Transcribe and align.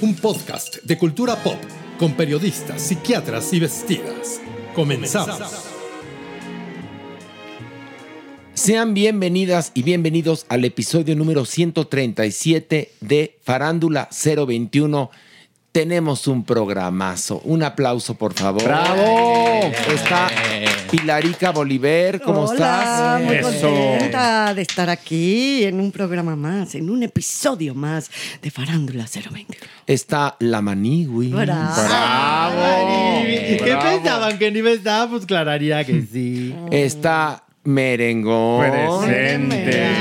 un 0.00 0.14
podcast 0.14 0.76
de 0.84 0.96
cultura 0.96 1.42
pop 1.42 1.58
con 1.98 2.12
periodistas, 2.12 2.80
psiquiatras 2.82 3.52
y 3.52 3.60
vestidas. 3.60 4.40
Comenzamos. 4.74 5.40
Sean 8.54 8.94
bienvenidas 8.94 9.72
y 9.74 9.82
bienvenidos 9.82 10.46
al 10.48 10.64
episodio 10.64 11.16
número 11.16 11.44
137 11.44 12.92
de 13.00 13.38
Farándula 13.42 14.08
021. 14.24 15.10
Tenemos 15.78 16.26
un 16.26 16.42
programazo. 16.42 17.40
Un 17.44 17.62
aplauso, 17.62 18.14
por 18.14 18.34
favor. 18.34 18.64
¡Bravo! 18.64 19.60
Está 19.94 20.26
Pilarica 20.90 21.52
Bolívar. 21.52 22.20
¿Cómo 22.20 22.46
Hola, 22.46 23.20
estás? 23.20 23.22
muy 23.22 23.36
Eso. 23.36 23.70
contenta 23.70 24.54
de 24.54 24.62
estar 24.62 24.90
aquí 24.90 25.62
en 25.62 25.78
un 25.78 25.92
programa 25.92 26.34
más, 26.34 26.74
en 26.74 26.90
un 26.90 27.04
episodio 27.04 27.76
más 27.76 28.10
de 28.42 28.50
Farándula 28.50 29.06
020. 29.06 29.56
Está 29.86 30.34
la 30.40 30.60
Manigui. 30.60 31.28
Bravo. 31.28 31.80
¡Bravo! 31.86 33.20
¿Y 33.28 33.56
qué 33.58 33.74
Bravo. 33.76 33.82
pensaban 33.88 34.36
que 34.36 34.50
no 34.50 34.58
iba 34.58 34.70
a 34.70 34.74
estar? 34.74 35.08
Pues 35.08 35.26
clararía 35.26 35.84
que 35.84 36.02
sí. 36.02 36.56
Está 36.72 37.44
Merengón. 37.64 38.70
Presente. 38.70 39.92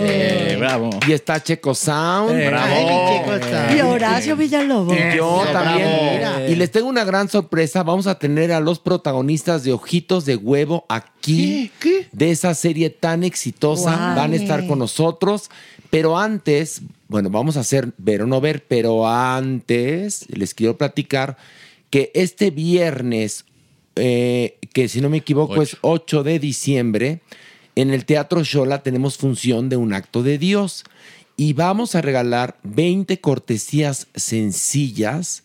Eh, 0.00 0.56
bravo. 0.58 0.90
Y 1.06 1.12
está 1.12 1.42
Checo 1.42 1.74
Sound. 1.74 2.38
Eh, 2.38 2.48
Bravo. 2.48 2.74
Ay, 2.74 3.18
qué 3.18 3.40
cosa. 3.40 3.76
Y 3.76 3.80
Horacio 3.80 4.36
Villalobos. 4.36 4.94
Y 4.96 5.16
yo 5.16 5.42
Eso, 5.42 5.52
también. 5.52 6.20
bravo. 6.20 6.44
Y 6.48 6.54
les 6.54 6.70
tengo 6.70 6.88
una 6.88 7.04
gran 7.04 7.28
sorpresa. 7.28 7.82
Vamos 7.82 8.06
a 8.06 8.18
tener 8.18 8.52
a 8.52 8.60
los 8.60 8.78
protagonistas 8.78 9.64
de 9.64 9.72
Ojitos 9.72 10.24
de 10.24 10.36
Huevo 10.36 10.84
aquí. 10.88 11.70
De 12.12 12.30
esa 12.30 12.54
serie 12.54 12.90
tan 12.90 13.24
exitosa. 13.24 14.14
Van 14.14 14.32
a 14.32 14.36
estar 14.36 14.66
con 14.66 14.78
nosotros. 14.78 15.50
Pero 15.90 16.18
antes, 16.18 16.82
bueno, 17.08 17.30
vamos 17.30 17.56
a 17.56 17.60
hacer 17.60 17.92
ver 17.96 18.22
o 18.22 18.26
no 18.26 18.40
ver, 18.40 18.64
pero 18.68 19.08
antes 19.08 20.26
les 20.28 20.52
quiero 20.52 20.76
platicar 20.76 21.38
que 21.90 22.10
este 22.14 22.50
viernes, 22.50 23.46
eh, 23.98 24.58
que 24.72 24.88
si 24.88 25.00
no 25.00 25.10
me 25.10 25.18
equivoco 25.18 25.62
es 25.62 25.76
8 25.82 26.22
de 26.22 26.38
diciembre, 26.38 27.20
en 27.74 27.90
el 27.90 28.04
Teatro 28.04 28.42
Shola 28.42 28.82
tenemos 28.82 29.16
función 29.16 29.68
de 29.68 29.76
un 29.76 29.92
acto 29.92 30.22
de 30.22 30.38
Dios. 30.38 30.84
Y 31.36 31.52
vamos 31.52 31.94
a 31.94 32.00
regalar 32.00 32.58
20 32.64 33.20
cortesías 33.20 34.08
sencillas 34.14 35.44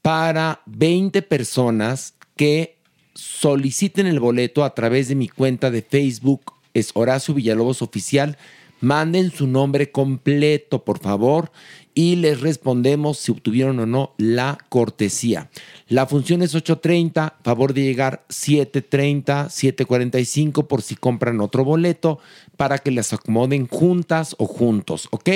para 0.00 0.60
20 0.66 1.22
personas 1.22 2.14
que 2.36 2.76
soliciten 3.14 4.06
el 4.06 4.20
boleto 4.20 4.62
a 4.62 4.74
través 4.74 5.08
de 5.08 5.14
mi 5.14 5.28
cuenta 5.28 5.70
de 5.70 5.82
Facebook, 5.82 6.52
es 6.74 6.90
Horacio 6.94 7.34
Villalobos 7.34 7.82
Oficial. 7.82 8.36
Manden 8.80 9.30
su 9.30 9.46
nombre 9.46 9.90
completo, 9.90 10.84
por 10.84 10.98
favor, 10.98 11.50
y 11.94 12.16
les 12.16 12.40
respondemos 12.40 13.18
si 13.18 13.32
obtuvieron 13.32 13.78
o 13.78 13.86
no 13.86 14.12
la 14.18 14.58
cortesía. 14.68 15.48
La 15.88 16.06
función 16.06 16.42
es 16.42 16.54
8.30, 16.54 17.34
favor 17.42 17.72
de 17.72 17.82
llegar 17.82 18.24
7.30, 18.28 19.46
7.45 19.46 20.66
por 20.66 20.82
si 20.82 20.96
compran 20.96 21.40
otro 21.40 21.64
boleto 21.64 22.18
para 22.56 22.78
que 22.78 22.90
las 22.90 23.12
acomoden 23.12 23.68
juntas 23.68 24.34
o 24.38 24.46
juntos, 24.46 25.08
¿ok? 25.10 25.30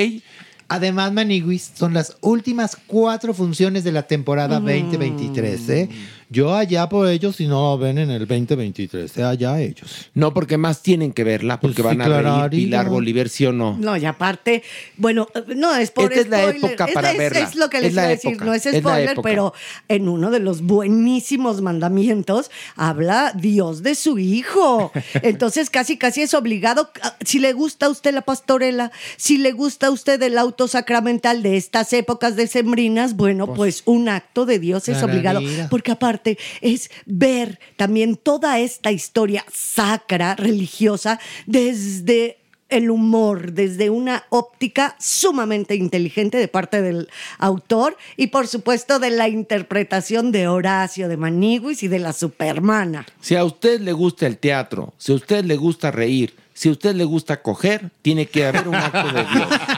Además, 0.70 1.12
Maniguis, 1.12 1.72
son 1.74 1.94
las 1.94 2.18
últimas 2.20 2.76
cuatro 2.86 3.32
funciones 3.32 3.84
de 3.84 3.92
la 3.92 4.06
temporada 4.06 4.60
2023, 4.60 5.68
¿eh? 5.70 5.88
Yo 6.30 6.54
allá 6.54 6.90
por 6.90 7.08
ellos 7.08 7.40
y 7.40 7.46
no 7.46 7.70
lo 7.70 7.78
ven 7.78 7.96
en 7.96 8.10
el 8.10 8.26
2023, 8.26 9.16
¿eh? 9.16 9.24
Allá 9.24 9.58
ellos. 9.60 10.10
No, 10.12 10.34
porque 10.34 10.58
más 10.58 10.82
tienen 10.82 11.12
que 11.12 11.24
verla, 11.24 11.58
porque 11.58 11.82
Pues 11.82 11.92
sí, 11.92 11.98
van 11.98 12.12
a 12.12 12.20
claro. 12.20 12.50
Pilar 12.50 12.90
Bolívar, 12.90 13.30
¿sí 13.30 13.46
o 13.46 13.52
no? 13.52 13.78
No, 13.78 13.96
y 13.96 14.04
aparte, 14.04 14.62
bueno, 14.98 15.28
no 15.56 15.74
es 15.74 15.90
por 15.90 16.12
Esta 16.12 16.20
es 16.20 16.28
la 16.28 16.50
época 16.50 16.86
para 16.92 17.12
es, 17.12 17.18
verla. 17.18 17.40
Es 17.40 17.54
lo 17.54 17.70
que 17.70 17.80
les 17.80 17.94
iba 17.94 18.02
a 18.02 18.08
decir, 18.08 18.42
no 18.42 18.52
es 18.52 18.64
spoiler, 18.64 19.16
pero 19.22 19.54
en 19.88 20.06
uno 20.06 20.30
de 20.30 20.40
los 20.40 20.60
buenísimos 20.60 21.62
mandamientos 21.62 22.50
habla 22.76 23.32
Dios 23.34 23.82
de 23.82 23.94
su 23.94 24.18
hijo. 24.18 24.92
Entonces, 25.22 25.70
casi, 25.70 25.96
casi 25.96 26.20
es 26.20 26.34
obligado. 26.34 26.90
Si 27.24 27.38
le 27.38 27.54
gusta 27.54 27.86
a 27.86 27.88
usted 27.88 28.12
la 28.12 28.22
pastorela, 28.22 28.92
si 29.16 29.38
le 29.38 29.52
gusta 29.52 29.86
a 29.86 29.90
usted 29.90 30.20
el 30.22 30.36
auto 30.36 30.68
sacramental 30.68 31.42
de 31.42 31.56
estas 31.56 31.90
épocas 31.94 32.36
decembrinas, 32.36 33.16
bueno, 33.16 33.54
pues, 33.54 33.82
un 33.86 34.10
acto 34.10 34.44
de 34.44 34.58
Dios 34.58 34.90
es 34.90 35.02
obligado. 35.02 35.40
Porque 35.70 35.92
aparte 35.92 36.17
es 36.60 36.90
ver 37.06 37.58
también 37.76 38.16
toda 38.16 38.58
esta 38.58 38.90
historia 38.92 39.44
sacra, 39.52 40.34
religiosa, 40.34 41.20
desde 41.46 42.38
el 42.68 42.90
humor, 42.90 43.52
desde 43.52 43.90
una 43.90 44.24
óptica 44.28 44.94
sumamente 44.98 45.74
inteligente 45.74 46.38
de 46.38 46.48
parte 46.48 46.82
del 46.82 47.08
autor 47.38 47.96
y 48.16 48.28
por 48.28 48.46
supuesto 48.46 48.98
de 48.98 49.10
la 49.10 49.28
interpretación 49.28 50.32
de 50.32 50.48
Horacio, 50.48 51.08
de 51.08 51.16
Maniguis 51.16 51.82
y 51.82 51.88
de 51.88 51.98
la 51.98 52.12
supermana. 52.12 53.06
Si 53.20 53.36
a 53.36 53.44
usted 53.44 53.80
le 53.80 53.92
gusta 53.92 54.26
el 54.26 54.38
teatro, 54.38 54.92
si 54.98 55.12
a 55.12 55.14
usted 55.14 55.44
le 55.44 55.56
gusta 55.56 55.90
reír, 55.90 56.34
si 56.52 56.68
a 56.68 56.72
usted 56.72 56.94
le 56.94 57.04
gusta 57.04 57.40
coger, 57.40 57.90
tiene 58.02 58.26
que 58.26 58.44
haber 58.44 58.66
un 58.68 58.74
acto 58.74 59.12
de 59.12 59.24
Dios. 59.24 59.48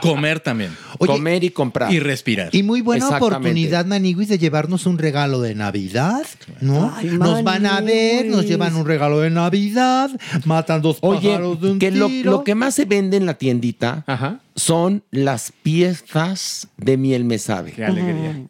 Comer 0.00 0.40
también. 0.40 0.76
Comer 0.98 1.44
y 1.44 1.50
comprar. 1.50 1.92
Y 1.92 2.00
respirar. 2.00 2.48
Y 2.52 2.62
muy 2.62 2.80
buena 2.80 3.08
oportunidad, 3.08 3.86
Maniguis, 3.86 4.28
de 4.28 4.38
llevarnos 4.38 4.86
un 4.86 4.98
regalo 4.98 5.40
de 5.40 5.54
Navidad, 5.54 6.26
¿no? 6.60 6.92
Ay, 6.96 7.06
nos 7.08 7.42
van 7.42 7.66
a 7.66 7.80
ver, 7.80 8.26
nos 8.26 8.46
llevan 8.46 8.74
un 8.76 8.86
regalo 8.86 9.20
de 9.20 9.30
Navidad, 9.30 10.10
matan 10.44 10.82
dos 10.82 10.98
Oye, 11.00 11.28
pájaros 11.30 11.60
de 11.60 11.70
un 11.72 11.78
que 11.78 11.90
lo, 11.90 12.08
tiro. 12.08 12.30
lo 12.30 12.44
que 12.44 12.54
más 12.54 12.74
se 12.74 12.84
vende 12.84 13.16
en 13.16 13.26
la 13.26 13.34
tiendita 13.34 14.04
Ajá. 14.06 14.40
son 14.54 15.02
las 15.10 15.52
piezas 15.62 16.68
de 16.76 16.96
miel 16.96 17.24
me 17.24 17.38
sabe. 17.38 17.72
Qué 17.72 17.84
alegría. 17.84 18.46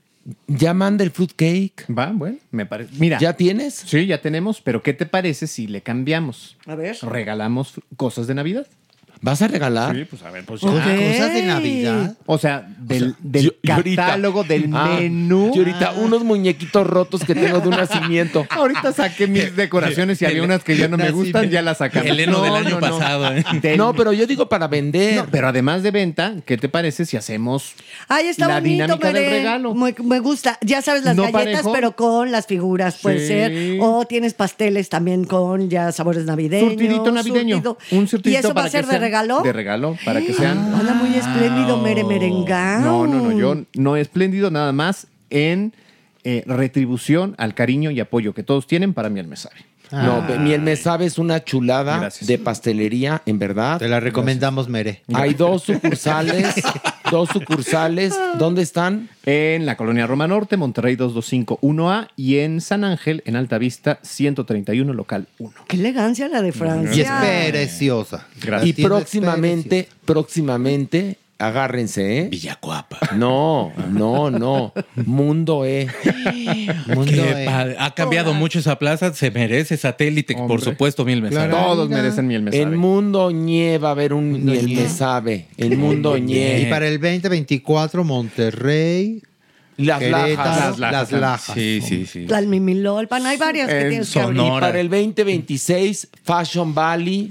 ¿Ya 0.46 0.72
manda 0.72 1.04
el 1.04 1.10
fruitcake? 1.10 1.84
Va, 1.96 2.10
bueno, 2.14 2.38
me 2.50 2.64
parece. 2.64 2.92
Mira. 2.98 3.18
¿Ya 3.18 3.34
tienes? 3.34 3.74
Sí, 3.74 4.06
ya 4.06 4.22
tenemos, 4.22 4.62
pero 4.62 4.82
¿qué 4.82 4.94
te 4.94 5.04
parece 5.04 5.46
si 5.46 5.66
le 5.66 5.82
cambiamos? 5.82 6.56
A 6.66 6.74
ver. 6.74 6.96
Regalamos 7.02 7.74
cosas 7.96 8.26
de 8.26 8.34
Navidad. 8.34 8.66
¿Vas 9.24 9.40
a 9.40 9.48
regalar? 9.48 9.96
Sí, 9.96 10.04
pues 10.04 10.22
a 10.22 10.30
ver, 10.30 10.44
pues 10.44 10.60
Cosas 10.60 10.86
Ok. 10.86 10.96
cosas 11.12 11.32
de 11.32 11.42
Navidad. 11.44 12.14
O 12.26 12.36
sea, 12.36 12.68
del, 12.78 13.14
del 13.20 13.44
Yo- 13.46 13.52
y 13.62 13.70
ahorita- 13.70 14.02
catálogo 14.04 14.44
del 14.44 14.68
Ah, 14.74 14.96
menú. 15.00 15.50
Y 15.54 15.58
ahorita 15.60 15.92
unos 15.92 16.22
muñequitos 16.24 16.86
rotos 16.86 17.24
que 17.24 17.34
tengo 17.34 17.60
de 17.60 17.68
un 17.68 17.74
nacimiento. 17.76 18.46
Ahorita 18.50 18.92
saqué 18.92 19.26
mis 19.26 19.56
decoraciones 19.56 20.20
y 20.20 20.26
había 20.26 20.42
unas 20.42 20.62
que 20.62 20.76
ya 20.76 20.88
no 20.88 20.98
me 20.98 21.10
gustan, 21.10 21.48
ya 21.48 21.62
las 21.62 21.78
sacamos. 21.78 22.06
El 22.10 22.20
heno 22.20 22.32
No, 22.32 22.42
del 22.44 22.54
año 22.54 22.68
no, 22.78 22.80
no. 22.80 22.98
pasado, 22.98 23.32
¿eh? 23.34 23.42
Del- 23.62 23.78
No, 23.78 23.94
pero 23.94 24.12
yo 24.12 24.26
digo 24.26 24.46
para 24.50 24.68
vender. 24.68 25.16
No, 25.16 25.26
pero 25.30 25.48
además 25.48 25.82
de 25.82 25.90
venta, 25.90 26.34
¿qué 26.44 26.58
te 26.58 26.68
parece 26.68 27.06
si 27.06 27.16
hacemos 27.16 27.72
Ay, 28.08 28.26
está 28.26 28.46
la 28.46 28.60
bonito, 28.60 28.84
dinámica 28.84 29.10
del 29.10 29.30
regalo? 29.30 29.74
Me, 29.74 29.94
me 30.04 30.18
gusta. 30.20 30.58
Ya 30.60 30.82
sabes, 30.82 31.02
las 31.02 31.16
No 31.16 31.22
galletas, 31.22 31.62
parejo. 31.62 31.72
pero 31.72 31.96
con 31.96 32.30
las 32.30 32.46
figuras, 32.46 32.98
puede 33.00 33.20
Sí. 33.20 33.26
ser. 33.28 33.78
O 33.80 34.04
tienes 34.06 34.34
pasteles 34.34 34.90
también 34.90 35.24
con 35.24 35.70
ya 35.70 35.92
sabores 35.92 36.26
navideños. 36.26 36.72
surtidito 36.72 37.10
navideño? 37.10 37.56
surtido. 37.62 37.78
Un 37.92 38.06
surtidito 38.06 38.30
¿Y 38.30 38.36
eso 38.38 38.48
va 38.48 38.54
para 38.54 38.66
a 38.66 38.70
ser 38.70 38.80
que 38.82 38.86
de 38.86 38.92
sean- 38.98 39.13
regalo? 39.14 39.42
De 39.42 39.52
regalo, 39.52 39.96
para 40.04 40.20
que 40.20 40.32
sean. 40.32 40.58
Anda 40.74 40.94
muy 40.94 41.14
espléndido, 41.14 41.78
mere 41.78 42.02
merengao. 42.02 42.80
No, 42.80 43.06
no, 43.06 43.30
no, 43.30 43.38
yo 43.38 43.56
no 43.74 43.96
espléndido 43.96 44.50
nada 44.50 44.72
más 44.72 45.06
en 45.30 45.72
eh, 46.24 46.42
retribución 46.46 47.34
al 47.38 47.54
cariño 47.54 47.90
y 47.92 48.00
apoyo 48.00 48.34
que 48.34 48.42
todos 48.42 48.66
tienen 48.66 48.92
para 48.92 49.08
mi 49.08 49.20
almesabe. 49.20 49.56
No, 49.92 50.22
miel 50.40 50.62
me 50.62 50.74
sabe 50.74 51.06
es 51.06 51.18
una 51.18 51.44
chulada 51.44 51.98
Gracias. 51.98 52.26
de 52.26 52.38
pastelería, 52.38 53.22
en 53.26 53.38
verdad. 53.38 53.78
Te 53.78 53.86
la 53.86 54.00
recomendamos, 54.00 54.68
Mere. 54.68 55.02
Hay 55.12 55.34
dos 55.34 55.62
sucursales, 55.62 56.54
dos 57.10 57.28
sucursales. 57.30 58.14
¿Dónde 58.38 58.62
están? 58.62 59.08
En 59.24 59.66
la 59.66 59.76
colonia 59.76 60.06
Roma 60.06 60.26
Norte, 60.26 60.56
Monterrey 60.56 60.96
2251A 60.96 62.08
y 62.16 62.38
en 62.38 62.60
San 62.60 62.84
Ángel, 62.84 63.22
en 63.26 63.36
Alta 63.36 63.58
Vista 63.58 63.98
131, 64.02 64.92
local 64.92 65.28
1. 65.38 65.52
Qué 65.66 65.76
elegancia 65.76 66.28
la 66.28 66.42
de 66.42 66.52
Francia. 66.52 66.94
Y 66.94 67.00
es 67.00 67.50
preciosa. 67.50 68.26
Gracias. 68.42 68.78
Y 68.78 68.82
próximamente, 68.82 69.88
próximamente, 70.04 71.18
agárrense, 71.38 72.18
¿eh? 72.20 72.28
Villacuapa. 72.28 72.98
No, 73.16 73.72
no, 73.90 74.30
no. 74.30 74.72
Mundo 75.04 75.64
E. 75.64 75.88
Mundo 76.88 77.04
Qué 77.06 77.42
E. 77.42 77.46
padre. 77.46 77.76
Ha 77.78 77.94
cambiado 77.94 78.34
mucho 78.34 78.58
esa 78.58 78.78
plaza, 78.78 79.12
se 79.14 79.30
merece 79.30 79.76
satélite, 79.76 80.34
por 80.34 80.42
Hombre. 80.52 80.60
supuesto, 80.64 81.04
mil 81.04 81.20
veces. 81.22 81.50
Todos 81.50 81.88
merecen 81.88 82.26
mi 82.26 82.34
almesabe. 82.34 82.62
En 82.62 82.76
Mundo 82.76 83.30
Ñe 83.30 83.78
va 83.78 83.88
a 83.88 83.92
haber 83.92 84.12
un 84.12 84.44
miel 84.44 84.66
Ñe. 84.66 84.76
me 84.82 84.88
sabe. 84.88 85.46
En 85.56 85.78
Mundo 85.78 86.16
Y 86.16 86.20
Ñe. 86.22 86.66
para 86.70 86.86
el 86.88 87.00
2024, 87.00 88.04
Monterrey, 88.04 89.22
Las 89.76 89.98
Querétaro, 89.98 90.34
lajas. 90.36 90.56
las 90.56 90.78
Las 90.78 90.92
lajas. 90.92 91.12
lajas. 91.12 91.54
Sí, 91.54 91.80
sí, 91.84 92.06
sí. 92.06 92.26
Tlalmimilolpan, 92.26 93.26
hay 93.26 93.36
varias 93.36 93.68
que 93.68 93.80
En 93.80 93.88
tienes 93.88 94.10
que 94.10 94.20
abrir. 94.20 94.42
Y 94.42 94.50
para 94.60 94.80
el 94.80 94.88
2026, 94.88 96.08
Fashion 96.22 96.74
Valley 96.74 97.28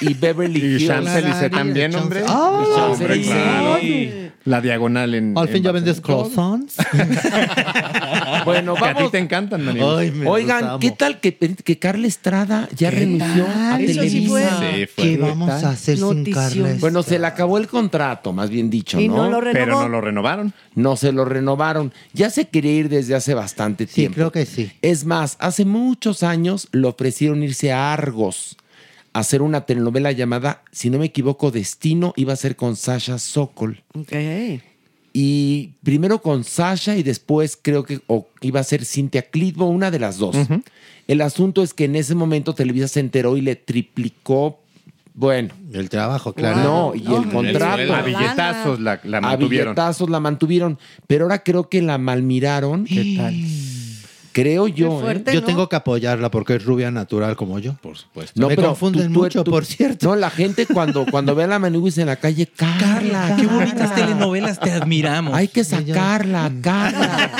y 0.00 0.14
Beverly 0.14 0.58
Y 0.60 0.64
Hills. 0.76 0.86
Champs-Élysées 0.88 1.50
también, 1.50 1.94
hombre. 1.94 2.22
Ah, 2.26 2.50
Hombre, 2.50 2.74
Champs-Élysées. 2.74 3.32
claro. 3.32 3.76
Sí. 3.80 4.12
La 4.44 4.60
diagonal 4.60 5.12
en. 5.14 5.36
Al 5.36 5.48
fin 5.48 5.56
en 5.56 5.62
ya 5.64 5.72
vendes 5.72 6.00
Barcelona. 6.00 6.22
croissants. 6.30 6.76
Bueno, 8.44 8.74
Que 8.74 8.84
a 8.84 8.88
ti 8.90 8.94
vamos. 8.94 9.10
te 9.12 9.18
encantan, 9.18 9.64
Manny. 9.64 9.80
Ay, 9.80 10.10
me 10.12 10.24
los 10.24 10.34
Oigan, 10.34 10.64
amo. 10.64 10.78
¿qué 10.78 10.92
tal 10.92 11.18
que, 11.20 11.36
que 11.36 11.78
Carla 11.78 12.06
Estrada 12.06 12.68
ya 12.76 12.90
renunció 12.90 13.44
a 13.46 13.80
Eso 13.80 13.92
sí 13.92 13.94
Televisa? 13.98 14.28
fue. 14.28 14.46
Sí, 14.74 14.86
fue. 14.94 15.04
¿Qué 15.04 15.16
vamos 15.16 15.50
a 15.50 15.70
hacer 15.70 15.96
sin 15.98 16.06
Notición. 16.06 16.34
Carles? 16.64 16.80
Bueno, 16.80 17.02
se 17.02 17.18
le 17.18 17.26
acabó 17.26 17.58
el 17.58 17.66
contrato, 17.66 18.32
más 18.32 18.48
bien 18.50 18.70
dicho, 18.70 19.00
Y 19.00 19.08
¿no? 19.08 19.16
no 19.16 19.30
lo 19.30 19.40
renovó. 19.40 19.64
Pero 19.64 19.80
no 19.82 19.88
lo 19.88 20.00
renovaron. 20.00 20.52
No 20.76 20.96
se 20.96 21.10
lo 21.10 21.24
renovaron. 21.72 21.92
Ya 22.12 22.30
se 22.30 22.48
quería 22.48 22.72
ir 22.72 22.88
desde 22.88 23.14
hace 23.14 23.34
bastante 23.34 23.86
Sí, 23.86 23.94
tiempo. 23.94 24.14
creo 24.16 24.32
que 24.32 24.46
sí. 24.46 24.70
Es 24.82 25.04
más, 25.04 25.36
hace 25.40 25.64
muchos 25.64 26.22
años 26.22 26.68
le 26.72 26.86
ofrecieron 26.86 27.42
irse 27.42 27.72
a 27.72 27.92
Argos 27.92 28.56
a 29.12 29.20
hacer 29.20 29.40
una 29.42 29.62
telenovela 29.62 30.12
llamada, 30.12 30.62
si 30.72 30.90
no 30.90 30.98
me 30.98 31.06
equivoco, 31.06 31.50
Destino, 31.50 32.12
iba 32.16 32.32
a 32.34 32.36
ser 32.36 32.54
con 32.56 32.76
Sasha 32.76 33.18
Sokol. 33.18 33.82
Ok. 33.94 34.12
Y 35.14 35.70
primero 35.82 36.20
con 36.20 36.44
Sasha 36.44 36.94
y 36.96 37.02
después 37.02 37.58
creo 37.60 37.84
que 37.84 38.00
o 38.06 38.28
iba 38.42 38.60
a 38.60 38.64
ser 38.64 38.84
Cintia 38.84 39.22
Clitbo, 39.22 39.66
una 39.66 39.90
de 39.90 39.98
las 39.98 40.18
dos. 40.18 40.36
El 41.08 41.22
asunto 41.22 41.62
es 41.62 41.72
que 41.72 41.84
en 41.84 41.96
ese 41.96 42.14
momento 42.14 42.54
Televisa 42.54 42.88
se 42.88 43.00
enteró 43.00 43.38
y 43.38 43.40
le 43.40 43.56
triplicó, 43.56 44.60
bueno, 45.18 45.48
El 45.72 45.88
trabajo, 45.88 46.34
claro. 46.34 46.62
no, 46.62 46.92
y 46.94 47.06
el 47.06 47.24
el 47.24 47.30
contrato. 47.30 47.94
A 47.94 48.02
billetazos 48.02 48.80
la, 48.80 49.00
la 49.02 49.18
A 49.18 49.20
mantuvieron. 49.22 49.68
billetazos 49.74 50.10
la 50.10 50.20
mantuvieron, 50.20 50.78
pero 51.06 51.24
ahora 51.24 51.42
creo 51.42 51.68
que 51.70 51.80
la 51.80 51.96
malmiraron. 51.98 52.84
¿Qué 52.84 53.14
tal? 53.16 53.34
Creo 54.36 54.68
yo, 54.68 55.10
¿eh? 55.10 55.24
Yo 55.32 55.40
¿no? 55.40 55.46
tengo 55.46 55.68
que 55.70 55.76
apoyarla 55.76 56.30
porque 56.30 56.56
es 56.56 56.64
rubia 56.66 56.90
natural 56.90 57.36
como 57.36 57.58
yo. 57.58 57.72
Por 57.80 57.96
supuesto. 57.96 58.38
No, 58.38 58.48
Me 58.48 58.54
pero 58.56 58.68
confunden 58.68 59.10
mucho, 59.10 59.42
por 59.44 59.64
cierto. 59.64 60.08
No, 60.08 60.16
la 60.16 60.28
gente 60.28 60.66
cuando, 60.66 61.06
cuando 61.06 61.34
ve 61.34 61.44
a 61.44 61.46
la 61.46 61.58
Maniguis 61.58 61.96
en 61.96 62.06
la 62.06 62.16
calle, 62.16 62.46
Carla, 62.46 62.76
Carla, 62.78 63.36
qué 63.40 63.46
bonitas 63.46 63.94
telenovelas 63.94 64.60
te 64.60 64.72
admiramos. 64.72 65.32
Hay 65.32 65.48
que 65.48 65.64
sacarla, 65.64 66.52
Carla. 66.60 67.30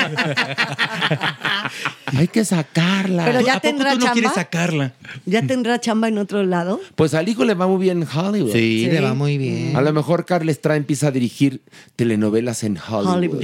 Hay 2.17 2.27
que 2.29 2.43
sacarla. 2.45 3.25
Pero 3.25 3.41
ya 3.41 3.53
¿A 3.53 3.55
poco 3.59 3.67
tendrá 3.69 3.91
tú 3.91 3.97
no 3.99 4.01
chamba? 4.05 4.13
quieres 4.13 4.33
sacarla? 4.33 4.93
¿Ya 5.25 5.41
tendrá 5.45 5.79
chamba 5.79 6.07
en 6.07 6.17
otro 6.17 6.41
lado? 6.43 6.79
Pues 6.95 7.13
al 7.13 7.29
hijo 7.29 7.45
le 7.45 7.53
va 7.53 7.67
muy 7.67 7.79
bien 7.79 8.01
en 8.01 8.07
Hollywood. 8.17 8.51
Sí, 8.53 8.85
Sí. 8.85 8.91
le 8.91 9.01
va 9.01 9.13
muy 9.13 9.37
bien. 9.37 9.75
A 9.75 9.81
lo 9.81 9.93
mejor 9.93 10.25
Carla 10.25 10.49
Estrada 10.51 10.77
empieza 10.77 11.07
a 11.07 11.11
dirigir 11.11 11.61
telenovelas 11.95 12.63
en 12.63 12.77
Hollywood. 12.77 13.13
Hollywood. 13.15 13.43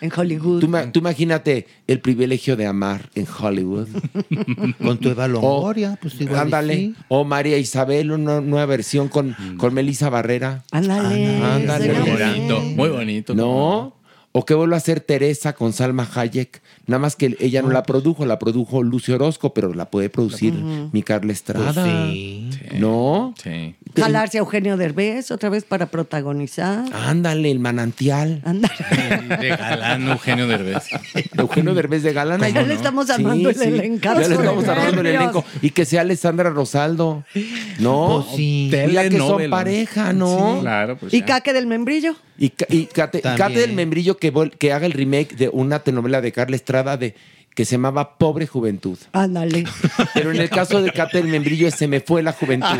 En 0.00 0.10
Hollywood. 0.14 0.60
Tú, 0.60 0.68
ma- 0.68 0.90
tú 0.92 1.00
imagínate 1.00 1.66
el 1.86 2.00
privilegio 2.00 2.56
de 2.56 2.66
amar 2.66 3.10
en 3.14 3.26
Hollywood. 3.26 3.88
Con 4.82 4.98
tu 4.98 5.08
Eva 5.08 5.26
Longoria, 5.28 5.98
pues 6.00 6.20
igual. 6.20 6.40
Ándale. 6.40 6.74
sí. 6.76 6.94
O 7.08 7.24
María 7.24 7.58
Isabel, 7.58 8.12
una 8.12 8.40
nueva 8.40 8.66
versión 8.66 9.08
con, 9.08 9.34
con 9.56 9.74
Melissa 9.74 10.08
Barrera. 10.10 10.64
Ándale. 10.70 11.36
Ándale. 11.42 11.92
Muy 11.94 12.10
bonito, 12.10 12.60
muy 12.60 12.88
bonito. 12.88 13.34
¿No? 13.34 13.94
O 14.38 14.44
que 14.44 14.54
vuelva 14.54 14.76
a 14.76 14.80
ser 14.80 15.00
Teresa 15.00 15.52
con 15.52 15.72
Salma 15.72 16.08
Hayek. 16.14 16.62
Nada 16.86 17.00
más 17.00 17.16
que 17.16 17.36
ella 17.40 17.60
no 17.60 17.70
la 17.70 17.82
produjo, 17.82 18.24
la 18.24 18.38
produjo 18.38 18.84
Lucio 18.84 19.16
Orozco, 19.16 19.52
pero 19.52 19.74
la 19.74 19.90
puede 19.90 20.10
producir 20.10 20.52
mi 20.54 21.02
Carla 21.02 21.32
Estrada. 21.32 21.72
Pues 21.72 21.86
sí. 21.86 22.48
¿No? 22.74 23.34
Sí. 23.42 23.74
Jalarse 23.96 24.38
a 24.38 24.42
Eugenio 24.42 24.76
Derbez 24.76 25.32
otra 25.32 25.48
vez 25.48 25.64
para 25.64 25.86
protagonizar. 25.86 26.84
Ándale, 26.94 27.50
el 27.50 27.58
manantial. 27.58 28.40
Ándale. 28.44 28.76
De 29.40 29.48
galán 29.48 30.08
Eugenio 30.08 30.46
Derbez. 30.46 30.84
Eugenio 31.36 31.74
Derbez 31.74 32.04
de 32.04 32.12
Galán. 32.12 32.40
Ya 32.40 32.62
le 32.62 32.74
estamos 32.74 33.10
armando 33.10 33.50
el 33.50 33.60
elencazo 33.60 34.20
Ya 34.20 34.28
le 34.28 34.34
estamos 34.36 34.68
armando 34.68 35.00
el 35.00 35.06
elenco. 35.08 35.44
Y 35.62 35.70
que 35.70 35.84
sea 35.84 36.02
Alessandra 36.02 36.50
Rosaldo. 36.50 37.24
¿No? 37.80 38.24
Pues 38.24 38.36
sí. 38.36 38.70
Mira 38.86 39.08
que 39.08 39.18
son 39.18 39.50
pareja, 39.50 40.12
¿no? 40.12 40.58
Claro, 40.60 40.96
pues 40.96 41.12
¿Y 41.12 41.20
ya. 41.20 41.26
Caque 41.26 41.52
del 41.52 41.66
Membrillo? 41.66 42.14
Y, 42.38 42.52
y 42.68 42.86
Cate, 42.86 43.20
del 43.50 43.72
Membrillo 43.72 44.16
que, 44.16 44.32
vol- 44.32 44.56
que 44.56 44.72
haga 44.72 44.86
el 44.86 44.92
remake 44.92 45.34
de 45.36 45.48
una 45.48 45.80
telenovela 45.80 46.20
de 46.20 46.30
Carla 46.32 46.54
Estrada 46.56 46.96
de, 46.96 47.14
que 47.54 47.64
se 47.64 47.72
llamaba 47.72 48.16
Pobre 48.16 48.46
Juventud. 48.46 48.96
Ándale. 49.12 49.64
Pero 50.14 50.30
en 50.30 50.36
el 50.40 50.48
caso 50.48 50.80
de 50.80 50.92
Cate 50.92 51.18
del 51.18 51.26
Membrillo 51.26 51.68
se 51.72 51.88
me 51.88 52.00
fue 52.00 52.22
la 52.22 52.32
juventud. 52.32 52.68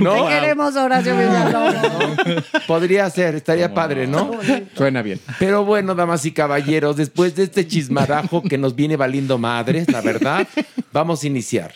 No, 0.00 0.24
Te 0.26 0.28
queremos, 0.34 0.74
Horacio 0.76 1.16
Villalobos. 1.16 2.44
podría 2.66 3.08
ser, 3.10 3.34
estaría 3.36 3.72
padre, 3.72 4.06
¿no? 4.06 4.30
Suena 4.76 5.02
bien. 5.02 5.20
Pero 5.38 5.64
bueno, 5.64 5.94
damas 5.94 6.24
y 6.26 6.32
caballeros, 6.32 6.96
después 6.96 7.34
de 7.36 7.44
este 7.44 7.66
chismarajo 7.66 8.42
que 8.42 8.58
nos 8.58 8.74
viene 8.74 8.96
valiendo 8.96 9.38
madres, 9.38 9.90
la 9.90 10.00
verdad, 10.00 10.46
vamos 10.92 11.22
a 11.22 11.26
iniciar. 11.26 11.72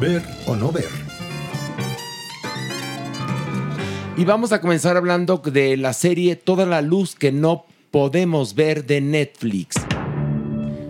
Ver 0.00 0.22
o 0.46 0.56
no 0.56 0.72
ver. 0.72 0.88
Y 4.20 4.26
vamos 4.26 4.52
a 4.52 4.60
comenzar 4.60 4.98
hablando 4.98 5.38
de 5.38 5.78
la 5.78 5.94
serie 5.94 6.36
Toda 6.36 6.66
la 6.66 6.82
luz 6.82 7.14
que 7.14 7.32
no 7.32 7.64
podemos 7.90 8.54
ver 8.54 8.84
de 8.84 9.00
Netflix. 9.00 9.76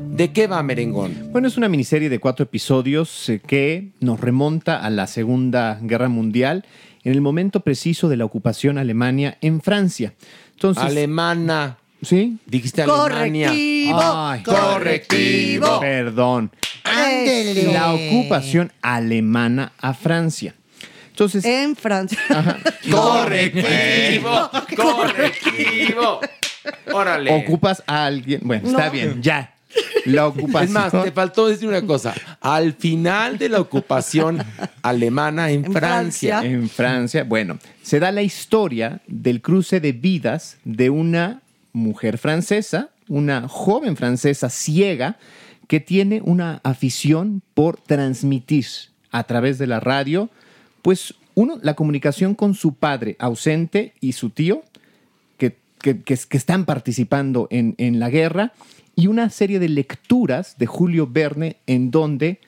¿De 0.08 0.32
qué 0.32 0.48
va, 0.48 0.60
Merengón? 0.64 1.28
Bueno, 1.30 1.46
es 1.46 1.56
una 1.56 1.68
miniserie 1.68 2.08
de 2.08 2.18
cuatro 2.18 2.42
episodios 2.42 3.28
eh, 3.28 3.38
que 3.38 3.90
nos 4.00 4.18
remonta 4.18 4.84
a 4.84 4.90
la 4.90 5.06
Segunda 5.06 5.78
Guerra 5.80 6.08
Mundial 6.08 6.64
en 7.04 7.12
el 7.12 7.20
momento 7.20 7.60
preciso 7.60 8.08
de 8.08 8.16
la 8.16 8.24
ocupación 8.24 8.78
Alemania 8.78 9.38
en 9.42 9.60
Francia. 9.60 10.12
Entonces, 10.54 10.82
Alemana. 10.82 11.78
¿sí? 12.02 12.36
Dijiste 12.46 12.82
Alemania. 12.82 13.46
Correctivo. 13.46 14.00
Ay, 14.02 14.42
correctivo. 14.42 15.78
Perdón. 15.78 16.50
Ándele. 16.82 17.72
La 17.72 17.94
ocupación 17.94 18.72
alemana 18.82 19.70
a 19.78 19.94
Francia. 19.94 20.56
Entonces, 21.20 21.44
En 21.44 21.76
Francia. 21.76 22.18
Correctivo. 22.90 24.50
Correctivo. 24.74 26.20
Órale. 26.94 27.30
ocupas 27.34 27.82
a 27.86 28.06
alguien. 28.06 28.40
Bueno, 28.42 28.66
está 28.66 28.88
bien, 28.88 29.22
ya. 29.22 29.52
La 30.06 30.26
ocupación. 30.26 30.62
Es 30.64 30.70
más, 30.70 31.04
te 31.04 31.12
faltó 31.12 31.48
decir 31.48 31.68
una 31.68 31.82
cosa. 31.82 32.14
Al 32.40 32.72
final 32.72 33.36
de 33.36 33.50
la 33.50 33.60
ocupación 33.60 34.42
alemana 34.80 35.50
en, 35.50 35.66
En 35.66 35.72
Francia, 35.72 36.38
Francia. 36.38 36.50
En 36.50 36.68
Francia, 36.70 37.24
bueno, 37.24 37.58
se 37.82 38.00
da 38.00 38.10
la 38.12 38.22
historia 38.22 39.02
del 39.06 39.42
cruce 39.42 39.78
de 39.78 39.92
vidas 39.92 40.56
de 40.64 40.88
una 40.88 41.42
mujer 41.74 42.16
francesa, 42.16 42.88
una 43.08 43.46
joven 43.46 43.94
francesa 43.94 44.48
ciega, 44.48 45.18
que 45.68 45.80
tiene 45.80 46.22
una 46.24 46.62
afición 46.64 47.42
por 47.52 47.76
transmitir 47.78 48.66
a 49.12 49.24
través 49.24 49.58
de 49.58 49.66
la 49.66 49.80
radio, 49.80 50.30
pues 50.82 51.14
uno, 51.34 51.58
la 51.62 51.74
comunicación 51.74 52.34
con 52.34 52.54
su 52.54 52.74
padre 52.74 53.16
ausente 53.18 53.94
y 54.00 54.12
su 54.12 54.30
tío, 54.30 54.62
que, 55.38 55.56
que- 56.02 56.36
están 56.36 56.66
participando 56.66 57.48
en, 57.50 57.74
en 57.78 57.98
la 58.00 58.10
guerra, 58.10 58.52
y 58.96 59.06
una 59.06 59.30
serie 59.30 59.58
de 59.58 59.68
lecturas 59.70 60.58
de 60.58 60.66
Julio 60.66 61.06
Verne 61.10 61.56
en 61.66 61.90
donde 61.90 62.40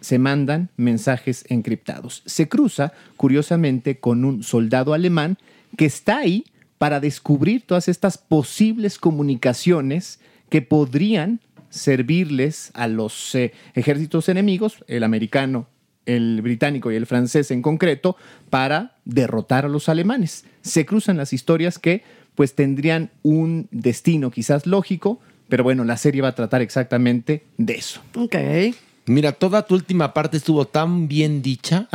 se 0.00 0.18
mandan 0.18 0.70
mensajes 0.76 1.44
encriptados. 1.48 2.22
Se 2.26 2.48
cruza, 2.48 2.92
curiosamente, 3.16 3.98
con 4.00 4.24
un 4.24 4.42
soldado 4.42 4.92
alemán 4.94 5.38
que 5.76 5.84
está 5.84 6.18
ahí 6.18 6.44
para 6.78 6.98
descubrir 6.98 7.62
todas 7.64 7.86
estas 7.86 8.18
posibles 8.18 8.98
comunicaciones 8.98 10.18
que 10.48 10.62
podrían 10.62 11.40
servirles 11.68 12.72
a 12.74 12.88
los 12.88 13.34
eh, 13.36 13.52
ejércitos 13.74 14.28
enemigos, 14.28 14.82
el 14.88 15.04
americano, 15.04 15.68
el 16.14 16.40
británico 16.42 16.90
y 16.92 16.96
el 16.96 17.06
francés 17.06 17.50
en 17.50 17.62
concreto, 17.62 18.16
para 18.50 18.96
derrotar 19.04 19.64
a 19.64 19.68
los 19.68 19.88
alemanes. 19.88 20.44
Se 20.62 20.86
cruzan 20.86 21.16
las 21.16 21.32
historias 21.32 21.78
que 21.78 22.02
pues 22.34 22.54
tendrían 22.54 23.10
un 23.22 23.68
destino 23.70 24.30
quizás 24.30 24.66
lógico, 24.66 25.20
pero 25.48 25.64
bueno, 25.64 25.84
la 25.84 25.96
serie 25.96 26.22
va 26.22 26.28
a 26.28 26.34
tratar 26.34 26.62
exactamente 26.62 27.44
de 27.58 27.74
eso. 27.74 28.00
Ok. 28.14 28.36
Mira, 29.06 29.32
toda 29.32 29.62
tu 29.66 29.74
última 29.74 30.14
parte 30.14 30.36
estuvo 30.36 30.66
tan 30.66 31.08
bien 31.08 31.42
dicha 31.42 31.88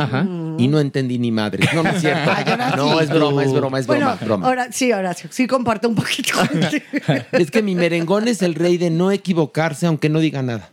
y 0.58 0.68
no 0.68 0.80
entendí 0.80 1.18
ni 1.18 1.30
madre. 1.32 1.66
No, 1.74 1.82
no 1.82 1.90
es 1.90 2.00
cierto. 2.00 2.30
No, 2.76 3.00
es 3.00 3.08
broma, 3.08 3.44
es 3.44 3.52
broma, 3.52 3.78
es 3.78 3.86
Bueno, 3.86 4.06
broma, 4.06 4.20
broma. 4.24 4.46
ahora 4.46 4.72
sí, 4.72 4.92
Horacio, 4.92 5.28
sí 5.32 5.46
comparto 5.46 5.88
un 5.88 5.94
poquito. 5.94 6.32
Es 7.32 7.50
que 7.50 7.62
mi 7.62 7.74
merengón 7.74 8.28
es 8.28 8.42
el 8.42 8.54
rey 8.54 8.76
de 8.76 8.90
no 8.90 9.10
equivocarse 9.12 9.86
aunque 9.86 10.08
no 10.08 10.20
diga 10.20 10.42
nada. 10.42 10.72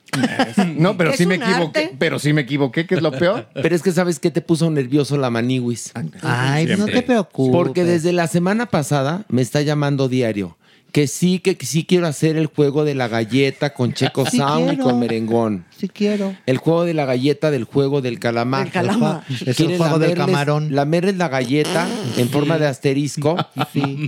No, 0.78 0.98
pero 0.98 1.14
sí 1.14 1.26
me 1.26 1.36
equivoqué, 1.36 1.80
arte. 1.86 1.96
pero 1.98 2.20
sí 2.20 2.34
me 2.34 2.42
equivoqué, 2.42 2.86
que 2.86 2.96
es 2.96 3.02
lo 3.02 3.12
peor. 3.12 3.48
Pero 3.54 3.76
es 3.76 3.82
que 3.82 3.92
sabes 3.92 4.20
qué 4.20 4.32
te 4.32 4.42
puso 4.42 4.70
nervioso 4.70 5.18
la 5.18 5.30
maniwis. 5.30 5.92
Ay, 6.22 6.66
no 6.78 6.86
te 6.86 7.02
preocupes. 7.02 7.52
Porque 7.52 7.84
desde 7.84 8.12
la 8.12 8.28
semana 8.28 8.66
pasada 8.68 9.26
me 9.30 9.42
está 9.42 9.62
llamando 9.62 10.10
diario. 10.10 10.58
Que 10.94 11.08
sí, 11.08 11.40
que 11.40 11.58
sí 11.66 11.86
quiero 11.86 12.06
hacer 12.06 12.38
el 12.38 12.46
juego 12.46 12.86
de 12.86 12.94
la 12.94 13.08
galleta 13.08 13.74
con 13.74 13.94
Checo 13.94 14.28
Sí 14.28 14.38
Sound 14.38 14.74
y 14.74 14.78
con 14.78 15.00
merengón. 15.00 15.66
Sí 15.76 15.90
quiero. 15.90 16.36
El 16.46 16.58
juego 16.60 16.86
de 16.86 16.94
la 16.94 17.06
galleta 17.06 17.50
del 17.50 17.64
juego 17.64 18.00
del 18.02 18.20
calamar. 18.20 18.66
Del 18.66 18.74
calamar. 18.74 19.24
Es 19.44 19.60
el 19.60 19.76
juego 19.76 19.98
del 19.98 20.14
camarón. 20.14 20.76
Lamerles 20.76 21.18
la 21.18 21.30
galleta 21.30 21.88
en 22.16 22.30
forma 22.30 22.60
de 22.60 22.68
asterisco 22.68 23.36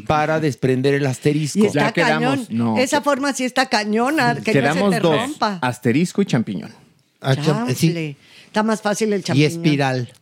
para 0.06 0.40
desprender 0.40 0.94
el 0.94 1.08
asterisco. 1.08 1.58
Y 1.58 1.66
está 1.66 1.88
Ya 1.88 1.92
quedamos, 1.92 2.22
cañón. 2.42 2.48
no. 2.52 2.78
Esa 2.78 3.02
forma 3.02 3.34
sí 3.34 3.46
está 3.46 3.66
cañona, 3.68 4.36
que 4.36 4.52
Quedamos 4.52 4.84
no 4.84 4.92
se 4.92 4.96
te 4.98 5.02
dos, 5.02 5.18
rompa. 5.18 5.58
asterisco 5.64 6.22
y 6.22 6.26
champiñón. 6.28 6.70
Ah, 7.20 7.66
sí. 7.76 8.16
Está 8.46 8.62
más 8.62 8.84
fácil 8.84 9.12
el 9.12 9.22
Y 9.22 9.24
champiñón. 9.24 9.52
espiral. 9.52 10.14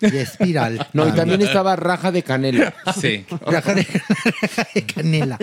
Y 0.00 0.16
espiral. 0.16 0.86
No, 0.92 1.08
y 1.08 1.12
también 1.12 1.42
estaba 1.42 1.76
raja 1.76 2.12
de 2.12 2.22
canela. 2.22 2.74
Sí. 3.00 3.24
Raja 3.46 3.74
de, 3.74 3.82
raja 3.82 4.68
de 4.74 4.82
canela. 4.86 5.38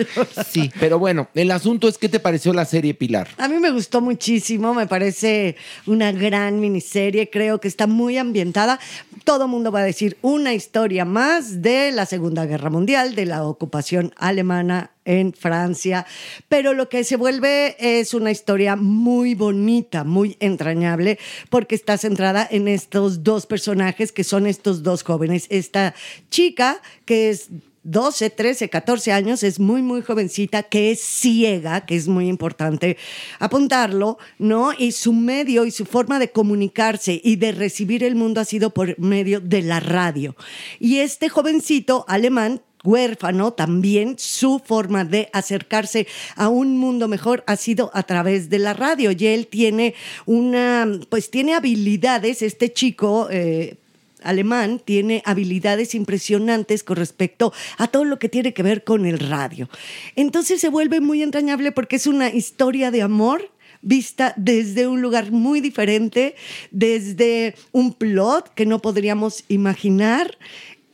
Sí. 0.50 0.70
Pero 0.80 0.98
bueno, 0.98 1.28
el 1.34 1.50
asunto 1.50 1.88
es, 1.88 1.98
¿qué 1.98 2.08
te 2.08 2.20
pareció 2.20 2.52
la 2.52 2.64
serie, 2.64 2.94
Pilar? 2.94 3.28
A 3.38 3.48
mí 3.48 3.56
me 3.58 3.70
gustó 3.70 4.00
muchísimo, 4.00 4.74
me 4.74 4.86
parece 4.86 5.56
una 5.86 6.12
gran 6.12 6.60
miniserie, 6.60 7.30
creo 7.30 7.60
que 7.60 7.68
está 7.68 7.86
muy 7.86 8.18
ambientada. 8.18 8.78
Todo 9.24 9.48
mundo 9.48 9.72
va 9.72 9.80
a 9.80 9.84
decir 9.84 10.16
una 10.22 10.54
historia 10.54 11.04
más 11.04 11.62
de 11.62 11.92
la 11.92 12.06
Segunda 12.06 12.46
Guerra 12.46 12.70
Mundial, 12.70 13.14
de 13.14 13.26
la 13.26 13.44
ocupación 13.44 14.12
alemana 14.16 14.90
en 15.04 15.32
Francia, 15.32 16.06
pero 16.48 16.72
lo 16.72 16.88
que 16.88 17.04
se 17.04 17.16
vuelve 17.16 17.76
es 17.78 18.14
una 18.14 18.30
historia 18.30 18.76
muy 18.76 19.34
bonita, 19.34 20.04
muy 20.04 20.36
entrañable, 20.40 21.18
porque 21.50 21.74
está 21.74 21.98
centrada 21.98 22.46
en 22.50 22.68
estos 22.68 23.22
dos 23.22 23.46
personajes 23.46 24.12
que 24.12 24.24
son 24.24 24.46
estos 24.46 24.82
dos 24.82 25.02
jóvenes. 25.02 25.46
Esta 25.50 25.94
chica 26.30 26.80
que 27.04 27.30
es 27.30 27.50
12, 27.84 28.30
13, 28.30 28.70
14 28.70 29.12
años, 29.12 29.42
es 29.42 29.60
muy, 29.60 29.82
muy 29.82 30.00
jovencita, 30.00 30.62
que 30.62 30.90
es 30.90 31.00
ciega, 31.00 31.84
que 31.84 31.96
es 31.96 32.08
muy 32.08 32.28
importante 32.28 32.96
apuntarlo, 33.38 34.16
¿no? 34.38 34.72
Y 34.76 34.92
su 34.92 35.12
medio 35.12 35.66
y 35.66 35.70
su 35.70 35.84
forma 35.84 36.18
de 36.18 36.30
comunicarse 36.30 37.20
y 37.22 37.36
de 37.36 37.52
recibir 37.52 38.02
el 38.02 38.14
mundo 38.14 38.40
ha 38.40 38.46
sido 38.46 38.70
por 38.70 38.98
medio 38.98 39.40
de 39.40 39.60
la 39.62 39.80
radio. 39.80 40.34
Y 40.80 40.98
este 40.98 41.28
jovencito 41.28 42.06
alemán 42.08 42.62
huérfano, 42.84 43.52
también 43.52 44.16
su 44.18 44.60
forma 44.64 45.04
de 45.04 45.30
acercarse 45.32 46.06
a 46.36 46.48
un 46.48 46.76
mundo 46.76 47.08
mejor 47.08 47.42
ha 47.46 47.56
sido 47.56 47.90
a 47.94 48.02
través 48.04 48.50
de 48.50 48.58
la 48.58 48.74
radio. 48.74 49.10
Y 49.10 49.26
él 49.26 49.46
tiene 49.46 49.94
una, 50.26 50.86
pues 51.08 51.30
tiene 51.30 51.54
habilidades, 51.54 52.42
este 52.42 52.72
chico, 52.72 53.28
eh, 53.30 53.76
alemán 54.22 54.80
tiene 54.84 55.22
habilidades 55.24 55.94
impresionantes 55.94 56.82
con 56.82 56.96
respecto 56.96 57.52
a 57.78 57.88
todo 57.88 58.04
lo 58.04 58.18
que 58.18 58.28
tiene 58.28 58.52
que 58.52 58.62
ver 58.62 58.82
con 58.84 59.06
el 59.06 59.18
radio. 59.18 59.68
Entonces 60.16 60.60
se 60.60 60.68
vuelve 60.68 61.00
muy 61.00 61.22
entrañable 61.22 61.72
porque 61.72 61.96
es 61.96 62.06
una 62.06 62.30
historia 62.30 62.90
de 62.90 63.02
amor 63.02 63.50
vista 63.82 64.32
desde 64.36 64.86
un 64.86 65.02
lugar 65.02 65.30
muy 65.30 65.60
diferente, 65.60 66.34
desde 66.70 67.54
un 67.70 67.92
plot 67.92 68.54
que 68.54 68.64
no 68.64 68.80
podríamos 68.80 69.44
imaginar 69.48 70.38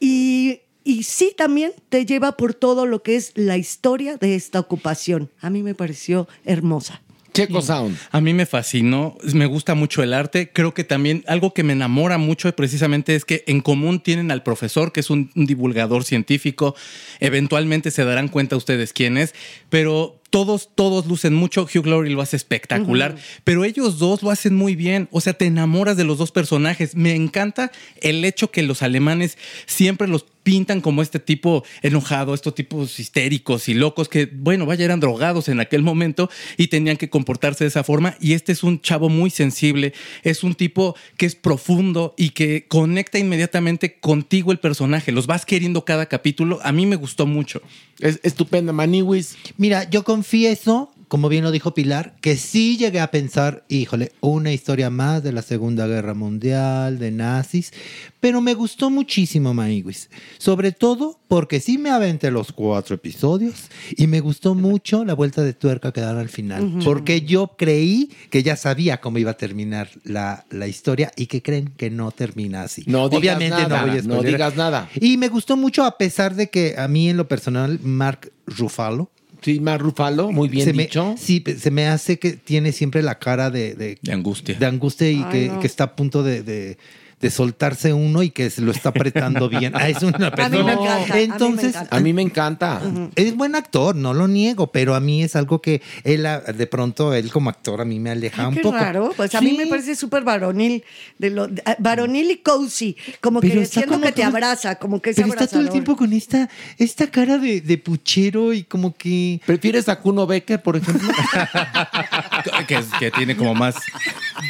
y, 0.00 0.60
y 0.84 1.04
sí 1.04 1.32
también 1.36 1.72
te 1.88 2.06
lleva 2.06 2.32
por 2.32 2.54
todo 2.54 2.86
lo 2.86 3.02
que 3.02 3.16
es 3.16 3.32
la 3.34 3.56
historia 3.56 4.16
de 4.16 4.34
esta 4.34 4.60
ocupación. 4.60 5.30
A 5.40 5.50
mí 5.50 5.62
me 5.62 5.74
pareció 5.74 6.28
hermosa. 6.44 7.02
Checo 7.32 7.62
Sound. 7.62 7.96
A 8.10 8.20
mí 8.20 8.34
me 8.34 8.46
fascinó, 8.46 9.16
me 9.34 9.46
gusta 9.46 9.74
mucho 9.74 10.02
el 10.02 10.14
arte. 10.14 10.50
Creo 10.52 10.74
que 10.74 10.84
también 10.84 11.24
algo 11.28 11.54
que 11.54 11.62
me 11.62 11.72
enamora 11.72 12.18
mucho 12.18 12.54
precisamente 12.54 13.14
es 13.14 13.24
que 13.24 13.44
en 13.46 13.60
común 13.60 14.00
tienen 14.00 14.30
al 14.30 14.42
profesor, 14.42 14.92
que 14.92 15.00
es 15.00 15.10
un, 15.10 15.30
un 15.36 15.46
divulgador 15.46 16.04
científico. 16.04 16.74
Eventualmente 17.20 17.90
se 17.90 18.04
darán 18.04 18.28
cuenta 18.28 18.56
ustedes 18.56 18.92
quién 18.92 19.16
es, 19.16 19.34
pero 19.68 20.20
todos, 20.30 20.70
todos 20.74 21.06
lucen 21.06 21.34
mucho. 21.34 21.62
Hugh 21.62 21.86
Laurie 21.86 22.14
lo 22.14 22.22
hace 22.22 22.36
espectacular, 22.36 23.16
pero 23.44 23.64
ellos 23.64 23.98
dos 23.98 24.22
lo 24.22 24.30
hacen 24.30 24.54
muy 24.54 24.76
bien. 24.76 25.08
O 25.10 25.20
sea, 25.20 25.34
te 25.34 25.46
enamoras 25.46 25.96
de 25.96 26.04
los 26.04 26.18
dos 26.18 26.30
personajes. 26.30 26.94
Me 26.94 27.14
encanta 27.14 27.70
el 28.00 28.24
hecho 28.24 28.50
que 28.50 28.62
los 28.62 28.82
alemanes 28.82 29.36
siempre 29.66 30.08
los 30.08 30.24
pintan 30.42 30.80
como 30.80 31.02
este 31.02 31.18
tipo 31.18 31.64
enojado, 31.82 32.34
estos 32.34 32.54
tipos 32.54 32.98
histéricos 32.98 33.68
y 33.68 33.74
locos 33.74 34.08
que, 34.08 34.26
bueno, 34.26 34.66
vaya, 34.66 34.84
eran 34.84 35.00
drogados 35.00 35.48
en 35.48 35.60
aquel 35.60 35.82
momento 35.82 36.30
y 36.56 36.68
tenían 36.68 36.96
que 36.96 37.10
comportarse 37.10 37.64
de 37.64 37.68
esa 37.68 37.84
forma. 37.84 38.16
Y 38.20 38.32
este 38.32 38.52
es 38.52 38.62
un 38.62 38.80
chavo 38.80 39.08
muy 39.08 39.30
sensible, 39.30 39.92
es 40.22 40.42
un 40.42 40.54
tipo 40.54 40.96
que 41.16 41.26
es 41.26 41.34
profundo 41.34 42.14
y 42.16 42.30
que 42.30 42.66
conecta 42.68 43.18
inmediatamente 43.18 43.98
contigo 43.98 44.52
el 44.52 44.58
personaje. 44.58 45.12
Los 45.12 45.26
vas 45.26 45.46
queriendo 45.46 45.84
cada 45.84 46.06
capítulo. 46.06 46.58
A 46.62 46.72
mí 46.72 46.86
me 46.86 46.96
gustó 46.96 47.26
mucho. 47.26 47.62
Es 47.98 48.20
estupenda, 48.22 48.72
Maniwis. 48.72 49.36
Mira, 49.56 49.88
yo 49.88 50.04
confieso, 50.04 50.92
como 51.10 51.28
bien 51.28 51.42
lo 51.42 51.50
dijo 51.50 51.74
Pilar, 51.74 52.14
que 52.20 52.36
sí 52.36 52.76
llegué 52.76 53.00
a 53.00 53.10
pensar, 53.10 53.64
híjole, 53.68 54.12
una 54.20 54.52
historia 54.52 54.90
más 54.90 55.24
de 55.24 55.32
la 55.32 55.42
Segunda 55.42 55.88
Guerra 55.88 56.14
Mundial, 56.14 57.00
de 57.00 57.10
nazis, 57.10 57.72
pero 58.20 58.40
me 58.40 58.54
gustó 58.54 58.90
muchísimo 58.90 59.52
Maiguis. 59.52 60.08
Sobre 60.38 60.70
todo 60.70 61.18
porque 61.26 61.58
sí 61.58 61.78
me 61.78 61.90
aventé 61.90 62.30
los 62.30 62.52
cuatro 62.52 62.94
episodios 62.94 63.70
y 63.96 64.06
me 64.06 64.20
gustó 64.20 64.54
mucho 64.54 65.04
la 65.04 65.14
vuelta 65.14 65.42
de 65.42 65.52
tuerca 65.52 65.90
que 65.90 66.00
dan 66.00 66.16
al 66.16 66.28
final. 66.28 66.78
Porque 66.84 67.22
yo 67.22 67.56
creí 67.58 68.12
que 68.30 68.44
ya 68.44 68.54
sabía 68.54 69.00
cómo 69.00 69.18
iba 69.18 69.32
a 69.32 69.36
terminar 69.36 69.90
la, 70.04 70.46
la 70.50 70.68
historia 70.68 71.10
y 71.16 71.26
que 71.26 71.42
creen 71.42 71.72
que 71.76 71.90
no 71.90 72.12
termina 72.12 72.62
así. 72.62 72.84
No 72.86 73.08
digas 73.08 73.34
Obviamente 73.34 73.62
nada, 73.62 73.80
no 73.80 73.86
voy 73.88 73.98
a 73.98 74.02
no 74.02 74.22
digas 74.22 74.54
nada. 74.54 74.88
Y 75.00 75.16
me 75.16 75.26
gustó 75.26 75.56
mucho 75.56 75.82
a 75.82 75.98
pesar 75.98 76.36
de 76.36 76.50
que 76.50 76.76
a 76.78 76.86
mí 76.86 77.08
en 77.08 77.16
lo 77.16 77.26
personal, 77.26 77.80
Mark 77.82 78.30
Ruffalo. 78.46 79.10
Sí, 79.42 79.60
Mark 79.60 79.80
Ruffalo, 79.82 80.30
muy 80.32 80.48
bien 80.48 80.64
se 80.66 80.72
me- 80.72 80.82
dicho. 80.84 81.14
sí, 81.18 81.40
pe- 81.40 81.56
se 81.58 81.70
me 81.70 81.86
hace 81.86 82.18
que 82.18 82.32
tiene 82.32 82.72
siempre 82.72 83.02
la 83.02 83.18
cara 83.18 83.50
de... 83.50 83.74
De, 83.74 83.98
angustia. 84.12 84.54
De 84.58 84.66
angustia 84.66 85.10
y 85.10 85.16
Ay, 85.16 85.24
que, 85.32 85.48
no. 85.48 85.60
que 85.60 85.66
está 85.66 85.84
a 85.84 85.96
punto 85.96 86.22
de... 86.22 86.42
de- 86.42 86.78
de 87.20 87.30
soltarse 87.30 87.92
uno 87.92 88.22
y 88.22 88.30
que 88.30 88.48
se 88.50 88.62
lo 88.62 88.70
está 88.72 88.88
apretando 88.88 89.48
bien. 89.48 89.72
Ah, 89.76 89.88
es 89.88 90.02
una 90.02 90.28
A 90.28 90.30
mí 90.30 90.36
persona. 90.36 90.64
me 90.64 90.72
encanta, 90.72 90.94
a 90.94 90.98
mí 90.98 91.12
me 91.12 91.22
Entonces, 91.22 91.68
encanta. 91.74 91.96
A 91.96 92.00
mí 92.00 92.12
me 92.12 92.22
encanta. 92.22 92.82
es 93.14 93.36
buen 93.36 93.54
actor, 93.54 93.94
no 93.94 94.14
lo 94.14 94.26
niego, 94.26 94.68
pero 94.72 94.94
a 94.94 95.00
mí 95.00 95.22
es 95.22 95.36
algo 95.36 95.60
que 95.60 95.82
él, 96.04 96.24
ah, 96.26 96.40
de 96.40 96.66
pronto, 96.66 97.12
él 97.14 97.30
como 97.30 97.50
actor, 97.50 97.80
a 97.80 97.84
mí 97.84 98.00
me 98.00 98.10
aleja 98.10 98.48
un 98.48 98.54
Qué 98.54 98.62
poco. 98.62 98.76
raro, 98.78 99.12
pues 99.16 99.34
a 99.34 99.40
mí 99.42 99.52
me 99.52 99.66
parece 99.66 99.94
súper 99.96 100.24
varonil, 100.24 100.82
de 101.18 101.30
lo, 101.30 101.46
de- 101.48 101.62
ah, 101.66 101.76
varonil 101.78 102.30
y 102.30 102.36
cozy, 102.38 102.96
como 103.20 103.40
Pero 103.40 103.60
que 103.60 103.66
siento 103.66 103.92
como 103.92 104.04
que 104.06 104.12
te 104.12 104.24
abraza, 104.24 104.76
como 104.76 105.00
que 105.02 105.10
es 105.10 105.16
Pero 105.16 105.28
está 105.28 105.46
todo 105.46 105.60
el 105.60 105.68
tiempo 105.70 105.96
con 105.96 106.12
esta, 106.14 106.48
esta 106.78 107.06
cara 107.08 107.36
de, 107.38 107.60
de 107.60 107.76
puchero 107.78 108.52
y 108.54 108.62
como 108.64 108.94
que... 108.94 109.40
¿Prefieres 109.44 109.88
a 109.90 109.98
Kuno 110.00 110.26
Becker, 110.26 110.62
por 110.62 110.76
ejemplo? 110.76 111.10
que, 112.66 112.76
es- 112.76 112.86
que 112.98 113.10
tiene 113.10 113.36
como 113.36 113.54
más 113.54 113.74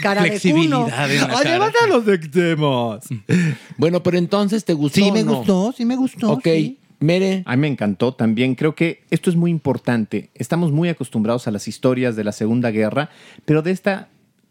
Cara 0.03 0.23
de 0.23 0.29
flexibilidad 0.31 1.11
en 1.11 1.19
la 1.19 1.25
Ay, 1.27 1.37
cara. 1.43 1.51
levanta 1.51 1.79
los 1.89 2.09
extremos. 2.09 3.01
Bueno, 3.77 4.03
pero 4.03 4.19
entonces 4.19 4.65
te 4.65 4.73
gustó. 4.73 4.97
Sí, 5.01 5.09
o 5.11 5.13
me 5.13 5.23
no? 5.25 5.37
gustó, 5.37 5.73
sí 5.77 5.85
me 5.85 5.97
gustó. 5.97 6.33
Ok, 6.33 6.45
sí. 6.45 6.79
Mere. 7.01 7.43
A 7.47 7.57
mí 7.57 7.63
me 7.63 7.69
encantó 7.69 8.13
también. 8.13 8.55
Creo 8.55 8.75
que 8.75 9.05
esto 9.11 9.31
es 9.31 9.37
muy 9.37 9.51
importante. 9.51 10.31
Estamos 10.35 10.71
muy 10.71 10.89
acostumbrados 10.91 11.47
a 11.49 11.51
las 11.51 11.67
historias 11.67 12.15
de 12.17 12.25
la 12.25 12.33
Segunda 12.33 12.71
Guerra, 12.71 13.09
pero 13.45 13.63
de 13.63 13.71
esta 13.71 14.09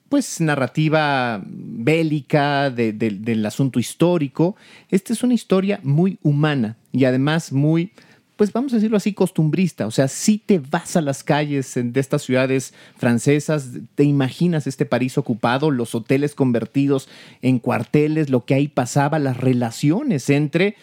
pues 0.10 0.42
narrativa 0.42 1.40
bélica 1.46 2.70
de- 2.72 2.94
de- 2.94 3.12
del 3.12 3.46
asunto 3.46 3.80
histórico. 3.80 4.56
Esta 4.90 5.14
es 5.14 5.22
una 5.24 5.36
historia 5.36 5.80
muy 5.84 6.18
humana 6.24 6.78
y 6.92 7.06
además 7.06 7.52
muy, 7.52 7.92
pues 8.40 8.54
vamos 8.54 8.72
a 8.72 8.78
decirlo 8.78 8.96
así, 8.96 9.12
costumbrista. 9.12 9.86
O 9.86 9.92
sea, 9.92 10.08
si 10.08 10.38
te 10.38 10.60
vas 10.60 10.96
a 10.96 11.02
las 11.02 11.26
calles 11.26 11.74
de 11.76 12.00
estas 12.00 12.22
ciudades 12.22 12.74
francesas, 12.96 13.72
te 13.96 14.06
imaginas 14.06 14.66
este 14.66 14.86
París 14.86 15.18
ocupado, 15.18 15.72
los 15.72 15.94
hoteles 15.94 16.36
convertidos 16.36 17.10
en 17.42 17.60
cuarteles, 17.60 18.30
lo 18.30 18.46
que 18.46 18.54
ahí 18.54 18.70
pasaba, 18.70 19.20
las 19.20 19.36
relaciones 19.36 20.30
entre 20.30 20.78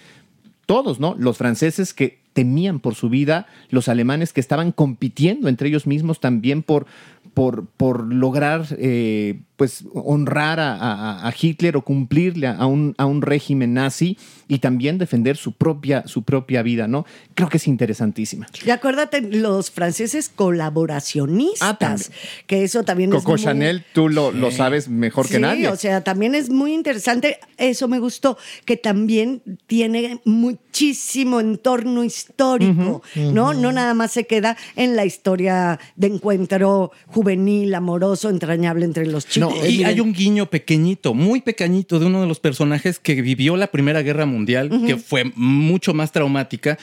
todos, 0.67 1.01
¿no? 1.01 1.17
Los 1.19 1.39
franceses 1.39 1.95
que 1.95 2.19
temían 2.35 2.79
por 2.79 2.95
su 2.95 3.09
vida, 3.09 3.47
los 3.71 3.89
alemanes 3.89 4.35
que 4.35 4.43
estaban 4.43 4.71
compitiendo 4.71 5.49
entre 5.49 5.71
ellos 5.71 5.87
mismos 5.87 6.21
también 6.21 6.63
por, 6.63 6.85
por, 7.33 7.65
por 7.65 8.13
lograr 8.13 8.67
eh, 8.73 9.41
pues 9.57 9.85
honrar 9.95 10.61
a, 10.61 10.75
a- 10.75 11.27
a 11.29 11.35
Hitler 11.41 11.77
o 11.77 11.83
cumplirle 11.83 12.47
a 12.47 12.67
un, 12.67 12.95
a 12.99 13.07
un 13.07 13.23
régimen 13.23 13.73
nazi 13.75 14.19
y 14.49 14.59
también 14.59 14.99
defender 14.99 15.37
su 15.37 15.53
propia, 15.53 16.07
su 16.07 16.23
propia 16.23 16.63
vida, 16.63 16.87
¿no? 16.87 17.07
Creo 17.35 17.49
que 17.49 17.57
es 17.57 17.67
interesantísima. 17.67 18.47
Y 18.65 18.71
acuérdate, 18.71 19.21
los 19.23 19.71
franceses 19.71 20.29
colaboracionistas, 20.29 22.11
que 22.47 22.65
eso 22.65 22.85
también 22.85 23.11
es 23.13 23.17
Coco 23.21 23.33
muy- 23.33 23.41
Chanel, 23.43 23.85
tú 23.93 24.09
lo, 24.09 24.31
lo 24.33 24.51
sabes 24.51 24.89
mejor 24.89 25.27
que 25.27 25.37
Sí, 25.37 25.41
nadie. 25.41 25.69
o 25.69 25.77
sea, 25.77 26.03
también 26.05 26.35
es 26.35 26.51
muy 26.51 26.75
interesante, 26.75 27.39
eso 27.57 27.89
me 27.89 27.99
gustó, 27.99 28.37
que 28.65 28.77
también 28.77 29.43
tiene 29.67 30.21
muchísimo 30.25 31.41
entorno 31.41 32.05
histórico, 32.05 33.03
¿no? 33.15 33.55
No 33.55 33.73
nada 33.73 33.95
más 33.95 34.13
se 34.13 34.27
queda 34.27 34.57
en 34.77 34.97
la 34.97 35.05
historia 35.05 35.79
de 35.97 36.07
encuentro 36.09 36.93
juvenil, 37.07 37.75
amoroso, 37.75 38.29
entrañable 38.31 38.85
entre 38.85 39.07
los 39.07 39.27
chicos. 39.27 39.46
Y 39.69 39.85
hay 39.85 40.01
un 40.01 40.13
guiño 40.13 40.47
pequeñito, 40.47 41.15
muy 41.15 41.41
pequeñito, 41.41 41.99
de 41.99 42.07
uno 42.07 42.21
de 42.21 42.27
los 42.27 42.41
personajes 42.41 42.99
que 42.99 43.21
vivió 43.23 43.57
la 43.57 43.69
Primera 43.69 44.03
Guerra 44.03 44.27
Mundial, 44.27 44.71
que 44.87 44.97
fue 44.97 45.25
mucho 45.35 45.95
más 45.95 46.13
traumática 46.13 46.79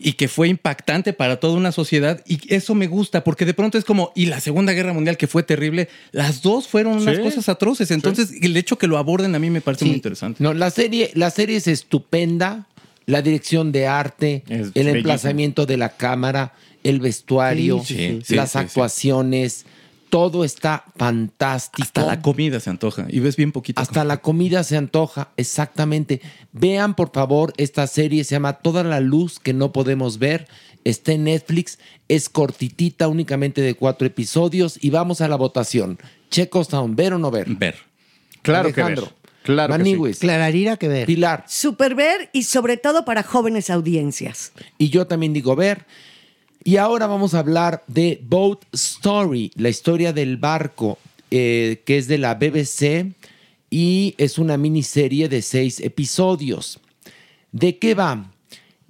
y 0.00 0.12
que 0.12 0.28
fue 0.28 0.48
impactante 0.48 1.12
para 1.12 1.40
toda 1.40 1.54
una 1.54 1.72
sociedad. 1.72 2.22
Y 2.26 2.38
eso 2.54 2.74
me 2.74 2.86
gusta, 2.86 3.24
porque 3.24 3.44
de 3.44 3.54
pronto 3.54 3.78
es 3.78 3.84
como, 3.84 4.12
y 4.14 4.26
la 4.26 4.38
Segunda 4.40 4.72
Guerra 4.72 4.92
Mundial, 4.92 5.16
que 5.16 5.26
fue 5.26 5.42
terrible, 5.42 5.88
las 6.12 6.40
dos 6.42 6.68
fueron 6.68 6.98
unas 6.98 7.16
Sí. 7.16 7.22
cosas 7.22 7.48
atroces. 7.48 7.90
Entonces, 7.90 8.32
el 8.40 8.56
hecho 8.56 8.78
que 8.78 8.86
lo 8.86 8.96
aborden 8.96 9.34
a 9.34 9.38
mí 9.38 9.50
me 9.50 9.60
parece 9.60 9.84
muy 9.86 9.94
interesante. 9.94 10.42
No, 10.42 10.54
la 10.54 10.70
serie, 10.70 11.10
la 11.14 11.30
serie 11.30 11.56
es 11.56 11.66
estupenda. 11.66 12.66
La 13.06 13.22
dirección 13.22 13.72
de 13.72 13.86
arte, 13.86 14.42
el 14.48 14.88
emplazamiento 14.88 15.64
de 15.64 15.78
la 15.78 15.96
cámara, 15.96 16.52
el 16.84 17.00
vestuario, 17.00 17.82
las 18.28 18.54
actuaciones, 18.54 19.64
todo 20.10 20.44
está 20.44 20.84
fantástico. 20.96 21.82
Hasta 21.82 22.04
la 22.04 22.20
comida 22.20 22.60
se 22.60 22.70
antoja 22.70 23.06
y 23.08 23.20
ves 23.20 23.36
bien 23.36 23.52
poquito. 23.52 23.80
Hasta 23.80 24.04
la 24.04 24.18
comida 24.18 24.64
se 24.64 24.76
antoja, 24.76 25.28
exactamente. 25.36 26.20
Vean 26.52 26.94
por 26.94 27.10
favor 27.12 27.52
esta 27.56 27.86
serie, 27.86 28.24
se 28.24 28.34
llama 28.34 28.54
Toda 28.54 28.84
la 28.84 29.00
luz 29.00 29.38
que 29.38 29.52
no 29.52 29.72
podemos 29.72 30.18
ver. 30.18 30.48
Está 30.84 31.12
en 31.12 31.24
Netflix, 31.24 31.78
es 32.08 32.28
cortitita, 32.28 33.08
únicamente 33.08 33.60
de 33.60 33.74
cuatro 33.74 34.06
episodios 34.06 34.78
y 34.80 34.90
vamos 34.90 35.20
a 35.20 35.28
la 35.28 35.36
votación. 35.36 35.98
Checos 36.30 36.68
Town, 36.68 36.96
¿ver 36.96 37.12
o 37.14 37.18
no 37.18 37.30
ver? 37.30 37.48
Ver. 37.50 37.76
Claro 38.42 38.72
que 38.72 38.80
Alejandro. 38.80 39.06
ver. 39.06 39.18
Claro 39.42 39.78
que 39.78 40.14
sí. 40.14 40.20
Clararira 40.20 40.76
que 40.76 40.88
ver. 40.88 41.06
Pilar. 41.06 41.44
Super 41.48 41.94
ver 41.94 42.28
y 42.32 42.42
sobre 42.42 42.76
todo 42.76 43.04
para 43.04 43.22
jóvenes 43.22 43.70
audiencias. 43.70 44.52
Y 44.76 44.90
yo 44.90 45.06
también 45.06 45.32
digo 45.32 45.56
ver. 45.56 45.86
Y 46.68 46.76
ahora 46.76 47.06
vamos 47.06 47.32
a 47.32 47.38
hablar 47.38 47.82
de 47.86 48.22
Boat 48.28 48.66
Story, 48.74 49.50
la 49.54 49.70
historia 49.70 50.12
del 50.12 50.36
barco, 50.36 50.98
eh, 51.30 51.80
que 51.86 51.96
es 51.96 52.08
de 52.08 52.18
la 52.18 52.34
BBC 52.34 53.14
y 53.70 54.14
es 54.18 54.36
una 54.36 54.58
miniserie 54.58 55.30
de 55.30 55.40
seis 55.40 55.80
episodios. 55.80 56.78
¿De 57.52 57.78
qué 57.78 57.94
va? 57.94 58.30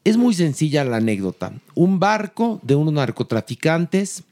Es 0.02 0.16
muy 0.16 0.34
sencilla 0.34 0.82
la 0.82 0.96
anécdota. 0.96 1.52
Un 1.76 2.00
barco 2.00 2.58
de 2.64 2.74
unos 2.74 2.94
narcotraficantes. 2.94 4.24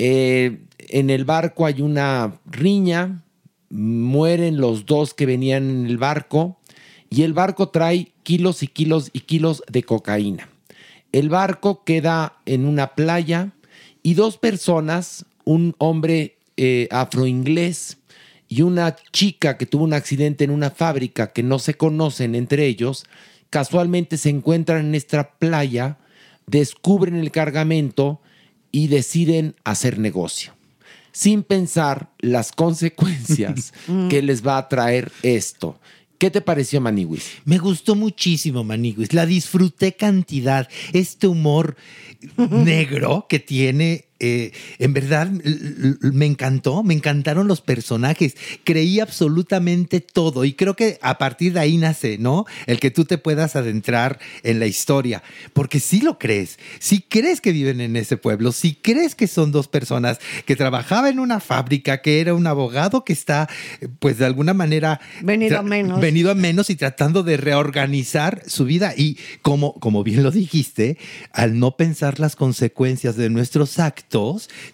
eh, 0.00 0.58
en 0.78 1.10
el 1.10 1.24
barco 1.24 1.66
hay 1.66 1.82
una 1.82 2.40
riña. 2.50 3.22
Mueren 3.70 4.56
los 4.56 4.86
dos 4.86 5.14
que 5.14 5.24
venían 5.24 5.70
en 5.70 5.86
el 5.86 5.98
barco. 5.98 6.58
Y 7.10 7.22
el 7.22 7.32
barco 7.32 7.68
trae 7.68 8.10
kilos 8.24 8.64
y 8.64 8.66
kilos 8.66 9.10
y 9.12 9.20
kilos 9.20 9.62
de 9.70 9.84
cocaína. 9.84 10.48
El 11.12 11.28
barco 11.28 11.84
queda 11.84 12.34
en 12.46 12.64
una 12.64 12.94
playa 12.94 13.52
y 14.02 14.14
dos 14.14 14.38
personas, 14.38 15.26
un 15.44 15.74
hombre 15.78 16.36
eh, 16.56 16.88
afroinglés 16.90 17.98
y 18.48 18.62
una 18.62 18.96
chica 19.12 19.56
que 19.56 19.66
tuvo 19.66 19.84
un 19.84 19.94
accidente 19.94 20.44
en 20.44 20.50
una 20.50 20.70
fábrica 20.70 21.32
que 21.32 21.42
no 21.42 21.58
se 21.58 21.74
conocen 21.74 22.34
entre 22.34 22.66
ellos, 22.66 23.04
casualmente 23.50 24.16
se 24.16 24.30
encuentran 24.30 24.86
en 24.86 24.94
esta 24.94 25.30
playa, 25.32 25.98
descubren 26.46 27.16
el 27.16 27.30
cargamento 27.30 28.20
y 28.70 28.88
deciden 28.88 29.54
hacer 29.64 29.98
negocio, 29.98 30.54
sin 31.12 31.42
pensar 31.42 32.08
las 32.18 32.52
consecuencias 32.52 33.72
que 34.08 34.22
les 34.22 34.46
va 34.46 34.58
a 34.58 34.68
traer 34.68 35.12
esto. 35.22 35.78
¿Qué 36.22 36.30
te 36.30 36.40
pareció, 36.40 36.80
Maniwis? 36.80 37.32
Me 37.44 37.58
gustó 37.58 37.96
muchísimo, 37.96 38.62
Maniguis. 38.62 39.12
La 39.12 39.26
disfruté 39.26 39.96
cantidad. 39.96 40.68
Este 40.92 41.26
humor 41.26 41.74
negro 42.48 43.26
que 43.28 43.40
tiene, 43.40 44.04
eh, 44.22 44.52
en 44.78 44.92
verdad, 44.92 45.28
me 45.28 46.26
encantó. 46.26 46.84
Me 46.84 46.94
encantaron 46.94 47.48
los 47.48 47.60
personajes. 47.60 48.36
Creí 48.62 49.00
absolutamente 49.00 50.00
todo. 50.00 50.44
Y 50.44 50.52
creo 50.52 50.76
que 50.76 50.98
a 51.02 51.18
partir 51.18 51.54
de 51.54 51.60
ahí 51.60 51.76
nace, 51.76 52.18
¿no? 52.18 52.46
El 52.66 52.78
que 52.78 52.92
tú 52.92 53.04
te 53.04 53.18
puedas 53.18 53.56
adentrar 53.56 54.20
en 54.44 54.60
la 54.60 54.66
historia. 54.66 55.24
Porque 55.52 55.80
sí 55.80 56.00
lo 56.00 56.20
crees. 56.20 56.60
Sí 56.78 57.04
crees 57.06 57.40
que 57.40 57.50
viven 57.50 57.80
en 57.80 57.96
ese 57.96 58.16
pueblo. 58.16 58.52
Sí 58.52 58.78
crees 58.80 59.16
que 59.16 59.26
son 59.26 59.50
dos 59.50 59.66
personas 59.66 60.20
que 60.46 60.54
trabajaba 60.54 61.08
en 61.08 61.18
una 61.18 61.40
fábrica, 61.40 62.00
que 62.00 62.20
era 62.20 62.34
un 62.34 62.46
abogado 62.46 63.04
que 63.04 63.12
está, 63.12 63.48
pues 63.98 64.18
de 64.18 64.26
alguna 64.26 64.54
manera. 64.54 65.00
Venido 65.20 65.58
a 65.58 65.62
menos. 65.62 66.00
venido 66.00 66.30
a 66.30 66.36
menos 66.36 66.70
y 66.70 66.76
tratando 66.76 67.24
de 67.24 67.38
reorganizar 67.38 68.42
su 68.46 68.66
vida. 68.66 68.94
Y 68.96 69.18
como, 69.42 69.74
como 69.80 70.04
bien 70.04 70.22
lo 70.22 70.30
dijiste, 70.30 70.96
al 71.32 71.58
no 71.58 71.76
pensar 71.76 72.20
las 72.20 72.36
consecuencias 72.36 73.16
de 73.16 73.28
nuestros 73.28 73.80
actos, 73.80 74.11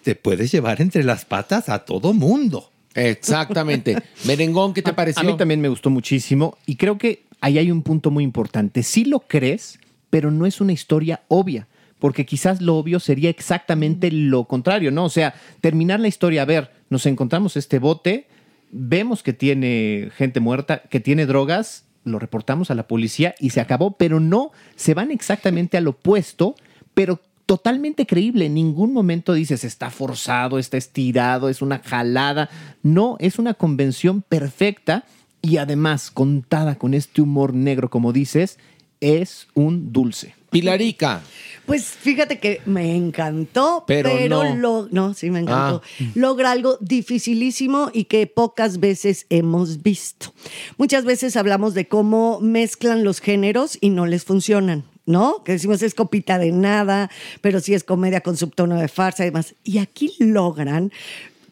te 0.03 0.15
puedes 0.15 0.51
llevar 0.51 0.81
entre 0.81 1.03
las 1.03 1.25
patas 1.25 1.69
a 1.69 1.85
todo 1.85 2.13
mundo. 2.13 2.71
Exactamente. 2.93 3.95
Merengón, 4.25 4.73
¿qué 4.73 4.81
te 4.81 4.91
A- 4.91 4.95
pareció? 4.95 5.21
A 5.21 5.23
mí 5.31 5.37
también 5.37 5.61
me 5.61 5.69
gustó 5.69 5.89
muchísimo 5.89 6.57
y 6.65 6.75
creo 6.75 6.97
que 6.97 7.23
ahí 7.41 7.57
hay 7.57 7.71
un 7.71 7.81
punto 7.83 8.11
muy 8.11 8.23
importante. 8.23 8.83
Sí 8.83 9.05
lo 9.05 9.21
crees, 9.21 9.79
pero 10.09 10.31
no 10.31 10.45
es 10.45 10.61
una 10.61 10.73
historia 10.73 11.21
obvia, 11.27 11.67
porque 11.99 12.25
quizás 12.25 12.61
lo 12.61 12.75
obvio 12.77 12.99
sería 12.99 13.29
exactamente 13.29 14.11
lo 14.11 14.45
contrario, 14.45 14.91
¿no? 14.91 15.05
O 15.05 15.09
sea, 15.09 15.33
terminar 15.61 15.99
la 15.99 16.07
historia, 16.07 16.41
a 16.43 16.45
ver, 16.45 16.71
nos 16.89 17.05
encontramos 17.05 17.55
este 17.57 17.79
bote, 17.79 18.27
vemos 18.71 19.23
que 19.23 19.33
tiene 19.33 20.09
gente 20.15 20.39
muerta, 20.39 20.83
que 20.89 20.99
tiene 20.99 21.25
drogas, 21.25 21.85
lo 22.03 22.19
reportamos 22.19 22.71
a 22.71 22.75
la 22.75 22.87
policía 22.87 23.35
y 23.39 23.51
se 23.51 23.61
acabó, 23.61 23.97
pero 23.97 24.19
no, 24.19 24.51
se 24.75 24.93
van 24.93 25.11
exactamente 25.11 25.77
al 25.77 25.87
opuesto, 25.87 26.55
pero 26.93 27.19
totalmente 27.49 28.05
creíble. 28.05 28.45
En 28.45 28.53
ningún 28.53 28.93
momento 28.93 29.33
dices 29.33 29.63
está 29.63 29.89
forzado, 29.89 30.59
está 30.59 30.77
estirado, 30.77 31.49
es 31.49 31.63
una 31.63 31.79
jalada. 31.79 32.47
No, 32.83 33.15
es 33.19 33.39
una 33.39 33.55
convención 33.55 34.21
perfecta 34.21 35.03
y 35.41 35.57
además 35.57 36.11
contada 36.11 36.75
con 36.75 36.93
este 36.93 37.23
humor 37.23 37.55
negro, 37.55 37.89
como 37.89 38.13
dices, 38.13 38.59
es 39.01 39.47
un 39.55 39.91
dulce. 39.91 40.35
Pilarica. 40.51 41.21
Pues 41.65 41.85
fíjate 41.85 42.37
que 42.37 42.61
me 42.67 42.95
encantó, 42.95 43.83
Pero 43.87 44.11
pero, 44.15 44.43
no. 44.43 44.55
lo- 44.55 44.87
no, 44.91 45.15
sí 45.15 45.31
me 45.31 45.39
encantó. 45.39 45.81
Ah. 45.83 46.03
Logra 46.13 46.51
algo 46.51 46.77
dificilísimo 46.81 47.89
y 47.93 48.03
que 48.03 48.27
pocas 48.27 48.79
veces 48.79 49.25
hemos 49.31 49.81
visto. 49.81 50.33
Muchas 50.77 51.03
veces 51.03 51.35
hablamos 51.35 51.73
de 51.73 51.87
cómo 51.87 52.39
mezclan 52.41 53.03
los 53.03 53.21
géneros 53.21 53.79
y 53.81 53.89
no 53.89 54.05
les 54.05 54.23
funcionan. 54.23 54.83
¿No? 55.09 55.43
Que 55.43 55.53
decimos 55.53 55.81
es 55.81 55.95
copita 55.95 56.37
de 56.37 56.51
nada, 56.51 57.09
pero 57.41 57.59
sí 57.61 57.73
es 57.73 57.83
comedia 57.83 58.21
con 58.21 58.37
subtono 58.37 58.79
de 58.79 58.87
farsa 58.87 59.23
y 59.23 59.29
demás. 59.29 59.55
Y 59.63 59.79
aquí 59.79 60.13
logran 60.19 60.91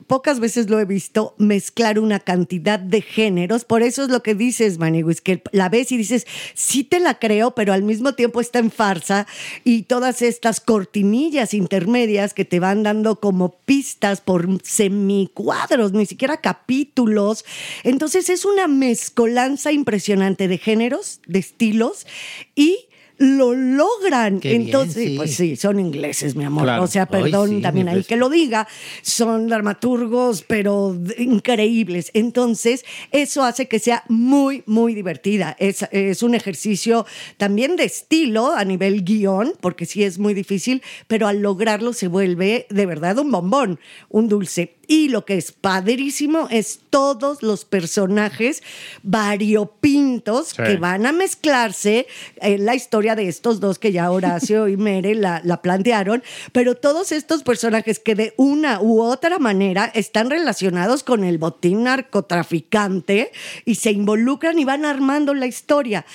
pocas 0.07 0.39
veces 0.39 0.69
lo 0.69 0.79
he 0.79 0.85
visto 0.85 1.35
mezclar 1.37 1.99
una 1.99 2.19
cantidad 2.19 2.79
de 2.79 3.01
géneros. 3.01 3.65
Por 3.65 3.83
eso 3.83 4.03
es 4.03 4.09
lo 4.09 4.23
que 4.23 4.33
dices, 4.33 4.79
Maniguis, 4.79 5.21
que 5.21 5.43
la 5.51 5.69
ves 5.69 5.91
y 5.91 5.97
dices, 5.97 6.25
sí 6.55 6.83
te 6.83 6.99
la 6.99 7.19
creo, 7.19 7.51
pero 7.51 7.73
al 7.73 7.83
mismo 7.83 8.15
tiempo 8.15 8.41
está 8.41 8.59
en 8.59 8.71
farsa 8.71 9.27
y 9.63 9.83
todas 9.83 10.21
estas 10.21 10.61
cortinillas 10.61 11.53
intermedias 11.53 12.33
que 12.33 12.45
te 12.45 12.59
van 12.59 12.83
dando 12.83 13.19
como 13.19 13.57
pistas 13.65 14.21
por 14.21 14.47
semicuadros, 14.63 15.91
ni 15.91 16.05
siquiera 16.05 16.37
capítulos. 16.37 17.45
Entonces 17.83 18.29
es 18.29 18.45
una 18.45 18.67
mezcolanza 18.67 19.71
impresionante 19.71 20.47
de 20.47 20.57
géneros, 20.57 21.19
de 21.27 21.39
estilos 21.39 22.07
y 22.55 22.86
lo 23.17 23.53
logran. 23.53 24.39
Qué 24.39 24.49
bien, 24.49 24.61
Entonces, 24.63 25.03
sí. 25.09 25.13
pues 25.17 25.35
sí, 25.35 25.55
son 25.55 25.79
ingleses, 25.79 26.35
mi 26.35 26.43
amor. 26.43 26.63
Claro. 26.63 26.83
O 26.83 26.87
sea, 26.87 27.05
perdón 27.07 27.49
sí, 27.49 27.61
también 27.61 27.89
ahí 27.89 28.03
que 28.03 28.15
lo 28.15 28.29
diga, 28.29 28.67
son 29.01 29.47
dramaturgos, 29.47 30.43
pero 30.43 30.95
increíbles. 31.17 32.11
Entonces, 32.13 32.85
eso 33.11 33.43
hace 33.43 33.67
que 33.67 33.79
sea 33.79 34.03
muy, 34.07 34.63
muy 34.65 34.93
divertida. 34.93 35.55
Es, 35.59 35.85
es 35.91 36.21
un 36.23 36.35
ejercicio 36.35 37.05
también 37.37 37.75
de 37.75 37.85
estilo 37.85 38.53
a 38.53 38.63
nivel 38.65 39.03
guion, 39.03 39.53
porque 39.61 39.85
sí 39.85 40.03
es 40.03 40.19
muy 40.19 40.33
difícil, 40.33 40.81
pero 41.07 41.27
al 41.27 41.39
lograrlo 41.41 41.93
se 41.93 42.07
vuelve 42.07 42.67
de 42.69 42.85
verdad 42.85 43.17
un 43.17 43.31
bombón, 43.31 43.79
un 44.09 44.27
dulce. 44.29 44.75
Y 44.89 45.09
lo 45.09 45.25
que 45.25 45.35
es 45.37 45.51
padrísimo 45.51 46.47
es 46.49 46.79
todos 46.89 47.43
los 47.43 47.65
personajes 47.65 48.63
variopintos 49.03 50.49
Sí. 50.49 50.63
que 50.63 50.77
van 50.77 51.05
a 51.05 51.11
mezclarse 51.11 52.07
en 52.37 52.65
la 52.65 52.75
historia 52.75 53.06
de 53.15 53.27
estos 53.27 53.59
dos 53.59 53.79
que 53.79 53.91
ya 53.91 54.11
Horacio 54.11 54.67
y 54.67 54.77
Mere 54.77 55.15
la, 55.15 55.41
la 55.43 55.61
plantearon, 55.61 56.23
pero 56.51 56.75
todos 56.75 57.11
estos 57.11 57.43
personajes 57.43 57.99
que 57.99 58.15
de 58.15 58.33
una 58.37 58.81
u 58.81 59.01
otra 59.01 59.39
manera 59.39 59.91
están 59.93 60.29
relacionados 60.29 61.03
con 61.03 61.23
el 61.23 61.37
botín 61.37 61.83
narcotraficante 61.83 63.31
y 63.65 63.75
se 63.75 63.91
involucran 63.91 64.59
y 64.59 64.65
van 64.65 64.85
armando 64.85 65.33
la 65.33 65.47
historia. 65.47 66.05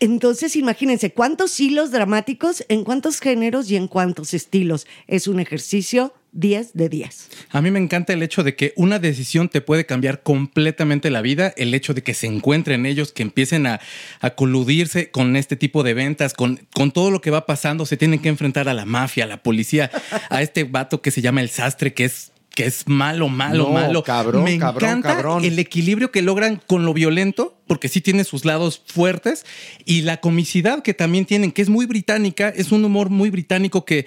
Entonces, 0.00 0.56
imagínense 0.56 1.12
cuántos 1.12 1.58
hilos 1.60 1.90
dramáticos, 1.90 2.64
en 2.68 2.84
cuántos 2.84 3.20
géneros 3.20 3.70
y 3.70 3.76
en 3.76 3.88
cuántos 3.88 4.34
estilos. 4.34 4.86
Es 5.06 5.28
un 5.28 5.40
ejercicio 5.40 6.12
10 6.34 6.74
de 6.74 6.88
10. 6.88 7.28
A 7.50 7.62
mí 7.62 7.70
me 7.70 7.78
encanta 7.78 8.12
el 8.12 8.22
hecho 8.22 8.42
de 8.42 8.54
que 8.56 8.72
una 8.76 8.98
decisión 8.98 9.48
te 9.48 9.60
puede 9.60 9.86
cambiar 9.86 10.22
completamente 10.22 11.10
la 11.10 11.22
vida, 11.22 11.54
el 11.56 11.72
hecho 11.74 11.94
de 11.94 12.02
que 12.02 12.12
se 12.12 12.26
encuentren 12.26 12.86
ellos, 12.86 13.12
que 13.12 13.22
empiecen 13.22 13.66
a, 13.66 13.80
a 14.20 14.30
coludirse 14.30 15.10
con 15.10 15.36
este 15.36 15.56
tipo 15.56 15.82
de 15.82 15.94
ventas, 15.94 16.34
con, 16.34 16.60
con 16.74 16.90
todo 16.90 17.10
lo 17.10 17.20
que 17.20 17.30
va 17.30 17.46
pasando, 17.46 17.86
se 17.86 17.96
tienen 17.96 18.18
que 18.20 18.28
enfrentar 18.28 18.68
a 18.68 18.74
la 18.74 18.84
mafia, 18.84 19.24
a 19.24 19.28
la 19.28 19.42
policía, 19.42 19.90
a 20.28 20.42
este 20.42 20.64
vato 20.64 21.00
que 21.00 21.10
se 21.10 21.22
llama 21.22 21.40
el 21.40 21.48
sastre, 21.48 21.94
que 21.94 22.04
es 22.04 22.32
que 22.54 22.66
es 22.66 22.86
malo, 22.86 23.28
malo, 23.28 23.64
No, 23.64 23.72
malo. 23.72 24.02
cabrón, 24.04 24.44
Me 24.44 24.58
cabrón, 24.60 24.88
encanta 24.88 25.14
cabrón. 25.16 25.44
el 25.44 25.58
equilibrio 25.58 26.12
que 26.12 26.22
logran 26.22 26.62
con 26.68 26.84
lo 26.84 26.94
violento, 26.94 27.58
porque 27.66 27.88
sí 27.88 28.00
tiene 28.00 28.22
sus 28.22 28.44
lados 28.44 28.80
fuertes, 28.86 29.44
y 29.84 30.02
la 30.02 30.18
comicidad 30.18 30.80
que 30.84 30.94
también 30.94 31.24
tienen, 31.26 31.50
que 31.50 31.62
es 31.62 31.68
muy 31.68 31.84
británica, 31.86 32.48
es 32.50 32.70
un 32.70 32.84
humor 32.84 33.10
muy 33.10 33.28
británico 33.30 33.84
que, 33.84 34.06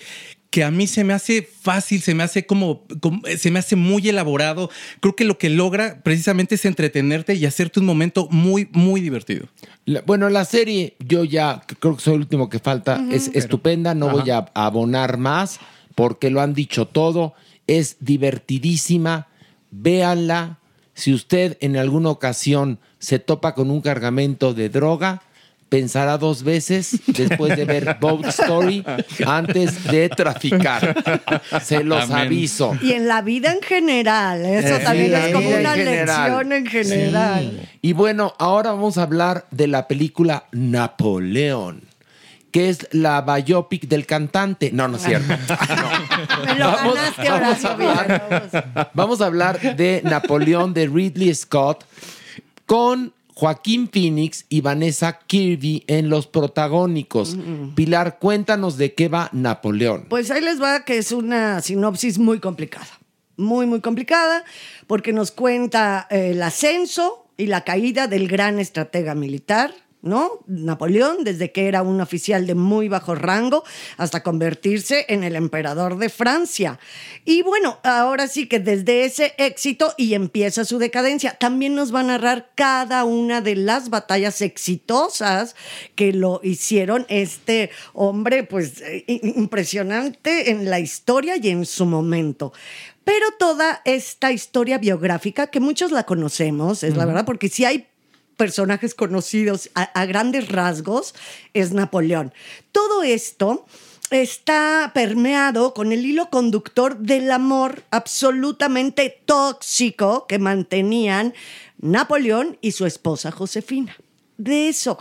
que 0.49 0.63
a 0.63 0.71
mí 0.71 0.87
se 0.87 1.03
me 1.03 1.13
hace 1.13 1.41
fácil, 1.43 2.01
se 2.01 2.15
me 2.15 2.23
hace 2.23 2.45
como, 2.45 2.83
como- 3.01 3.21
se 3.37 3.51
me 3.51 3.59
hace 3.59 3.75
muy 3.75 4.07
elaborado. 4.07 4.69
Creo 5.01 5.15
que 5.15 5.25
lo 5.25 5.37
que 5.37 5.49
logra 5.49 6.01
precisamente 6.03 6.55
es 6.55 6.63
entretenerte 6.65 7.35
y 7.35 7.45
hacerte 7.45 7.79
un 7.81 7.85
momento 7.85 8.27
muy, 8.31 8.69
muy 8.71 9.01
divertido. 9.01 9.47
La- 9.85 10.01
bueno, 10.01 10.29
la 10.29 10.45
serie, 10.45 10.95
yo 10.99 11.23
ya 11.25 11.61
creo 11.79 11.95
que 11.97 12.01
soy 12.03 12.13
el 12.15 12.21
último 12.21 12.49
que 12.49 12.59
falta, 12.59 13.03
es 13.11 13.27
Pero- 13.27 13.39
estupenda, 13.39 13.93
no 13.93 14.07
Ajá. 14.07 14.15
voy 14.15 14.29
a 14.29 14.37
a 14.53 14.65
abonar 14.65 15.17
más 15.17 15.59
porque 15.95 16.29
lo 16.29 16.41
han 16.41 16.53
dicho 16.53 16.87
todo, 16.87 17.33
es 17.67 17.97
divertidísima, 17.99 19.27
véanla. 19.71 20.59
Si 20.93 21.13
usted 21.13 21.57
en 21.61 21.77
alguna 21.77 22.09
ocasión 22.09 22.79
se 22.99 23.19
topa 23.19 23.53
con 23.53 23.69
un 23.69 23.81
cargamento 23.81 24.53
de 24.53 24.69
droga, 24.69 25.21
pensará 25.69 26.17
dos 26.17 26.43
veces 26.43 26.97
después 27.07 27.55
de 27.57 27.65
ver 27.65 27.97
Boat 27.99 28.25
Story 28.27 28.83
antes 29.25 29.83
de 29.85 30.07
traficar. 30.09 30.95
Se 31.61 31.83
los 31.83 32.03
Amén. 32.03 32.17
aviso. 32.27 32.77
Y 32.81 32.93
en 32.93 33.07
la 33.07 33.21
vida 33.21 33.51
en 33.51 33.61
general, 33.61 34.45
eso 34.45 34.75
Eh, 34.77 34.79
también 34.83 35.13
es 35.13 35.33
como 35.33 35.49
una 35.49 35.75
lección 35.75 36.51
en 36.53 36.65
general. 36.65 37.69
Y 37.81 37.93
bueno, 37.93 38.33
ahora 38.39 38.71
vamos 38.71 38.97
a 38.97 39.03
hablar 39.03 39.45
de 39.51 39.67
la 39.67 39.87
película 39.87 40.45
Napoleón, 40.51 41.81
que 42.51 42.69
es 42.69 42.87
la 42.91 43.21
biopic 43.21 43.87
del 43.87 44.05
cantante. 44.05 44.71
No, 44.71 44.87
no 44.87 44.95
es 44.97 45.03
cierto. 45.03 45.27
Me 46.45 46.55
lo 46.55 46.71
Vamos- 46.71 46.95
ganaste, 46.95 47.29
vamos 47.29 47.65
a 47.65 47.71
hablar- 47.73 48.91
Vamos 48.93 49.21
a 49.21 49.25
hablar 49.25 49.75
de 49.75 50.01
Napoleón 50.03 50.73
de 50.73 50.87
Ridley 50.87 51.33
Scott 51.35 51.83
con 52.65 53.13
Joaquín 53.37 53.87
Phoenix 53.87 54.47
y 54.49 54.61
Vanessa 54.61 55.19
Kirby 55.19 55.83
en 55.85 56.09
los 56.09 56.25
protagónicos. 56.25 57.37
Pilar, 57.75 58.17
cuéntanos 58.17 58.77
de 58.77 58.95
qué 58.95 59.09
va 59.09 59.29
Napoleón. 59.31 60.07
Pues 60.09 60.31
ahí 60.31 60.41
les 60.41 60.59
va 60.59 60.85
que 60.85 60.97
es 60.97 61.11
una 61.11 61.61
sinopsis 61.61 62.17
muy 62.17 62.39
complicada. 62.39 62.87
Muy, 63.35 63.67
muy 63.67 63.79
complicada, 63.79 64.43
porque 64.87 65.13
nos 65.13 65.29
cuenta 65.29 66.07
eh, 66.09 66.31
el 66.31 66.41
ascenso 66.41 67.27
y 67.37 67.45
la 67.45 67.63
caída 67.63 68.07
del 68.07 68.27
gran 68.27 68.57
estratega 68.57 69.13
militar, 69.13 69.71
¿no? 70.01 70.43
Napoleón, 70.47 71.23
desde 71.23 71.51
que 71.51 71.67
era 71.67 71.81
un 71.81 72.01
oficial 72.01 72.45
de 72.45 72.55
muy 72.55 72.87
bajo 72.87 73.15
rango 73.15 73.63
hasta 73.97 74.23
convertirse 74.23 75.05
en 75.09 75.23
el 75.23 75.35
emperador 75.35 75.97
de 75.97 76.09
Francia. 76.09 76.79
Y 77.25 77.41
bueno, 77.41 77.79
ahora 77.83 78.27
sí 78.27 78.47
que 78.47 78.59
desde 78.59 79.05
ese 79.05 79.33
éxito 79.37 79.93
y 79.97 80.13
empieza 80.13 80.65
su 80.65 80.77
decadencia, 80.77 81.37
también 81.39 81.75
nos 81.75 81.93
va 81.93 82.01
a 82.01 82.03
narrar 82.03 82.51
cada 82.55 83.03
una 83.03 83.41
de 83.41 83.55
las 83.55 83.89
batallas 83.89 84.41
exitosas 84.41 85.55
que 85.95 86.13
lo 86.13 86.39
hicieron 86.43 87.05
este 87.09 87.71
hombre, 87.93 88.43
pues 88.43 88.81
eh, 88.81 89.03
impresionante 89.07 90.51
en 90.51 90.69
la 90.69 90.79
historia 90.79 91.37
y 91.37 91.49
en 91.49 91.65
su 91.65 91.85
momento. 91.85 92.53
Pero 93.03 93.25
toda 93.39 93.81
esta 93.85 94.33
historia 94.33 94.77
biográfica, 94.77 95.47
que 95.47 95.61
muchos 95.61 95.91
la 95.91 96.03
conocemos, 96.03 96.83
es 96.83 96.97
la 96.97 97.05
verdad, 97.05 97.25
porque 97.25 97.47
si 97.47 97.63
hay 97.63 97.87
personajes 98.37 98.95
conocidos 98.95 99.69
a, 99.73 100.05
grandes 100.05 100.47
rasgos, 100.49 101.15
es 101.53 101.73
Napoleón. 101.73 102.33
Todo 102.71 103.03
esto 103.03 103.65
está 104.11 104.91
permeado 104.93 105.73
con 105.73 105.91
el 105.91 106.05
hilo 106.05 106.29
conductor 106.29 106.97
del 106.97 107.29
amor 107.31 107.83
absolutamente 107.91 109.21
tóxico 109.25 110.27
que 110.27 110.39
mantenían 110.39 111.33
Napoleón 111.79 112.57
y 112.61 112.71
su 112.71 112.85
esposa 112.85 113.31
Josefina. 113.31 113.97
De 114.37 114.69
eso. 114.69 114.97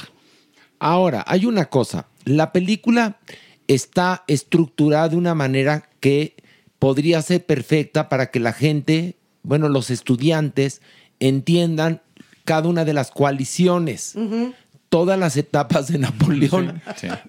Ahora, 0.78 1.24
hay 1.26 1.46
una 1.46 1.66
cosa. 1.66 2.08
La 2.24 2.52
película 2.52 3.18
está 3.68 4.24
estructurada 4.26 5.10
de 5.10 5.16
una 5.16 5.34
manera 5.34 5.88
que 6.00 6.34
podría 6.78 7.22
ser 7.22 7.44
perfecta 7.44 8.08
para 8.08 8.30
que 8.30 8.40
la 8.40 8.52
gente, 8.52 9.16
bueno, 9.42 9.68
los 9.68 9.90
estudiantes, 9.90 10.82
entiendan 11.20 12.02
cada 12.46 12.68
una 12.70 12.86
de 12.86 12.94
las 12.94 13.10
coaliciones, 13.10 14.14
todas 14.88 15.18
las 15.18 15.36
etapas 15.36 15.88
de 15.88 15.98
Napoleón, 15.98 16.80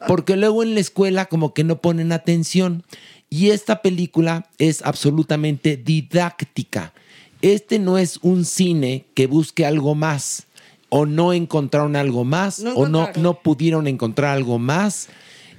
porque 0.07 0.37
luego 0.37 0.63
en 0.63 0.75
la 0.75 0.79
escuela 0.79 1.25
como 1.25 1.53
que 1.53 1.65
no 1.65 1.81
ponen 1.81 2.13
atención. 2.13 2.83
Y 3.29 3.49
esta 3.49 3.81
película 3.81 4.47
es 4.57 4.81
absolutamente 4.83 5.75
didáctica. 5.75 6.93
Este 7.41 7.77
no 7.77 7.97
es 7.97 8.19
un 8.21 8.45
cine 8.45 9.03
que 9.13 9.27
busque 9.27 9.65
algo 9.65 9.95
más 9.95 10.47
o 10.89 11.05
no 11.05 11.33
encontraron 11.33 11.95
algo 11.95 12.23
más 12.23 12.59
No 12.59 12.73
o 12.75 12.87
no, 12.87 13.09
no 13.17 13.41
pudieron 13.41 13.87
encontrar 13.87 14.35
algo 14.35 14.59
más. 14.59 15.09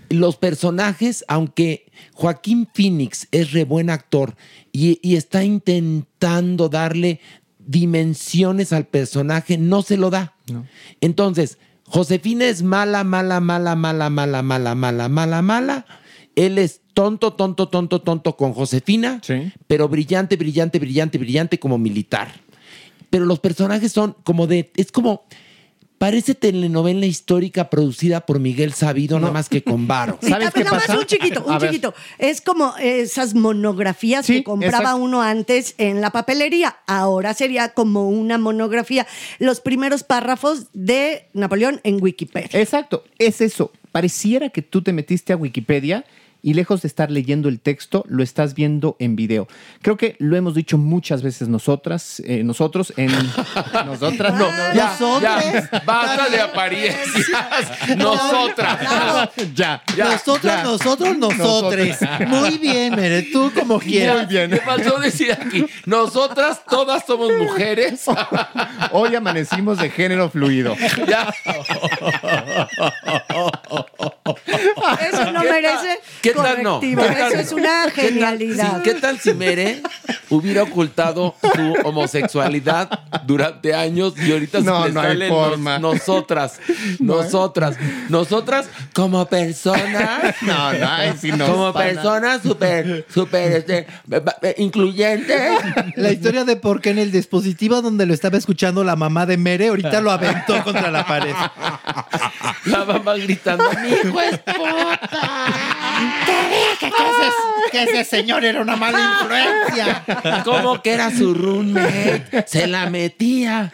Los 0.08 0.36
personajes, 0.36 1.24
aunque 1.28 1.84
Joaquín 2.14 2.66
Phoenix 2.72 3.28
es 3.30 3.52
re 3.52 3.64
buen 3.64 3.90
actor 3.90 4.34
y, 4.72 4.98
y 5.02 5.16
está 5.16 5.44
intentando 5.44 6.70
darle 6.70 7.20
dimensiones 7.68 8.72
al 8.72 8.86
personaje, 8.86 9.58
no 9.58 9.82
se 9.82 9.98
lo 9.98 10.10
da. 10.10 10.34
Entonces, 11.00 11.58
Josefina 11.84 12.46
es 12.46 12.62
mala, 12.62 13.04
mala, 13.04 13.40
mala, 13.40 13.76
mala, 13.76 14.10
mala, 14.10 14.42
mala, 14.42 14.74
mala, 14.74 15.08
mala, 15.08 15.42
mala. 15.42 15.86
Él 16.34 16.58
es 16.58 16.80
tonto, 16.94 17.34
tonto, 17.34 17.68
tonto, 17.68 18.00
tonto 18.00 18.36
con 18.36 18.54
Josefina, 18.54 19.20
pero 19.66 19.88
brillante, 19.88 20.36
brillante, 20.36 20.78
brillante, 20.78 21.18
brillante 21.18 21.58
como 21.58 21.76
militar. 21.76 22.32
Pero 23.10 23.26
los 23.26 23.38
personajes 23.38 23.92
son 23.92 24.16
como 24.24 24.46
de, 24.46 24.72
es 24.76 24.90
como, 24.90 25.24
parece 25.98 26.34
telenovela 26.34 27.06
histórica 27.06 27.68
producida 27.68 28.24
por 28.24 28.38
Miguel 28.38 28.72
Sabido, 28.72 29.18
nada 29.18 29.32
más 29.32 29.48
que 29.48 29.62
con 29.62 29.86
varo. 29.86 30.18
Y 30.22 30.30
nada 30.30 30.50
más 30.70 30.88
un 30.88 31.04
chiquito, 31.04 31.44
un 31.44 31.58
chiquito. 31.58 31.94
Es 32.18 32.40
como 32.40 32.74
esas 32.78 33.34
monografías 33.34 34.26
que 34.26 34.44
compraba 34.44 34.78
exacto. 34.78 34.96
uno 35.02 35.22
antes 35.22 35.74
en 35.78 36.00
la 36.00 36.10
papelería. 36.10 36.78
Ahora 36.86 37.34
sería 37.34 37.70
como 37.70 38.08
una 38.08 38.38
monografía. 38.38 39.06
Los 39.38 39.60
primeros 39.60 40.04
párrafos 40.04 40.66
de 40.72 41.26
Napoleón 41.32 41.80
en 41.84 42.00
Wikipedia. 42.00 42.60
Exacto, 42.60 43.04
es 43.18 43.40
eso. 43.40 43.72
Pareciera 43.92 44.50
que 44.50 44.62
tú 44.62 44.82
te 44.82 44.92
metiste 44.92 45.32
a 45.32 45.36
Wikipedia 45.36 46.04
y 46.42 46.54
lejos 46.54 46.82
de 46.82 46.88
estar 46.88 47.10
leyendo 47.10 47.48
el 47.48 47.60
texto, 47.60 48.04
lo 48.08 48.22
estás 48.22 48.54
viendo 48.54 48.96
en 48.98 49.16
video. 49.16 49.48
Creo 49.82 49.96
que 49.96 50.16
lo 50.18 50.36
hemos 50.36 50.54
dicho 50.54 50.78
muchas 50.78 51.22
veces 51.22 51.48
nosotras, 51.48 52.22
eh, 52.24 52.42
nosotros, 52.44 52.92
en 52.96 53.10
nosotras, 53.86 54.34
no, 54.34 54.48
ya, 54.74 54.96
ya, 55.20 55.82
basta 55.84 56.28
de 56.28 56.40
apariencias. 56.40 57.68
Nosotras. 57.96 58.78
ya, 59.54 59.82
nosotros, 59.96 60.42
ya. 60.42 60.62
nosotros, 60.62 61.16
nosotres. 61.16 61.98
Muy 62.26 62.58
bien, 62.58 62.94
Mere, 62.94 63.22
tú 63.22 63.50
como 63.54 63.78
quieras. 63.78 64.16
Muy 64.16 64.26
bien. 64.26 64.50
Me 64.50 64.58
faltó 64.58 64.98
decir 64.98 65.32
aquí, 65.32 65.66
nosotras 65.86 66.62
todas 66.68 67.04
somos 67.06 67.32
mujeres. 67.36 68.04
Hoy 68.92 69.14
amanecimos 69.14 69.78
de 69.78 69.90
género 69.90 70.30
fluido. 70.30 70.76
Ya. 71.06 71.32
Eso 74.36 75.32
no 75.32 75.40
merece 75.42 76.00
¿Qué 76.22 76.32
tal 76.32 76.62
no? 76.62 76.80
correctivo. 76.80 77.02
¿Qué 77.02 77.08
tal 77.14 77.32
Eso 77.32 77.40
es 77.40 77.52
una 77.52 77.84
¿Qué 77.86 77.90
tal- 78.02 78.04
genialidad. 78.10 78.82
¿Qué 78.82 78.94
tal 78.94 79.18
si 79.20 79.34
Mere 79.34 79.82
hubiera 80.30 80.62
ocultado 80.62 81.34
su 81.54 81.74
homosexualidad 81.84 82.88
durante 83.24 83.74
años 83.74 84.14
y 84.18 84.32
ahorita 84.32 84.60
No, 84.60 84.82
se 84.82 84.88
le 84.88 84.94
no 84.94 85.00
hay 85.00 85.06
salen 85.08 85.28
forma. 85.28 85.78
nos- 85.78 85.94
nosotras, 85.94 86.58
nosotras, 87.00 87.76
nosotras 88.08 88.66
como 88.94 89.24
personas, 89.26 90.34
No, 90.42 90.72
no, 90.72 91.36
no. 91.36 91.46
como 91.46 91.72
personas 91.72 92.42
súper, 92.42 93.06
súper 93.12 93.52
este, 93.52 93.86
ba- 94.06 94.20
ba- 94.20 94.36
incluyentes. 94.56 95.52
La 95.96 96.10
historia 96.12 96.44
de 96.44 96.56
por 96.56 96.80
qué 96.80 96.90
en 96.90 96.98
el 96.98 97.10
dispositivo 97.10 97.82
donde 97.82 98.06
lo 98.06 98.14
estaba 98.14 98.38
escuchando 98.38 98.84
la 98.84 98.96
mamá 98.96 99.26
de 99.26 99.36
Mere, 99.36 99.68
ahorita 99.68 100.00
lo 100.00 100.10
aventó 100.10 100.62
contra 100.64 100.90
la 100.90 101.06
pared. 101.06 101.34
La 102.66 102.84
mamá 102.84 103.14
gritando, 103.14 103.64
mi 103.82 103.88
hijo 103.88 104.17
es 104.20 104.38
puta. 104.38 105.50
Que 107.70 107.82
ese 107.84 108.04
señor 108.04 108.44
era 108.44 108.60
una 108.62 108.76
mala 108.76 109.18
influencia. 109.20 110.42
¿Cómo 110.44 110.80
que 110.82 110.92
era 110.92 111.10
su 111.10 111.34
roommate? 111.34 112.44
Se 112.46 112.66
la 112.66 112.88
metía. 112.88 113.70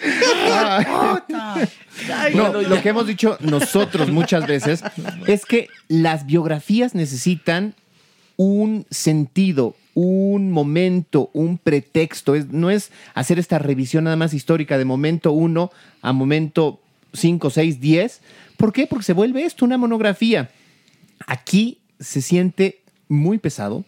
No, 2.35 2.52
lo 2.62 2.83
que 2.83 2.88
hemos 2.88 3.07
dicho 3.07 3.37
nosotros 3.40 4.11
muchas 4.11 4.46
veces 4.46 4.83
es 5.26 5.44
que 5.46 5.68
las 5.88 6.26
biografías 6.26 6.94
necesitan 6.94 7.74
un 8.37 8.85
sentido, 8.90 9.76
un 9.94 10.50
momento, 10.50 11.30
un 11.35 11.57
pretexto. 11.59 12.35
Es- 12.35 12.48
no 12.48 12.68
es 12.70 12.90
hacer 13.14 13.38
esta 13.38 13.61
revisión 13.61 14.04
nada 14.04 14.16
más 14.16 14.35
histórica 14.35 14.76
de 14.76 14.85
momento 14.85 15.30
1 15.33 15.70
a 16.02 16.12
momento 16.12 16.80
5, 17.12 17.50
6, 17.50 17.80
10. 17.80 18.20
¿Por 18.57 18.73
qué? 18.73 18.87
Porque 18.87 19.05
se 19.05 19.12
vuelve 19.12 19.45
esto 19.45 19.64
una 19.64 19.79
monografía. 19.79 20.51
Aquí 21.27 21.79
se 22.01 22.21
siente 22.23 22.81
muy 23.09 23.38
pesado. 23.38 23.85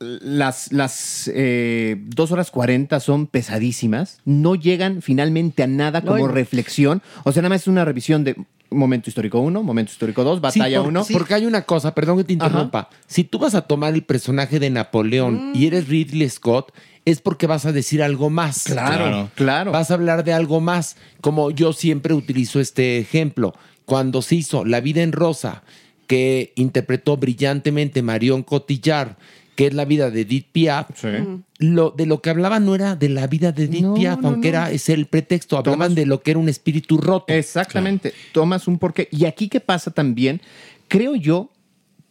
Las, 0.00 0.72
las 0.72 1.30
eh, 1.32 1.96
dos 2.06 2.32
horas 2.32 2.50
40 2.50 2.98
son 2.98 3.28
pesadísimas. 3.28 4.18
No 4.24 4.56
llegan 4.56 5.00
finalmente 5.00 5.62
a 5.62 5.68
nada 5.68 6.02
como 6.02 6.26
No. 6.26 6.28
reflexión. 6.28 7.02
O 7.22 7.30
sea, 7.30 7.42
nada 7.42 7.50
más 7.50 7.62
es 7.62 7.68
una 7.68 7.84
revisión 7.84 8.24
de 8.24 8.34
momento 8.70 9.10
histórico 9.10 9.38
1, 9.38 9.62
momento 9.62 9.92
histórico 9.92 10.24
2, 10.24 10.40
batalla 10.40 10.66
Sí, 10.68 10.74
por- 10.76 10.88
1. 10.88 11.06
Porque 11.12 11.34
hay 11.34 11.46
una 11.46 11.62
cosa, 11.62 11.94
perdón 11.94 12.18
que 12.18 12.24
te 12.24 12.32
interrumpa. 12.32 12.88
Si 13.06 13.22
tú 13.22 13.38
vas 13.38 13.54
a 13.54 13.60
tomar 13.62 13.94
el 13.94 14.02
personaje 14.02 14.58
de 14.58 14.70
Napoleón 14.70 15.52
y 15.54 15.66
eres 15.68 15.86
Ridley 15.88 16.28
Scott, 16.28 16.72
es 17.04 17.20
porque 17.20 17.46
vas 17.46 17.66
a 17.66 17.72
decir 17.72 18.02
algo 18.02 18.30
más. 18.30 18.64
Claro, 18.64 19.30
claro. 19.34 19.72
Vas 19.72 19.90
a 19.90 19.94
hablar 19.94 20.24
de 20.24 20.32
algo 20.32 20.60
más. 20.60 20.96
Como 21.20 21.50
yo 21.50 21.72
siempre 21.72 22.14
utilizo 22.14 22.60
este 22.60 22.98
ejemplo. 22.98 23.54
Cuando 23.84 24.22
se 24.22 24.36
hizo 24.36 24.64
La 24.64 24.80
vida 24.80 25.02
en 25.02 25.12
rosa, 25.12 25.62
que 26.06 26.52
interpretó 26.56 27.16
brillantemente 27.16 28.02
Marion 28.02 28.42
Cotillard, 28.44 29.16
que 29.56 29.66
es 29.66 29.74
la 29.74 29.84
vida 29.84 30.10
de 30.10 30.20
Edith 30.22 30.46
Piaf, 30.52 30.88
lo, 31.58 31.90
de 31.90 32.06
lo 32.06 32.22
que 32.22 32.30
hablaba 32.30 32.58
no 32.60 32.74
era 32.74 32.96
de 32.96 33.08
la 33.08 33.26
vida 33.26 33.52
de 33.52 33.64
Edith 33.64 33.82
No, 33.82 33.94
Piaf, 33.94 34.20
no, 34.20 34.28
aunque 34.28 34.50
no. 34.52 34.58
era 34.58 34.70
es 34.70 34.88
el 34.88 35.06
pretexto. 35.06 35.58
Hablaban 35.58 35.90
Tomas- 35.90 35.94
de 35.94 36.06
lo 36.06 36.22
que 36.22 36.30
era 36.30 36.40
un 36.40 36.48
espíritu 36.48 36.98
roto. 36.98 37.32
Exactamente. 37.32 38.14
Tomas 38.32 38.68
un 38.68 38.78
porqué. 38.78 39.08
Y 39.10 39.24
aquí 39.26 39.48
qué 39.48 39.60
pasa 39.60 39.90
también, 39.90 40.40
creo 40.88 41.16
yo 41.16 41.50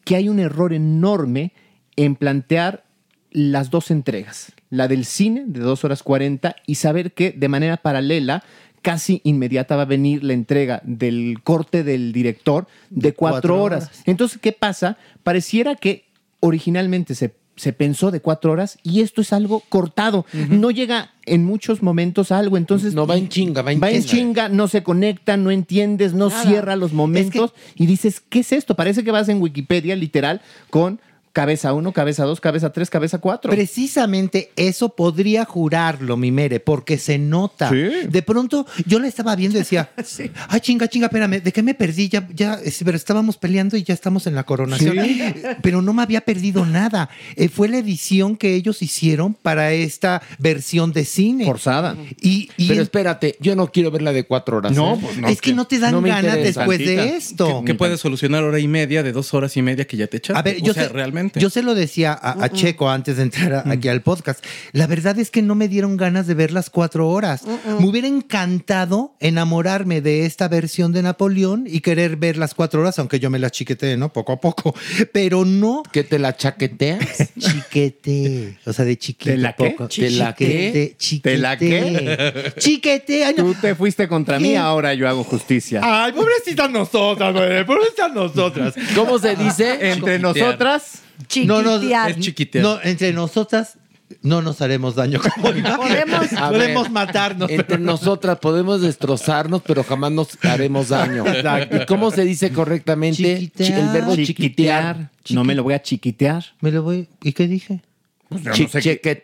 que 0.03 0.15
hay 0.17 0.27
un 0.29 0.39
error 0.39 0.73
enorme 0.73 1.53
en 1.95 2.15
plantear 2.15 2.83
las 3.31 3.69
dos 3.69 3.91
entregas, 3.91 4.51
la 4.71 4.87
del 4.87 5.05
cine 5.05 5.43
de 5.45 5.59
2 5.59 5.83
horas 5.83 6.01
40 6.01 6.55
y 6.65 6.75
saber 6.75 7.11
que 7.11 7.31
de 7.31 7.47
manera 7.47 7.77
paralela, 7.77 8.43
casi 8.81 9.21
inmediata 9.23 9.75
va 9.75 9.83
a 9.83 9.85
venir 9.85 10.23
la 10.23 10.33
entrega 10.33 10.81
del 10.83 11.41
corte 11.43 11.83
del 11.83 12.11
director 12.13 12.67
de, 12.89 13.13
cuatro, 13.13 13.33
cuatro 13.33 13.63
horas. 13.63 13.83
horas. 13.83 14.01
Entonces, 14.05 14.39
¿qué 14.41 14.53
pasa? 14.53 14.97
Pareciera 15.23 15.75
que 15.75 16.05
originalmente 16.39 17.13
se, 17.13 17.35
se 17.55 17.73
pensó 17.73 18.11
de 18.11 18.21
cuatro 18.21 18.53
horas 18.53 18.79
y 18.81 19.01
esto 19.01 19.21
es 19.21 19.33
algo 19.33 19.61
cortado. 19.69 20.25
No 20.49 20.71
llega 20.71 21.11
en 21.25 21.45
muchos 21.45 21.83
momentos 21.83 22.31
a 22.31 22.39
algo, 22.39 22.57
entonces... 22.57 22.93
No 22.93 23.05
va 23.05 23.17
en 23.17 23.29
chinga, 23.29 23.61
va 23.61 23.71
en 23.71 23.81
Va 23.83 23.91
en 23.91 24.03
chinga. 24.03 24.49
no 24.49 24.67
se 24.67 24.83
conecta, 24.83 25.37
no 25.37 25.51
entiendes, 25.51 26.13
no 26.13 26.29
Nada. 26.29 26.41
cierra 26.43 26.75
los 26.75 26.93
momentos 26.93 27.53
y 27.75 27.85
dices, 27.85 28.21
¿qué 28.21 28.39
es 28.39 28.51
esto? 28.51 28.75
Parece 28.75 29.03
que 29.03 29.11
vas 29.11 29.29
en 29.29 29.41
Wikipedia 29.41 29.95
literal 29.95 30.41
con 30.69 30.99
cabeza 31.33 31.73
1, 31.73 31.91
cabeza 31.93 32.25
2, 32.25 32.39
cabeza 32.41 32.71
3, 32.71 32.89
cabeza 32.89 33.17
4. 33.19 33.51
Precisamente 33.51 34.51
eso 34.55 34.89
podría 34.89 35.45
jurarlo, 35.45 36.17
mi 36.17 36.31
Mere, 36.31 36.59
porque 36.59 36.97
se 36.97 37.17
nota. 37.17 37.69
Sí. 37.69 38.07
De 38.09 38.21
pronto 38.21 38.65
yo 38.85 38.99
la 38.99 39.07
estaba 39.07 39.35
viendo 39.35 39.57
y 39.57 39.61
decía, 39.61 39.91
ay, 40.49 40.59
chinga, 40.59 40.87
chinga, 40.87 41.07
espérame, 41.07 41.41
¿de 41.41 41.51
qué 41.51 41.63
me 41.63 41.73
perdí? 41.73 42.09
Ya, 42.09 42.27
ya, 42.33 42.59
pero 42.83 42.97
estábamos 42.97 43.37
peleando 43.37 43.77
y 43.77 43.83
ya 43.83 43.93
estamos 43.93 44.27
en 44.27 44.35
la 44.35 44.43
coronación. 44.43 44.97
Pero 45.61 45.81
no 45.81 45.93
me 45.93 46.01
había 46.01 46.21
perdido 46.21 46.65
nada. 46.65 47.09
Eh, 47.35 47.49
fue 47.49 47.67
la 47.69 47.77
edición 47.77 48.35
que 48.35 48.55
ellos 48.55 48.81
hicieron 48.81 49.33
para 49.33 49.71
esta 49.71 50.21
versión 50.39 50.93
de 50.93 51.05
cine. 51.05 51.45
Forzada. 51.45 51.95
Y, 52.19 52.49
y 52.57 52.67
Pero 52.67 52.81
espérate, 52.81 53.37
yo 53.39 53.55
no 53.55 53.71
quiero 53.71 53.91
ver 53.91 54.01
la 54.01 54.13
de 54.13 54.23
cuatro 54.23 54.57
horas. 54.57 54.71
No, 54.73 54.95
¿eh? 54.95 54.99
pues 55.01 55.17
no. 55.17 55.27
es 55.27 55.41
que 55.41 55.53
no 55.53 55.65
te 55.65 55.79
dan 55.79 55.93
no 55.93 56.01
ganas 56.01 56.35
después 56.35 56.79
de 56.79 57.15
esto. 57.15 57.63
¿Qué 57.65 57.75
puedes 57.75 57.99
solucionar 57.99 58.43
hora 58.43 58.59
y 58.59 58.67
media 58.67 59.03
de 59.03 59.11
dos 59.11 59.33
horas 59.33 59.55
y 59.57 59.61
media 59.61 59.85
que 59.85 59.97
ya 59.97 60.07
te 60.07 60.17
echaste? 60.17 60.39
A 60.39 60.41
ver, 60.41 60.57
O 60.61 60.65
yo, 60.65 60.73
sea, 60.73 60.83
sé, 60.83 60.89
realmente. 60.89 61.20
Yo 61.35 61.49
se 61.49 61.63
lo 61.63 61.75
decía 61.75 62.11
a, 62.13 62.43
a 62.43 62.49
Checo 62.49 62.89
antes 62.89 63.17
de 63.17 63.23
entrar 63.23 63.53
a- 63.53 63.63
aquí 63.71 63.87
al 63.87 64.01
podcast. 64.01 64.43
La 64.71 64.87
verdad 64.87 65.17
es 65.19 65.31
que 65.31 65.41
no 65.41 65.55
me 65.55 65.67
dieron 65.67 65.97
ganas 65.97 66.27
de 66.27 66.33
ver 66.33 66.51
las 66.51 66.69
cuatro 66.69 67.09
horas. 67.09 67.43
Me 67.79 67.85
hubiera 67.85 68.07
encantado 68.07 69.13
enamorarme 69.19 70.01
de 70.01 70.25
esta 70.25 70.47
versión 70.47 70.91
de 70.91 71.01
Napoleón 71.03 71.65
y 71.67 71.81
querer 71.81 72.15
ver 72.17 72.37
las 72.37 72.53
cuatro 72.53 72.81
horas, 72.81 72.97
aunque 72.99 73.19
yo 73.19 73.29
me 73.29 73.39
las 73.39 73.51
chiqueteé, 73.51 73.97
¿no? 73.97 74.11
Poco 74.11 74.33
a 74.33 74.39
poco. 74.39 74.73
Pero 75.11 75.45
no 75.45 75.83
¿Que 75.91 76.03
te 76.03 76.19
la 76.19 76.35
chaqueteas? 76.35 76.99
chiquete. 77.39 78.57
O 78.65 78.73
sea, 78.73 78.85
de 78.85 78.97
chiquito. 78.97 79.31
¿De 79.31 79.37
la 79.37 79.53
qué? 79.55 79.69
poco. 79.71 79.87
¿De 79.87 80.09
la 80.11 80.35
qué? 80.35 80.95
Chiquete, 80.97 81.29
¿De 81.31 81.37
la 81.37 81.57
chiquete. 81.57 82.53
Chiquete. 82.59 83.25
Ay, 83.25 83.35
no. 83.37 83.43
Tú 83.45 83.55
te 83.61 83.75
fuiste 83.75 84.07
contra 84.07 84.39
mí, 84.39 84.55
ahora 84.55 84.93
yo 84.93 85.07
hago 85.07 85.23
justicia. 85.23 85.81
Ay, 85.83 86.11
pobrecitas 86.13 86.69
nosotras, 86.69 87.33
güey, 87.33 87.65
pobrecitas 87.65 88.13
nosotras. 88.13 88.73
¿Cómo 88.95 89.19
se 89.19 89.35
dice? 89.35 89.91
Entre 89.91 90.19
nosotras, 90.19 91.01
No, 91.45 91.61
no, 91.61 91.75
Chiquitear. 91.77 92.11
es 92.11 92.19
chiquitear. 92.19 92.63
No, 92.63 92.79
entre 92.83 93.13
nosotras 93.13 93.77
no 94.23 94.41
nos 94.41 94.61
haremos 94.61 94.95
daño. 94.95 95.19
Como 95.21 95.35
Podemos- 95.51 96.29
podemos 96.49 96.83
ver, 96.83 96.91
matarnos. 96.91 97.49
Entre 97.49 97.65
pero- 97.65 97.79
nosotras 97.79 98.39
podemos 98.39 98.81
destrozarnos, 98.81 99.61
pero 99.65 99.83
jamás 99.83 100.11
nos 100.11 100.37
haremos 100.43 100.89
daño. 100.89 101.23
¿Y 101.71 101.85
cómo 101.85 102.11
se 102.11 102.23
dice 102.25 102.51
correctamente? 102.51 103.17
Chiquitear. 103.39 103.79
El 103.79 103.87
verbo 103.89 104.15
chiquitear. 104.15 104.25
chiquitear. 104.25 105.09
No 105.35 105.43
me 105.43 105.55
lo 105.55 105.63
voy 105.63 105.73
a 105.75 105.81
chiquitear. 105.81 106.43
Me 106.59 106.71
lo 106.71 106.83
voy. 106.83 107.07
¿Y 107.23 107.31
qué 107.33 107.47
dije? 107.47 107.81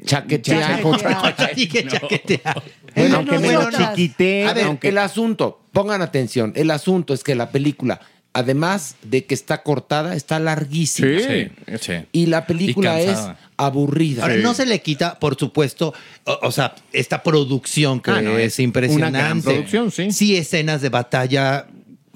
Chaquetear. 0.05 0.81
Dije 1.55 1.87
chaquetear. 1.87 2.63
Bueno, 2.95 3.17
aunque 3.17 3.39
me 3.39 3.51
lo 3.51 3.69
chiquité, 3.71 4.47
A 4.47 4.53
ver, 4.53 4.65
aunque 4.65 4.89
el 4.89 4.97
asunto, 4.97 5.61
pongan 5.71 6.01
atención, 6.01 6.51
el 6.55 6.71
asunto 6.71 7.13
es 7.13 7.23
que 7.23 7.35
la 7.35 7.49
película, 7.51 7.99
además 8.37 8.95
de 9.01 9.25
que 9.25 9.33
está 9.33 9.63
cortada, 9.63 10.15
está 10.15 10.37
larguísima. 10.39 11.07
Sí, 11.19 11.47
sí. 11.79 11.93
Y 12.11 12.27
la 12.27 12.45
película 12.45 13.01
Y 13.01 13.07
es 13.07 13.19
aburrida. 13.57 14.21
Ahora, 14.23 14.35
no 14.35 14.53
se 14.53 14.67
le 14.67 14.79
quita, 14.81 15.17
por 15.17 15.35
supuesto, 15.37 15.93
o, 16.23 16.39
o 16.43 16.51
sea, 16.51 16.75
esta 16.93 17.23
producción 17.23 17.99
que 17.99 18.11
Ah, 18.11 18.21
no, 18.21 18.37
es 18.37 18.53
es 18.53 18.59
impresionante. 18.59 19.17
una 19.17 19.25
gran 19.25 19.41
producción, 19.41 19.89
sí. 19.91 20.11
Sí, 20.11 20.37
escenas 20.37 20.81
de 20.83 20.89
batalla 20.89 21.65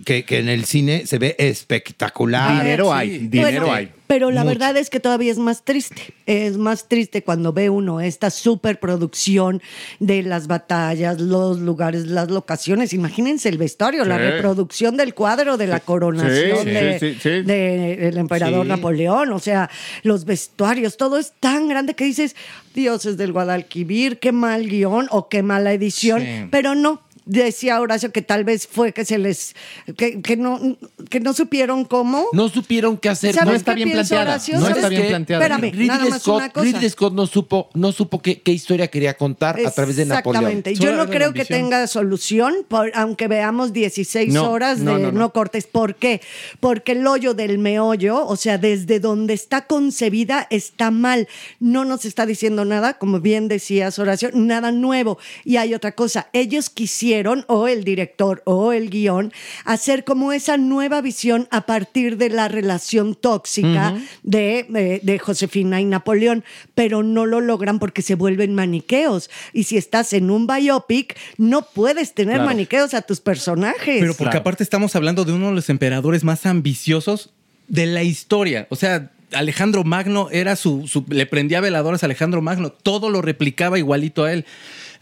que, 0.05 0.25
que 0.25 0.39
en 0.39 0.49
el 0.49 0.65
cine 0.65 1.05
se 1.05 1.17
ve 1.17 1.35
espectacular. 1.39 2.61
dinero 2.63 2.85
sí. 2.85 2.91
hay, 2.93 3.17
dinero 3.27 3.61
Bueno, 3.61 3.73
hay. 3.73 3.91
Pero 4.07 4.29
la 4.29 4.41
Mucho. 4.43 4.49
verdad 4.59 4.75
es 4.75 4.89
que 4.89 4.99
todavía 4.99 5.31
es 5.31 5.37
más 5.37 5.63
triste. 5.63 6.01
Es 6.25 6.57
más 6.57 6.89
triste 6.89 7.23
cuando 7.23 7.53
ve 7.53 7.69
uno 7.69 8.01
esta 8.01 8.29
superproducción 8.29 9.61
de 9.99 10.21
las 10.23 10.47
batallas, 10.47 11.21
los 11.21 11.59
lugares, 11.59 12.07
las 12.07 12.29
locaciones. 12.29 12.91
Imagínense 12.91 13.47
el 13.47 13.57
vestuario, 13.57 14.03
la 14.03 14.17
reproducción 14.17 14.97
del 14.97 15.13
cuadro 15.13 15.55
de 15.55 15.67
la 15.67 15.79
coronación 15.79 16.57
sí, 16.59 16.69
de- 16.69 16.99
sí, 16.99 17.17
sí. 17.21 17.29
de- 17.29 17.97
del 18.01 18.17
emperador 18.17 18.65
Sí. 18.65 18.69
Napoleón. 18.69 19.31
O 19.31 19.39
sea, 19.39 19.69
los 20.03 20.25
vestuarios, 20.25 20.97
todo 20.97 21.17
es 21.17 21.31
tan 21.39 21.69
grande 21.69 21.93
que 21.93 22.03
dices, 22.03 22.35
dioses 22.73 23.15
del 23.15 23.31
Guadalquivir, 23.31 24.19
qué 24.19 24.33
mal 24.33 24.67
guion 24.67 25.07
o 25.11 25.29
qué 25.29 25.41
mala 25.41 25.71
edición. 25.71 26.21
Sí. 26.21 26.47
Pero 26.51 26.75
no. 26.75 27.01
Decía 27.25 27.79
Horacio 27.79 28.11
que 28.11 28.23
tal 28.23 28.43
vez 28.43 28.65
fue 28.67 28.93
que 28.93 29.05
se 29.05 29.19
les. 29.19 29.55
que, 29.95 30.21
que 30.23 30.37
no, 30.37 30.77
que 31.09 31.19
no 31.19 31.33
supieron 31.33 31.85
cómo. 31.85 32.25
No 32.33 32.49
supieron 32.49 32.97
qué 32.97 33.09
hacer. 33.09 33.35
¿Sabes 33.35 33.49
No 33.51 33.55
está 33.55 33.71
qué 33.73 33.75
bien 33.85 33.89
pienso, 33.91 34.09
planteada. 34.15 34.31
Horacio? 34.31 34.55
No 34.55 34.61
¿Sabes 34.61 34.77
está 34.77 34.89
bien 34.89 35.07
planteada. 35.07 35.43
Espérame, 35.43 35.71
Ridley 35.71 35.87
nada 35.87 36.05
más 36.05 36.21
Scott, 36.23 36.35
una 36.37 36.49
cosa. 36.49 36.65
Ridley 36.65 36.89
Scott 36.89 37.13
no 37.13 37.27
supo, 37.27 37.69
no 37.75 37.91
supo 37.91 38.21
qué, 38.23 38.41
qué 38.41 38.51
historia 38.51 38.87
quería 38.87 39.13
contar 39.17 39.59
a 39.63 39.69
través 39.69 39.97
de 39.97 40.05
Napoleón. 40.07 40.45
Exactamente. 40.45 40.73
Yo 40.75 40.93
no 40.95 41.09
creo 41.11 41.31
que 41.31 41.45
tenga 41.45 41.85
solución, 41.85 42.55
por- 42.67 42.91
aunque 42.95 43.27
veamos 43.27 43.71
16 43.71 44.33
No, 44.33 44.49
horas 44.49 44.79
de 44.79 44.85
no, 44.85 44.97
no, 44.97 45.11
no, 45.11 45.19
no. 45.19 45.31
cortes. 45.31 45.67
¿Por 45.67 45.95
qué? 45.95 46.21
Porque 46.59 46.93
el 46.93 47.05
hoyo 47.05 47.35
del 47.35 47.59
meollo, 47.59 48.25
o 48.25 48.35
sea, 48.35 48.57
desde 48.57 48.99
donde 48.99 49.35
está 49.35 49.67
concebida, 49.67 50.47
está 50.49 50.89
mal. 50.89 51.27
No 51.59 51.85
nos 51.85 52.05
está 52.05 52.25
diciendo 52.25 52.65
nada, 52.65 52.95
como 52.95 53.19
bien 53.19 53.47
decías, 53.47 53.99
Horacio, 53.99 54.31
nada 54.33 54.71
nuevo. 54.71 55.19
Y 55.45 55.57
hay 55.57 55.75
otra 55.75 55.91
cosa. 55.93 56.27
Ellos 56.33 56.71
quisieron 56.71 57.10
decidieron, 57.11 57.43
o 57.47 57.67
el 57.67 57.83
director 57.83 58.41
o 58.45 58.71
el 58.71 58.89
guion, 58.89 59.33
hacer 59.65 60.03
como 60.05 60.31
esa 60.31 60.55
nueva 60.57 61.01
visión 61.01 61.47
a 61.51 61.65
partir 61.65 62.15
de 62.17 62.29
la 62.29 62.47
relación 62.47 63.15
tóxica 63.15 63.95
de, 64.23 64.59
eh, 64.73 64.99
de 65.03 65.19
Josefina 65.19 65.81
y 65.81 65.85
Napoleón, 65.85 66.43
pero 66.73 67.03
no 67.03 67.25
lo 67.25 67.41
logran 67.41 67.79
porque 67.79 68.01
se 68.01 68.15
vuelven 68.15 68.55
maniqueos. 68.55 69.29
Y 69.53 69.63
si 69.63 69.75
estás 69.77 70.13
en 70.13 70.31
un 70.31 70.47
biopic, 70.47 71.17
no 71.37 71.63
puedes 71.63 72.13
tener 72.13 72.35
Claro. 72.35 72.45
maniqueos 72.49 72.93
a 72.93 73.01
tus 73.01 73.19
personajes. 73.19 73.99
Pero 73.99 74.13
porque 74.13 74.37
aparte 74.37 74.63
estamos 74.63 74.95
hablando 74.95 75.25
de 75.25 75.33
uno 75.33 75.49
de 75.49 75.55
los 75.55 75.69
emperadores 75.69 76.23
más 76.23 76.45
ambiciosos 76.45 77.31
de 77.67 77.85
la 77.87 78.03
historia. 78.03 78.67
O 78.69 78.75
sea, 78.77 79.11
Alejandro 79.33 79.83
Magno 79.83 80.29
era 80.31 80.55
su, 80.55 80.87
su- 80.87 81.05
le 81.09 81.25
prendía 81.25 81.61
veladoras 81.61 82.03
a 82.03 82.05
Alejandro 82.05 82.41
Magno, 82.41 82.69
todo 82.71 83.09
lo 83.09 83.21
replicaba 83.21 83.77
igualito 83.79 84.23
a 84.25 84.33
él. 84.33 84.45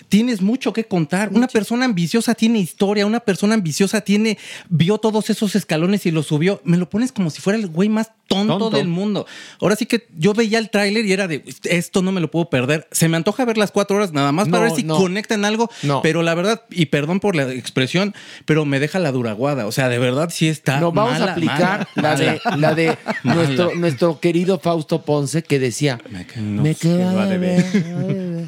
Tienes 0.09 0.41
mucho 0.41 0.73
que 0.73 0.85
contar. 0.85 1.29
Una 1.31 1.47
persona 1.47 1.85
ambiciosa 1.85 2.33
tiene 2.35 2.59
historia, 2.59 3.05
una 3.05 3.19
persona 3.19 3.53
ambiciosa 3.53 4.01
tiene 4.01 4.37
vio 4.69 4.97
todos 4.97 5.29
esos 5.29 5.55
escalones 5.55 6.05
y 6.05 6.11
los 6.11 6.27
subió. 6.27 6.61
Me 6.63 6.77
lo 6.77 6.89
pones 6.89 7.11
como 7.11 7.29
si 7.29 7.41
fuera 7.41 7.57
el 7.59 7.67
güey 7.67 7.89
más 7.89 8.11
tonto, 8.27 8.57
Tonto. 8.59 8.77
del 8.77 8.87
mundo. 8.87 9.25
Ahora 9.59 9.75
sí 9.75 9.85
que 9.87 10.07
yo 10.15 10.33
veía 10.33 10.59
el 10.59 10.69
tráiler 10.69 11.03
y 11.05 11.13
era 11.13 11.27
de 11.27 11.43
esto 11.63 12.01
no 12.03 12.11
me 12.11 12.21
lo 12.21 12.29
puedo 12.29 12.49
perder. 12.49 12.87
Se 12.91 13.07
me 13.09 13.17
antoja 13.17 13.43
ver 13.45 13.57
las 13.57 13.71
cuatro 13.71 13.97
horas 13.97 14.11
nada 14.13 14.31
más 14.31 14.47
para 14.49 14.65
No, 14.65 14.69
ver 14.71 14.79
si 14.79 14.83
no. 14.85 14.97
conectan 14.97 15.45
algo. 15.45 15.69
No. 15.83 16.01
Pero 16.03 16.21
la 16.21 16.35
verdad, 16.35 16.61
y 16.69 16.87
perdón 16.87 17.19
por 17.19 17.35
la 17.35 17.51
expresión, 17.53 18.13
pero 18.45 18.65
me 18.65 18.79
deja 18.79 18.99
la 18.99 19.11
duraguada. 19.11 19.65
O 19.67 19.71
sea, 19.71 19.89
de 19.89 19.97
verdad 19.99 20.29
sí 20.31 20.47
está. 20.47 20.79
Nos 20.79 20.93
vamos 20.93 21.13
mala, 21.13 21.25
a 21.25 21.31
aplicar 21.33 21.87
mala, 21.95 22.09
la 22.09 22.15
de, 22.15 22.41
la 22.57 22.75
de 22.75 22.97
nuestro, 23.23 23.73
nuestro 23.75 24.19
querido 24.19 24.59
Fausto 24.59 25.03
Ponce 25.03 25.41
que 25.43 25.57
decía, 25.59 25.99
me 26.43 26.75
queda 26.75 27.25
de 27.25 27.37
ver, 27.37 27.65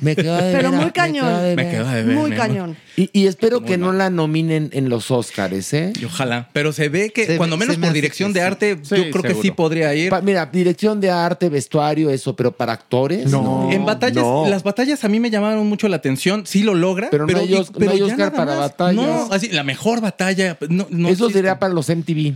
me 0.01 0.15
queda 0.15 0.41
de 0.41 0.55
Pero 0.55 0.71
muy 0.71 0.85
me 0.85 0.91
cañón. 0.91 1.25
Me 1.43 1.55
ver". 1.55 1.69
queda 1.71 1.93
de 1.95 2.03
ver, 2.03 2.15
Muy 2.15 2.31
cañón. 2.31 2.77
Y, 2.95 3.09
y 3.13 3.27
espero 3.27 3.63
que 3.63 3.77
no 3.77 3.91
la 3.93 4.09
nominen 4.09 4.69
en 4.73 4.89
los 4.89 5.11
Óscares, 5.11 5.73
¿eh? 5.73 5.93
Y 5.99 6.05
ojalá. 6.05 6.49
Pero 6.53 6.71
se 6.73 6.89
ve 6.89 7.11
que 7.11 7.25
Se- 7.25 7.37
cuando 7.37 7.57
menos 7.57 7.77
me 7.77 7.87
por 7.87 7.93
dirección 7.93 8.33
de 8.33 8.39
sí. 8.41 8.45
arte, 8.45 8.77
Sí, 8.83 8.95
yo 8.95 9.11
creo 9.11 9.23
que 9.23 9.41
sí 9.41 9.51
podría 9.51 9.93
ir. 9.95 10.09
Pa- 10.09 10.21
mira, 10.21 10.45
dirección 10.45 10.99
de 11.01 11.09
arte, 11.09 11.49
vestuario, 11.49 12.09
eso, 12.09 12.35
pero 12.35 12.51
para 12.51 12.73
actores. 12.73 13.29
No. 13.29 13.69
en 13.71 13.85
batallas, 13.85 14.23
no. 14.23 14.45
las 14.47 14.63
batallas 14.63 15.03
a 15.03 15.09
mí 15.09 15.19
me 15.19 15.29
llamaron 15.29 15.67
mucho 15.67 15.87
la 15.87 15.95
atención. 15.97 16.43
Sí 16.45 16.63
lo 16.63 16.73
logra. 16.75 17.09
Pero 17.09 17.25
no 17.27 17.37
hay 17.37 17.53
Os- 17.53 17.71
no 17.77 17.89
hay 17.91 18.01
Oscar 18.01 18.33
para 18.33 18.55
batallas. 18.55 18.95
No, 18.95 19.27
así, 19.31 19.49
la 19.49 19.63
mejor 19.63 20.01
batalla. 20.01 20.57
No, 20.69 20.87
no 20.89 21.07
eso 21.09 21.25
existe. 21.25 21.33
sería 21.33 21.59
para 21.59 21.73
los 21.73 21.89
MTV. 21.89 22.35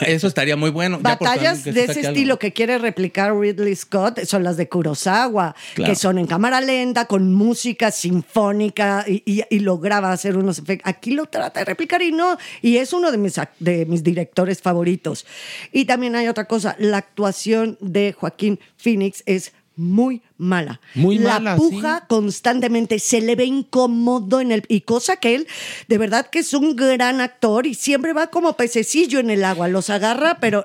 Eso 0.00 0.26
estaría 0.26 0.56
muy 0.56 0.70
bueno. 0.70 0.98
Batallas 1.00 1.64
de 1.64 1.72
se 1.72 1.84
ese 1.84 2.00
algo. 2.00 2.08
estilo 2.10 2.38
que 2.38 2.52
quiere 2.52 2.78
replicar 2.78 3.34
Ridley 3.36 3.74
Scott 3.76 4.20
son 4.24 4.42
las 4.44 4.56
de 4.56 4.68
Kurosawa, 4.68 5.54
Claro. 5.74 5.92
que 5.92 5.96
son 5.96 6.18
en 6.18 6.26
cámara 6.26 6.60
lenta, 6.60 7.06
con 7.06 7.32
música 7.34 7.90
sinfónica 7.90 9.04
y, 9.06 9.22
y- 9.26 9.44
y 9.50 9.58
lograba 9.60 10.12
hacer 10.12 10.36
unos 10.36 10.58
efectos. 10.58 10.88
Aquí 10.88 11.12
lo 11.12 11.26
trata 11.26 11.60
de 11.60 11.64
replicar 11.66 12.02
y 12.02 12.12
no, 12.12 12.36
y 12.62 12.78
es 12.78 12.92
uno 12.92 13.10
de 13.10 13.18
mis, 13.18 13.34
de 13.60 13.86
mis 13.86 14.02
directores 14.02 14.60
favoritos. 14.62 15.26
Y 15.72 15.84
también 15.84 16.16
hay 16.16 16.28
otra 16.28 16.46
cosa, 16.46 16.76
la 16.78 16.98
actuación 16.98 17.76
de 17.80 18.12
Joaquín 18.12 18.58
Phoenix 18.76 19.22
es 19.26 19.52
muy 19.76 20.22
mala. 20.36 20.80
Muy 20.94 21.18
la 21.18 21.34
mala, 21.38 21.56
puja 21.56 21.98
sí. 22.00 22.04
constantemente, 22.08 22.98
se 22.98 23.20
le 23.20 23.36
ve 23.36 23.44
incómodo 23.44 24.40
en 24.40 24.50
el 24.52 24.62
y 24.68 24.80
cosa 24.80 25.16
que 25.16 25.34
él 25.36 25.46
de 25.88 25.96
verdad 25.98 26.26
que 26.28 26.40
es 26.40 26.52
un 26.54 26.74
gran 26.76 27.20
actor 27.20 27.66
y 27.66 27.74
siempre 27.74 28.12
va 28.12 28.28
como 28.28 28.56
pececillo 28.56 29.20
en 29.20 29.30
el 29.30 29.44
agua, 29.44 29.68
los 29.68 29.90
agarra, 29.90 30.38
pero 30.40 30.64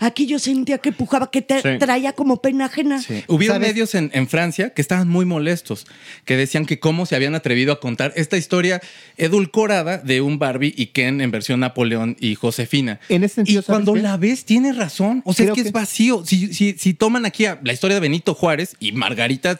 aquí 0.00 0.26
yo 0.26 0.38
sentía 0.38 0.78
que 0.78 0.92
pujaba, 0.92 1.30
que 1.30 1.40
te 1.42 1.62
Sí. 1.62 1.68
traía 1.78 2.12
como 2.12 2.42
pena 2.42 2.66
ajena. 2.66 3.02
Hubieron 3.28 3.56
¿Sabes? 3.56 3.68
medios 3.68 3.94
en, 3.94 4.10
en 4.12 4.28
Francia 4.28 4.74
que 4.74 4.82
estaban 4.82 5.08
muy 5.08 5.24
molestos, 5.24 5.86
que 6.24 6.36
decían 6.36 6.66
que 6.66 6.78
cómo 6.78 7.06
se 7.06 7.16
habían 7.16 7.34
atrevido 7.34 7.72
a 7.72 7.80
contar 7.80 8.12
esta 8.16 8.36
historia 8.36 8.80
edulcorada 9.16 9.98
de 9.98 10.20
un 10.20 10.38
Barbie 10.38 10.74
y 10.76 10.86
Ken 10.86 11.20
en 11.20 11.30
versión 11.30 11.60
Napoleón 11.60 12.16
y 12.20 12.34
Josefina. 12.34 13.00
En 13.08 13.24
ese 13.24 13.36
sentido, 13.36 13.60
y 13.60 13.64
cuando 13.64 13.94
la 13.96 14.16
ves, 14.16 14.44
tienes 14.44 14.76
razón. 14.76 15.22
O 15.24 15.32
sea, 15.32 15.46
Creo 15.46 15.54
es 15.54 15.56
que, 15.56 15.62
que- 15.62 15.68
es 15.68 15.72
vacío. 15.72 16.24
Si, 16.26 16.52
si, 16.54 16.74
si 16.78 16.94
toman 16.94 17.24
aquí 17.26 17.44
a 17.46 17.60
la 17.62 17.72
historia 17.72 17.94
de 17.96 18.00
Benito 18.00 18.34
Juárez 18.34 18.76
y 18.80 18.92
Margarita 18.98 19.58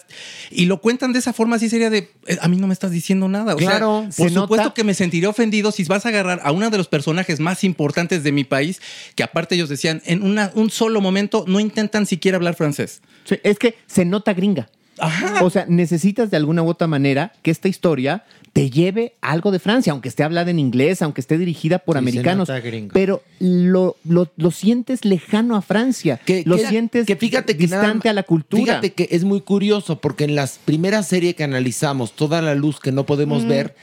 y 0.51 0.67
lo 0.67 0.81
cuentan 0.83 1.13
de 1.15 1.21
esa 1.21 1.33
forma, 1.33 1.57
así 1.57 1.69
sería 1.71 1.89
de 1.89 2.11
eh, 2.27 2.37
a 2.41 2.49
mí 2.49 2.57
no 2.59 2.67
me 2.67 2.73
estás 2.75 2.91
diciendo 2.91 3.29
nada. 3.29 3.55
O 3.55 3.57
Claro, 3.57 4.03
sea, 4.03 4.13
se 4.13 4.23
por 4.25 4.31
supuesto 4.33 4.65
nota- 4.65 4.75
que 4.75 4.85
me 4.85 4.93
sentiría 4.95 5.29
ofendido 5.31 5.73
si 5.73 5.85
vas 5.85 6.05
a 6.05 6.11
agarrar 6.11 6.41
a 6.45 6.53
uno 6.53 6.69
de 6.71 6.77
los 6.77 6.89
personajes 6.89 7.41
más 7.41 7.65
importantes 7.65 8.23
de 8.23 8.33
mi 8.33 8.45
país, 8.45 8.81
que 9.15 9.23
aparte 9.23 9.55
ellos 9.55 9.69
decían, 9.71 10.03
en 10.05 10.23
una, 10.23 10.51
un 10.55 10.71
solo 10.71 11.01
momento 11.01 11.45
no 11.47 11.61
intentan 11.61 12.05
siquiera 12.05 12.37
hablar 12.37 12.55
francés. 12.55 13.01
Sí, 13.25 13.37
es 13.43 13.59
que 13.59 13.77
se 13.87 14.05
nota 14.05 14.35
gringa. 14.35 14.69
O 15.43 15.49
sea, 15.51 15.65
necesitas 15.69 16.29
de 16.31 16.37
alguna 16.37 16.63
u 16.65 16.69
otra 16.69 16.89
manera 16.89 17.33
que 17.43 17.53
esta 17.53 17.69
historia 17.69 18.25
te 18.53 18.71
lleve 18.71 19.15
algo 19.21 19.51
de 19.51 19.59
Francia, 19.59 19.93
aunque 19.93 20.09
esté 20.09 20.23
hablada 20.23 20.51
en 20.51 20.59
inglés, 20.59 21.03
aunque 21.03 21.21
esté 21.21 21.39
dirigida 21.39 21.79
por 21.79 21.97
Sí, 21.97 21.99
americanos. 21.99 22.49
Pero 22.93 23.23
lo, 23.41 23.97
lo- 24.05 24.31
lo 24.37 24.51
sientes 24.51 25.05
lejano 25.05 25.57
a 25.57 25.63
Francia. 25.63 26.21
Que, 26.25 26.43
lo 26.47 26.57
que- 26.57 26.67
sientes 26.67 27.07
que 27.07 27.17
fíjate 27.17 27.55
que 27.57 27.61
distante 27.61 28.09
a 28.09 28.13
la 28.13 28.23
cultura. 28.23 28.63
Fíjate 28.65 28.93
que 28.93 29.09
es 29.11 29.25
muy 29.25 29.41
curioso 29.41 30.01
porque 30.01 30.25
en 30.25 30.35
las 30.35 30.59
primeras 30.65 31.09
series 31.09 31.35
que 31.35 31.45
analizamos, 31.45 32.13
toda 32.13 32.43
la 32.43 32.55
luz 32.55 32.81
que 32.81 32.93
no 32.93 33.05
podemos 33.07 33.47
ver, 33.47 33.75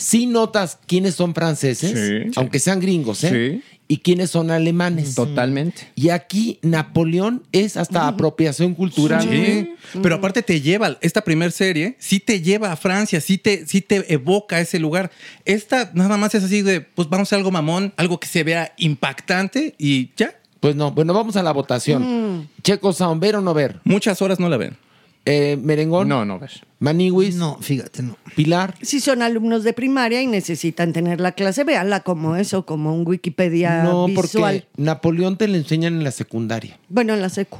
sí 0.00 0.26
notas 0.26 0.78
quiénes 0.86 1.14
son 1.14 1.34
franceses, 1.34 1.92
Sí. 1.92 2.30
aunque 2.36 2.58
sean 2.58 2.80
gringos, 2.80 3.22
¿eh? 3.24 3.60
Sí. 3.60 3.62
Y 3.88 3.96
quiénes 3.98 4.30
son 4.30 4.52
alemanes. 4.52 5.16
Totalmente. 5.16 5.88
Y 5.96 6.10
aquí 6.10 6.60
Napoleón 6.62 7.42
es 7.50 7.76
hasta 7.76 8.06
apropiación 8.06 8.74
cultural. 8.74 9.22
Sí, 9.28 9.74
pero 10.00 10.14
aparte 10.14 10.42
te 10.42 10.60
lleva, 10.60 10.96
esta 11.00 11.22
primer 11.22 11.50
serie, 11.50 11.96
sí 11.98 12.20
te 12.20 12.40
lleva 12.40 12.70
a 12.70 12.76
Francia, 12.76 13.20
sí 13.20 13.36
te, 13.36 13.66
sí 13.66 13.80
te 13.80 14.12
evoca 14.14 14.60
ese 14.60 14.78
lugar. 14.78 15.10
Esta 15.44 15.90
nada 15.92 16.16
más 16.16 16.36
es 16.36 16.44
así 16.44 16.62
de, 16.62 16.80
pues 16.82 17.08
vamos 17.08 17.26
a 17.26 17.28
hacer 17.30 17.38
algo 17.38 17.50
mamón, 17.50 17.92
algo 17.96 18.20
que 18.20 18.28
se 18.28 18.44
vea 18.44 18.72
impactante 18.78 19.74
y 19.76 20.10
ya. 20.16 20.34
Pues 20.60 20.76
no, 20.76 20.92
bueno, 20.92 21.12
vamos 21.12 21.34
a 21.34 21.42
la 21.42 21.50
votación. 21.52 22.48
Checo 22.62 22.92
Sound, 22.92 23.20
¿ver 23.20 23.34
o 23.36 23.40
no 23.40 23.54
ver? 23.54 23.80
Muchas 23.82 24.22
horas 24.22 24.38
no 24.38 24.48
la 24.48 24.56
ven. 24.56 24.76
Eh, 25.24 25.58
Merengón, 25.62 26.08
No, 26.08 26.24
no 26.24 26.38
ves. 26.38 26.60
Maniwis, 26.78 27.36
No, 27.36 27.58
fíjate, 27.60 28.02
no. 28.02 28.16
Pilar. 28.36 28.74
Si 28.80 29.00
son 29.00 29.20
alumnos 29.22 29.64
de 29.64 29.72
primaria 29.74 30.22
y 30.22 30.26
necesitan 30.26 30.92
tener 30.92 31.20
la 31.20 31.32
clase, 31.32 31.62
véanla 31.64 32.00
como 32.00 32.36
eso, 32.36 32.64
como 32.64 32.94
un 32.94 33.06
Wikipedia 33.06 33.82
No, 33.84 34.06
visual. 34.06 34.64
porque 34.66 34.82
Napoleón 34.82 35.36
te 35.36 35.46
lo 35.46 35.56
enseñan 35.56 35.94
en 35.94 36.04
la 36.04 36.10
secundaria. 36.10 36.78
Bueno, 36.88 37.12
en 37.14 37.20
la 37.20 37.28
secu. 37.28 37.58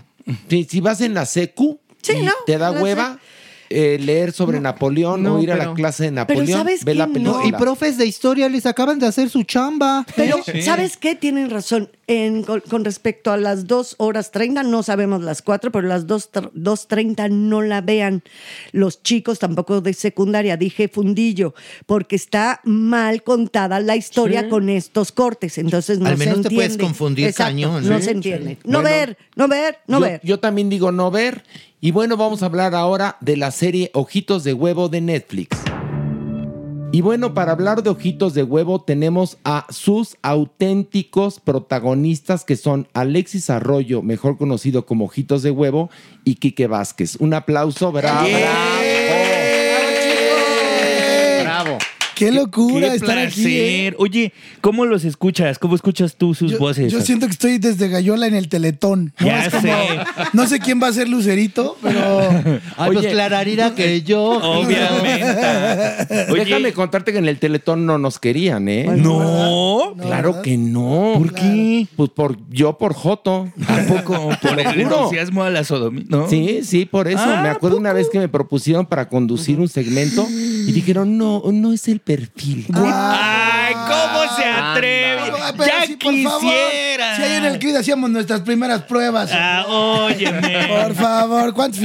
Si, 0.49 0.65
si 0.65 0.81
vas 0.81 1.01
en 1.03 1.13
la 1.15 1.27
secu 1.27 1.79
Sí, 2.03 2.13
y 2.19 2.23
no, 2.25 2.33
te 2.47 2.57
da 2.57 2.71
hueva 2.73 3.19
eh, 3.73 3.99
leer 4.01 4.33
sobre 4.33 4.61
Napoleón 4.61 5.23
no, 5.23 5.37
o 5.37 5.43
ir 5.43 5.53
a 5.53 5.57
pero- 5.57 5.71
la 5.71 5.75
clase 5.77 6.05
de 6.05 6.11
Napoleón, 6.11 6.49
¿sabes 6.49 6.85
ve 6.85 6.95
la 6.97 7.05
quién 7.05 7.15
película. 7.15 7.39
no? 7.43 7.49
Y 7.49 7.53
profes 7.53 7.97
de 7.97 8.05
historia 8.07 8.49
les 8.49 8.67
acaban 8.67 8.99
de 8.99 9.07
hacer 9.07 9.31
su 9.31 9.45
chamba. 9.45 10.05
Pero, 10.17 10.39
Sí. 10.45 10.61
¿sabes 10.63 10.97
qué? 10.97 11.15
Tienen 11.15 11.51
razón. 11.51 11.89
En- 12.09 12.43
con, 12.43 12.61
con 12.63 12.85
respecto 12.85 13.31
a 13.31 13.37
las 13.37 13.69
2 13.69 13.95
horas 13.99 14.33
30, 14.33 14.65
no 14.65 14.83
sabemos 14.83 15.23
las 15.23 15.43
4, 15.43 15.71
pero 15.71 15.87
las 15.87 16.09
2, 16.09 16.31
2.30 16.55 17.29
no 17.31 17.63
la 17.63 17.81
vean. 17.83 18.25
Los 18.73 19.05
chicos 19.05 19.39
tampoco 19.39 19.81
de 19.81 19.95
secundaria, 19.95 20.57
dije 20.57 20.89
fundillo, 20.89 21.55
porque 21.87 22.17
está 22.17 22.61
mal 22.65 23.23
contada 23.23 23.79
la 23.79 23.95
historia 23.95 24.49
con 24.49 24.69
estos 24.69 25.13
cortes. 25.13 25.57
Entonces 25.59 26.01
no 26.01 26.07
Al 26.09 26.15
se 26.19 26.19
menos 26.19 26.35
te 26.43 26.49
entiende. 26.49 26.57
puedes 26.57 26.77
confundir 26.79 27.27
Exacto, 27.29 27.51
cañón, 27.53 27.89
No 27.89 27.99
¿sí? 27.99 28.05
se 28.05 28.11
entiende. 28.11 28.59
No 28.65 28.81
Bueno, 28.83 28.97
ver, 28.97 29.19
no 29.37 29.47
ver, 29.47 29.79
no 29.87 29.99
yo, 29.99 30.05
ver. 30.05 30.21
yo 30.25 30.41
también 30.41 30.69
digo 30.69 30.91
no 30.91 31.13
ver. 31.13 31.45
Y 31.83 31.93
bueno, 31.93 32.19
vamos 32.19 32.43
a 32.43 32.47
hablar 32.47 32.75
ahora 32.75 33.17
de 33.23 33.39
la 33.39 33.51
serie 33.51 33.91
Ojitos 33.95 34.45
de 34.45 34.53
Huevo 34.53 34.91
de 34.91 35.01
Netflix. 35.01 35.57
Y 36.93 37.01
bueno, 37.01 37.33
para 37.33 37.53
hablar 37.53 37.83
de 37.83 37.89
Ojitos 37.89 38.35
de 38.35 38.43
Huevo 38.43 38.83
tenemos 38.83 39.39
a 39.45 39.67
sus 39.71 40.19
auténticos 40.21 41.41
protagonistas 41.41 42.45
que 42.45 42.57
son 42.57 42.87
Alexis 42.93 43.49
Arroyo, 43.49 44.03
mejor 44.03 44.37
conocido 44.37 44.85
como 44.85 45.07
Ojitos 45.07 45.43
de 45.43 45.53
Huevo, 45.53 45.89
y 46.23 46.35
Quique 46.35 46.67
Vázquez. 46.67 47.17
Un 47.17 47.33
aplauso, 47.33 47.93
bravo. 47.93 48.29
Qué 52.21 52.33
locura 52.33 52.91
Qué 52.91 52.97
estar 52.97 53.19
aquí. 53.19 53.43
¿eh? 53.47 53.91
placer. 53.93 53.97
Oye, 53.99 54.33
¿cómo 54.61 54.85
los 54.87 55.05
escuchas? 55.05 55.59
¿Cómo 55.59 55.75
escuchas 55.75 56.17
tú 56.17 56.35
sus 56.35 56.53
Yo, 56.53 56.59
voces? 56.59 56.93
yo 56.93 57.01
siento 57.01 57.27
que 57.27 57.33
estoy 57.33 57.59
desde 57.59 57.89
Gallola 57.89 58.27
en 58.27 58.35
el 58.35 58.49
Teletón. 58.49 59.13
¿no? 59.19 59.27
Ya 59.27 59.45
Es 59.47 59.51
como- 59.51 59.63
sé. 59.63 59.79
No 60.33 60.47
sé 60.47 60.59
quién 60.61 60.81
va 60.83 60.89
a 60.89 60.93
ser 60.93 61.09
Lucerito, 61.09 61.77
pero 61.83 62.31
Ay, 62.77 62.93
pues 62.93 63.07
Clararira 63.07 63.75
que 63.75 64.03
yo. 64.03 64.23
Obviamente. 64.23 65.25
Oye, 66.33 66.45
Déjame 66.45 66.73
contarte 66.73 67.13
que 67.13 67.19
en 67.19 67.29
el 67.29 67.39
Teletón 67.39 67.87
no 67.87 67.99
nos 67.99 68.19
querían, 68.19 68.69
¿eh? 68.69 68.85
no. 68.85 69.95
Claro 70.01 70.43
que 70.43 70.57
no. 70.57 71.15
¿Por 71.17 71.33
qué? 71.35 71.87
Pues 71.97 72.11
por 72.11 72.37
yo 72.51 72.77
por 72.79 72.95
Joto. 72.95 73.49
¿A 73.67 73.77
poco? 73.87 74.31
Por 74.43 74.59
el 74.59 74.81
entusiasmo 74.81 75.43
a 75.45 75.51
la 75.51 75.65
sodomía, 75.65 76.05
¿no? 76.09 76.29
Sí, 76.29 76.61
sí, 76.65 76.85
por 76.85 77.09
eso. 77.09 77.21
Ah, 77.23 77.41
me 77.43 77.49
acuerdo 77.49 77.77
una 77.77 77.93
vez 77.93 78.09
que 78.11 78.19
me 78.19 78.29
propusieron 78.29 78.87
para 78.87 79.09
conducir 79.09 79.59
un 79.61 79.69
segmento 79.69 80.27
y 80.31 80.73
dijeron, 80.73 81.17
no, 81.19 81.43
no 81.53 81.73
es 81.73 81.89
el 81.89 82.01
perfil. 82.11 82.67
Ay, 82.75 82.91
Ay, 82.93 83.75
¿cómo 83.75 84.37
se 84.37 84.45
atreve? 84.45 85.10
Ah, 85.51 85.55
pero 85.57 85.71
ya 85.81 85.87
sí, 85.87 85.97
por 85.97 86.15
favor. 86.23 86.53
Si 87.17 87.23
ahí 87.23 87.33
en 87.37 87.45
el 87.45 87.59
CRID 87.59 87.77
hacíamos 87.77 88.11
nuestras 88.11 88.41
primeras 88.43 88.83
pruebas. 88.83 89.31
Ah, 89.33 89.65
óyeme. 89.69 90.67
Por 90.69 90.95
favor, 90.95 91.53
¿cuántos 91.55 91.79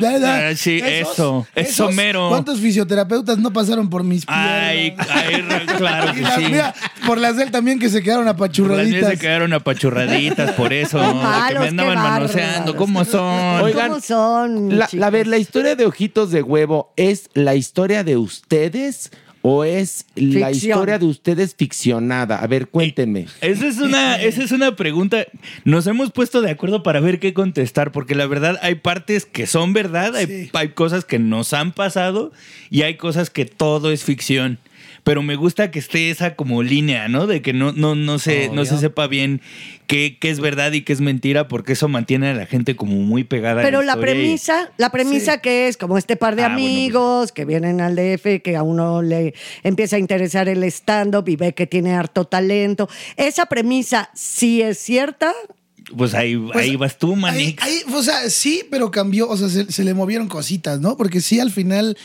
¿verdad? 0.00 0.48
Ah, 0.50 0.54
sí, 0.56 0.80
eso, 0.84 1.46
eso 1.54 1.90
mero. 1.92 2.28
¿Cuántos 2.28 2.60
fisioterapeutas 2.60 3.38
no 3.38 3.52
pasaron 3.52 3.88
por 3.90 4.04
mis 4.04 4.24
piernas? 4.26 4.48
Ay, 4.62 4.94
ay, 5.08 5.66
claro 5.76 6.10
Y 6.12 6.14
que 6.16 6.20
las- 6.22 6.34
sí. 6.36 6.44
mira, 6.46 6.74
por 7.06 7.18
las 7.18 7.36
de 7.36 7.44
él 7.44 7.50
también 7.50 7.78
que 7.78 7.88
se 7.88 8.02
quedaron 8.02 8.28
apachurraditas. 8.28 9.10
se 9.10 9.18
quedaron 9.18 9.52
apachurraditas 9.52 10.52
por 10.52 10.72
eso. 10.72 10.98
que 10.98 11.14
malos, 11.14 11.62
me 11.62 11.68
andaban 11.68 11.94
qué 11.96 12.02
manoseando. 12.02 12.76
¿Cómo 12.76 13.04
son? 13.04 13.60
Oigan, 13.62 13.88
¿Cómo 13.90 14.00
son? 14.00 14.78
La, 14.78 14.88
la- 14.92 15.06
a 15.06 15.10
ver, 15.10 15.26
la 15.26 15.38
historia 15.38 15.76
de 15.76 15.86
Ojitos 15.86 16.30
de 16.30 16.42
Huevo, 16.42 16.92
¿es 16.96 17.28
la 17.34 17.54
historia 17.54 18.04
de 18.04 18.16
ustedes 18.16 19.10
o 19.42 19.64
es 19.64 20.04
la 20.14 20.48
Ficción. 20.48 20.70
historia 20.72 20.98
de 20.98 21.06
ustedes 21.06 21.54
ficcionada? 21.54 22.36
A 22.36 22.46
ver, 22.46 22.68
cuéntenme. 22.68 23.26
Esa 23.40 23.66
es 23.66 23.78
una, 23.78 24.20
esa 24.20 24.42
es 24.44 24.52
una 24.52 24.76
pregunta. 24.76 25.24
Nos 25.64 25.86
hemos 25.86 26.12
puesto 26.12 26.40
de 26.42 26.50
acuerdo 26.50 26.82
para 26.82 27.00
ver 27.00 27.18
qué 27.20 27.32
contestar, 27.32 27.90
porque 27.92 28.14
la 28.14 28.26
verdad 28.26 28.58
hay 28.62 28.74
partes 28.76 29.24
que 29.26 29.46
son 29.46 29.72
verdad, 29.72 30.14
hay, 30.14 30.26
Sí. 30.26 30.50
hay 30.52 30.68
cosas 30.70 31.04
que 31.04 31.18
nos 31.18 31.52
han 31.54 31.72
pasado 31.72 32.32
y 32.70 32.82
hay 32.82 32.96
cosas 32.96 33.30
que 33.30 33.46
todo 33.46 33.90
es 33.90 34.04
ficción. 34.04 34.58
Pero 35.04 35.22
me 35.22 35.34
gusta 35.36 35.70
que 35.70 35.78
esté 35.78 36.10
esa 36.10 36.36
como 36.36 36.62
línea, 36.62 37.08
¿no? 37.08 37.26
De 37.26 37.42
que 37.42 37.52
no, 37.52 37.72
no, 37.72 37.94
no, 37.94 38.18
se, 38.18 38.48
no 38.50 38.64
se 38.64 38.78
sepa 38.78 39.06
bien 39.06 39.40
qué, 39.86 40.18
qué 40.20 40.30
es 40.30 40.40
verdad 40.40 40.72
y 40.72 40.82
qué 40.82 40.92
es 40.92 41.00
mentira, 41.00 41.48
porque 41.48 41.72
eso 41.72 41.88
mantiene 41.88 42.28
a 42.28 42.34
la 42.34 42.46
gente 42.46 42.76
como 42.76 42.92
muy 42.96 43.24
pegada. 43.24 43.60
a 43.60 43.64
Pero 43.64 43.82
la 43.82 43.92
historia 43.94 44.14
y- 44.14 44.16
premisa, 44.18 44.70
la 44.76 44.90
premisa 44.90 45.38
que 45.38 45.68
es 45.68 45.76
como 45.76 45.96
este 45.98 46.16
par 46.16 46.36
de 46.36 46.42
Ah, 46.42 46.48
bueno, 46.48 46.58
pues. 46.62 46.70
amigos 46.76 47.32
que 47.32 47.44
vienen 47.44 47.80
al 47.80 47.96
DF, 47.96 48.40
que 48.42 48.56
a 48.56 48.62
uno 48.62 49.02
le 49.02 49.34
empieza 49.62 49.96
a 49.96 49.98
interesar 49.98 50.48
el 50.48 50.62
stand-up 50.64 51.28
y 51.28 51.36
ve 51.36 51.54
que 51.54 51.66
tiene 51.66 51.94
harto 51.94 52.26
talento. 52.26 52.88
Esa 53.16 53.46
premisa 53.46 54.10
sí 54.14 54.60
es 54.62 54.78
cierta. 54.78 55.32
Pues 55.96 56.14
ahí, 56.14 56.38
ahí 56.54 56.76
vas 56.76 56.98
tú, 56.98 57.14
Ahí, 57.14 57.20
Manix. 57.20 57.62
ahí, 57.64 57.78
o 57.92 58.02
sea, 58.02 58.30
sí, 58.30 58.62
pero 58.70 58.90
cambió, 58.92 59.28
o 59.28 59.36
sea, 59.36 59.48
se, 59.48 59.72
se 59.72 59.82
le 59.82 59.92
movieron 59.94 60.28
cositas, 60.28 60.78
¿no? 60.78 60.96
Porque 60.96 61.20
sí, 61.20 61.40
al 61.40 61.50
final, 61.50 61.96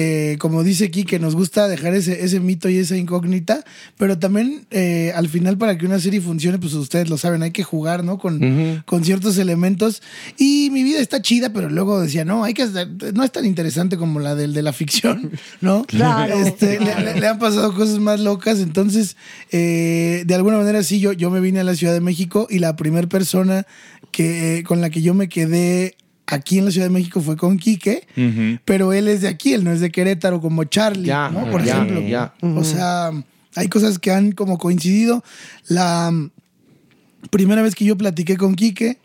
eh, 0.00 0.36
como 0.38 0.62
dice 0.62 0.84
aquí, 0.84 1.02
que 1.02 1.18
nos 1.18 1.34
gusta 1.34 1.66
dejar 1.66 1.92
ese, 1.92 2.24
ese 2.24 2.38
mito 2.38 2.68
y 2.68 2.78
esa 2.78 2.96
incógnita, 2.96 3.64
pero 3.96 4.16
también 4.16 4.64
eh, 4.70 5.12
al 5.16 5.28
final 5.28 5.58
para 5.58 5.76
que 5.76 5.86
una 5.86 5.98
serie 5.98 6.20
funcione, 6.20 6.56
pues 6.60 6.72
ustedes 6.74 7.10
lo 7.10 7.18
saben, 7.18 7.42
hay 7.42 7.50
que 7.50 7.64
jugar, 7.64 8.04
¿no? 8.04 8.16
Con, 8.16 8.82
con 8.86 9.02
ciertos 9.04 9.36
elementos. 9.38 10.00
Y 10.36 10.70
mi 10.70 10.84
vida 10.84 11.00
está 11.00 11.20
chida, 11.20 11.52
pero 11.52 11.68
luego 11.68 12.00
decía, 12.00 12.24
no, 12.24 12.44
hay 12.44 12.54
que 12.54 12.62
hacer- 12.62 12.88
no 13.12 13.24
es 13.24 13.32
tan 13.32 13.44
interesante 13.44 13.96
como 13.96 14.20
la 14.20 14.36
del 14.36 14.54
de 14.54 14.62
la 14.62 14.72
ficción, 14.72 15.32
¿no? 15.60 15.84
Claro. 15.84 16.32
Este, 16.38 16.78
le 16.78 17.26
han 17.26 17.40
pasado 17.40 17.74
cosas 17.74 17.98
más 17.98 18.20
locas, 18.20 18.60
entonces, 18.60 19.16
eh, 19.50 20.22
de 20.24 20.34
alguna 20.36 20.58
manera 20.58 20.84
sí, 20.84 21.00
yo, 21.00 21.12
yo 21.12 21.28
me 21.32 21.40
vine 21.40 21.58
a 21.58 21.64
la 21.64 21.74
Ciudad 21.74 21.92
de 21.92 22.00
México 22.00 22.46
y 22.48 22.60
la 22.60 22.76
primera 22.76 23.08
persona 23.08 23.66
que, 24.12 24.62
con 24.64 24.80
la 24.80 24.90
que 24.90 25.02
yo 25.02 25.12
me 25.12 25.28
quedé 25.28 25.96
aquí 26.28 26.58
en 26.58 26.66
la 26.66 26.70
Ciudad 26.70 26.86
de 26.86 26.92
México 26.92 27.20
fue 27.20 27.36
con 27.36 27.58
Quique, 27.58 28.06
pero 28.64 28.92
él 28.92 29.08
es 29.08 29.22
de 29.22 29.28
aquí, 29.28 29.54
él 29.54 29.64
no 29.64 29.72
es 29.72 29.80
de 29.80 29.90
Querétaro 29.90 30.40
como 30.40 30.64
Charlie. 30.64 31.10
Por 31.50 31.62
ejemplo. 31.62 32.02
O 32.42 32.64
sea, 32.64 33.10
hay 33.54 33.68
cosas 33.68 33.98
que 33.98 34.12
han 34.12 34.32
como 34.32 34.58
coincidido. 34.58 35.24
La 35.68 36.10
mm, 36.10 36.30
primera 37.30 37.62
vez 37.62 37.74
que 37.74 37.84
yo 37.84 37.96
platiqué 37.96 38.36
con 38.36 38.54
Quique 38.54 38.98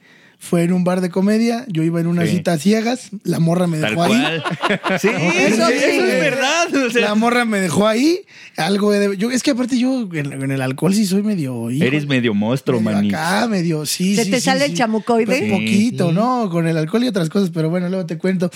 fue 0.45 0.63
en 0.63 0.73
un 0.73 0.83
bar 0.83 0.99
de 0.99 1.09
comedia, 1.09 1.63
yo 1.69 1.83
iba 1.83 2.01
en 2.01 2.07
una 2.07 2.23
Sí. 2.25 2.31
cita 2.33 2.53
a 2.53 2.57
ciegas, 2.57 3.11
la 3.23 3.39
morra 3.39 3.65
me 3.65 3.79
Tal 3.79 3.91
dejó 3.91 4.03
ahí. 4.03 4.11
cual. 4.11 4.43
Sí, 4.99 5.07
Eso 5.07 5.23
eso, 5.37 5.67
sí. 5.69 5.73
es 5.75 6.19
verdad. 6.19 6.75
o 6.85 6.89
sea, 6.89 7.01
La 7.01 7.15
morra 7.15 7.45
me 7.45 7.59
dejó 7.59 7.87
ahí. 7.87 8.19
Algo 8.57 8.91
de, 8.91 9.15
yo, 9.17 9.31
es 9.31 9.41
que 9.41 9.51
aparte 9.51 9.79
yo 9.79 10.07
en, 10.13 10.33
en 10.33 10.51
el 10.51 10.61
alcohol 10.61 10.93
sí 10.93 11.05
soy 11.05 11.23
medio. 11.23 11.71
hijo, 11.71 11.83
eres 11.85 12.05
medio 12.07 12.33
monstruo, 12.33 12.81
medio 12.81 12.97
Manix. 12.97 13.13
acá, 13.15 13.47
medio, 13.47 13.85
sí. 13.85 14.15
¿Se 14.17 14.25
sí, 14.25 14.31
te 14.31 14.39
sí, 14.41 14.45
sale 14.45 14.65
el 14.65 14.73
chamucoide? 14.73 15.25
Pues 15.25 15.39
Sí. 15.39 15.49
poquito, 15.49 16.11
¿no? 16.11 16.49
Con 16.49 16.67
el 16.67 16.75
alcohol 16.77 17.03
y 17.05 17.07
otras 17.07 17.29
cosas, 17.29 17.49
pero 17.53 17.69
bueno, 17.69 17.87
luego 17.87 18.05
te 18.05 18.17
cuento. 18.17 18.51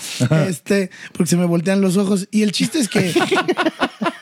este, 0.46 0.90
porque 1.12 1.30
se 1.30 1.36
me 1.36 1.46
voltean 1.46 1.80
los 1.80 1.96
ojos. 1.96 2.28
Y 2.30 2.42
el 2.42 2.52
chiste 2.52 2.78
es 2.80 2.88
que. 2.88 3.12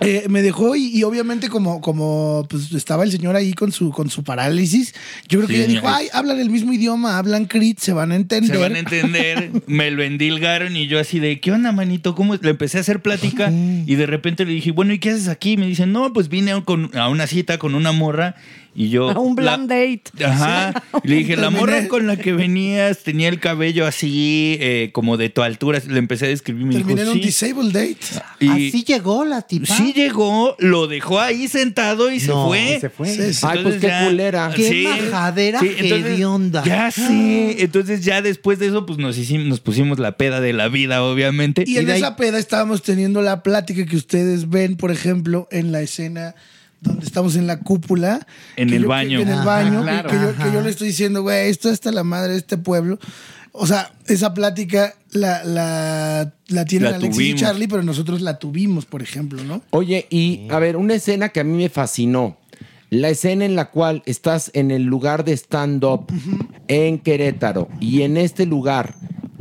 eh, 0.00 0.24
me 0.28 0.42
dejó 0.42 0.76
y, 0.76 0.86
y 0.96 1.02
obviamente 1.02 1.48
como, 1.48 1.80
como 1.80 2.46
pues 2.48 2.72
estaba 2.72 3.04
el 3.04 3.10
señor 3.12 3.36
ahí 3.36 3.52
con 3.52 3.70
su, 3.72 3.90
con 3.90 4.08
su 4.10 4.24
parálisis, 4.24 4.94
yo 5.28 5.38
creo 5.40 5.48
que 5.48 5.54
Sí, 5.54 5.60
ella 5.60 5.68
dijo, 5.68 5.88
ay, 5.88 6.08
hablan 6.12 6.40
el 6.40 6.48
mismo 6.50 6.72
idioma, 6.72 7.18
hablan 7.18 7.44
crit, 7.44 7.78
se 7.78 7.92
van 7.92 8.12
a 8.12 8.16
entender. 8.16 8.56
Se 8.56 8.62
van 8.62 8.76
a 8.76 8.78
entender, 8.78 9.50
me 9.66 9.90
lo 9.90 10.02
endilgaron 10.02 10.76
y 10.76 10.86
yo 10.86 10.98
así 10.98 11.18
de, 11.20 11.38
¿qué 11.40 11.52
onda, 11.52 11.72
manito? 11.72 12.14
¿Cómo? 12.14 12.34
es?" 12.34 12.42
Le 12.42 12.50
empecé 12.50 12.78
a 12.78 12.80
hacer 12.80 13.02
plática 13.02 13.50
y 13.52 13.94
de 13.94 14.06
repente 14.06 14.44
le 14.46 14.52
dije, 14.52 14.70
bueno, 14.72 14.92
¿y 14.94 14.98
qué 14.98 15.10
haces 15.10 15.28
aquí? 15.28 15.56
Me 15.56 15.66
dicen, 15.66 15.92
no, 15.92 16.12
pues 16.12 16.28
vine 16.28 16.52
a, 16.52 16.60
con- 16.62 16.90
a 16.96 17.08
una 17.08 17.26
cita 17.26 17.58
con 17.58 17.74
una 17.74 17.92
morra 17.92 18.36
y 18.84 18.88
yo... 18.88 19.10
A 19.10 19.18
un 19.18 19.36
la- 19.36 19.56
blind 19.56 19.68
date. 19.70 20.24
Ajá. 20.24 20.82
Y 21.04 21.08
Le 21.08 21.16
dije, 21.16 21.36
la 21.36 21.50
morra 21.50 21.86
con 21.88 22.06
la 22.06 22.16
que 22.16 22.32
venías 22.32 23.00
tenía 23.00 23.28
el 23.28 23.38
cabello 23.40 23.86
así, 23.86 24.56
eh, 24.60 24.90
como 24.92 25.16
de 25.16 25.28
tu 25.28 25.42
altura. 25.42 25.80
Le 25.86 25.98
empecé 25.98 26.26
a 26.26 26.28
describir 26.28 26.64
me 26.66 26.74
Terminé 26.74 27.02
en 27.02 27.06
dijo, 27.06 27.12
un 27.12 27.18
sí. 27.20 27.26
disabled 27.26 27.72
date. 27.72 27.96
Y 28.40 28.48
Así 28.48 28.84
llegó 28.84 29.24
la 29.24 29.42
tipa. 29.42 29.66
sí 29.74 29.92
llegó, 29.94 30.56
lo 30.58 30.86
dejó 30.86 31.20
ahí 31.20 31.46
sentado 31.48 32.10
y 32.10 32.20
se 32.20 32.32
fue. 32.32 32.78
se 32.80 32.88
fue. 32.90 33.08
Sí, 33.08 33.34
sí. 33.34 33.46
Ay, 33.46 33.60
pues 33.62 33.76
qué 33.80 33.92
culera. 34.06 34.50
Qué 34.56 34.84
majadera 34.84 35.60
hedionda. 35.62 36.62
Ya 36.64 36.90
sí. 36.90 37.56
Entonces 37.58 38.04
ya 38.04 38.22
después 38.22 38.58
de 38.58 38.68
eso, 38.68 38.86
pues 38.86 38.98
nos 38.98 39.18
hicimos, 39.18 39.46
nos 39.46 39.60
pusimos 39.60 39.98
la 39.98 40.16
peda 40.16 40.40
de 40.40 40.52
la 40.52 40.68
vida, 40.68 41.02
obviamente. 41.04 41.64
Y 41.66 41.76
en 41.78 41.90
ahí- 41.90 41.98
esa 41.98 42.16
peda 42.16 42.38
estábamos 42.38 42.82
teniendo 42.82 43.22
la 43.22 43.42
plática 43.42 43.84
que 43.86 43.96
ustedes 43.96 44.48
ven, 44.48 44.76
por 44.76 44.90
ejemplo, 44.90 45.48
en 45.50 45.72
la 45.72 45.82
escena 45.82 46.34
donde 46.80 47.04
estamos 47.06 47.36
en 47.36 47.46
la 47.46 47.60
cúpula. 47.60 48.26
En 48.56 48.70
el 48.72 48.82
yo- 48.82 48.88
baño. 48.88 49.18
que- 49.18 49.22
en 49.22 49.28
el 49.28 49.34
Ajá, 49.34 49.44
baño. 49.44 49.82
claro. 49.82 50.08
que, 50.10 50.16
yo, 50.16 50.36
que 50.44 50.52
yo 50.52 50.60
le 50.62 50.70
estoy 50.70 50.88
diciendo, 50.88 51.22
güey, 51.22 51.48
esto 51.50 51.70
está 51.70 51.92
la 51.92 52.04
madre 52.04 52.32
de 52.32 52.38
este 52.38 52.56
pueblo. 52.58 52.98
O 53.52 53.66
sea, 53.66 53.92
esa 54.06 54.32
plática 54.32 54.94
la, 55.10 55.42
la, 55.44 56.32
la 56.48 56.64
tienen 56.64 56.90
La 56.92 56.96
Alexis 56.96 57.16
tuvimos. 57.16 57.40
y 57.40 57.44
Charlie, 57.44 57.66
pero 57.68 57.82
nosotros 57.82 58.20
la 58.20 58.38
tuvimos, 58.38 58.86
por 58.86 59.02
ejemplo, 59.02 59.42
¿no? 59.42 59.60
Oye, 59.70 60.06
y 60.08 60.46
a 60.50 60.58
ver, 60.60 60.76
una 60.76 60.94
escena 60.94 61.30
que 61.30 61.40
a 61.40 61.44
mí 61.44 61.56
me 61.56 61.68
fascinó. 61.68 62.38
La 62.90 63.08
escena 63.08 63.44
en 63.44 63.56
la 63.56 63.70
cual 63.70 64.02
estás 64.06 64.50
en 64.54 64.70
el 64.70 64.82
lugar 64.84 65.24
de 65.24 65.32
stand-up 65.36 66.06
en 66.68 66.98
Querétaro 66.98 67.68
y 67.80 68.02
en 68.02 68.16
este 68.16 68.46
lugar 68.46 68.94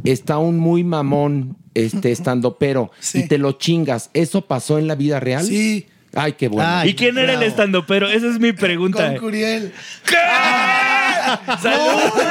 está 0.03 0.37
un 0.39 0.57
muy 0.57 0.83
mamón 0.83 1.57
este 1.75 2.11
stand 2.11 2.45
pero 2.59 2.91
Sí. 2.99 3.19
y 3.19 3.27
te 3.27 3.37
lo 3.37 3.53
chingas. 3.53 4.09
¿Eso 4.13 4.45
pasó 4.47 4.77
en 4.79 4.87
la 4.87 4.95
vida 4.95 5.19
real? 5.19 5.43
Sí. 5.45 5.85
Ay, 6.15 6.33
qué 6.33 6.47
bueno. 6.47 6.69
Ay, 6.69 6.89
¿Y 6.89 6.95
quién 6.95 7.17
era 7.17 7.33
el 7.33 7.37
bravo. 7.37 7.49
estando? 7.51 7.85
Pero 7.85 8.07
esa 8.07 8.27
es 8.27 8.39
mi 8.39 8.51
pregunta. 8.51 9.07
Con 9.09 9.17
Curiel. 9.17 9.71
¡Saludos! 11.61 12.13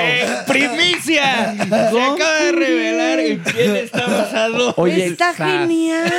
Eh, 0.00 0.26
¡Primicia! 0.46 1.54
Se 1.58 2.02
acaba 2.02 2.37
revelar 2.52 3.18
en 3.20 3.38
quién 3.40 3.76
está 3.76 4.06
basado. 4.06 4.74
Oye, 4.76 5.06
Está 5.06 5.34
genial. 5.34 6.12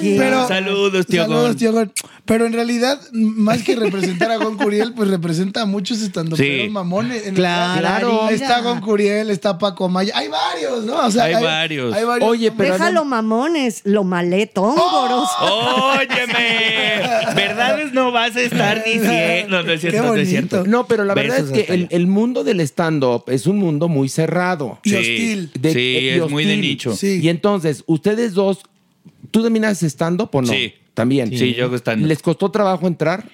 Pero- 0.00 0.48
saludos, 0.48 1.06
tío 1.06 1.22
Saludos, 1.22 1.48
Gon. 1.48 1.56
tío 1.56 1.72
Gon. 1.72 1.92
Pero 2.24 2.46
en 2.46 2.52
realidad, 2.52 3.00
más 3.12 3.62
que 3.64 3.74
representar 3.74 4.30
a 4.30 4.36
Gon 4.36 4.56
Curiel, 4.56 4.92
pues 4.94 5.10
representa 5.10 5.62
a 5.62 5.66
muchos 5.66 6.00
estandoperos 6.02 6.64
Sí. 6.66 6.70
mamones. 6.70 7.26
En 7.26 7.34
Claro. 7.34 8.28
Está 8.30 8.60
Gon 8.60 8.80
Curiel, 8.80 9.28
está 9.30 9.58
Paco 9.58 9.88
Maya. 9.88 10.12
Hay 10.16 10.28
varios, 10.28 10.84
¿no? 10.84 11.04
O 11.06 11.10
sea, 11.10 11.24
Hay 11.24 11.34
varios. 11.42 11.92
Hay 11.94 12.04
varios. 12.04 12.30
Oye, 12.30 12.52
pero 12.52 12.74
Déjalo 12.74 13.04
mamones, 13.04 13.80
lo 13.84 14.04
maletóngoros. 14.04 15.28
Óyeme, 15.40 17.34
verdades 17.34 17.92
no 17.92 18.12
vas 18.12 18.36
a 18.36 18.40
estar 18.40 18.84
diciendo. 18.84 19.62
No 19.62 19.72
es 19.72 19.80
cierto, 19.80 20.02
no 20.02 20.14
es 20.16 20.28
cierto. 20.28 20.56
bonito. 20.58 20.70
No, 20.70 20.86
pero 20.86 21.04
la 21.04 21.14
verdad 21.14 21.36
Besos 21.42 21.58
es 21.58 21.66
que 21.66 21.88
el 21.90 22.06
mundo 22.06 22.44
del 22.44 22.60
stand-up 22.60 23.24
es 23.28 23.46
un 23.46 23.58
mundo 23.58 23.88
muy 23.88 24.08
cerrado. 24.08 24.78
Y 24.84 24.90
Sí, 24.90 24.96
hostil. 24.96 25.50
De- 25.62 25.72
sí, 25.72 26.08
es 26.08 26.30
muy 26.30 26.44
de 26.44 26.56
nicho. 26.56 26.94
Sí. 26.96 27.20
Y 27.22 27.28
entonces, 27.28 27.84
ustedes 27.86 28.34
dos, 28.34 28.60
¿tú 29.30 29.42
dominas 29.42 29.82
stand-up 29.82 30.30
o 30.32 30.42
no? 30.42 30.52
Sí. 30.52 30.74
También. 30.94 31.30
Sí, 31.36 31.54
yo 31.54 31.64
hago 31.66 31.76
stand-up. 31.76 32.06
¿Les 32.08 32.20
costó 32.20 32.50
trabajo 32.50 32.86
entrar? 32.86 33.24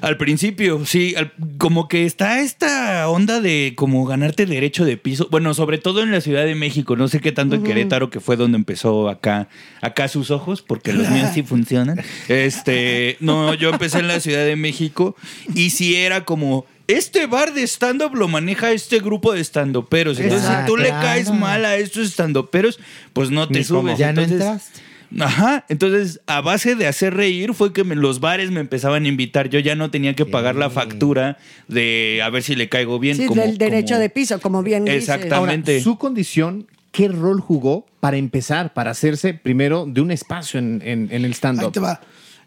Al 0.00 0.16
principio, 0.16 0.84
sí, 0.86 1.14
al- 1.16 1.32
como 1.58 1.88
que 1.88 2.04
está 2.06 2.40
esta 2.40 3.08
onda 3.08 3.40
de 3.40 3.72
como 3.76 4.04
ganarte 4.06 4.46
derecho 4.46 4.84
de 4.84 4.96
piso. 4.96 5.26
Bueno, 5.30 5.54
sobre 5.54 5.78
todo 5.78 6.02
en 6.04 6.12
la 6.12 6.20
Ciudad 6.20 6.44
de 6.44 6.54
México, 6.54 6.94
no 6.94 7.08
sé 7.08 7.20
qué 7.20 7.32
tanto 7.32 7.56
en 7.56 7.64
Querétaro, 7.64 8.08
que 8.08 8.20
fue 8.20 8.36
donde 8.36 8.56
empezó 8.58 9.08
acá, 9.08 9.48
acá 9.80 10.06
sus 10.06 10.30
ojos, 10.30 10.62
porque 10.62 10.92
los 10.92 11.08
míos 11.10 11.30
sí 11.34 11.42
funcionan. 11.44 12.00
Este, 12.28 13.16
no, 13.20 13.54
yo 13.54 13.70
empecé 13.70 13.98
en 13.98 14.06
la 14.08 14.20
Ciudad 14.20 14.44
de 14.44 14.54
México 14.56 15.16
y 15.54 15.70
sí 15.70 15.96
era 15.96 16.24
como. 16.24 16.64
Este 16.88 17.26
bar 17.26 17.52
de 17.54 17.62
stand-up 17.66 18.14
lo 18.16 18.28
maneja 18.28 18.72
este 18.72 18.98
grupo 18.98 19.32
de 19.34 19.40
stand-uperos. 19.44 20.18
Entonces, 20.18 20.48
Ah, 20.48 20.62
si 20.62 20.66
tú 20.66 20.76
le 20.76 20.88
claro. 20.88 21.02
caes 21.06 21.30
mal 21.32 21.64
a 21.66 21.76
estos 21.76 22.08
stand-uperos, 22.08 22.80
pues 23.12 23.30
no 23.30 23.46
te 23.46 23.58
Ni 23.58 23.64
subes. 23.64 23.98
Ya 23.98 24.12
no 24.12 24.22
entraste. 24.22 24.80
Ajá, 25.20 25.64
entonces 25.70 26.20
a 26.26 26.40
base 26.42 26.74
de 26.74 26.86
hacer 26.86 27.14
reír 27.14 27.54
fue 27.54 27.72
que 27.72 27.82
me- 27.84 27.94
los 27.94 28.20
bares 28.20 28.50
me 28.50 28.60
empezaban 28.60 29.04
a 29.04 29.08
invitar. 29.08 29.48
Yo 29.48 29.58
ya 29.58 29.74
no 29.74 29.90
tenía 29.90 30.14
que 30.14 30.26
pagar 30.26 30.54
la 30.54 30.68
factura 30.70 31.38
de 31.66 32.20
a 32.22 32.28
ver 32.30 32.42
si 32.42 32.54
le 32.56 32.68
caigo 32.68 32.98
bien. 32.98 33.16
Sí, 33.16 33.24
como- 33.26 33.40
del 33.40 33.56
derecho 33.56 33.94
como- 33.94 34.00
de 34.00 34.10
piso, 34.10 34.40
como 34.40 34.62
bien 34.62 34.84
dices. 34.84 35.08
Exactamente. 35.08 35.72
Ahora, 35.72 35.82
su 35.84 35.96
condición, 35.98 36.66
qué 36.92 37.08
rol 37.08 37.40
jugó 37.40 37.86
para 38.00 38.16
empezar, 38.18 38.74
para 38.74 38.90
hacerse 38.90 39.32
primero 39.34 39.86
de 39.86 40.00
un 40.02 40.10
espacio 40.10 40.58
en, 40.58 40.82
en- 40.84 41.08
en 41.10 41.24
el 41.24 41.24
Ahí 41.26 41.32
stand-up? 41.32 41.72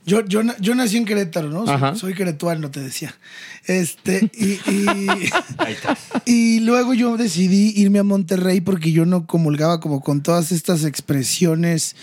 Yo, 0.06 0.26
yo, 0.26 0.42
yo 0.60 0.74
nací 0.74 0.98
en 0.98 1.06
Querétaro, 1.06 1.50
¿no? 1.50 1.66
Soy, 1.66 1.76
Ajá. 1.76 1.96
soy 1.96 2.14
queretuano, 2.14 2.72
te 2.72 2.82
decía. 2.82 3.14
Este, 3.68 4.32
y, 4.34 4.54
y, 4.70 4.88
y 6.26 6.60
luego 6.62 6.94
yo 6.94 7.18
decidí 7.18 7.74
irme 7.76 8.00
a 8.00 8.04
Monterrey 8.04 8.62
porque 8.62 8.92
yo 8.92 9.06
no 9.06 9.28
comulgaba 9.28 9.80
como 9.80 10.02
con 10.02 10.24
todas 10.24 10.52
estas 10.52 10.86
expresiones 10.86 11.96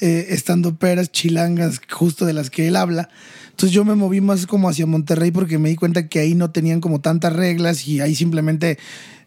eh, 0.00 0.26
estandoperas, 0.30 1.10
chilangas, 1.10 1.80
justo 1.90 2.26
de 2.26 2.32
las 2.32 2.50
que 2.50 2.68
él 2.68 2.76
habla. 2.76 3.08
Entonces 3.50 3.74
yo 3.74 3.84
me 3.84 3.96
moví 3.96 4.20
más 4.20 4.46
como 4.46 4.68
hacia 4.68 4.86
Monterrey 4.86 5.32
porque 5.32 5.58
me 5.58 5.70
di 5.70 5.74
cuenta 5.74 6.06
que 6.06 6.20
ahí 6.20 6.34
no 6.36 6.52
tenían 6.52 6.80
como 6.80 7.00
tantas 7.00 7.32
reglas 7.32 7.88
y 7.88 8.00
ahí 8.00 8.14
simplemente 8.14 8.78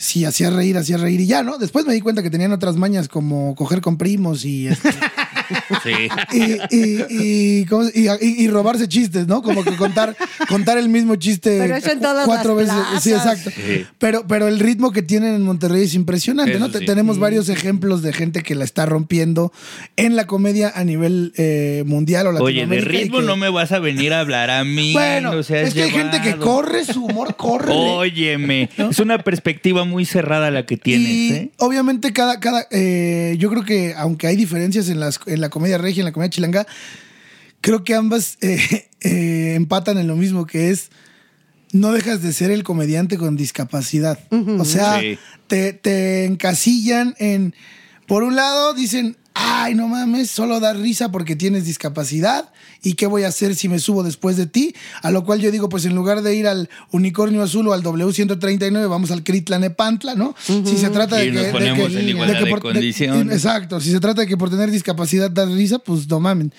si 0.01 0.25
hacía 0.25 0.49
reír, 0.49 0.77
hacía 0.77 0.97
reír 0.97 1.21
y 1.21 1.27
ya, 1.27 1.43
¿no? 1.43 1.59
Después 1.59 1.85
me 1.85 1.93
di 1.93 2.01
cuenta 2.01 2.23
que 2.23 2.31
tenían 2.31 2.51
otras 2.51 2.75
mañas 2.75 3.07
como 3.07 3.53
coger 3.55 3.81
con 3.81 3.97
primos 3.97 4.43
y... 4.45 4.67
este, 4.67 4.89
y, 6.71 6.75
y, 6.75 7.05
y, 7.61 7.65
¿cómo 7.65 7.83
se- 7.83 7.99
y- 7.99 8.07
y- 8.07 8.43
y 8.43 8.47
robarse 8.47 8.87
chistes, 8.87 9.27
¿no? 9.27 9.41
Como 9.41 9.63
que 9.63 9.75
contar, 9.75 10.15
contar 10.49 10.77
el 10.77 10.89
mismo 10.89 11.15
chiste 11.17 11.57
Pero 11.59 11.75
eso 11.75 11.91
en 11.91 11.97
cu- 11.99 12.03
todas 12.03 12.25
cuatro 12.25 12.55
las 12.59 12.67
veces. 12.75 13.03
Sí, 13.03 13.11
exacto. 13.11 13.51
Sí. 13.55 13.85
Pero, 13.99 14.25
pero 14.27 14.47
el 14.47 14.59
ritmo 14.59 14.91
que 14.91 15.01
tienen 15.01 15.35
en 15.35 15.41
Monterrey 15.43 15.83
es 15.83 15.93
impresionante, 15.93 16.57
¿no? 16.57 16.67
Eso 16.67 16.79
sí. 16.79 16.85
Tenemos 16.85 17.19
varios 17.19 17.49
ejemplos 17.49 18.01
de 18.01 18.13
gente 18.13 18.41
que 18.43 18.55
la 18.55 18.63
está 18.63 18.85
rompiendo 18.85 19.51
en 19.97 20.15
la 20.15 20.25
comedia 20.25 20.71
a 20.73 20.83
nivel 20.83 21.33
eh, 21.37 21.83
mundial 21.85 22.27
o 22.27 22.43
Oye, 22.43 22.65
de 22.65 22.81
ritmo 22.81 23.19
que- 23.19 23.25
no 23.25 23.35
me 23.35 23.49
vas 23.49 23.71
a 23.71 23.79
venir 23.79 24.13
a 24.13 24.21
hablar 24.21 24.49
a 24.49 24.63
mí. 24.63 24.93
Bueno, 24.93 25.33
no 25.33 25.39
es 25.41 25.47
que 25.47 25.83
hay 25.83 25.91
gente 25.91 26.21
que 26.21 26.37
corre, 26.37 26.85
su 26.85 27.05
humor 27.05 27.35
corre. 27.35 27.71
Óyeme, 27.73 28.69
es 28.77 28.99
una 28.99 29.19
perspectiva 29.19 29.83
muy 29.91 30.05
cerrada 30.05 30.49
la 30.49 30.65
que 30.65 30.77
tienes, 30.77 31.07
Y 31.07 31.33
¿eh? 31.33 31.51
obviamente 31.57 32.13
cada, 32.13 32.39
cada 32.39 32.65
eh, 32.71 33.35
yo 33.37 33.49
creo 33.49 33.63
que 33.63 33.93
aunque 33.95 34.25
hay 34.27 34.35
diferencias 34.35 34.89
en, 34.89 34.99
las, 34.99 35.19
en 35.27 35.39
la 35.41 35.49
comedia 35.49 35.77
regia, 35.77 36.01
en 36.01 36.05
la 36.05 36.11
comedia 36.11 36.29
chilanga, 36.31 36.65
creo 37.61 37.83
que 37.83 37.93
ambas 37.93 38.37
eh, 38.41 38.87
eh, 39.01 39.53
empatan 39.55 39.97
en 39.99 40.07
lo 40.07 40.15
mismo, 40.15 40.47
que 40.47 40.71
es 40.71 40.89
no 41.73 41.91
dejas 41.93 42.21
de 42.21 42.33
ser 42.33 42.51
el 42.51 42.63
comediante 42.63 43.17
con 43.17 43.37
discapacidad. 43.37 44.19
O 44.59 44.65
sea, 44.65 44.99
Sí. 44.99 45.17
te, 45.47 45.71
te 45.73 46.25
encasillan 46.25 47.15
en, 47.17 47.53
por 48.07 48.23
un 48.23 48.35
lado 48.35 48.73
dicen, 48.73 49.15
ay, 49.33 49.75
no 49.75 49.87
mames, 49.87 50.29
solo 50.31 50.59
da 50.59 50.73
risa 50.73 51.11
porque 51.11 51.35
tienes 51.35 51.65
discapacidad. 51.65 52.49
¿Y 52.83 52.93
qué 52.95 53.05
voy 53.05 53.23
a 53.23 53.27
hacer 53.27 53.55
si 53.55 53.69
me 53.69 53.77
subo 53.79 54.01
después 54.03 54.37
de 54.37 54.47
ti? 54.47 54.73
A 55.03 55.11
lo 55.11 55.23
cual 55.23 55.39
yo 55.39 55.51
digo, 55.51 55.69
pues 55.69 55.85
en 55.85 55.93
lugar 55.93 56.23
de 56.23 56.35
ir 56.35 56.47
al 56.47 56.67
Unicornio 56.91 57.43
Azul 57.43 57.67
o 57.67 57.73
al 57.73 57.83
W139, 57.83 58.89
vamos 58.89 59.11
al 59.11 59.23
Critlanepantla, 59.23 60.15
¿no? 60.15 60.35
Si 60.45 60.77
se 60.77 60.89
trata 60.89 61.17
de 61.17 61.25
Y 61.27 61.29
que... 61.29 61.33
nos 61.35 61.45
de 61.45 61.51
ponemos 61.51 61.89
que- 61.89 61.99
en 61.99 62.09
igualdad 62.09 62.39
de 62.43 62.49
por- 62.49 62.61
condiciones. 62.61 63.35
exacto, 63.35 63.79
si 63.79 63.91
se 63.91 63.99
trata 63.99 64.21
de 64.21 64.27
que 64.27 64.35
por 64.37 64.49
tener 64.49 64.71
discapacidad 64.71 65.29
da 65.29 65.45
risa, 65.45 65.77
pues 65.79 66.07
no 66.09 66.19
mamen. 66.19 66.51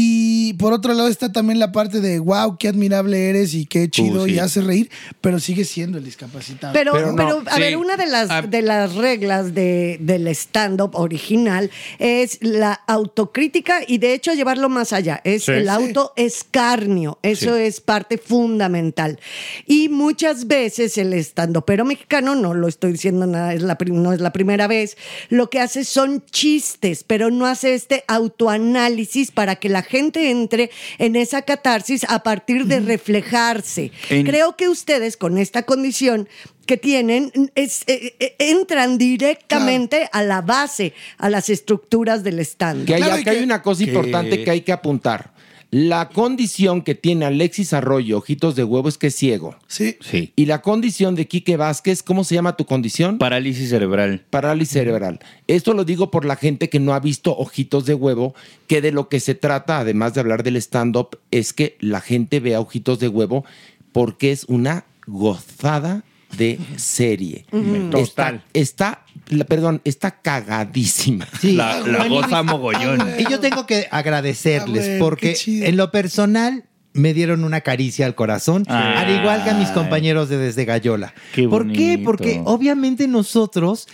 Y 0.00 0.52
por 0.54 0.72
otro 0.72 0.94
lado 0.94 1.08
está 1.08 1.32
también 1.32 1.58
la 1.58 1.72
parte 1.72 2.00
de, 2.00 2.20
wow, 2.20 2.56
qué 2.56 2.68
admirable 2.68 3.30
eres 3.30 3.52
y 3.54 3.66
qué 3.66 3.90
chido 3.90 4.22
Uh, 4.22 4.26
sí. 4.26 4.34
y 4.34 4.38
hace 4.38 4.60
reír, 4.60 4.90
pero 5.20 5.40
sigue 5.40 5.64
siendo 5.64 5.98
el 5.98 6.04
discapacitado. 6.04 6.72
Pero, 6.72 6.92
pero, 6.92 7.16
Pero 7.16 7.42
a 7.46 7.54
sí. 7.56 7.60
ver, 7.60 7.76
una 7.76 7.96
de 7.96 8.06
las, 8.06 8.30
Ah. 8.30 8.42
de 8.42 8.62
las 8.62 8.94
reglas 8.94 9.54
de, 9.54 9.98
del 10.00 10.28
stand-up 10.28 10.92
original 10.94 11.68
es 11.98 12.38
la 12.42 12.74
autocrítica 12.86 13.80
y 13.86 13.98
de 13.98 14.14
hecho 14.14 14.32
llevarlo 14.34 14.68
más 14.68 14.92
allá. 14.92 15.20
Es 15.24 15.44
Sí. 15.46 15.50
el 15.52 15.68
autoescarnio. 15.68 17.18
Eso 17.24 17.56
Sí. 17.56 17.62
es 17.62 17.80
parte 17.80 18.18
fundamental. 18.18 19.18
Y 19.66 19.88
muchas 19.88 20.46
veces 20.46 20.96
el 20.98 21.12
stand-upero 21.14 21.84
mexicano, 21.84 22.36
no 22.36 22.54
lo 22.54 22.68
estoy 22.68 22.92
diciendo 22.92 23.26
nada, 23.26 23.52
es 23.52 23.62
la 23.62 23.76
no 23.88 24.12
es 24.12 24.20
la 24.20 24.32
primera 24.32 24.68
vez, 24.68 24.96
lo 25.28 25.50
que 25.50 25.58
hace 25.60 25.84
son 25.84 26.22
chistes, 26.30 27.04
pero 27.04 27.30
no 27.32 27.46
hace 27.46 27.74
este 27.74 28.04
autoanálisis 28.06 29.32
para 29.32 29.56
que 29.56 29.68
la 29.68 29.82
gente 29.88 30.30
entre 30.30 30.70
en 30.98 31.16
esa 31.16 31.42
catarsis 31.42 32.04
a 32.08 32.22
partir 32.22 32.66
de 32.66 32.80
reflejarse. 32.80 33.90
En- 34.10 34.24
Creo 34.26 34.56
que 34.56 34.68
ustedes 34.68 35.16
con 35.16 35.38
esta 35.38 35.62
condición 35.62 36.28
que 36.66 36.76
tienen 36.76 37.32
es, 37.54 37.82
eh, 37.86 38.14
eh, 38.20 38.36
entran 38.38 38.98
directamente 38.98 40.08
a 40.12 40.22
la 40.22 40.42
base, 40.42 40.92
a 41.16 41.30
las 41.30 41.48
estructuras 41.48 42.22
del 42.22 42.38
stand. 42.40 42.86
Que 42.86 42.94
hay, 42.96 43.02
Claro, 43.02 43.22
que- 43.24 43.42
una 43.42 43.62
cosa 43.62 43.84
que- 43.84 43.90
importante 43.90 44.44
que 44.44 44.50
hay 44.50 44.60
que 44.60 44.72
apuntar. 44.72 45.32
La 45.70 46.08
condición 46.08 46.80
que 46.80 46.94
tiene 46.94 47.26
Alexis 47.26 47.74
Arroyo, 47.74 48.18
ojitos 48.18 48.56
de 48.56 48.64
huevo, 48.64 48.88
es 48.88 48.96
que 48.96 49.08
es 49.08 49.14
ciego. 49.14 49.56
Sí. 49.66 49.96
Sí. 50.00 50.32
Y 50.34 50.46
la 50.46 50.62
condición 50.62 51.14
de 51.14 51.28
Quique 51.28 51.58
Vázquez, 51.58 52.02
¿cómo 52.02 52.24
se 52.24 52.34
llama 52.34 52.56
tu 52.56 52.64
condición? 52.64 53.18
Parálisis 53.18 53.68
cerebral. 53.68 54.24
Parálisis 54.30 54.72
cerebral. 54.72 55.20
Esto 55.46 55.74
lo 55.74 55.84
digo 55.84 56.10
por 56.10 56.24
la 56.24 56.36
gente 56.36 56.70
que 56.70 56.80
no 56.80 56.94
ha 56.94 57.00
visto 57.00 57.36
Ojitos 57.36 57.84
de 57.84 57.92
Huevo, 57.94 58.34
que 58.66 58.80
de 58.80 58.92
lo 58.92 59.10
que 59.10 59.20
se 59.20 59.34
trata, 59.34 59.80
además 59.80 60.14
de 60.14 60.20
hablar 60.20 60.42
del 60.42 60.56
stand-up, 60.56 61.18
es 61.30 61.52
que 61.52 61.76
la 61.80 62.00
gente 62.00 62.40
vea 62.40 62.60
Ojitos 62.60 62.98
de 62.98 63.08
Huevo 63.08 63.44
porque 63.92 64.32
es 64.32 64.44
una 64.44 64.86
gozada 65.06 66.02
de 66.36 66.58
serie. 66.76 67.46
Total. 67.90 68.42
Está, 68.54 69.04
está 69.04 69.04
la- 69.28 69.44
perdón, 69.44 69.80
está 69.84 70.20
cagadísima. 70.20 71.26
Sí. 71.40 71.52
La, 71.52 71.80
goza 72.08 72.42
mogollón. 72.42 73.00
Y 73.18 73.30
yo 73.30 73.40
tengo 73.40 73.66
que 73.66 73.86
agradecerles 73.90 74.86
ver, 74.86 74.98
porque 74.98 75.36
en 75.46 75.76
lo 75.76 75.90
personal 75.90 76.64
me 76.94 77.14
dieron 77.14 77.44
una 77.44 77.60
caricia 77.60 78.06
al 78.06 78.14
corazón, 78.14 78.64
Ay. 78.68 78.94
al 79.04 79.20
igual 79.20 79.44
que 79.44 79.50
a 79.50 79.54
mis 79.54 79.68
compañeros 79.68 80.28
de 80.28 80.38
Desde 80.38 80.64
Gallola. 80.64 81.14
Qué 81.34 81.48
¿Por 81.48 81.70
qué? 81.72 82.00
Porque 82.02 82.40
obviamente 82.44 83.06
nosotros 83.06 83.86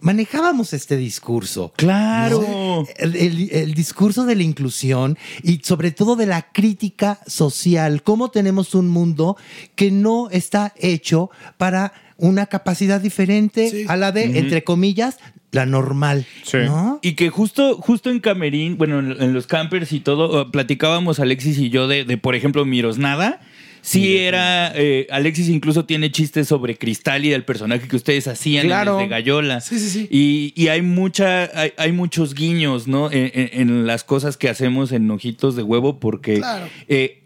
manejábamos 0.00 0.72
este 0.72 0.96
discurso. 0.96 1.72
Claro. 1.76 2.86
El, 2.96 3.16
el- 3.16 3.50
el 3.52 3.74
discurso 3.74 4.24
de 4.24 4.34
la 4.36 4.42
inclusión 4.42 5.16
y 5.42 5.60
sobre 5.64 5.90
todo 5.92 6.16
de 6.16 6.26
la 6.26 6.52
crítica 6.52 7.18
social, 7.26 8.02
cómo 8.02 8.30
tenemos 8.30 8.74
un 8.74 8.88
mundo 8.88 9.36
que 9.74 9.90
no 9.90 10.28
está 10.30 10.72
hecho 10.76 11.30
para 11.56 11.92
una 12.22 12.46
capacidad 12.46 13.00
diferente 13.00 13.68
Sí. 13.68 13.84
a 13.88 13.96
la 13.96 14.12
de, 14.12 14.38
entre 14.38 14.64
comillas, 14.64 15.18
la 15.50 15.66
normal. 15.66 16.24
¿no? 16.54 16.98
Y 17.02 17.12
que 17.12 17.28
justo, 17.28 17.76
justo 17.76 18.10
en 18.10 18.20
Camerín, 18.20 18.78
bueno, 18.78 19.00
en, 19.00 19.20
en 19.20 19.32
los 19.34 19.46
campers 19.46 19.92
y 19.92 20.00
todo, 20.00 20.42
eh, 20.42 20.46
platicábamos 20.50 21.20
Alexis 21.20 21.58
y 21.58 21.68
yo 21.68 21.88
de, 21.88 22.04
de, 22.04 22.16
por 22.16 22.34
ejemplo, 22.34 22.64
Miros 22.64 22.96
Nada. 22.98 23.40
Sí, 23.84 24.16
era. 24.18 24.70
eh, 24.76 25.08
Alexis 25.10 25.48
incluso 25.48 25.84
tiene 25.84 26.12
chistes 26.12 26.46
sobre 26.46 26.78
Cristal 26.78 27.24
y 27.24 27.30
del 27.30 27.44
personaje 27.44 27.88
que 27.88 27.96
ustedes 27.96 28.28
hacían 28.28 28.66
Claro. 28.66 28.96
de 28.98 29.08
Gallola. 29.08 29.60
Sí, 29.60 29.80
sí, 29.80 29.88
sí. 29.90 30.08
Y, 30.08 30.52
y 30.54 30.68
hay 30.68 30.82
mucha, 30.82 31.50
hay, 31.60 31.72
hay 31.76 31.90
muchos 31.90 32.34
guiños, 32.34 32.86
¿no? 32.86 33.10
En, 33.10 33.32
en- 33.34 33.50
en 33.60 33.86
las 33.88 34.04
cosas 34.04 34.36
que 34.36 34.48
hacemos 34.48 34.92
en 34.92 35.10
Ojitos 35.10 35.56
de 35.56 35.64
Huevo, 35.64 35.98
porque 35.98 36.36
Claro. 36.36 36.66
eh, 36.86 37.21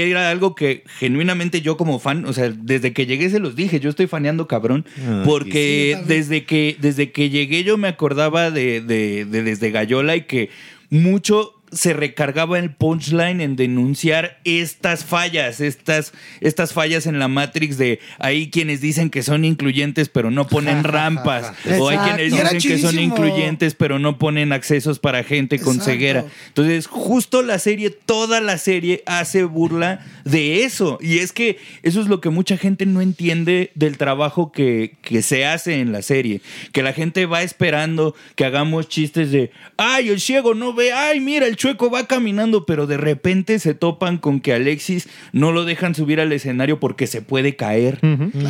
era 0.00 0.30
algo 0.30 0.54
que 0.54 0.84
genuinamente 0.98 1.60
yo 1.60 1.76
como 1.76 1.98
fan, 1.98 2.24
o 2.26 2.32
sea, 2.32 2.50
desde 2.50 2.92
que 2.92 3.06
llegué 3.06 3.30
se 3.30 3.38
los 3.40 3.56
dije, 3.56 3.80
yo 3.80 3.90
estoy 3.90 4.06
faneando 4.06 4.46
cabrón, 4.48 4.84
porque 5.24 5.50
Sí, 5.52 5.90
yo 5.92 5.98
también. 5.98 6.18
desde 6.20 6.44
que, 6.44 6.76
desde 6.80 7.12
que 7.12 7.30
llegué 7.30 7.64
yo 7.64 7.76
me 7.78 7.88
acordaba 7.88 8.50
de, 8.50 8.80
de- 8.80 9.24
de 9.24 9.42
desde 9.42 9.70
Gallola 9.70 10.16
y 10.16 10.22
que 10.22 10.50
mucho 10.90 11.53
se 11.74 11.92
recargaba 11.92 12.58
el 12.58 12.70
punchline 12.70 13.40
en 13.40 13.56
denunciar 13.56 14.38
estas 14.44 15.04
fallas, 15.04 15.60
estas, 15.60 16.12
estas 16.40 16.72
fallas 16.72 17.06
en 17.06 17.18
la 17.18 17.28
Matrix 17.28 17.78
de 17.78 18.00
hay 18.18 18.50
quienes 18.50 18.80
dicen 18.80 19.10
que 19.10 19.22
son 19.22 19.44
incluyentes 19.44 20.08
pero 20.08 20.30
no 20.30 20.46
ponen 20.46 20.84
rampas, 20.84 21.52
o 21.78 21.88
hay 21.88 21.98
quienes 21.98 22.32
dicen 22.32 22.58
que 22.60 22.78
son 22.78 22.98
incluyentes 22.98 23.74
pero 23.74 23.98
no 23.98 24.18
ponen 24.18 24.52
accesos 24.52 24.98
para 24.98 25.24
gente 25.24 25.58
con 25.58 25.76
Exacto. 25.76 25.92
ceguera. 25.92 26.24
Entonces, 26.48 26.86
justo 26.86 27.42
la 27.42 27.58
serie, 27.58 27.90
toda 27.90 28.40
la 28.40 28.58
serie 28.58 29.02
hace 29.06 29.44
burla 29.44 30.04
de 30.24 30.64
eso. 30.64 30.98
Y 31.00 31.18
es 31.18 31.32
que 31.32 31.58
eso 31.82 32.00
es 32.00 32.08
lo 32.08 32.20
que 32.20 32.30
mucha 32.30 32.56
gente 32.56 32.86
no 32.86 33.00
entiende 33.00 33.70
del 33.74 33.96
trabajo 33.96 34.52
que, 34.52 34.96
que 35.02 35.22
se 35.22 35.46
hace 35.46 35.80
en 35.80 35.92
la 35.92 36.02
serie. 36.02 36.40
Que 36.72 36.82
la 36.82 36.92
gente 36.92 37.26
va 37.26 37.42
esperando 37.42 38.14
que 38.34 38.44
hagamos 38.44 38.88
chistes 38.88 39.30
de, 39.30 39.50
ay, 39.76 40.08
el 40.08 40.20
ciego 40.20 40.54
no 40.54 40.72
ve, 40.72 40.92
ay, 40.92 41.20
mira, 41.20 41.46
el 41.46 41.56
chueco 41.56 41.90
va 41.90 42.06
caminando, 42.06 42.66
pero 42.66 42.86
de 42.86 42.96
repente 42.96 43.58
se 43.58 43.74
topan 43.74 44.18
con 44.18 44.40
que 44.40 44.52
Alexis 44.52 45.08
no 45.32 45.52
lo 45.52 45.64
dejan 45.64 45.94
subir 45.94 46.20
al 46.20 46.32
escenario 46.32 46.80
porque 46.80 47.06
se 47.06 47.22
puede 47.22 47.56
caer. 47.56 48.00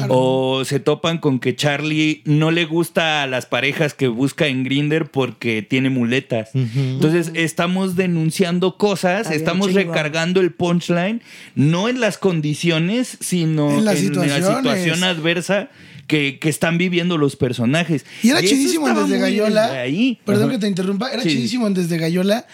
O 0.08 0.64
se 0.64 0.80
topan 0.80 1.18
con 1.18 1.40
que 1.40 1.56
Charlie 1.56 2.22
no 2.24 2.50
le 2.50 2.64
gusta 2.64 3.22
a 3.22 3.26
las 3.26 3.46
parejas 3.46 3.94
que 3.94 4.08
busca 4.08 4.46
en 4.46 4.64
Grinder 4.64 5.10
porque 5.10 5.62
tiene 5.62 5.90
muletas. 5.90 6.50
Entonces 6.54 7.32
estamos 7.34 7.96
denunciando 7.96 8.76
cosas, 8.76 9.30
estamos 9.30 9.72
recargando 9.72 10.40
el 10.40 10.52
punchline, 10.52 11.22
no 11.70 11.88
en 11.88 12.00
las 12.00 12.18
condiciones, 12.18 13.16
sino 13.20 13.70
En 13.78 13.84
la 13.84 13.96
situación 13.96 15.04
adversa 15.04 15.68
que, 16.06 16.38
que 16.38 16.48
están 16.48 16.78
viviendo 16.78 17.16
los 17.18 17.36
personajes. 17.36 18.04
Y 18.22 18.30
era 18.30 18.40
chidísimo 18.40 18.88
en 18.88 18.94
Desde 18.96 19.18
Gallola. 19.18 19.72
ahí. 19.80 20.18
Perdón 20.24 20.44
Ajá. 20.44 20.52
que 20.52 20.58
te 20.58 20.68
interrumpa. 20.68 21.10
Era 21.10 21.22
Sí. 21.22 21.30
chidísimo 21.30 21.66
en 21.66 21.74
Desde 21.74 21.96
Gallola 21.98 22.46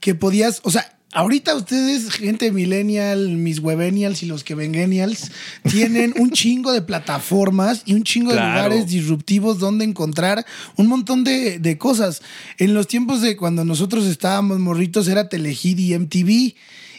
que 0.00 0.14
podías, 0.14 0.60
o 0.64 0.70
sea, 0.70 0.92
Ahorita 1.12 1.54
ustedes, 1.54 2.10
gente 2.10 2.52
millennial, 2.52 3.28
mis 3.38 3.60
webenials 3.60 4.22
y 4.22 4.26
los 4.26 4.44
que 4.44 4.54
vengenials, 4.54 5.30
tienen 5.70 6.12
un 6.18 6.30
chingo 6.32 6.72
de 6.74 6.82
plataformas 6.82 7.84
y 7.86 7.94
un 7.94 8.02
chingo 8.02 8.32
de 8.32 8.36
lugares 8.40 8.86
disruptivos 8.88 9.58
donde 9.58 9.86
encontrar 9.86 10.44
un 10.76 10.88
montón 10.88 11.24
de, 11.24 11.58
de 11.58 11.78
cosas. 11.78 12.20
En 12.58 12.74
los 12.74 12.86
tiempos 12.86 13.22
de 13.22 13.34
cuando 13.34 13.64
nosotros 13.64 14.04
estábamos 14.04 14.58
morritos 14.58 15.08
era 15.08 15.30
Telehit 15.30 15.78
y 15.78 15.94
MTV 15.98 16.54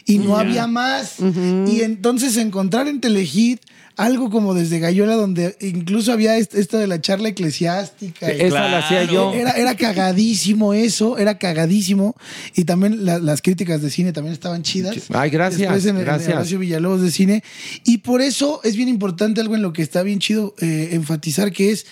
y 0.08 0.18
no 0.18 0.36
había 0.36 0.66
más. 0.66 1.16
Y 1.20 1.82
entonces 1.82 2.36
encontrar 2.36 2.88
en 2.88 3.00
Telehit 3.00 3.60
algo 3.96 4.30
como 4.30 4.54
desde 4.54 4.78
Gallola, 4.78 5.14
donde 5.16 5.56
incluso 5.60 6.12
había 6.12 6.36
est- 6.36 6.54
esto 6.54 6.78
de 6.78 6.86
la 6.86 7.00
charla 7.00 7.30
eclesiástica. 7.30 8.32
y- 8.32 8.42
Esa 8.42 8.68
la 8.68 8.78
hacía 8.78 9.02
yo. 9.04 9.32
Era, 9.32 9.50
era 9.52 9.74
cagadísimo 9.76 10.72
eso, 10.72 11.18
era 11.18 11.36
cagadísimo. 11.36 12.14
Y 12.54 12.64
también 12.64 13.04
la- 13.04 13.18
las 13.18 13.42
críticas 13.42 13.82
de 13.82 13.90
cine 13.90 14.12
también 14.12 14.32
estaban 14.34 14.62
chidas. 14.62 14.96
Ay, 15.10 15.30
gracias, 15.30 15.60
Después 15.62 15.84
en, 15.86 15.96
en 15.98 16.04
gracias. 16.04 16.32
Horacio 16.32 16.58
Villalobos 16.60 17.02
de 17.02 17.10
cine. 17.10 17.42
Y 17.84 17.98
por 17.98 18.20
eso 18.22 18.60
es 18.64 18.76
bien 18.76 18.88
importante 18.88 19.40
algo 19.40 19.56
en 19.56 19.62
lo 19.62 19.72
que 19.72 19.82
está 19.82 20.02
bien 20.04 20.20
chido 20.20 20.54
eh, 20.60 20.90
enfatizar, 20.92 21.52
que 21.52 21.72
es 21.72 21.86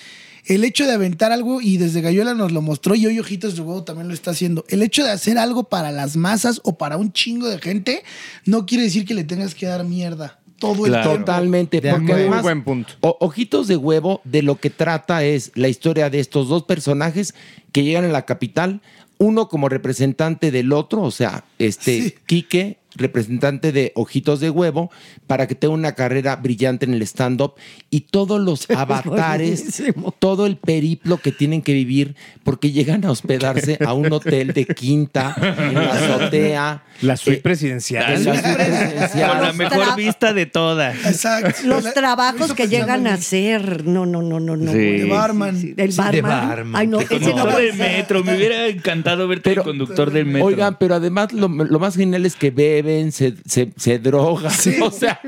el 0.47 0.65
hecho 0.65 0.87
de 0.87 0.93
aventar 0.93 1.33
algo, 1.33 1.61
y 1.61 1.77
desde 1.77 2.01
Gallola 2.01 2.35
nos 2.35 2.53
lo 2.53 2.63
mostró, 2.63 2.95
y 2.95 3.07
hoy 3.07 3.19
Ojitos 3.19 3.57
de 3.57 3.63
Huevo 3.63 3.85
también 3.85 4.09
lo 4.09 4.15
está 4.15 4.31
haciendo. 4.31 4.65
El 4.69 4.83
hecho 4.83 5.05
de 5.05 5.11
hacer 5.11 5.39
algo 5.39 5.65
para 5.65 5.93
las 5.93 6.17
masas 6.17 6.61
o 6.65 6.77
para 6.79 6.97
un 6.97 7.13
chingo 7.13 7.49
de 7.49 7.59
gente, 7.59 8.03
no 8.45 8.67
quiere 8.67 8.85
decir 8.85 9.05
que 9.05 9.15
le 9.15 9.25
tengas 9.25 9.55
que 9.55 9.67
dar 9.67 9.85
mierda. 9.85 10.39
Todo 10.59 10.87
el 10.87 10.93
tiempo. 10.93 11.19
Totalmente, 11.19 11.81
De 11.83 11.91
porque 11.91 12.13
además, 12.15 12.43
buen 12.43 12.65
punto. 12.65 12.95
O- 13.01 13.17
Ojitos 13.21 13.69
de 13.69 13.77
Huevo 13.77 14.23
de 14.25 14.41
lo 14.43 14.57
que 14.59 14.71
trata 14.71 15.23
es 15.23 15.53
la 15.55 15.69
historia 15.69 16.09
de 16.09 16.19
estos 16.21 16.49
dos 16.49 16.63
personajes 16.63 17.35
que 17.73 17.85
llegan 17.85 18.07
a 18.07 18.09
la 18.09 18.25
capital, 18.25 18.81
uno 19.19 19.49
como 19.49 19.69
representante 19.69 20.51
del 20.51 20.73
otro, 20.73 21.03
o 21.03 21.11
sea, 21.11 21.45
este 21.59 22.17
Quique, 22.27 22.79
representante 22.97 23.73
de 23.73 23.93
Ojitos 23.95 24.41
de 24.41 24.51
Huevo, 24.51 24.91
para 25.27 25.47
que 25.47 25.55
tenga 25.55 25.75
una 25.75 25.93
carrera 25.95 26.37
brillante 26.37 26.85
en 26.87 26.95
el 26.95 27.03
stand-up 27.03 27.55
y 27.91 28.01
todos 28.03 28.41
los 28.41 28.69
avatares, 28.77 29.83
todo 30.19 30.47
el 30.47 30.57
periplo 30.57 31.19
que 31.19 31.33
tienen 31.33 31.63
que 31.63 31.73
vivir 31.73 32.17
porque 32.45 32.73
llegan 32.73 33.05
a 33.05 33.11
hospedarse 33.11 33.79
a 33.85 33.93
un 33.93 34.13
hotel 34.13 34.53
de 34.53 34.67
quinta 34.67 35.35
en 35.59 35.75
la 35.75 35.93
azotea. 35.93 36.83
La 37.03 37.17
suite 37.17 37.43
presidencial. 37.43 38.15
en 38.15 38.25
la 38.25 38.33
suite 38.35 38.55
presidencial. 38.55 39.31
Con 39.33 39.43
la 39.43 39.53
mejor 39.53 39.97
vista 39.97 40.33
de 40.33 40.47
todas. 40.47 40.97
Exacto. 41.05 41.67
Los 41.67 41.93
trabajos 41.93 42.55
que 42.55 42.69
llegan 42.69 43.07
a 43.07 43.15
hacer. 43.15 43.85
No, 43.85 44.07
no, 44.07 44.23
no, 44.23 44.41
no, 44.41 44.57
no. 44.57 44.73
Sí. 44.73 44.79
De 44.79 45.05
barman. 45.05 45.61
Sí, 45.61 45.73
Del 45.75 45.93
Sí, 45.93 46.01
de 46.11 46.23
barman. 46.23 46.49
barman. 46.49 46.77
Ay, 46.81 46.87
no, 46.87 46.99
De 46.99 47.05
ese 47.05 47.15
no 47.17 47.21
conductor 47.21 47.53
puede 47.53 47.67
del 47.67 47.77
metro. 47.77 48.25
Me 48.25 48.37
hubiera 48.37 48.67
encantado 48.69 49.29
verte 49.29 49.51
de 49.51 49.57
conductor 49.57 50.11
del 50.11 50.25
metro. 50.25 50.47
Oigan, 50.47 50.77
pero 50.79 50.95
además 50.95 51.33
lo, 51.35 51.49
lo 51.49 51.79
más 51.79 51.97
genial 51.97 52.25
es 52.25 52.35
que 52.35 52.51
beben, 52.87 53.13
se, 53.13 53.35
se, 53.47 53.73
se 53.77 53.99
drogan. 53.99 54.53
O 54.83 54.91
sea, 54.91 55.21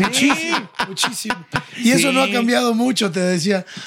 Muchísimo, 0.00 0.56
muchísimo. 0.88 1.34
Y 1.82 1.90
eso 1.92 2.12
no 2.12 2.22
ha 2.22 2.30
cambiado 2.30 2.74
mucho, 2.74 3.10
te 3.10 3.20
decía. 3.20 3.64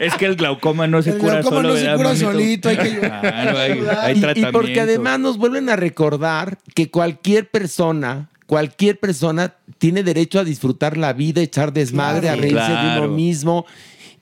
es 0.00 0.14
que 0.14 0.26
el 0.26 0.36
glaucoma 0.36 0.86
no 0.86 1.02
se 1.02 1.10
El 1.10 1.18
cura 1.18 1.34
glaucoma 1.40 1.56
solo. 1.56 1.68
no 1.70 1.76
se 1.76 1.82
¿verdad, 1.82 1.96
cura 1.96 2.08
manito? 2.10 2.32
solito, 2.32 2.68
hay 2.68 2.76
que- 2.76 2.98
Claro, 3.00 3.58
hay, 3.58 3.72
hay 3.72 4.14
y- 4.14 4.18
y, 4.18 4.20
tratamiento. 4.20 4.52
porque 4.52 4.80
además 4.80 5.20
nos 5.20 5.36
vuelven 5.38 5.68
a 5.68 5.76
recordar 5.76 6.58
que 6.74 6.90
cualquier 6.90 7.48
persona, 7.50 8.28
cualquier 8.46 8.98
persona 8.98 9.54
tiene 9.78 10.02
derecho 10.02 10.38
a 10.40 10.44
disfrutar 10.44 10.96
la 10.96 11.12
vida, 11.12 11.40
echar 11.42 11.72
desmadre, 11.72 12.22
Claro. 12.22 12.38
a 12.38 12.40
reírse 12.42 12.72
de 12.72 12.98
uno 13.00 13.08
mismo, 13.14 13.66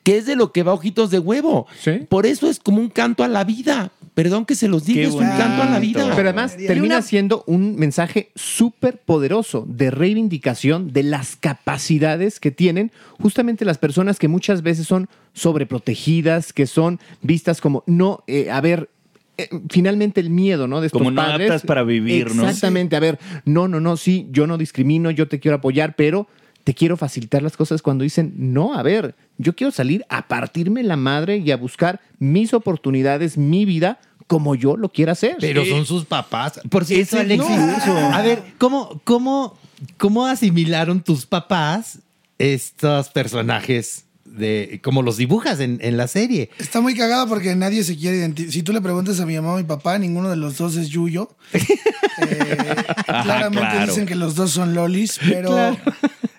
que 0.03 0.19
es 0.19 0.27
de 0.27 0.35
lo 0.37 0.51
que 0.53 0.63
va 0.65 0.73
Ojitos 0.75 1.11
de 1.11 1.19
Huevo. 1.21 1.67
Por 2.09 2.27
eso 2.27 2.49
es 2.51 2.59
como 2.59 2.79
un 2.81 2.89
canto 2.89 3.23
a 3.23 3.29
la 3.29 3.45
vida. 3.45 3.91
Perdón 4.15 4.45
que 4.45 4.55
se 4.55 4.69
los 4.69 4.85
diga, 4.85 5.01
Qué 5.01 5.07
es 5.09 5.15
un 5.15 5.21
canto 5.21 5.63
a 5.63 5.71
la 5.71 5.79
vida. 5.79 6.13
Pero 6.15 6.29
además 6.29 6.57
termina 6.57 7.01
siendo 7.01 7.45
un 7.47 7.77
mensaje 7.77 8.31
súper 8.35 8.99
poderoso 8.99 9.65
de 9.67 9.91
reivindicación 9.91 10.93
de 10.93 11.03
las 11.03 11.37
capacidades 11.37 12.39
que 12.39 12.51
tienen 12.51 12.93
justamente 13.19 13.65
las 13.65 13.79
personas 13.79 14.19
que 14.19 14.29
muchas 14.29 14.63
veces 14.63 14.87
son 14.87 15.09
sobreprotegidas, 15.33 16.53
que 16.53 16.67
son 16.67 17.01
vistas 17.23 17.61
como 17.63 17.85
no, 17.87 18.23
eh, 18.27 18.51
a 18.51 18.61
ver, 18.61 18.91
eh, 19.39 19.49
finalmente 19.71 20.21
el 20.21 20.29
miedo, 20.29 20.69
¿no? 20.69 20.83
De 20.83 20.89
estos 20.89 20.99
Como 21.01 21.11
no 21.11 21.23
padres. 21.23 21.51
aptas 21.51 21.63
para 21.63 21.83
vivir, 21.83 22.35
¿no? 22.35 22.47
Exactamente, 22.47 22.97
a 22.97 23.01
ver, 23.01 23.19
no, 23.47 23.67
no, 23.67 23.81
no, 23.81 23.97
sí, 23.97 24.29
yo 24.31 24.47
no 24.47 24.59
discrimino, 24.59 25.11
yo 25.11 25.27
te 25.27 25.41
quiero 25.41 25.57
apoyar, 25.57 25.97
pero 25.97 26.29
te 26.65 26.75
quiero 26.75 26.97
facilitar 26.97 27.43
las 27.43 27.57
cosas 27.57 27.83
cuando 27.83 28.05
dicen, 28.05 28.33
no, 28.37 28.75
a 28.75 28.83
ver, 28.83 29.15
yo 29.39 29.55
quiero 29.55 29.71
salir 29.73 30.05
a 30.09 30.29
partirme 30.29 30.83
la 30.83 30.97
madre 30.97 31.39
y 31.39 31.51
a 31.51 31.57
buscar 31.57 32.01
mis 32.19 32.55
oportunidades, 32.55 33.37
mi 33.37 33.65
vida, 33.65 33.99
como 34.29 34.55
yo 34.55 34.77
lo 34.77 34.89
quiera 34.91 35.13
hacer. 35.13 35.37
Pero 35.41 35.65
son 35.65 35.85
sus 35.87 36.05
papás. 36.05 36.61
Por 36.71 36.83
Ese 36.83 37.05
cierto, 37.05 37.19
Alex, 37.19 37.47
discurso. 37.47 37.97
a 37.99 38.23
ver, 38.23 38.43
¿cómo, 38.59 39.01
cómo, 39.05 39.59
¿cómo 39.99 40.27
asimilaron 40.27 41.03
tus 41.03 41.27
papás 41.27 41.99
estos 42.39 43.09
personajes 43.11 44.05
de 44.25 44.81
cómo 44.83 45.03
los 45.03 45.17
dibujas 45.19 45.61
en, 45.61 45.79
en 45.83 45.97
la 45.97 46.07
serie? 46.07 46.49
Está 46.59 46.81
muy 46.81 46.95
cagado 46.95 47.27
porque 47.29 47.55
nadie 47.57 47.83
se 47.85 47.97
quiere 47.97 48.19
identificar. 48.19 48.53
Si 48.53 48.63
tú 48.63 48.73
le 48.73 48.81
preguntas 48.81 49.19
a 49.21 49.27
mi 49.27 49.35
mamá 49.35 49.55
o 49.55 49.57
mi 49.59 49.65
papá, 49.65 49.99
ninguno 49.99 50.31
de 50.31 50.37
los 50.37 50.57
dos 50.57 50.77
es 50.77 50.89
Yuyo. 50.89 51.35
Eh, 52.19 52.57
claramente 53.07 53.59
claro. 53.71 53.87
dicen 53.87 54.07
que 54.07 54.15
los 54.15 54.35
dos 54.37 54.51
son 54.53 54.75
lolis, 54.75 55.19
pero 55.29 55.77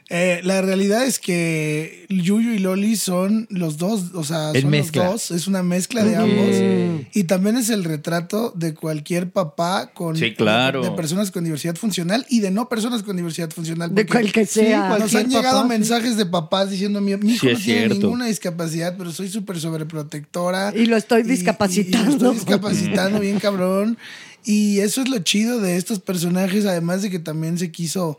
eh, 0.09 0.41
la 0.43 0.61
realidad 0.61 1.05
es 1.05 1.17
que 1.17 2.05
Yuyo 2.09 2.51
y 2.53 2.59
Loli 2.59 2.97
son 2.97 3.47
los 3.49 3.77
dos, 3.77 4.11
o 4.13 4.23
sea, 4.23 4.51
Es 4.51 4.61
son 4.61 4.71
mezcla. 4.71 5.03
los 5.05 5.11
dos, 5.13 5.31
es 5.31 5.47
una 5.47 5.63
mezcla 5.63 6.03
de 6.03 6.15
ambos. 6.15 7.07
Y 7.13 7.23
también 7.23 7.55
es 7.57 7.69
el 7.69 7.83
retrato 7.83 8.51
de 8.55 8.73
cualquier 8.73 9.31
papá 9.31 9.91
con 9.93 10.15
Sí, 10.17 10.33
claro. 10.33 10.83
de 10.83 10.91
personas 10.91 11.31
con 11.31 11.43
diversidad 11.43 11.75
funcional 11.75 12.25
y 12.29 12.41
de 12.41 12.51
no 12.51 12.69
personas 12.69 13.01
con 13.01 13.15
diversidad 13.15 13.49
funcional. 13.51 13.93
De 13.95 14.05
cual 14.05 14.31
que 14.31 14.45
sea. 14.45 14.89
Nos 14.89 14.97
Cualquier 14.97 15.23
han 15.23 15.29
llegado 15.29 15.61
papá, 15.61 15.73
sí. 15.73 15.79
mensajes 15.79 16.17
de 16.17 16.25
papás 16.25 16.69
diciendo, 16.69 16.99
mi, 17.01 17.15
mi 17.17 17.33
hijo 17.33 17.47
Sí, 17.47 17.53
no 17.53 17.59
tiene 17.59 17.79
cierto. 17.87 17.95
ninguna 17.95 18.25
discapacidad, 18.27 18.95
pero 18.97 19.11
soy 19.11 19.29
súper 19.29 19.59
sobreprotectora. 19.59 20.73
Y 20.75 20.85
lo 20.85 20.97
estoy 20.97 21.21
Y- 21.21 21.25
y- 21.25 21.29
discapacitando. 21.29 22.07
y 22.07 22.19
lo 22.19 22.31
estoy 22.31 22.33
discapacitando 22.35 23.19
bien 23.21 23.39
cabrón. 23.39 23.97
Y 24.45 24.79
eso 24.79 25.01
es 25.01 25.07
lo 25.09 25.19
chido 25.19 25.59
de 25.61 25.77
estos 25.77 25.99
personajes, 25.99 26.65
además 26.65 27.01
de 27.01 27.09
que 27.09 27.19
también 27.19 27.57
se 27.57 27.71
quiso, 27.71 28.17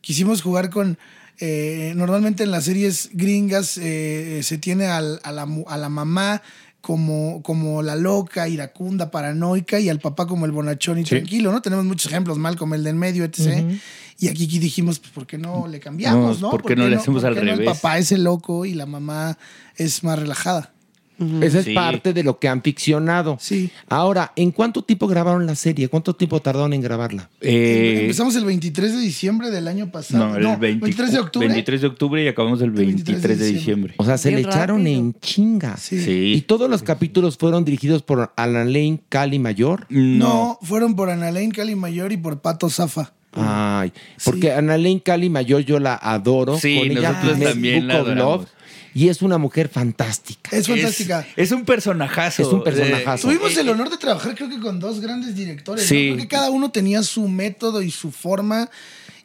quisimos 0.00 0.40
jugar 0.42 0.70
con... 0.70 0.98
eh, 1.40 1.92
normalmente 1.96 2.42
en 2.44 2.50
las 2.50 2.64
series 2.64 3.10
gringas 3.12 3.78
eh, 3.78 4.40
se 4.42 4.58
tiene 4.58 4.86
al- 4.86 5.20
a, 5.22 5.32
la, 5.32 5.46
a 5.66 5.76
la 5.78 5.88
mamá 5.88 6.42
como, 6.80 7.42
como 7.42 7.82
la 7.82 7.96
loca, 7.96 8.48
iracunda, 8.48 9.10
paranoica 9.10 9.80
y 9.80 9.88
al 9.88 9.98
papá 9.98 10.26
como 10.26 10.46
el 10.46 10.52
bonachón 10.52 10.98
y 10.98 11.04
tranquilo, 11.04 11.50
¿no? 11.50 11.60
Tenemos 11.60 11.84
muchos 11.84 12.10
ejemplos, 12.12 12.38
mal 12.38 12.56
como 12.56 12.74
el 12.76 12.84
del 12.84 12.94
medio, 12.94 13.24
etc. 13.24 13.40
Y 14.18 14.28
aquí 14.28 14.46
dijimos, 14.46 14.98
pues, 15.00 15.10
¿por 15.12 15.26
qué 15.26 15.36
no 15.36 15.66
le 15.66 15.80
cambiamos, 15.80 16.40
No, 16.40 16.46
no? 16.46 16.50
¿por 16.52 16.64
qué 16.64 16.76
no 16.76 16.88
le 16.88 16.96
hacemos 16.96 17.24
al 17.24 17.34
no 17.34 17.40
revés? 17.40 17.58
El 17.58 17.74
papá 17.74 17.98
es 17.98 18.12
el 18.12 18.22
loco 18.24 18.64
y 18.64 18.74
la 18.74 18.86
mamá 18.86 19.36
es 19.76 20.04
más 20.04 20.18
relajada. 20.18 20.72
Esa 21.40 21.60
es 21.60 21.64
Sí. 21.64 21.74
parte 21.74 22.12
de 22.12 22.22
lo 22.22 22.38
que 22.38 22.48
han 22.48 22.62
ficcionado. 22.62 23.38
Sí. 23.40 23.70
Ahora, 23.88 24.32
¿en 24.36 24.50
cuánto 24.50 24.82
tiempo 24.82 25.06
grabaron 25.08 25.46
la 25.46 25.54
serie? 25.54 25.88
¿Cuánto 25.88 26.14
tiempo 26.14 26.40
tardaron 26.40 26.72
en 26.74 26.80
grabarla? 26.82 27.30
Eh, 27.40 28.00
Empezamos 28.02 28.36
el 28.36 28.44
23 28.44 28.92
de 28.94 29.00
diciembre 29.00 29.50
del 29.50 29.66
año 29.68 29.90
pasado. 29.90 30.38
no, 30.38 30.54
el 30.54 30.56
20 30.58 30.84
23 30.84 31.12
de 31.12 31.18
octubre. 31.18 31.48
23 31.48 31.80
de 31.80 31.86
octubre 31.86 32.22
y 32.24 32.28
acabamos 32.28 32.60
el 32.60 32.70
23 32.70 33.38
de 33.38 33.46
diciembre. 33.52 33.94
O 33.96 34.04
sea, 34.04 34.18
se 34.18 34.28
Bien 34.28 34.42
le 34.42 34.48
echaron 34.48 34.86
en 34.86 35.14
chinga. 35.20 35.76
Sí. 35.76 36.00
Sí. 36.02 36.32
Y 36.36 36.40
todos 36.42 36.68
los 36.68 36.82
capítulos 36.82 37.36
fueron 37.38 37.64
dirigidos 37.64 38.02
por 38.02 38.32
Alan 38.36 38.72
Lane, 38.72 39.00
Cali 39.08 39.38
Mayor. 39.38 39.86
No, 39.88 40.58
fueron 40.62 40.96
por 40.96 41.10
Analain 41.10 41.50
Cali 41.50 41.74
Mayor 41.74 42.12
y 42.12 42.16
por 42.16 42.40
Pato 42.40 42.68
Zafa. 42.68 43.12
Ay, 43.38 43.92
porque 44.24 44.50
Ana 44.52 44.78
Lane 44.78 45.02
Cali 45.02 45.28
Mayor 45.28 45.60
yo 45.62 45.78
la 45.78 45.94
adoro. 45.94 46.58
Sí, 46.58 46.78
Con 46.78 46.90
ella 46.90 47.12
nosotros 47.12 47.40
también 47.50 47.80
Book 47.80 47.88
la 47.88 47.94
of 47.94 48.00
adoramos. 48.06 48.38
Love, 48.40 48.48
y 48.96 49.10
es 49.10 49.20
una 49.20 49.36
mujer 49.36 49.68
fantástica. 49.68 50.56
Es 50.56 50.68
fantástica. 50.68 51.26
Es, 51.36 51.52
un 51.52 51.66
personajazo. 51.66 52.40
Es 52.40 52.48
un 52.48 52.64
personajazo. 52.64 53.30
Eh, 53.30 53.34
Tuvimos 53.34 53.54
el 53.58 53.68
honor 53.68 53.90
de 53.90 53.98
trabajar 53.98 54.34
creo 54.34 54.48
que 54.48 54.58
con 54.58 54.80
dos 54.80 55.00
grandes 55.00 55.34
directores. 55.34 55.84
¿no? 55.84 55.88
Sí. 55.90 56.06
Creo 56.06 56.16
que 56.16 56.28
cada 56.28 56.48
uno 56.48 56.70
tenía 56.70 57.02
su 57.02 57.28
método 57.28 57.82
y 57.82 57.90
su 57.90 58.10
forma 58.10 58.70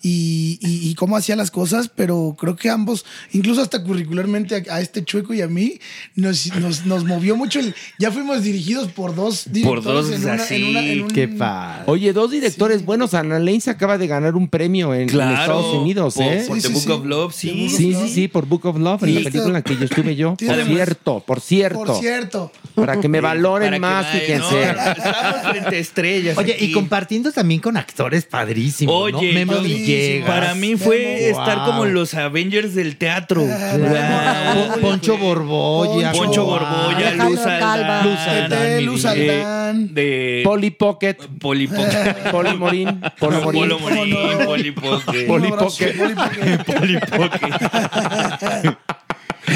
y, 0.01 0.57
y- 0.61 0.89
y 0.89 0.95
cómo 0.95 1.15
hacía 1.17 1.35
las 1.35 1.51
cosas, 1.51 1.89
pero 1.93 2.35
creo 2.39 2.55
que 2.55 2.69
ambos, 2.69 3.05
incluso 3.33 3.61
hasta 3.61 3.83
curricularmente 3.83 4.63
a, 4.69 4.75
a 4.75 4.81
este 4.81 5.03
chueco 5.03 5.33
y 5.33 5.41
a 5.41 5.47
mí, 5.47 5.79
nos, 6.15 6.53
nos, 6.55 6.85
nos 6.85 7.03
movió 7.05 7.35
mucho. 7.35 7.59
El, 7.59 7.75
ya 7.99 8.11
fuimos 8.11 8.43
dirigidos 8.43 8.91
por 8.91 9.15
dos 9.15 9.51
directores 9.51 9.83
dos, 9.83 10.11
en, 10.11 10.23
una, 10.23 10.33
así. 10.33 10.55
en, 10.55 10.63
una- 10.65 10.83
en 10.85 11.01
un- 11.03 11.11
Qué 11.11 11.27
padre. 11.27 11.83
Oye, 11.87 12.13
dos 12.13 12.31
directores 12.31 12.83
buenos. 12.85 13.13
Ana 13.13 13.39
Lane 13.39 13.61
se 13.61 13.69
acaba 13.69 13.97
de 13.97 14.07
ganar 14.07 14.35
un 14.35 14.47
premio 14.47 14.93
en. 14.93 15.09
Estados 15.09 15.73
Unidos, 15.75 16.15
Por, 16.15 16.25
¿eh? 16.25 16.43
por 16.47 16.57
Sí, 16.57 16.61
The 16.61 16.67
sí, 16.67 16.73
Book 16.73 16.83
sí. 16.83 16.91
of 16.91 17.05
Love, 17.05 17.33
sí. 17.35 17.69
Sí, 17.69 17.93
sí, 17.93 18.09
sí, 18.09 18.27
por 18.27 18.45
Book 18.45 18.65
of 18.65 18.77
Love, 18.79 19.03
en 19.03 19.15
la 19.15 19.19
película 19.21 19.45
en 19.47 19.53
la 19.53 19.61
que 19.61 19.75
yo 19.77 19.85
estuve 19.85 20.15
yo. 20.15 20.35
Por 20.37 20.49
Además- 20.49 20.73
cierto, 20.75 21.19
por 21.25 21.41
cierto. 21.41 21.83
Por 21.83 21.95
cierto. 21.99 22.51
Para 22.75 22.99
que 22.99 23.07
me 23.07 23.21
valoren 23.21 23.67
Para 23.67 23.75
que 23.75 23.79
más, 23.79 24.05
vaya, 24.05 24.19
fíjense. 24.19 24.73
no, 24.73 24.91
estamos 24.91 25.51
frente 25.51 25.75
a 25.75 25.79
estrellas. 25.79 26.37
Oye, 26.37 26.53
aquí. 26.53 26.65
y 26.65 26.71
compartiendo 26.71 27.31
también 27.31 27.59
con 27.61 27.77
actores 27.77 28.25
padrísimos. 28.25 29.11
¿no? 29.11 29.17
Oye, 29.17 29.33
Memo 29.33 29.53
yo- 29.53 29.61
Villés. 29.61 29.90
Llegas. 29.97 30.29
Para 30.29 30.55
mí 30.55 30.75
fue 30.77 31.31
Wow. 31.33 31.39
estar 31.41 31.65
como 31.65 31.85
los 31.85 32.13
Avengers 32.13 32.73
del 32.75 32.97
teatro. 32.97 33.41
Po- 33.43 34.79
Poncho 34.81 35.17
Borbolla. 35.17 36.11
Poncho 36.11 36.45
Wow. 36.45 36.59
Borbolla, 36.59 37.11
Luz. 37.25 37.39
Aldán. 37.45 38.03
Luz 38.05 38.19
Aldán, 38.19 38.85
Luz. 38.85 39.05
Aldán. 39.05 39.93
De 39.93 40.41
Polly 40.43 40.71
Pocket, 40.71 41.15
Poli 41.39 41.67
Pocket. 41.67 42.15
Poli 42.31 42.57
Morín, 42.57 43.01
Polo 43.19 43.41
Morín. 43.41 43.61
Polo 43.61 43.79
Morín. 43.79 44.15
Poli 44.45 44.71
Pocket. 44.71 45.27
Abrazo, 45.29 45.65
Pocket. 45.65 46.63
Poli 46.65 46.97
Pocket. 46.99 47.51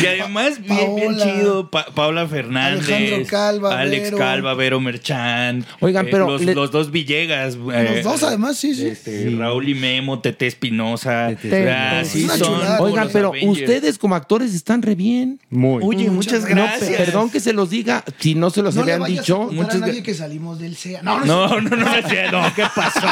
Y 0.02 0.06
además, 0.06 0.60
bien, 0.62 0.96
bien 0.96 1.18
chido, 1.18 1.70
Pa- 1.70 1.86
Paula 1.94 2.28
Fernández, 2.28 2.88
Alejandro 2.90 3.28
Calva, 3.28 3.80
Alex 3.80 4.04
Vero. 4.06 4.18
Calva, 4.18 4.54
Vero 4.54 4.80
Merchán. 4.80 5.66
Oigan, 5.80 6.06
eh, 6.08 6.10
pero 6.12 6.28
Los, 6.28 6.42
le- 6.42 6.56
los 6.56 6.72
dos 6.72 6.92
Villegas. 6.92 7.56
eh, 7.74 7.92
Los 7.96 8.04
dos, 8.04 8.24
además, 8.24 8.58
sí, 8.58 8.74
sí. 8.76 8.88
este, 8.88 9.30
Raúl 9.38 9.70
y 9.70 9.76
Memo, 9.76 10.20
Tete 10.20 10.48
Espinosa. 10.48 11.28
Tete 11.30 11.48
Espinosa. 11.60 12.06
sí 12.06 12.28
son 12.28 12.40
chulada. 12.58 12.80
Oigan, 12.82 13.10
pero 13.12 13.30
Avengers. 13.30 13.60
ustedes 13.62 13.98
como 13.98 14.16
actores 14.16 14.54
están 14.54 14.82
re 14.82 14.96
bien. 14.96 15.40
Muy. 15.50 15.82
Oye, 15.84 16.10
muchas 16.10 16.42
No, 16.42 16.48
gracias. 16.50 16.90
pe- 16.90 16.98
perdón 16.98 17.30
que 17.30 17.40
se 17.40 17.54
los 17.54 17.70
diga, 17.70 18.04
si 18.20 18.36
no 18.36 18.50
se 18.50 18.62
los 18.62 18.76
No 18.76 18.84
le 18.84 18.94
habían 18.94 19.10
dicho. 19.10 19.50
muchas 19.52 19.76
a 19.76 19.78
nadie 19.80 20.04
que 20.04 20.14
salimos 20.14 20.60
del 20.60 20.76
CEA. 20.76 21.02
No, 21.02 21.20
no, 21.20 21.26
No, 21.26 21.62
no, 21.62 21.70
no, 21.70 21.76
no, 21.78 22.32
no, 22.32 22.56
¿qué 22.56 22.64
pasó? 22.76 23.08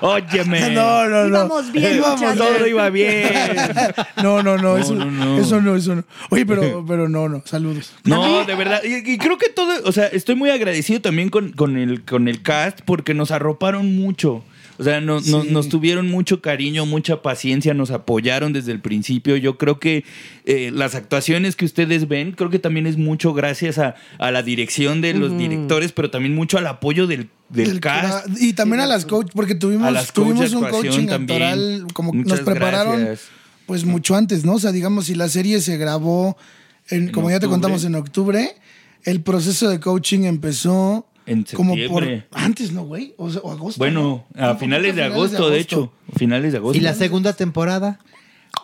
Óyeme. 0.00 0.70
no, 0.74 1.08
no, 1.08 1.24
no. 1.24 1.28
Íbamos 1.28 1.72
bien, 1.72 1.96
Íbamos. 1.96 2.36
Todo 2.36 2.66
iba 2.66 2.90
bien. 2.90 3.30
No, 4.22 4.42
no, 4.42 4.56
no, 4.56 4.76
No, 4.76 4.78
eso 4.78 4.94
no, 4.94 5.04
no, 5.06 5.24
no. 5.36 5.38
eso 5.40 5.60
no, 5.60 5.76
eso 5.76 5.95
no. 5.96 6.04
Oye, 6.30 6.46
pero, 6.46 6.84
pero 6.88 7.08
no, 7.08 7.28
no, 7.28 7.42
saludos. 7.44 7.92
No, 8.04 8.44
de 8.44 8.54
verdad. 8.54 8.80
Y, 8.84 9.10
y 9.12 9.18
creo 9.18 9.36
que 9.38 9.48
todo, 9.50 9.72
o 9.84 9.92
sea, 9.92 10.06
estoy 10.06 10.34
muy 10.36 10.50
agradecido 10.50 11.00
también 11.00 11.28
con, 11.28 11.52
con, 11.52 11.76
el, 11.76 12.02
con 12.04 12.28
el 12.28 12.42
cast 12.42 12.80
porque 12.84 13.14
nos 13.14 13.30
arroparon 13.30 13.96
mucho. 13.96 14.44
O 14.78 14.84
sea, 14.84 15.00
no- 15.00 15.20
nos 15.22 15.70
tuvieron 15.70 16.06
mucho 16.10 16.42
cariño, 16.42 16.84
mucha 16.84 17.22
paciencia, 17.22 17.72
nos 17.72 17.90
apoyaron 17.90 18.52
desde 18.52 18.72
el 18.72 18.80
principio. 18.80 19.36
Yo 19.38 19.56
creo 19.56 19.78
que 19.80 20.04
eh, 20.44 20.70
las 20.70 20.94
actuaciones 20.94 21.56
que 21.56 21.64
ustedes 21.64 22.08
ven, 22.08 22.32
creo 22.32 22.50
que 22.50 22.58
también 22.58 22.86
es 22.86 22.98
mucho 22.98 23.32
gracias 23.32 23.78
a, 23.78 23.94
a 24.18 24.30
la 24.30 24.42
dirección 24.42 25.00
de 25.00 25.14
los 25.14 25.38
directores, 25.38 25.92
pero 25.92 26.10
también 26.10 26.34
mucho 26.34 26.58
al 26.58 26.66
apoyo 26.66 27.06
del, 27.06 27.30
del 27.48 27.70
El 27.70 27.80
cast. 27.80 28.26
Y 28.38 28.52
también 28.52 28.80
a 28.80 28.86
las 28.86 29.06
coach, 29.06 29.28
porque 29.34 29.54
A 29.54 29.58
tuvimos, 29.58 29.90
las 29.94 30.12
coach 30.12 30.26
tuvimos 30.26 30.52
un 30.52 30.64
coaching 30.68 31.06
también. 31.06 31.42
actoral, 31.42 31.86
como 31.94 32.12
Muchas 32.12 32.40
nos 32.40 32.40
prepararon 32.40 33.00
gracias. 33.00 33.30
Pues 33.66 33.84
mucho 33.84 34.14
antes, 34.14 34.44
¿no? 34.44 34.54
O 34.54 34.58
sea, 34.58 34.72
digamos, 34.72 35.06
si 35.06 35.14
la 35.14 35.28
serie 35.28 35.60
se 35.60 35.76
grabó, 35.76 36.36
en, 36.88 37.04
En 37.04 37.12
como 37.12 37.30
ya 37.30 37.40
te 37.40 37.48
contamos, 37.48 37.84
en 37.84 37.94
octubre, 37.96 38.56
el 39.04 39.20
proceso 39.20 39.68
de 39.68 39.80
coaching 39.80 40.20
empezó 40.24 41.06
En 41.26 41.44
como 41.44 41.74
por 41.88 42.04
septiembre. 42.04 42.26
antes, 42.32 42.72
¿no, 42.72 42.84
güey? 42.84 43.14
O, 43.18 43.30
sea, 43.30 43.40
o 43.42 43.50
agosto. 43.50 43.78
Bueno, 43.78 44.24
¿no? 44.34 44.42
a 44.42 44.56
finales 44.56 44.94
poquito 44.94 45.08
de 45.08 45.14
agosto, 45.14 45.50
de 45.50 45.58
hecho. 45.58 45.92
Finales 46.16 46.52
de 46.52 46.58
agosto. 46.58 46.78
¿Y 46.78 46.80
la 46.80 46.94
segunda 46.94 47.32
temporada? 47.32 47.98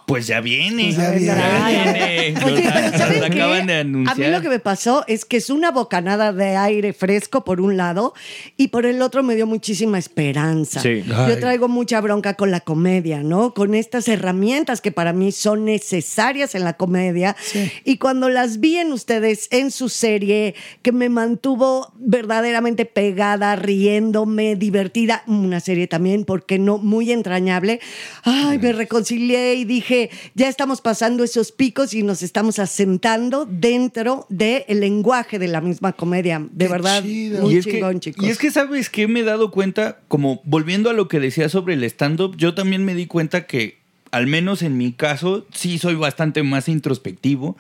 Pues 0.06 0.26
ya 0.26 0.40
viene. 0.40 0.84
Pues 0.84 0.96
ya 0.96 1.10
viene. 1.10 2.34
Ya 2.34 3.08
viene. 3.08 3.26
Acaban 3.26 3.66
de 3.66 3.74
A 3.80 3.84
mí 3.84 3.90
anunciar. 3.90 4.30
lo 4.30 4.40
que 4.40 4.48
me 4.48 4.58
pasó 4.58 5.04
es 5.06 5.24
que 5.24 5.36
es 5.36 5.50
una 5.50 5.70
bocanada 5.70 6.32
de 6.32 6.56
aire 6.56 6.92
fresco 6.92 7.44
por 7.44 7.60
un 7.60 7.76
lado 7.76 8.14
y 8.56 8.68
por 8.68 8.86
el 8.86 9.00
otro 9.02 9.22
me 9.22 9.34
dio 9.34 9.46
muchísima 9.46 9.98
esperanza. 9.98 10.80
Sí. 10.80 11.02
Yo 11.06 11.38
traigo 11.38 11.68
mucha 11.68 12.00
bronca 12.00 12.34
con 12.34 12.50
la 12.50 12.60
comedia, 12.60 13.22
¿no? 13.22 13.54
Con 13.54 13.74
estas 13.74 14.08
herramientas 14.08 14.80
que 14.80 14.92
para 14.92 15.12
mí 15.12 15.32
son 15.32 15.64
necesarias 15.64 16.54
en 16.54 16.64
la 16.64 16.74
comedia. 16.74 17.36
Y 17.84 17.98
cuando 17.98 18.28
las 18.28 18.60
vi 18.60 18.76
en 18.76 18.92
ustedes 18.92 19.48
en 19.50 19.70
su 19.70 19.88
serie, 19.88 20.54
que 20.82 20.92
me 20.92 21.08
mantuvo 21.08 21.92
verdaderamente 21.96 22.84
pegada, 22.86 23.56
riéndome, 23.56 24.56
divertida, 24.56 25.22
una 25.26 25.60
serie 25.60 25.86
también, 25.86 26.24
porque 26.24 26.58
no? 26.58 26.78
Muy 26.78 27.12
entrañable. 27.12 27.80
Ay, 28.24 28.58
me 28.58 28.72
reconcilié 28.72 29.54
y 29.54 29.64
dije, 29.64 29.91
ya 30.34 30.48
estamos 30.48 30.80
pasando 30.80 31.24
esos 31.24 31.52
picos 31.52 31.94
y 31.94 32.02
nos 32.02 32.22
estamos 32.22 32.58
asentando 32.58 33.46
dentro 33.48 34.26
del 34.28 34.64
lenguaje 34.68 35.38
de 35.38 35.48
la 35.48 35.60
misma 35.60 35.92
comedia. 35.92 36.46
De 36.50 36.66
Qué 36.66 36.72
verdad, 36.72 37.02
chido. 37.02 37.42
muy 37.42 37.54
y 37.54 37.56
es 37.58 37.64
chingón, 37.64 37.94
que, 37.94 38.00
chicos. 38.00 38.24
Y 38.24 38.30
es 38.30 38.38
que, 38.38 38.50
¿sabes 38.50 38.90
qué? 38.90 39.08
Me 39.08 39.20
he 39.20 39.24
dado 39.24 39.50
cuenta, 39.50 40.00
como 40.08 40.40
volviendo 40.44 40.90
a 40.90 40.92
lo 40.92 41.08
que 41.08 41.20
decía 41.20 41.48
sobre 41.48 41.74
el 41.74 41.84
stand-up, 41.84 42.36
yo 42.36 42.54
también 42.54 42.84
me 42.84 42.94
di 42.94 43.06
cuenta 43.06 43.46
que, 43.46 43.81
al 44.12 44.26
menos 44.28 44.62
en 44.62 44.76
mi 44.76 44.92
caso, 44.92 45.46
sí 45.52 45.78
soy 45.78 45.96
bastante 45.96 46.42
más 46.44 46.68
introspectivo. 46.68 47.56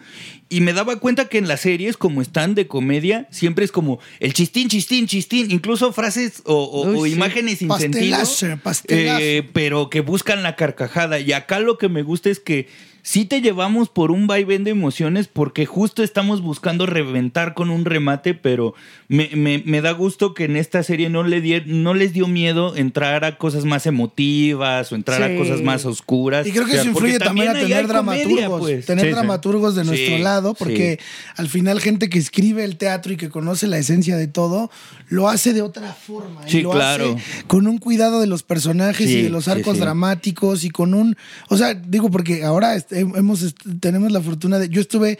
Y 0.48 0.60
me 0.60 0.72
daba 0.74 0.96
cuenta 1.00 1.24
que 1.28 1.38
en 1.38 1.48
las 1.48 1.62
series, 1.62 1.96
como 1.96 2.22
están 2.22 2.54
de 2.54 2.66
comedia, 2.68 3.26
siempre 3.30 3.64
es 3.64 3.72
como 3.72 3.98
el 4.20 4.34
chistín, 4.34 4.68
chistín, 4.68 5.06
chistín, 5.06 5.50
incluso 5.50 5.92
frases 5.92 6.42
o, 6.44 6.54
o- 6.54 6.86
Uy, 6.90 6.96
o 6.98 7.04
sí. 7.06 7.12
imágenes 7.12 7.58
sin 7.58 7.68
sentido. 7.80 8.18
Pastelazo. 8.62 9.18
eh, 9.22 9.48
pero 9.52 9.88
que 9.90 10.00
buscan 10.00 10.42
la 10.42 10.54
carcajada. 10.54 11.18
Y 11.18 11.32
acá 11.32 11.58
lo 11.58 11.78
que 11.78 11.88
me 11.88 12.02
gusta 12.02 12.28
es 12.30 12.38
que 12.38 12.68
sí 13.04 13.24
te 13.24 13.40
llevamos 13.40 13.88
por 13.88 14.12
un 14.12 14.26
vaivén 14.28 14.62
de 14.64 14.70
emociones 14.70 15.26
porque 15.26 15.66
justo 15.66 16.02
estamos 16.04 16.40
buscando 16.40 16.86
reventar 16.86 17.52
con 17.54 17.70
un 17.70 17.84
remate, 17.84 18.32
pero 18.34 18.74
me, 19.08 19.28
me- 19.34 19.62
me 19.66 19.80
da 19.80 19.90
gusto 19.90 20.34
que 20.34 20.44
en 20.44 20.56
esta 20.56 20.82
serie 20.84 21.10
no, 21.10 21.24
le 21.24 21.40
die- 21.40 21.64
no 21.66 21.94
les 21.94 22.12
dio 22.12 22.28
miedo 22.28 22.76
entrar 22.76 23.24
a 23.24 23.38
cosas 23.38 23.64
más 23.64 23.86
emotivas 23.86 24.92
o 24.92 24.94
entrar 24.94 25.22
a 25.22 25.36
cosas 25.36 25.62
más 25.62 25.84
oscuras. 25.84 26.46
Y 26.46 26.52
creo 26.52 26.64
que 26.64 26.70
O 26.70 26.74
sea, 26.74 26.82
eso 26.82 26.90
influye 26.90 27.18
también 27.18 27.48
a 27.48 27.52
tener 27.54 27.86
comedia, 27.86 27.86
dramaturgos. 27.88 28.60
pues. 28.60 28.86
Tener 28.86 29.04
Sí, 29.06 29.10
sí. 29.10 29.14
dramaturgos 29.14 29.74
de 29.74 29.84
nuestro 29.84 30.16
Sí, 30.16 30.22
lado, 30.22 30.54
porque 30.54 31.00
al 31.36 31.48
final 31.48 31.80
gente 31.80 32.08
que 32.08 32.18
escribe 32.20 32.64
el 32.64 32.76
teatro 32.76 33.12
y 33.12 33.16
que 33.16 33.28
conoce 33.30 33.66
la 33.66 33.78
esencia 33.78 34.16
de 34.16 34.28
todo, 34.28 34.70
lo 35.08 35.28
hace 35.28 35.52
de 35.52 35.62
otra 35.62 35.92
forma. 35.92 36.42
Sí, 36.46 36.58
y 36.58 36.62
lo 36.62 36.70
claro. 36.70 37.16
hace 37.16 37.44
con 37.46 37.66
un 37.66 37.78
cuidado 37.78 38.20
de 38.20 38.26
los 38.28 38.42
personajes 38.44 39.08
Sí, 39.08 39.18
y 39.18 39.22
de 39.22 39.30
los 39.30 39.48
arcos 39.48 39.74
sí. 39.74 39.80
dramáticos 39.80 40.64
y 40.64 40.70
con 40.70 40.94
un... 40.94 41.16
O 41.48 41.56
sea, 41.56 41.74
digo, 41.74 42.10
porque 42.10 42.44
ahora 42.44 42.76
hemos, 42.92 43.54
tenemos 43.80 44.12
la 44.12 44.20
fortuna 44.20 44.58
de... 44.58 44.68
Yo 44.68 44.80
estuve 44.80 45.18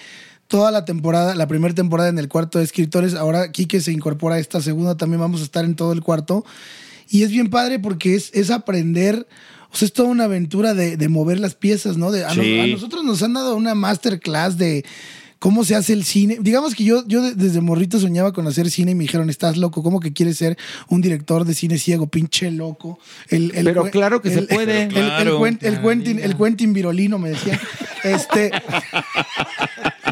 toda 0.48 0.70
la 0.70 0.84
temporada, 0.84 1.34
la 1.34 1.48
primera 1.48 1.74
temporada 1.74 2.08
en 2.10 2.18
el 2.18 2.28
cuarto 2.28 2.58
de 2.58 2.64
escritores, 2.64 3.14
ahora 3.14 3.50
Quique 3.52 3.80
se 3.80 3.90
incorpora 3.92 4.34
a 4.34 4.38
esta 4.38 4.60
segunda, 4.60 4.96
también 4.96 5.20
vamos 5.20 5.40
a 5.40 5.44
estar 5.44 5.64
en 5.64 5.74
todo 5.76 5.92
el 5.92 6.02
cuarto. 6.02 6.44
Y 7.08 7.22
es 7.22 7.30
bien 7.30 7.48
padre 7.50 7.78
porque 7.78 8.14
es, 8.14 8.30
es 8.34 8.50
aprender, 8.50 9.26
o 9.70 9.76
sea, 9.76 9.86
es 9.86 9.92
toda 9.92 10.08
una 10.08 10.24
aventura 10.24 10.74
de, 10.74 10.96
de 10.96 11.08
mover 11.08 11.40
las 11.40 11.54
piezas, 11.54 11.96
¿no? 11.96 12.10
De, 12.10 12.24
a, 12.24 12.30
Sí. 12.34 12.56
nos- 12.56 12.64
a 12.64 12.66
nosotros 12.68 13.04
nos 13.04 13.22
han 13.22 13.32
dado 13.34 13.56
una 13.56 13.74
masterclass 13.74 14.56
de 14.58 14.84
cómo 15.42 15.64
se 15.64 15.74
hace 15.74 15.92
el 15.92 16.04
cine. 16.04 16.38
Digamos 16.40 16.76
que 16.76 16.84
yo, 16.84 17.04
yo 17.08 17.20
de- 17.20 17.34
desde 17.34 17.60
morrito 17.60 17.98
soñaba 17.98 18.32
con 18.32 18.46
hacer 18.46 18.70
cine 18.70 18.92
y 18.92 18.94
me 18.94 19.02
dijeron, 19.02 19.28
estás 19.28 19.56
loco, 19.56 19.82
¿cómo 19.82 19.98
que 19.98 20.12
quieres 20.12 20.38
ser 20.38 20.56
un 20.88 21.00
director 21.00 21.44
de 21.44 21.52
cine 21.52 21.78
ciego? 21.78 22.06
Pinche 22.06 22.48
loco. 22.52 23.00
El, 23.28 23.50
el 23.56 23.64
Pero 23.64 23.90
claro 23.90 24.22
que 24.22 24.30
se 24.30 24.38
el- 24.38 24.46
puede. 24.46 24.82
El, 24.84 24.88
el, 24.88 24.92
Claro. 24.94 25.40
cuen- 25.40 25.58
el 25.62 25.80
Quentin, 25.80 26.20
el 26.20 26.36
Quentin 26.36 26.72
virolino 26.72 27.18
me 27.18 27.30
decía. 27.30 27.60
Este, 28.04 28.52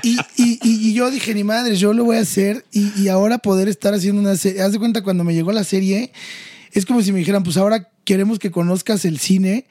y, 0.03 0.17
y- 0.37 0.59
y- 0.65 0.89
y 0.89 0.95
yo 0.95 1.11
dije, 1.13 1.33
ni 1.33 1.45
madre, 1.45 1.77
yo 1.77 1.93
lo 1.93 2.05
voy 2.05 2.17
a 2.17 2.21
hacer. 2.23 2.65
Y, 2.73 2.91
y 3.01 3.07
ahora 3.07 3.39
poder 3.39 3.69
estar 3.69 3.95
haciendo 3.95 4.21
una 4.21 4.35
serie. 4.37 4.63
Haz 4.63 4.73
de 4.73 4.79
cuenta, 4.81 5.03
cuando 5.03 5.23
me 5.23 5.33
llegó 5.33 5.53
la 5.53 5.63
serie, 5.65 6.13
es 6.73 6.85
como 6.87 7.03
si 7.03 7.13
me 7.13 7.21
dijeran, 7.21 7.43
pues 7.45 7.57
ahora 7.57 7.89
queremos 8.05 8.41
que 8.41 8.51
conozcas 8.51 9.05
el 9.05 9.21
cine 9.21 9.67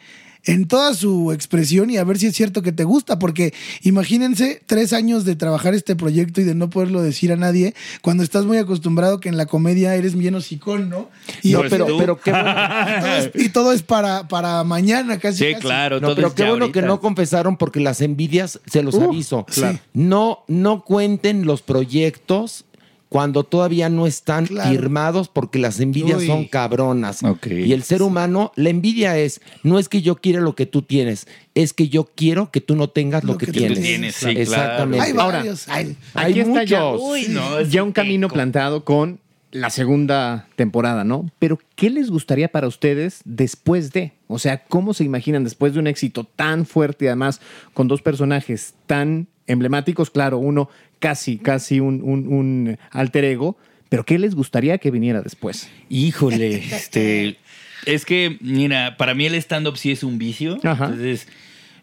en 0.46 0.68
toda 0.68 0.94
su 0.94 1.32
expresión 1.32 1.90
y 1.90 1.98
a 1.98 2.04
ver 2.04 2.18
si 2.18 2.28
es 2.28 2.36
cierto 2.36 2.62
que 2.62 2.72
te 2.72 2.84
gusta, 2.84 3.20
porque 3.20 3.54
imagínense 3.82 4.62
tres 4.66 4.94
años 4.94 5.26
de 5.26 5.36
trabajar 5.36 5.74
este 5.74 5.96
proyecto 5.96 6.42
y 6.42 6.44
de 6.44 6.56
no 6.56 6.70
poderlo 6.70 7.02
decir 7.02 7.32
a 7.32 7.36
nadie, 7.36 7.74
cuando 8.02 8.24
estás 8.24 8.46
muy 8.46 8.58
acostumbrado 8.58 9.20
que 9.20 9.30
en 9.30 9.38
la 9.38 9.46
comedia 9.46 9.96
eres 9.96 10.16
bien 10.16 10.36
hocicón, 10.36 10.90
¿no? 10.90 11.10
Y, 11.44 11.52
No, 11.52 11.62
pero, 11.70 11.86
qué 11.86 11.92
bueno. 11.92 12.18
y 12.26 12.30
todo 13.02 13.16
es, 13.18 13.32
y 13.36 13.50
todo 13.50 13.74
es 13.74 13.84
para, 13.84 14.28
para 14.28 14.64
mañana 14.64 15.20
casi. 15.20 15.46
Sí, 15.46 15.52
casi. 15.52 15.62
claro. 15.62 16.00
No, 16.00 16.08
todo 16.08 16.16
pero 16.16 16.28
es 16.30 16.34
qué 16.34 16.44
ya 16.44 16.50
bueno 16.50 16.72
que 16.72 16.82
no 16.82 17.00
confesaron 17.00 17.58
porque 17.58 17.80
las 17.80 18.02
envidias, 18.02 18.60
se 18.66 18.82
los 18.82 18.96
aviso. 18.96 19.46
claro. 19.46 19.80
No, 19.94 20.44
no 20.48 20.84
cuenten 20.84 21.46
los 21.46 21.62
proyectos 21.62 22.66
cuando 23.10 23.43
todavía 23.43 23.89
no 23.89 24.05
están 24.05 24.45
Claro. 24.45 24.70
firmados 24.70 25.30
porque 25.30 25.57
las 25.60 25.80
envidias 25.80 26.20
Uy. 26.20 26.28
son 26.28 26.45
cabronas. 26.45 27.22
Y 27.49 27.74
el 27.74 27.82
ser 27.84 28.03
humano, 28.03 28.51
la 28.55 28.70
envidia 28.70 29.18
es, 29.18 29.41
no 29.64 29.80
es 29.80 29.89
que 29.89 30.01
yo 30.03 30.16
quiera 30.16 30.41
lo 30.41 30.55
que 30.55 30.68
tú 30.68 30.84
tienes, 30.84 31.28
es 31.55 31.74
que 31.74 31.89
yo 31.89 32.10
quiero 32.16 32.51
que 32.51 32.62
tú 32.62 32.76
no 32.76 32.89
tengas 32.89 33.24
lo, 33.24 33.34
Lo 33.34 33.38
que, 33.39 33.47
que 33.47 33.51
tú 33.53 33.57
tienes. 33.60 33.82
tienes, 33.82 34.16
sí, 34.16 34.26
claro. 34.26 34.39
Exactamente. 34.39 35.05
Hay 35.05 35.12
Ahora, 35.18 35.38
varios. 35.39 35.68
hay- 35.68 35.97
Hay 36.14 36.32
Aquí 36.34 36.39
está 36.41 36.64
ya, 36.64 36.82
muchos. 36.84 37.01
Uy, 37.03 37.26
no, 37.30 37.60
es 37.60 37.72
ya 37.72 37.82
un 37.84 37.91
camino 37.91 38.28
eco. 38.28 38.36
plantado 38.36 38.86
con 38.86 39.20
la 39.51 39.72
segunda 39.72 40.47
temporada, 40.55 41.03
¿no? 41.03 41.32
Pero 41.39 41.57
¿qué 41.76 41.89
les 41.89 42.12
gustaría 42.12 42.49
para 42.49 42.68
ustedes 42.68 43.22
después 43.26 43.91
de? 43.91 44.14
O 44.28 44.38
sea, 44.38 44.64
¿cómo 44.66 44.93
se 44.93 45.03
imaginan 45.03 45.43
después 45.43 45.74
de 45.74 45.80
un 45.80 45.88
éxito 45.88 46.24
tan 46.24 46.68
fuerte 46.68 47.05
y 47.05 47.07
además 47.07 47.41
con 47.74 47.88
dos 47.88 48.03
personajes 48.03 48.76
tan 48.86 49.28
emblemáticos? 49.50 50.10
Claro, 50.10 50.38
uno 50.38 50.70
casi, 51.00 51.38
casi 51.38 51.80
un, 51.80 52.02
un- 52.04 52.28
un 52.32 52.78
alter 52.91 53.26
ego, 53.26 53.58
pero 53.89 54.06
¿qué 54.06 54.18
les 54.20 54.36
gustaría 54.36 54.78
que 54.78 54.91
viniera 54.91 55.22
después? 55.22 55.70
Híjole, 55.89 56.56
este. 56.76 57.38
Es 57.86 58.06
que, 58.06 58.38
mira, 58.41 58.97
para 58.97 59.14
mí 59.14 59.26
el 59.26 59.36
stand-up 59.36 59.78
sí 59.78 59.91
es 59.91 60.04
un 60.04 60.18
vicio. 60.18 60.60
Ajá. 60.64 60.86
Entonces, 60.86 61.28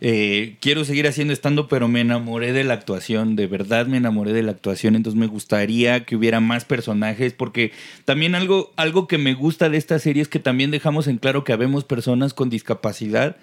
eh, 0.03 0.57
quiero 0.61 0.85
seguir 0.85 1.07
haciendo 1.09 1.33
estando, 1.33 1.69
pero 1.69 1.89
me 1.89 2.03
enamoré 2.03 2.53
de 2.53 2.65
la 2.65 2.75
actuación, 2.75 3.35
de 3.35 3.47
verdad 3.47 3.87
me 3.87 3.97
enamoré 3.97 4.35
de 4.35 4.43
la 4.43 4.51
actuación, 4.53 4.95
entonces 4.95 5.19
me 5.19 5.27
gustaría 5.27 6.05
que 6.05 6.17
hubiera 6.17 6.39
más 6.39 6.67
personajes, 6.67 7.33
porque 7.33 7.73
también 8.05 8.35
algo, 8.35 8.75
algo 8.77 9.09
que 9.09 9.17
me 9.17 9.33
gusta 9.33 9.71
de 9.71 9.79
esta 9.79 9.99
serie 9.99 10.21
es 10.21 10.29
que 10.29 10.39
también 10.39 10.71
dejamos 10.71 11.07
en 11.07 11.17
claro 11.17 11.45
que 11.45 11.55
habemos 11.55 11.85
personas 11.85 12.35
con 12.35 12.51
discapacidad 12.51 13.37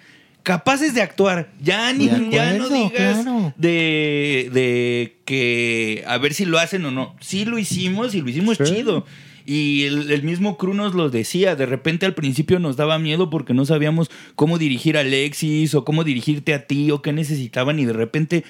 capaces 0.44 0.94
de 0.94 1.02
actuar. 1.02 1.50
Ya, 1.60 1.92
ni, 1.92 2.06
ya 2.30 2.54
no 2.54 2.68
digas 2.68 3.22
claro. 3.24 3.52
de, 3.56 4.50
de 4.52 5.16
que 5.24 6.04
a 6.06 6.16
ver 6.18 6.32
si 6.34 6.44
lo 6.44 6.58
hacen 6.60 6.84
o 6.84 6.92
no. 6.92 7.16
Sí 7.20 7.44
lo 7.44 7.58
hicimos 7.58 8.14
y 8.14 8.20
lo 8.20 8.28
hicimos 8.30 8.58
chido. 8.58 9.04
Y 9.46 9.82
el, 9.82 10.10
el 10.10 10.22
mismo 10.22 10.56
Cru 10.56 10.72
nos 10.72 10.94
lo 10.94 11.10
decía, 11.10 11.54
de 11.56 11.66
repente 11.66 12.06
al 12.06 12.14
principio 12.14 12.58
nos 12.60 12.76
daba 12.76 12.98
miedo 12.98 13.28
porque 13.28 13.52
no 13.52 13.66
sabíamos 13.66 14.10
cómo 14.36 14.56
dirigir 14.56 14.96
a 14.96 15.00
Alexis 15.00 15.74
o 15.74 15.84
cómo 15.84 16.02
dirigirte 16.04 16.54
a 16.54 16.66
ti 16.66 16.90
o 16.92 17.02
qué 17.02 17.12
necesitaban 17.12 17.78
y 17.78 17.84
de 17.84 17.92
repente 17.92 18.44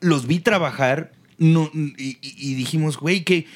los 0.00 0.26
vi 0.26 0.40
trabajar 0.40 1.12
no, 1.38 1.70
y- 1.74 2.16
y 2.20 2.54
dijimos, 2.54 2.96
güey, 2.96 3.22
que 3.22 3.46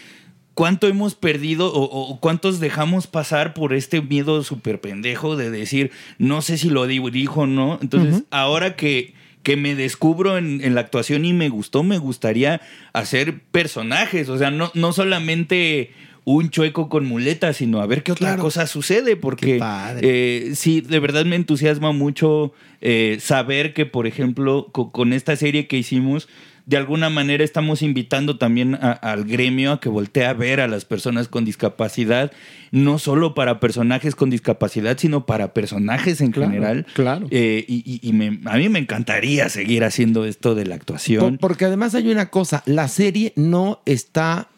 cuánto 0.55 0.87
hemos 0.89 1.15
perdido 1.15 1.73
o, 1.73 1.83
o 1.83 2.21
cuántos 2.21 2.61
dejamos 2.61 3.07
pasar 3.07 3.55
por 3.55 3.75
este 3.75 4.01
miedo 4.01 4.43
súper 4.45 4.81
pendejo 4.81 5.37
de 5.37 5.51
decir, 5.51 5.91
no 6.19 6.43
sé 6.43 6.59
si 6.59 6.71
lo 6.71 6.87
dirijo 6.87 7.43
o 7.43 7.47
no. 7.47 7.79
Entonces, 7.83 8.23
ahora 8.31 8.77
que, 8.77 9.15
que 9.43 9.57
me 9.57 9.75
descubro 9.75 10.39
en, 10.39 10.63
en 10.65 10.75
la 10.75 10.81
actuación 10.83 11.25
y 11.25 11.33
me 11.33 11.49
gustó, 11.49 11.83
me 11.83 11.99
gustaría 11.99 12.61
hacer 12.93 13.41
personajes, 13.51 14.29
o 14.29 14.39
sea, 14.39 14.51
no, 14.51 14.71
no 14.75 14.93
solamente 14.93 15.91
un 16.27 16.49
chueco 16.49 16.89
con 16.89 17.05
muletas, 17.05 17.59
sino 17.59 17.81
a 17.83 17.87
ver 17.87 18.03
qué 18.03 18.13
otra 18.13 18.31
cosa 18.43 18.67
sucede, 18.67 19.15
porque 19.17 19.59
eh, 20.01 20.53
sí, 20.55 20.81
de 20.81 20.99
verdad 20.99 21.27
me 21.27 21.37
entusiasma 21.37 21.93
mucho 21.93 22.55
eh, 22.81 23.19
saber 23.21 23.75
que, 23.75 23.85
por 23.85 24.07
ejemplo, 24.07 24.69
co- 24.73 24.91
con 24.91 25.13
esta 25.13 25.37
serie 25.37 25.67
que 25.67 25.77
hicimos, 25.77 26.29
de 26.67 26.77
alguna 26.79 27.11
manera 27.11 27.45
estamos 27.45 27.83
invitando 27.83 28.39
también 28.39 28.75
a- 28.77 28.93
al 28.93 29.25
gremio 29.25 29.73
a 29.73 29.81
que 29.81 29.89
voltee 29.91 30.25
a 30.25 30.33
ver 30.33 30.61
a 30.61 30.69
las 30.69 30.85
personas 30.87 31.29
con 31.29 31.45
discapacidad, 31.45 32.33
no 32.71 32.99
solo 32.99 33.35
para 33.35 33.61
personajes 33.61 34.15
con 34.15 34.31
discapacidad, 34.31 34.97
sino 34.99 35.27
para 35.27 35.53
personajes 35.53 36.21
en 36.23 36.31
Claro, 36.33 36.51
general. 36.51 36.87
claro. 36.95 37.27
Eh, 37.31 37.65
y 37.69 37.83
y- 37.85 38.09
y 38.09 38.12
me- 38.15 38.41
a 38.47 38.57
mí 38.57 38.69
me 38.71 38.79
encantaría 38.79 39.49
seguir 39.51 39.85
haciendo 39.85 40.25
esto 40.25 40.55
de 40.55 40.65
la 40.67 40.75
actuación. 40.75 41.37
Por- 41.37 41.39
porque 41.51 41.67
además 41.67 41.95
hay 41.95 42.11
una 42.11 42.31
cosa, 42.31 42.62
la 42.67 42.89
serie 42.89 43.33
no 43.37 43.81
está, 43.85 44.49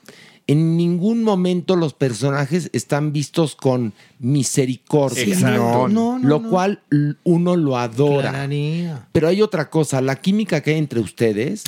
en 0.48 0.76
ningún 0.76 1.22
momento 1.22 1.76
los 1.76 1.94
personajes 1.94 2.70
están 2.72 3.12
vistos 3.12 3.56
con 3.56 3.94
misericordia. 4.18 5.22
Exacto. 5.24 5.88
No, 5.88 5.88
No, 5.88 6.18
no, 6.18 6.28
lo 6.28 6.40
no. 6.40 6.50
cual 6.50 6.82
uno 7.24 7.56
lo 7.56 7.76
adora. 7.78 8.30
Claranía. 8.30 9.08
Pero 9.12 9.28
hay 9.28 9.42
otra 9.42 9.70
cosa, 9.70 10.00
la 10.00 10.16
química 10.16 10.60
que 10.62 10.70
hay 10.72 10.78
entre 10.78 11.00
ustedes, 11.00 11.64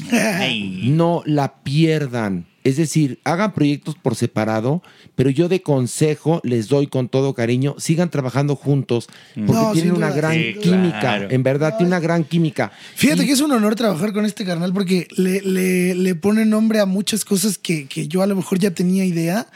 no 0.85 1.22
la 1.26 1.62
pierdan. 1.62 2.47
Es 2.64 2.76
decir, 2.76 3.18
hagan 3.24 3.54
proyectos 3.54 3.94
por 3.94 4.14
separado, 4.16 4.82
pero 5.14 5.30
yo 5.30 5.48
de 5.48 5.62
consejo 5.62 6.40
les 6.44 6.68
doy 6.68 6.86
con 6.88 7.09
todo 7.09 7.32
cariño, 7.32 7.76
sigan 7.78 8.11
trabajando 8.11 8.56
juntos, 8.56 9.06
porque 9.34 9.52
No, 9.52 9.72
tienen 9.72 9.92
una 9.92 10.11
gran 10.11 10.34
química, 10.61 11.00
Claro. 11.00 11.28
en 11.30 11.42
verdad, 11.42 11.76
tiene 11.78 11.88
una 11.88 12.00
gran 12.00 12.24
química. 12.24 12.72
Fíjate 12.96 13.22
Y- 13.22 13.26
que 13.26 13.32
es 13.32 13.40
un 13.40 13.52
honor 13.52 13.74
trabajar 13.74 14.12
con 14.12 14.26
este 14.26 14.44
carnal 14.44 14.72
porque 14.72 15.06
le, 15.16 15.40
le, 15.40 15.94
le 15.94 16.14
pone 16.14 16.44
nombre 16.44 16.80
a 16.80 16.84
muchas 16.86 17.24
cosas 17.24 17.59
que, 17.59 17.86
que 17.86 18.09
yo 18.09 18.22
a 18.22 18.26
lo 18.26 18.36
mejor 18.36 18.59
ya 18.59 18.72
tenía 18.72 19.04
idea, 19.04 19.46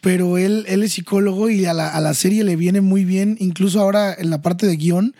pero 0.00 0.36
él, 0.38 0.64
él 0.68 0.82
es 0.82 0.92
psicólogo 0.92 1.48
y 1.48 1.64
a 1.64 1.72
la, 1.72 1.88
a 1.88 2.00
la 2.00 2.12
serie 2.14 2.44
le 2.44 2.56
viene 2.56 2.82
muy 2.82 3.04
bien, 3.06 3.36
incluso 3.40 3.80
ahora 3.80 4.14
en 4.16 4.28
la 4.30 4.42
parte 4.42 4.66
de 4.66 4.76
guion, 4.76 5.14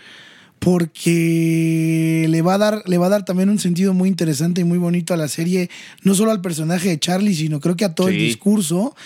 porque 0.65 2.27
le 2.29 2.41
va 2.41 2.55
a 2.55 2.59
dar, 2.59 2.83
le 2.87 2.97
va 2.97 3.07
a 3.07 3.11
dar 3.11 3.27
también 3.27 3.51
un 3.51 3.59
sentido 3.59 3.93
muy 3.93 4.09
interesante 4.09 4.63
y 4.63 4.65
muy 4.65 4.79
bonito 4.79 5.13
a 5.13 5.19
la 5.19 5.29
serie, 5.29 5.69
no 6.03 6.15
solo 6.15 6.31
al 6.31 6.41
personaje 6.41 6.89
de 6.89 6.99
Charlie, 6.99 7.35
sino 7.35 7.61
creo 7.61 7.77
que 7.77 7.85
a 7.85 7.95
todo 7.95 8.09
el 8.09 8.17
discurso. 8.17 8.97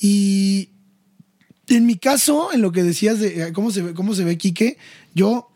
Y 0.00 0.70
en 1.68 1.86
mi 1.86 1.96
caso, 1.96 2.52
en 2.52 2.62
lo 2.62 2.72
que 2.72 2.82
decías 2.82 3.20
de 3.20 3.44
eh, 3.44 3.52
cómo 3.52 3.70
se 3.70 3.82
ve, 3.82 3.94
cómo 3.94 4.14
se 4.14 4.24
ve 4.24 4.36
Quique, 4.36 4.76
yo 5.14 5.48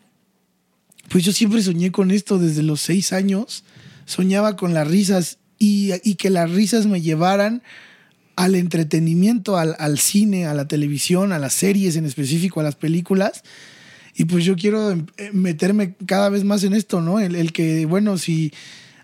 pues 1.09 1.25
yo 1.25 1.33
siempre 1.33 1.61
soñé 1.61 1.91
con 1.91 2.11
esto 2.11 2.39
desde 2.39 2.63
los 2.63 2.79
seis 2.79 3.11
años. 3.11 3.65
Soñaba 4.05 4.55
con 4.55 4.73
las 4.73 4.87
risas 4.87 5.39
y, 5.57 5.91
y 6.03 6.15
que 6.15 6.29
las 6.29 6.49
risas 6.49 6.85
me 6.85 7.01
llevaran 7.01 7.63
al 8.37 8.55
entretenimiento, 8.55 9.57
al, 9.57 9.75
al 9.77 9.99
cine, 9.99 10.45
a 10.45 10.53
la 10.53 10.67
televisión, 10.67 11.33
a 11.33 11.39
las 11.39 11.53
series 11.53 11.97
en 11.97 12.05
específico, 12.05 12.61
a 12.61 12.63
las 12.63 12.75
películas. 12.75 13.43
Y 14.19 14.25
pues 14.25 14.43
yo 14.43 14.55
quiero 14.57 14.91
em- 14.91 15.05
eh, 15.17 15.29
meterme 15.31 15.95
cada 16.05 16.27
vez 16.29 16.43
más 16.43 16.63
en 16.65 16.73
esto, 16.73 16.99
¿no? 16.99 17.19
El, 17.21 17.35
el 17.35 17.53
que, 17.53 17.85
bueno, 17.85 18.17
si, 18.17 18.51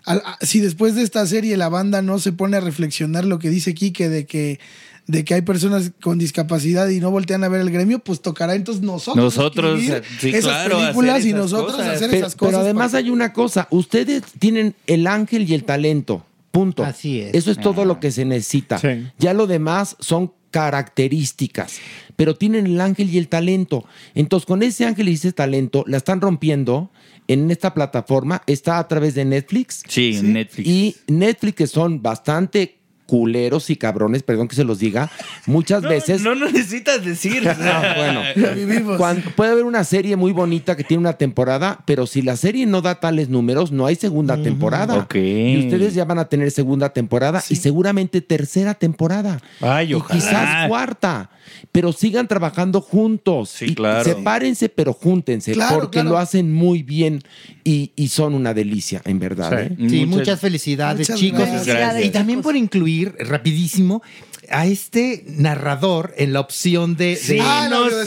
al- 0.04 0.22
si 0.42 0.60
después 0.60 0.94
de 0.94 1.02
esta 1.02 1.26
serie 1.26 1.56
la 1.56 1.70
banda 1.70 2.02
no 2.02 2.18
se 2.18 2.32
pone 2.32 2.58
a 2.58 2.60
reflexionar 2.60 3.24
lo 3.24 3.38
que 3.38 3.48
dice 3.48 3.72
Quique 3.72 4.10
de 4.10 4.26
que, 4.26 4.60
de 5.06 5.24
que 5.24 5.32
hay 5.32 5.40
personas 5.40 5.90
con 6.02 6.18
discapacidad 6.18 6.86
y 6.88 7.00
no 7.00 7.10
voltean 7.10 7.44
a 7.44 7.48
ver 7.48 7.62
el 7.62 7.70
gremio, 7.70 7.98
pues 8.00 8.20
tocará 8.20 8.54
entonces 8.56 8.82
nosotros. 8.82 9.24
Nosotros, 9.36 9.80
escribir 9.80 10.02
sí, 10.20 10.28
esas 10.30 10.42
claro, 10.44 10.78
películas 10.80 11.14
hacer 11.14 11.26
y 11.26 11.28
esas 11.30 11.40
nosotros 11.40 11.72
cosas. 11.76 11.88
hacer 11.96 12.10
Pero, 12.10 12.26
esas 12.26 12.36
cosas. 12.36 12.52
pero 12.52 12.62
además 12.62 12.92
hay 12.94 13.08
una 13.08 13.32
cosa, 13.32 13.68
ustedes 13.70 14.22
tienen 14.38 14.74
el 14.86 15.06
ángel 15.06 15.48
y 15.48 15.54
el 15.54 15.64
talento, 15.64 16.26
punto. 16.50 16.84
Así 16.84 17.20
es. 17.20 17.34
Eso 17.34 17.50
es 17.50 17.58
todo 17.58 17.86
lo 17.86 18.00
que 18.00 18.10
se 18.10 18.26
necesita. 18.26 18.76
Sí. 18.78 19.06
Ya 19.18 19.32
lo 19.32 19.46
demás 19.46 19.96
son 19.98 20.32
características, 20.56 21.80
pero 22.16 22.34
tienen 22.34 22.64
el 22.64 22.80
ángel 22.80 23.10
y 23.10 23.18
el 23.18 23.28
talento. 23.28 23.84
Entonces, 24.14 24.46
con 24.46 24.62
ese 24.62 24.86
ángel 24.86 25.10
y 25.10 25.12
ese 25.12 25.34
talento, 25.34 25.84
la 25.86 25.98
están 25.98 26.22
rompiendo 26.22 26.90
en 27.28 27.50
esta 27.50 27.74
plataforma. 27.74 28.40
Está 28.46 28.78
a 28.78 28.88
través 28.88 29.14
de 29.14 29.26
Netflix. 29.26 29.82
Sí, 29.86 30.16
en 30.16 30.32
Netflix. 30.32 30.66
Y 30.66 30.96
Netflix, 31.08 31.56
que 31.56 31.66
son 31.66 32.00
bastante 32.00 32.75
culeros 33.06 33.70
y 33.70 33.76
cabrones, 33.76 34.22
perdón 34.22 34.48
que 34.48 34.56
se 34.56 34.64
los 34.64 34.78
diga, 34.80 35.10
muchas 35.46 35.82
veces... 35.82 36.22
No, 36.22 36.34
no 36.34 36.46
necesitas 36.50 37.04
decir. 37.04 37.48
Ah, 37.58 37.94
bueno. 37.96 38.54
Vivimos. 38.54 38.96
Cuando- 38.96 39.30
puede 39.30 39.52
haber 39.52 39.64
una 39.64 39.84
serie 39.84 40.16
muy 40.16 40.32
bonita 40.32 40.76
que 40.76 40.84
tiene 40.84 41.00
una 41.00 41.14
temporada, 41.14 41.80
pero 41.86 42.06
si 42.06 42.22
la 42.22 42.36
serie 42.36 42.66
no 42.66 42.82
da 42.82 42.96
tales 43.00 43.28
números, 43.28 43.72
no 43.72 43.86
hay 43.86 43.96
segunda 43.96 44.40
temporada. 44.42 44.96
Ok. 44.98 45.14
Y 45.16 45.58
ustedes 45.66 45.94
ya 45.94 46.04
van 46.04 46.18
a 46.18 46.26
tener 46.28 46.50
segunda 46.50 46.90
temporada 46.92 47.42
y 47.48 47.56
seguramente 47.56 48.20
tercera 48.20 48.74
temporada. 48.74 49.40
Ay, 49.60 49.90
Y 49.90 49.94
ojalá. 49.94 50.14
quizás 50.20 50.68
cuarta. 50.68 51.30
Pero 51.70 51.92
sigan 51.92 52.26
trabajando 52.26 52.80
juntos. 52.80 53.50
Sí, 53.50 53.66
Y 53.66 53.74
claro. 53.74 54.02
Sepárense, 54.04 54.68
pero 54.68 54.92
júntense, 54.92 55.52
Claro, 55.52 55.76
porque 55.76 55.98
claro. 56.00 56.10
lo 56.10 56.18
hacen 56.18 56.52
muy 56.52 56.82
bien 56.82 57.22
y, 57.62 57.92
y 57.94 58.08
son 58.08 58.34
una 58.34 58.52
delicia, 58.52 59.00
en 59.04 59.18
verdad. 59.20 59.50
Sí. 59.50 59.56
¿eh? 59.56 59.76
Sí, 59.88 60.06
Muchas- 60.06 60.08
muchas, 60.18 60.40
felicidades, 60.40 61.08
Muchas 61.08 61.20
chicos. 61.20 61.48
Gracias. 61.64 62.04
Y 62.04 62.10
también 62.10 62.42
por 62.42 62.56
incluir 62.56 62.95
rapidísimo 63.04 64.02
a 64.50 64.66
este 64.66 65.24
narrador 65.26 66.14
en 66.16 66.32
la 66.32 66.40
opción 66.40 66.96
de, 66.96 67.16
Sí, 67.16 67.34
de- 67.34 67.40
Ah, 67.40 67.66
no 67.68 67.88
lo 67.88 67.96
De 67.98 68.04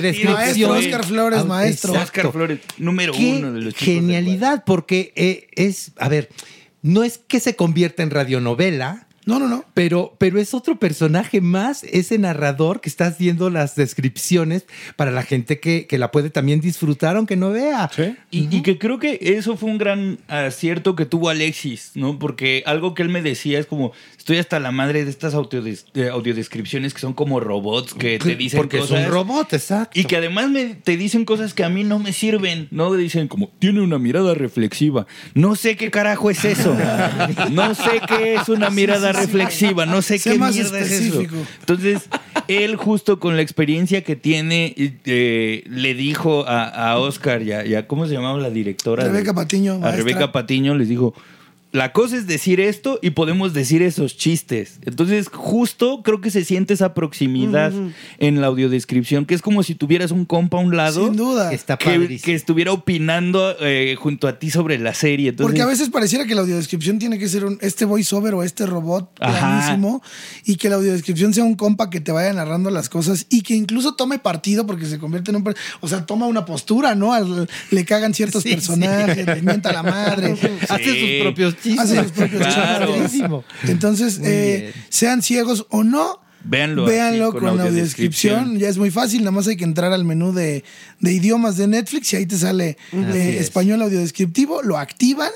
descripción. 0.00 0.32
Maestro. 0.34 0.72
Oscar 0.72 1.04
Flores, 1.06 1.38
Ah, 1.40 1.44
maestro. 1.44 1.92
exacto. 1.94 2.20
Oscar 2.20 2.32
Flores, 2.32 2.58
número 2.78 3.12
Qué 3.12 3.34
uno 3.38 3.52
de 3.52 3.60
los 3.60 3.74
chicos 3.74 3.84
genialidad, 3.86 4.64
porque 4.66 5.12
eh, 5.16 5.46
es, 5.54 5.92
a 5.98 6.08
ver, 6.08 6.28
no 6.82 7.04
es 7.04 7.18
que 7.18 7.40
se 7.40 7.54
convierta 7.56 8.02
en 8.02 8.10
radionovela, 8.10 9.06
No, 9.26 9.38
no, 9.38 9.48
no. 9.48 9.64
pero, 9.74 10.14
pero 10.18 10.38
es 10.40 10.52
otro 10.54 10.78
personaje 10.78 11.40
más, 11.40 11.82
ese 11.84 12.18
narrador 12.18 12.80
que 12.80 12.88
está 12.88 13.06
haciendo 13.06 13.48
las 13.50 13.74
descripciones 13.74 14.66
para 14.96 15.10
la 15.10 15.22
gente 15.22 15.60
que, 15.60 15.86
que 15.86 15.98
la 15.98 16.10
puede 16.10 16.30
también 16.30 16.60
disfrutar 16.60 17.16
aunque 17.16 17.36
no 17.36 17.50
vea. 17.50 17.90
Y, 18.30 18.54
y 18.54 18.62
que 18.62 18.78
creo 18.78 18.98
que 18.98 19.18
eso 19.20 19.56
fue 19.56 19.70
un 19.70 19.78
gran 19.78 20.18
acierto 20.28 20.94
que 20.96 21.06
tuvo 21.06 21.28
Alexis, 21.30 21.92
¿no? 21.94 22.18
Porque 22.18 22.62
algo 22.66 22.94
que 22.94 23.02
él 23.02 23.08
me 23.08 23.22
decía 23.22 23.58
es 23.58 23.66
como, 23.66 23.92
estoy 24.18 24.38
hasta 24.38 24.60
la 24.60 24.70
madre 24.72 25.04
de 25.04 25.10
estas 25.10 25.34
audiodes- 25.34 25.86
de 25.94 26.10
audiodescripciones 26.10 26.92
que 26.94 27.00
son 27.00 27.14
como 27.14 27.40
robots 27.40 27.94
que 27.94 28.18
te 28.18 28.36
dicen 28.36 28.58
Porque 28.58 28.78
cosas. 28.78 29.00
es 29.00 29.06
un 29.06 29.12
robot, 29.12 29.52
exacto. 29.52 29.98
Y 29.98 30.04
que 30.04 30.16
además 30.16 30.50
me, 30.50 30.74
te 30.74 30.96
dicen 30.96 31.24
cosas 31.24 31.54
que 31.54 31.64
a 31.64 31.68
mí 31.68 31.84
no 31.84 31.98
me 31.98 32.12
sirven, 32.12 32.68
¿no? 32.70 32.92
Dicen 32.94 33.28
como, 33.28 33.48
tiene 33.58 33.80
una 33.80 33.98
mirada 33.98 34.34
reflexiva. 34.34 35.06
No 35.34 35.56
sé 35.56 35.76
qué 35.76 35.90
carajo 35.90 36.30
es 36.30 36.44
eso. 36.44 36.76
No 37.50 37.74
sé 37.74 38.00
qué 38.06 38.34
es 38.34 38.48
una 38.48 38.70
mirada 38.70 39.12
reflexiva. 39.14 39.86
No 39.86 40.02
sé 40.02 40.18
qué 40.18 40.38
más 40.38 40.54
mierda 40.54 40.78
es 40.80 40.90
eso. 40.92 41.22
Entonces, 41.60 42.02
él 42.48 42.76
justo 42.76 43.18
con 43.18 43.36
la 43.36 43.42
experiencia 43.42 44.02
que 44.02 44.16
tiene, 44.16 44.74
eh, 44.76 45.64
le 45.68 45.94
dijo 45.94 46.46
a, 46.46 46.64
a 46.68 46.98
Oscar 46.98 47.42
y 47.42 47.52
a, 47.52 47.64
y 47.66 47.74
a- 47.74 47.86
¿cómo 47.86 48.06
se 48.06 48.12
llamaba 48.14 48.38
la 48.38 48.50
directora? 48.50 49.04
Rebeca 49.04 49.32
Patiño, 49.34 49.74
A 49.74 49.78
maestra. 49.78 49.96
Rebeca 50.04 50.32
Patiño 50.32 50.74
les 50.74 50.88
dijo, 50.88 51.14
la 51.74 51.92
cosa 51.92 52.16
es 52.16 52.28
decir 52.28 52.60
esto 52.60 53.00
y 53.02 53.10
podemos 53.10 53.52
decir 53.52 53.82
esos 53.82 54.16
chistes. 54.16 54.78
Entonces, 54.82 55.26
justo 55.28 56.02
creo 56.04 56.20
que 56.20 56.30
se 56.30 56.44
siente 56.44 56.72
esa 56.72 56.94
proximidad 56.94 57.72
en 58.18 58.40
la 58.40 58.46
audiodescripción, 58.46 59.26
que 59.26 59.34
es 59.34 59.42
como 59.42 59.64
si 59.64 59.74
tuvieras 59.74 60.12
un 60.12 60.24
compa 60.24 60.58
a 60.58 60.60
un 60.60 60.76
lado. 60.76 61.06
Sin 61.06 61.16
duda. 61.16 61.52
Está 61.52 61.76
que, 61.76 62.20
estuviera 62.26 62.70
opinando 62.70 63.56
eh, 63.60 63.96
junto 63.98 64.28
a 64.28 64.38
ti 64.38 64.50
sobre 64.50 64.78
la 64.78 64.94
serie. 64.94 65.30
Entonces, 65.30 65.50
Porque 65.50 65.62
a 65.62 65.66
veces 65.66 65.90
pareciera 65.90 66.26
que 66.26 66.36
la 66.36 66.42
audiodescripción 66.42 67.00
tiene 67.00 67.18
que 67.18 67.28
ser 67.28 67.44
un, 67.44 67.58
este 67.60 67.84
voiceover 67.84 68.34
o 68.34 68.44
este 68.44 68.66
robot 68.66 69.10
Ajá. 69.18 69.36
planísimo 69.40 70.00
y 70.44 70.54
que 70.54 70.68
la 70.68 70.76
audiodescripción 70.76 71.34
sea 71.34 71.42
un 71.42 71.56
compa 71.56 71.90
que 71.90 72.00
te 72.00 72.12
vaya 72.12 72.32
narrando 72.32 72.70
las 72.70 72.88
cosas 72.88 73.26
y 73.30 73.42
que 73.42 73.56
incluso 73.56 73.96
tome 73.96 74.20
partido 74.20 74.64
porque 74.64 74.86
se 74.86 75.00
convierte 75.00 75.32
en 75.32 75.38
un... 75.38 75.54
O 75.80 75.88
sea, 75.88 76.06
toma 76.06 76.26
una 76.26 76.44
postura, 76.44 76.94
¿no? 76.94 77.12
Al- 77.12 77.48
le 77.72 77.84
cagan 77.84 78.14
ciertos 78.14 78.44
Sí, 78.44 78.50
personajes, 78.50 79.26
le 79.26 79.42
mienta 79.42 79.72
la 79.72 79.82
madre. 79.82 80.36
Hace 80.68 81.00
sus 81.00 81.20
propios 81.20 81.56
chistes. 81.64 81.80
Hace 81.90 82.02
sus 82.04 82.12
propios 82.12 82.42
Claro. 82.42 82.94
chistes. 83.10 83.22
Entonces, 83.68 84.20
eh, 84.22 84.72
sean 84.88 85.22
ciegos 85.22 85.66
o 85.70 85.82
no, 85.82 86.20
Véanlo, 86.46 86.84
véanlo 86.84 87.28
así, 87.30 87.38
con, 87.38 87.48
audiodescripción. 87.48 88.58
Ya 88.58 88.68
es 88.68 88.76
muy 88.76 88.90
fácil, 88.90 89.20
nada 89.20 89.30
más 89.30 89.48
hay 89.48 89.56
que 89.56 89.64
entrar 89.64 89.92
al 89.92 90.04
menú 90.04 90.32
de, 90.32 90.62
de 91.00 91.12
idiomas 91.12 91.56
de 91.56 91.66
Netflix 91.66 92.12
y 92.12 92.16
ahí 92.16 92.26
te 92.26 92.36
sale 92.36 92.76
eh, 92.92 93.36
es. 93.38 93.40
español 93.40 93.80
audiodescriptivo, 93.82 94.62
lo 94.62 94.76
activan 94.78 95.30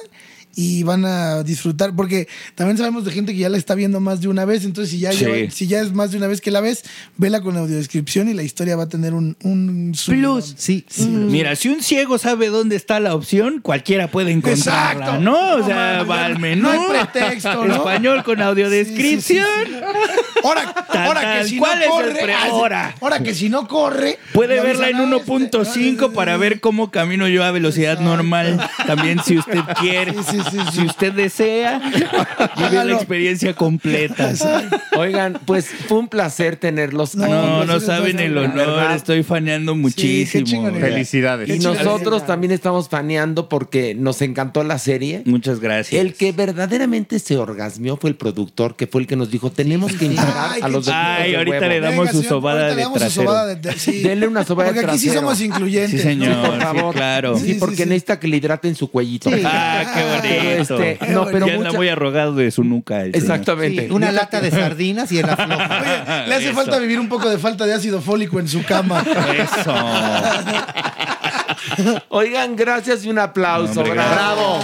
y 0.61 0.83
van 0.83 1.05
a 1.05 1.45
disfrutar, 1.45 1.95
porque 1.95 2.27
también 2.57 2.77
sabemos 2.77 3.05
de 3.05 3.13
gente 3.13 3.33
que 3.33 3.39
ya 3.39 3.49
la 3.49 3.59
está 3.59 3.77
viendo 3.77 4.01
más 4.01 4.21
de 4.21 4.27
una 4.27 4.45
vez, 4.45 4.65
entonces 4.65 4.91
si 4.91 4.99
ya, 4.99 5.13
Sí. 5.13 5.25
lleva- 5.25 5.51
si 5.53 5.69
ya 5.69 5.81
es 5.81 5.93
más 5.93 6.11
de 6.11 6.17
una 6.17 6.27
vez 6.27 6.41
que 6.41 6.51
la 6.51 6.61
ves, 6.61 6.83
vela 7.17 7.41
con 7.43 7.57
audiodescripción 7.57 8.29
y 8.29 8.35
la 8.35 8.43
historia 8.43 8.75
va 8.75 8.83
a 8.83 8.89
tener 8.89 9.15
un, 9.15 9.37
un 9.45 9.95
Plus. 10.07 10.55
Sí, 10.59 10.85
sí. 10.89 11.07
Mira, 11.07 11.55
si 11.55 11.69
un 11.69 11.81
ciego 11.81 12.19
sabe 12.19 12.49
dónde 12.49 12.75
está 12.75 12.99
la 12.99 13.15
opción, 13.15 13.61
cualquiera 13.63 14.09
puede 14.11 14.33
encontrarla, 14.33 14.93
Exacto. 15.05 15.21
¿no? 15.21 15.53
O 15.55 15.59
No 15.59 15.67
sea, 15.67 15.77
mames, 15.77 16.11
va 16.11 16.25
al 16.25 16.39
menú. 16.41 16.63
no 16.63 16.71
hay 16.73 16.81
pretexto, 17.13 17.65
¿no? 17.65 17.75
Español 17.77 18.25
con 18.25 18.43
audiodescripción. 18.43 19.47
Ahora, 20.43 20.75
ahora 20.89 21.39
que 21.43 21.49
si 21.49 21.59
¿cuál 21.59 21.79
no 21.81 21.87
corre, 21.91 22.33
ah, 22.35 22.47
ahora? 22.51 22.95
ahora 23.01 23.21
que 23.23 23.35
si 23.35 23.49
no 23.49 23.67
corre, 23.69 24.19
Puede 24.33 24.61
verla 24.61 24.89
en 24.89 24.97
"No, 25.09 25.17
este, 25.17 25.31
1.5 25.31 26.13
para 26.13 26.37
ver 26.37 26.61
cómo 26.61 26.91
camino 26.91 27.29
yo 27.29 27.45
a 27.45 27.51
velocidad 27.51 28.01
normal. 28.01 28.59
También 28.87 29.21
si 29.25 29.39
usted 29.39 29.61
quiere, 29.81 30.13
Sí, 30.25 30.39
sí, 30.48 30.48
sí, 30.51 30.57
sí. 30.73 30.81
si 30.81 30.87
usted 30.87 31.13
desea, 31.13 31.79
vive 32.57 32.85
la 32.85 32.95
experiencia 32.95 33.55
completa. 33.55 34.33
Oigan, 34.97 35.39
pues 35.45 35.67
fue 35.87 35.99
un 35.99 36.09
placer 36.09 36.57
tenerlos 36.57 37.15
No, 37.15 37.25
aquí. 37.25 37.33
No, 37.33 37.65
no 37.65 37.81
saben 37.81 38.19
el 38.19 38.35
¿verdad? 38.35 38.79
honor, 38.79 38.91
estoy 38.93 39.23
faneando 39.23 39.75
muchísimo. 39.75 40.71
Felicidades. 40.73 41.49
Y 41.49 41.59
nosotros 41.61 42.27
también 42.27 42.53
estamos 42.53 42.89
faneando 42.89 43.49
porque 43.49 43.95
nos 43.95 44.23
encantó 44.23 44.65
la 44.65 44.79
serie. 44.79 45.23
Muchas 45.25 45.61
gracias. 45.61 46.01
El 46.01 46.15
que 46.15 46.33
verdaderamente 46.33 47.19
se 47.19 47.37
orgasmeó 47.37 47.97
fue 47.97 48.11
el 48.11 48.17
productor, 48.17 48.77
que 48.77 48.87
fue 48.87 49.03
el 49.03 49.07
que 49.07 49.17
nos 49.17 49.31
dijo, 49.31 49.51
tenemos 49.51 49.93
que 49.93 50.07
invitar 50.07 50.35
Ay, 50.53 50.61
a 50.63 50.69
los 50.69 50.89
Ay, 50.89 51.35
ahorita 51.35 51.59
Huevo". 51.59 51.69
le 51.69 51.81
damos 51.81 52.07
Venga, 52.09 52.13
su 52.13 52.23
sobada 52.23 52.75
de 52.75 52.83
trasero. 52.87 53.11
sobada 53.27 53.55
de- 53.55 53.73
sí. 53.79 54.01
Denle 54.03 54.27
una 54.27 54.45
sobada 54.45 54.71
de 54.73 54.75
Porque 54.81 54.91
aquí 54.91 54.99
sí 54.99 55.05
trasero. 55.07 55.21
somos 55.27 55.41
incluyentes. 55.41 55.91
Sí, 55.91 55.99
señor. 55.99 56.47
Por 56.47 56.61
favor. 56.61 56.95
claro. 56.95 57.39
Sí, 57.39 57.55
porque 57.55 57.77
sí. 57.77 57.85
necesita 57.85 58.19
que 58.21 58.29
le 58.29 58.37
hidraten 58.39 58.75
su 58.75 58.91
cuellito. 58.91 59.31
Ah, 59.45 59.85
qué 59.95 60.29
bonito. 60.29 60.38
Este, 60.39 60.99
no, 61.09 61.27
pero 61.27 61.47
ya 61.47 61.55
anda 61.55 61.67
mucha- 61.67 61.77
muy 61.79 61.89
arrogado 61.89 62.35
de 62.35 62.51
su 62.51 62.65
nuca. 62.65 63.03
el. 63.03 63.15
Exactamente. 63.15 63.87
Sí, 63.89 63.93
una 63.93 64.13
lata 64.13 64.41
de 64.41 64.51
sardinas 64.51 65.11
y 65.13 65.19
el 65.19 65.29
afloja. 65.29 65.81
Oye, 65.83 66.29
le 66.29 66.35
hace 66.35 66.47
Eso. 66.47 66.55
falta 66.55 66.79
vivir 66.79 66.99
un 67.01 67.09
poco 67.09 67.29
de 67.29 67.39
falta 67.39 67.67
de 67.67 67.75
ácido 67.75 68.01
fólico 68.01 68.39
en 68.41 68.49
su 68.49 68.63
cama. 68.65 69.05
Eso. 69.37 69.75
Oigan, 72.09 72.57
gracias 72.57 73.05
y 73.05 73.11
un 73.11 73.19
aplauso. 73.19 73.81
Hombre, 73.81 73.95
bravo. 73.95 74.61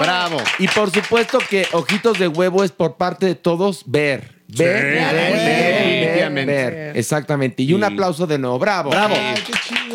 Bravo. 0.00 0.36
Y 0.58 0.68
por 0.68 0.90
supuesto 0.90 1.38
que 1.48 1.66
Ojitos 1.72 2.18
de 2.18 2.28
Huevo 2.28 2.64
es 2.64 2.72
por 2.72 2.96
parte 2.96 3.26
de 3.26 3.34
todos 3.34 3.82
ver. 3.86 4.34
Ver, 4.46 4.84
ver, 4.84 4.92
ver, 4.92 5.32
ver, 5.32 5.78
definitivamente. 5.80 6.52
ver. 6.52 6.96
Exactamente. 6.96 7.62
Y 7.62 7.72
un 7.72 7.82
aplauso 7.82 8.26
de 8.26 8.38
nuevo. 8.38 8.58
Bravo. 8.58 8.90
Bravo. 8.90 9.14
Ay, 9.18 9.42
qué 9.44 9.52
chido. 9.66 9.94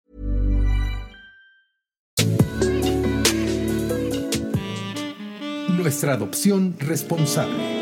Nuestra 5.77 6.13
adopción 6.13 6.75
responsable. 6.79 7.81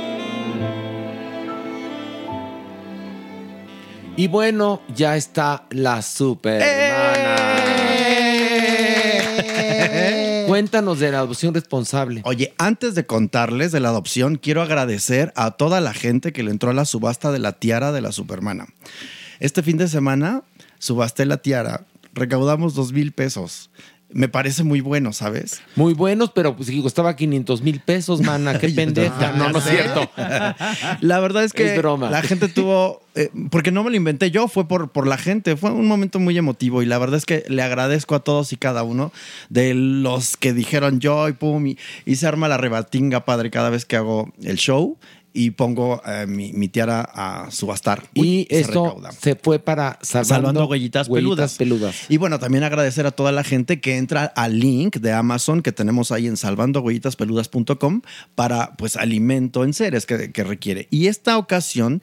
Y 4.15 4.27
bueno, 4.27 4.81
ya 4.95 5.15
está 5.15 5.65
la 5.71 6.01
super 6.01 6.61
Cuéntanos 10.47 10.99
de 10.99 11.11
la 11.11 11.19
adopción 11.19 11.53
responsable. 11.53 12.21
Oye, 12.25 12.53
antes 12.57 12.95
de 12.95 13.05
contarles 13.05 13.71
de 13.71 13.79
la 13.79 13.89
adopción, 13.89 14.35
quiero 14.35 14.61
agradecer 14.61 15.31
a 15.35 15.51
toda 15.51 15.79
la 15.79 15.93
gente 15.93 16.33
que 16.33 16.43
le 16.43 16.51
entró 16.51 16.71
a 16.71 16.73
la 16.73 16.85
subasta 16.85 17.31
de 17.31 17.39
la 17.39 17.53
tiara 17.53 17.91
de 17.91 18.01
la 18.01 18.11
Supermana. 18.11 18.67
Este 19.39 19.63
fin 19.63 19.77
de 19.77 19.87
semana 19.87 20.43
subasté 20.79 21.25
la 21.25 21.37
tiara, 21.37 21.85
recaudamos 22.13 22.73
dos 22.73 22.91
mil 22.91 23.11
pesos. 23.11 23.69
Me 24.11 24.27
parece 24.27 24.63
muy 24.63 24.81
bueno, 24.81 25.13
¿sabes? 25.13 25.61
Muy 25.75 25.93
buenos, 25.93 26.31
pero 26.33 26.55
pues 26.55 26.71
costaba 26.81 27.15
500 27.15 27.61
mil 27.61 27.79
pesos, 27.79 28.21
mana. 28.21 28.57
Qué 28.57 28.69
pendeja. 28.75 29.33
No, 29.33 29.49
no 29.49 29.59
es 29.59 29.65
cierto. 29.65 30.09
La 31.01 31.19
verdad 31.19 31.43
es 31.43 31.53
que 31.53 31.73
Es 31.73 31.77
broma. 31.77 32.09
la 32.09 32.21
gente 32.23 32.47
tuvo, 32.47 33.01
eh, 33.15 33.29
porque 33.51 33.71
no 33.71 33.83
me 33.83 33.91
lo 33.91 33.95
inventé 33.95 34.31
yo, 34.31 34.47
fue 34.47 34.67
por, 34.67 34.89
por 34.89 35.05
la 35.05 35.17
gente, 35.17 35.55
fue 35.57 35.71
un 35.71 35.87
momento 35.87 36.19
muy 36.19 36.37
emotivo 36.37 36.81
y 36.81 36.85
la 36.87 36.97
verdad 36.97 37.17
es 37.17 37.25
que 37.25 37.43
le 37.47 37.61
agradezco 37.61 38.15
a 38.15 38.19
todos 38.21 38.51
y 38.51 38.57
cada 38.57 38.81
uno 38.83 39.11
de 39.49 39.73
los 39.75 40.37
que 40.37 40.53
dijeron 40.53 40.99
yo 40.99 41.27
y 41.29 41.33
pum 41.33 41.67
y, 41.67 41.77
y 42.05 42.15
se 42.15 42.25
arma 42.27 42.47
la 42.47 42.57
rebatinga 42.57 43.25
padre 43.25 43.51
cada 43.51 43.69
vez 43.69 43.85
que 43.85 43.95
hago 43.95 44.33
el 44.43 44.57
show 44.57 44.97
y 45.33 45.51
pongo 45.51 46.01
eh, 46.05 46.25
mi, 46.27 46.53
mi 46.53 46.69
tiara 46.69 47.01
a 47.01 47.51
subastar. 47.51 48.03
Uy, 48.15 48.27
Y 48.41 48.47
se 48.49 48.59
esto 48.61 48.83
recauda. 48.85 49.11
se 49.11 49.35
fue 49.35 49.59
para 49.59 49.99
salvando, 50.01 50.27
Salvando 50.35 50.65
huellitas, 50.67 51.07
peludas. 51.09 51.55
peludas. 51.55 51.95
Y 52.09 52.17
bueno, 52.17 52.39
también 52.39 52.63
agradecer 52.63 53.05
a 53.05 53.11
toda 53.11 53.31
la 53.31 53.43
gente 53.43 53.79
que 53.79 53.97
entra 53.97 54.25
al 54.25 54.59
link 54.59 54.97
de 54.97 55.11
Amazon 55.13 55.61
que 55.61 55.71
tenemos 55.71 56.11
ahí 56.11 56.27
en 56.27 56.35
salvandohuellitaspeludas.com 56.37 58.01
para 58.35 58.75
pues 58.77 58.95
alimento 58.95 59.63
en 59.63 59.73
seres 59.73 60.05
que, 60.05 60.31
que 60.31 60.43
requiere. 60.43 60.87
Y 60.91 61.07
esta 61.07 61.37
ocasión 61.37 62.01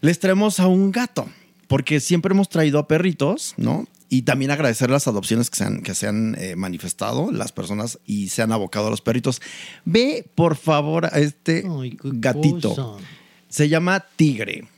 les 0.00 0.18
traemos 0.18 0.60
a 0.60 0.66
un 0.66 0.92
gato, 0.92 1.28
porque 1.66 2.00
siempre 2.00 2.32
hemos 2.32 2.48
traído 2.48 2.78
a 2.78 2.88
perritos, 2.88 3.54
¿no? 3.56 3.86
Y 4.08 4.22
también 4.22 4.50
agradecer 4.50 4.90
las 4.90 5.08
adopciones 5.08 5.50
que 5.50 5.56
se 5.56 5.64
han, 5.64 5.82
que 5.82 5.94
se 5.94 6.06
han 6.06 6.36
eh, 6.38 6.56
manifestado 6.56 7.32
las 7.32 7.52
personas 7.52 7.98
y 8.06 8.28
se 8.28 8.42
han 8.42 8.52
abocado 8.52 8.88
a 8.88 8.90
los 8.90 9.00
perritos. 9.00 9.40
Ve, 9.84 10.26
por 10.34 10.56
favor, 10.56 11.06
a 11.06 11.18
este 11.18 11.64
gatito. 12.02 12.74
cosa. 12.74 13.04
Se 13.48 13.68
llama 13.68 14.04
Tigre. 14.16 14.68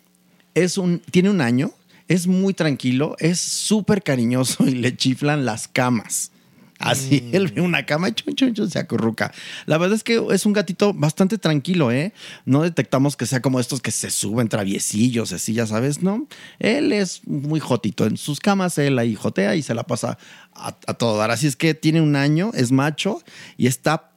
Es 0.55 0.79
un, 0.79 1.01
tiene 1.11 1.31
un 1.31 1.41
año, 1.41 1.72
es 2.09 2.27
muy 2.27 2.55
tranquilo, 2.55 3.16
es 3.18 3.41
súper 3.41 4.03
cariñoso 4.03 4.64
y 4.68 4.74
le 4.74 4.97
chiflan 4.97 5.45
las 5.45 5.68
camas. 5.68 6.31
Así, 6.79 7.22
Mm. 7.22 7.31
él 7.35 7.49
ve 7.49 7.61
una 7.61 7.87
cama 7.87 8.14
chun, 8.14 8.35
chun, 8.35 8.55
chun, 8.55 8.70
se 8.70 8.79
acurruca. 8.79 9.33
La 9.66 9.79
verdad 9.79 9.97
es 9.97 10.05
que 10.05 10.22
es 10.31 10.47
un 10.47 10.53
gatito 10.53 10.93
bastante 10.93 11.39
tranquilo, 11.39 11.91
¿eh? 11.91 12.12
No 12.45 12.62
detectamos 12.62 13.16
que 13.16 13.27
sea 13.27 13.41
como 13.41 13.61
estos 13.61 13.81
que 13.81 13.91
se 13.91 14.11
suben 14.11 14.49
traviesillos, 14.49 15.33
así, 15.33 15.55
ya 15.55 15.66
sabes, 15.66 16.03
¿no? 16.03 16.27
Él 16.59 16.93
es 16.93 17.27
muy 17.27 17.61
jotito. 17.61 18.07
En 18.07 18.16
sus 18.16 18.41
camas 18.41 18.79
él 18.79 18.99
ahí 18.99 19.14
jotea 19.14 19.57
y 19.57 19.62
se 19.62 19.74
la 19.74 19.85
pasa 19.85 20.18
a, 20.55 20.72
todo 20.72 21.18
dar. 21.18 21.31
Así 21.31 21.47
es 21.47 21.57
que 21.57 21.74
tiene 21.74 22.01
un 22.01 22.16
año, 22.16 22.51
es 22.55 22.72
macho 22.72 23.22
y 23.57 23.66
está 23.66 24.11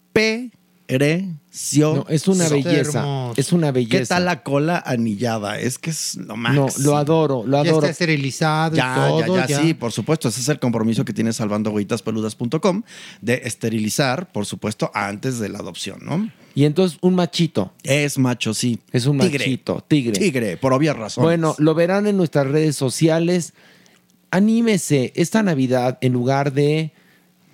precioso. 0.97 1.95
No, 1.95 2.05
es 2.09 2.27
una 2.27 2.49
belleza. 2.49 3.05
Es 3.35 3.51
una 3.53 3.71
belleza. 3.71 3.97
¿Qué 3.99 4.05
tal 4.05 4.25
la 4.25 4.43
cola 4.43 4.81
anillada? 4.85 5.59
Es 5.59 5.77
que 5.77 5.89
es 5.91 6.15
lo 6.15 6.35
más. 6.35 6.55
No, 6.55 6.67
lo 6.79 6.97
adoro, 6.97 7.43
lo 7.45 7.63
Ya 7.63 7.69
adoro. 7.69 7.87
está 7.87 7.89
esterilizado 7.91 8.75
Ya, 8.75 8.93
y 8.93 9.23
todo. 9.25 9.35
ya, 9.37 9.47
ya, 9.47 9.61
sí, 9.61 9.73
por 9.73 9.91
supuesto. 9.91 10.29
Ese 10.29 10.41
es 10.41 10.49
el 10.49 10.59
compromiso 10.59 11.05
que 11.05 11.13
tiene 11.13 11.31
salvandohuellitaspeludas.com 11.33 12.83
de 13.21 13.41
esterilizar, 13.45 14.31
por 14.31 14.45
supuesto, 14.45 14.91
antes 14.93 15.39
de 15.39 15.49
la 15.49 15.59
adopción, 15.59 15.99
¿no? 16.03 16.29
Y 16.55 16.65
entonces 16.65 16.97
un 17.01 17.15
machito. 17.15 17.71
Es 17.83 18.17
macho, 18.17 18.53
sí. 18.53 18.79
Es 18.91 19.05
un 19.05 19.19
Tigre. 19.19 19.39
machito, 19.45 19.85
tigre. 19.87 20.19
Tigre, 20.19 20.57
por 20.57 20.73
obvias 20.73 20.95
razones. 20.97 21.25
Bueno, 21.25 21.55
lo 21.59 21.73
verán 21.75 22.07
en 22.07 22.17
nuestras 22.17 22.47
redes 22.47 22.75
sociales. 22.75 23.53
Anímese 24.31 25.11
esta 25.15 25.41
Navidad 25.43 25.97
en 26.01 26.13
lugar 26.13 26.51
de 26.53 26.91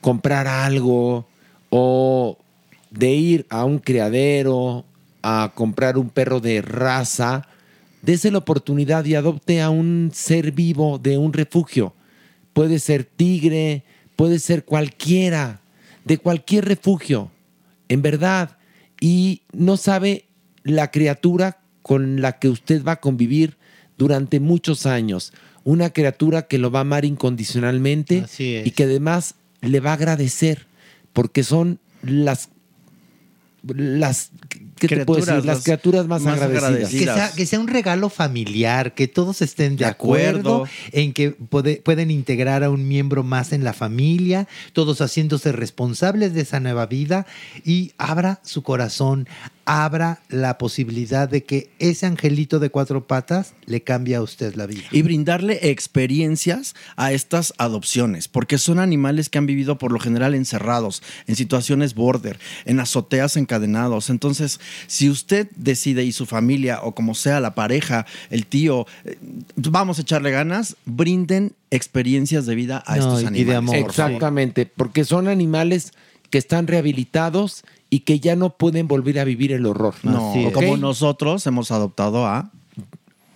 comprar 0.02 0.48
algo 0.48 1.28
o 1.70 2.38
de 2.98 3.14
ir 3.14 3.46
a 3.50 3.66
un 3.66 3.80
criadero 3.80 4.86
a 5.22 5.52
comprar 5.56 5.98
un 5.98 6.10
perro 6.10 6.40
de 6.40 6.62
raza, 6.62 7.48
dése 8.02 8.32
la 8.32 8.38
oportunidad 8.38 9.06
y 9.06 9.16
adopte 9.16 9.62
a 9.62 9.70
un 9.70 10.12
ser 10.14 10.52
vivo 10.52 11.00
de 11.00 11.18
un 11.18 11.34
refugio. 11.34 11.94
Puede 12.54 12.80
ser 12.80 13.04
tigre, 13.04 13.84
puede 14.16 14.40
ser 14.40 14.64
cualquiera, 14.64 15.62
de 16.06 16.20
cualquier 16.20 16.66
refugio, 16.66 17.32
en 17.90 18.02
verdad. 18.02 18.58
Y 19.02 19.42
no 19.52 19.78
sabe 19.78 20.26
la 20.64 20.92
criatura 20.92 21.58
con 21.82 22.22
la 22.22 22.40
que 22.40 22.50
usted 22.50 22.84
va 22.84 22.94
a 22.94 23.02
convivir 23.02 23.58
durante 23.98 24.40
muchos 24.40 24.86
años. 24.86 25.34
Una 25.64 25.90
criatura 25.90 26.44
que 26.44 26.60
lo 26.60 26.72
va 26.72 26.80
a 26.80 26.82
amar 26.82 27.06
incondicionalmente 27.06 28.26
y 28.38 28.72
que 28.72 28.84
además 28.84 29.36
le 29.62 29.80
va 29.80 29.92
a 29.92 29.96
agradecer, 29.96 30.68
porque 31.12 31.44
son 31.44 31.80
las 32.04 32.50
las 33.74 34.32
¿qué 34.78 34.88
te 34.88 35.06
puedo 35.06 35.20
decir? 35.20 35.34
Criaturas, 35.34 35.46
las 35.46 35.46
las 35.46 35.64
criaturas 35.64 36.08
más, 36.08 36.22
más 36.22 36.42
agradecidas. 36.42 37.16
Que 37.16 37.22
sea, 37.22 37.32
que 37.32 37.46
sea 37.46 37.60
un 37.60 37.68
regalo 37.68 38.10
familiar, 38.10 38.94
que 38.94 39.08
todos 39.08 39.42
estén 39.42 39.78
de, 39.78 39.86
acuerdo, 39.86 40.66
acuerdo. 40.66 40.70
en 40.92 41.14
que 41.14 41.32
puede- 41.32 41.78
pueden 41.78 42.12
integrar 42.12 42.64
a 42.64 42.70
un 42.70 42.88
miembro 42.88 43.24
más 43.24 43.54
en 43.54 43.64
la 43.64 43.74
familia, 43.74 44.48
todos 44.74 45.00
haciéndose 45.02 45.52
responsables 45.52 46.34
de 46.34 46.42
esa 46.42 46.60
nueva 46.60 46.86
vida 46.86 47.26
y 47.64 47.94
abra 47.98 48.42
su 48.44 48.64
corazón, 48.64 49.28
abra 49.66 50.22
la 50.30 50.58
posibilidad 50.58 51.28
de 51.28 51.44
que 51.44 51.70
ese 51.80 52.06
angelito 52.06 52.60
de 52.60 52.70
cuatro 52.70 53.08
patas 53.08 53.54
le 53.66 53.82
cambie 53.82 54.16
a 54.16 54.22
usted 54.22 54.54
la 54.56 54.68
vida. 54.68 54.84
y 54.92 55.02
brindarle 55.02 55.70
experiencias 55.72 56.76
a 56.96 57.12
estas 57.14 57.54
adopciones, 57.58 58.28
porque 58.28 58.58
son 58.58 58.80
animales 58.80 59.30
que 59.30 59.40
han 59.40 59.48
vivido 59.48 59.78
por 59.78 59.92
lo 59.92 60.00
general 60.00 60.36
encerrados, 60.36 61.02
en 61.26 61.36
situaciones 61.36 61.96
border, 61.96 62.40
en 62.66 62.80
azoteas 62.80 63.38
encadenados. 63.38 64.10
Entonces, 64.10 64.60
si 64.88 65.10
usted 65.10 65.50
decide 65.56 66.04
y 66.04 66.12
su 66.12 66.26
familia 66.26 66.80
o 66.84 66.94
como 66.94 67.16
sea 67.16 67.40
la 67.40 67.56
pareja, 67.56 68.06
el 68.30 68.46
tío, 68.46 68.86
eh, 69.04 69.18
vamos 69.56 69.98
a 69.98 70.02
echarle 70.04 70.30
ganas, 70.32 70.76
brinden 70.86 71.54
experiencias 71.72 72.46
de 72.46 72.56
vida 72.56 72.84
a 72.86 72.98
No, 72.98 73.04
estos 73.04 73.24
y 73.24 73.26
animales. 73.26 73.48
de 73.48 73.56
amor. 73.56 73.76
Exactamente, 73.78 74.66
porque 74.68 75.06
son 75.06 75.28
animales 75.28 75.92
que 76.30 76.38
están 76.38 76.68
rehabilitados 76.68 77.64
y 77.96 78.00
que 78.02 78.20
ya 78.20 78.36
no 78.36 78.58
pueden 78.58 78.88
volver 78.88 79.20
a 79.20 79.24
vivir 79.24 79.52
el 79.54 79.66
horror. 79.66 79.96
No, 80.04 80.34
¿Ok? 80.34 80.54
como 80.54 80.76
nosotros 80.78 81.46
hemos 81.48 81.72
adoptado 81.72 82.26
a 82.26 82.52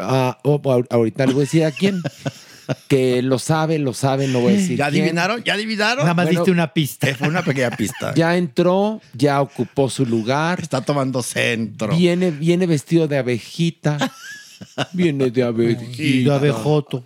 Ah, 0.01 0.38
oh, 0.43 0.62
ahor- 0.62 0.88
ahorita 0.89 1.26
le 1.26 1.34
voy 1.34 1.41
a 1.41 1.45
decir 1.45 1.64
a 1.66 1.72
quién. 1.72 2.01
que 2.88 3.22
lo 3.22 3.39
sabe, 3.39 3.80
lo 3.80 3.93
sabe, 3.93 4.28
no 4.28 4.39
voy 4.41 4.53
a 4.53 4.57
decir. 4.57 4.78
¿Ya 4.78 4.89
quién. 4.89 5.03
adivinaron? 5.03 5.43
¿Ya 5.43 5.53
adivinaron? 5.55 6.03
Nada 6.03 6.14
más 6.14 6.26
Bueno, 6.28 6.39
diste 6.41 6.51
una 6.51 6.72
pista. 6.74 7.10
Eh, 7.10 7.16
Fue 7.16 7.28
una 7.28 7.41
pequeña 7.43 7.72
pista. 7.72 8.14
Ya 8.16 8.38
entró, 8.38 9.01
ya 9.14 9.41
ocupó 9.41 9.89
su 9.89 10.05
lugar. 10.05 10.60
Está 10.62 10.82
tomando 10.82 11.22
centro. 11.24 11.95
Viene, 11.95 12.32
viene 12.32 12.66
vestido 12.68 13.07
de 13.07 13.18
abejita. 13.18 13.97
Viene 14.93 15.32
de 15.32 15.39
Y 15.39 15.43
abejita. 15.43 16.30
de 16.30 16.36
abejoto. 16.36 17.03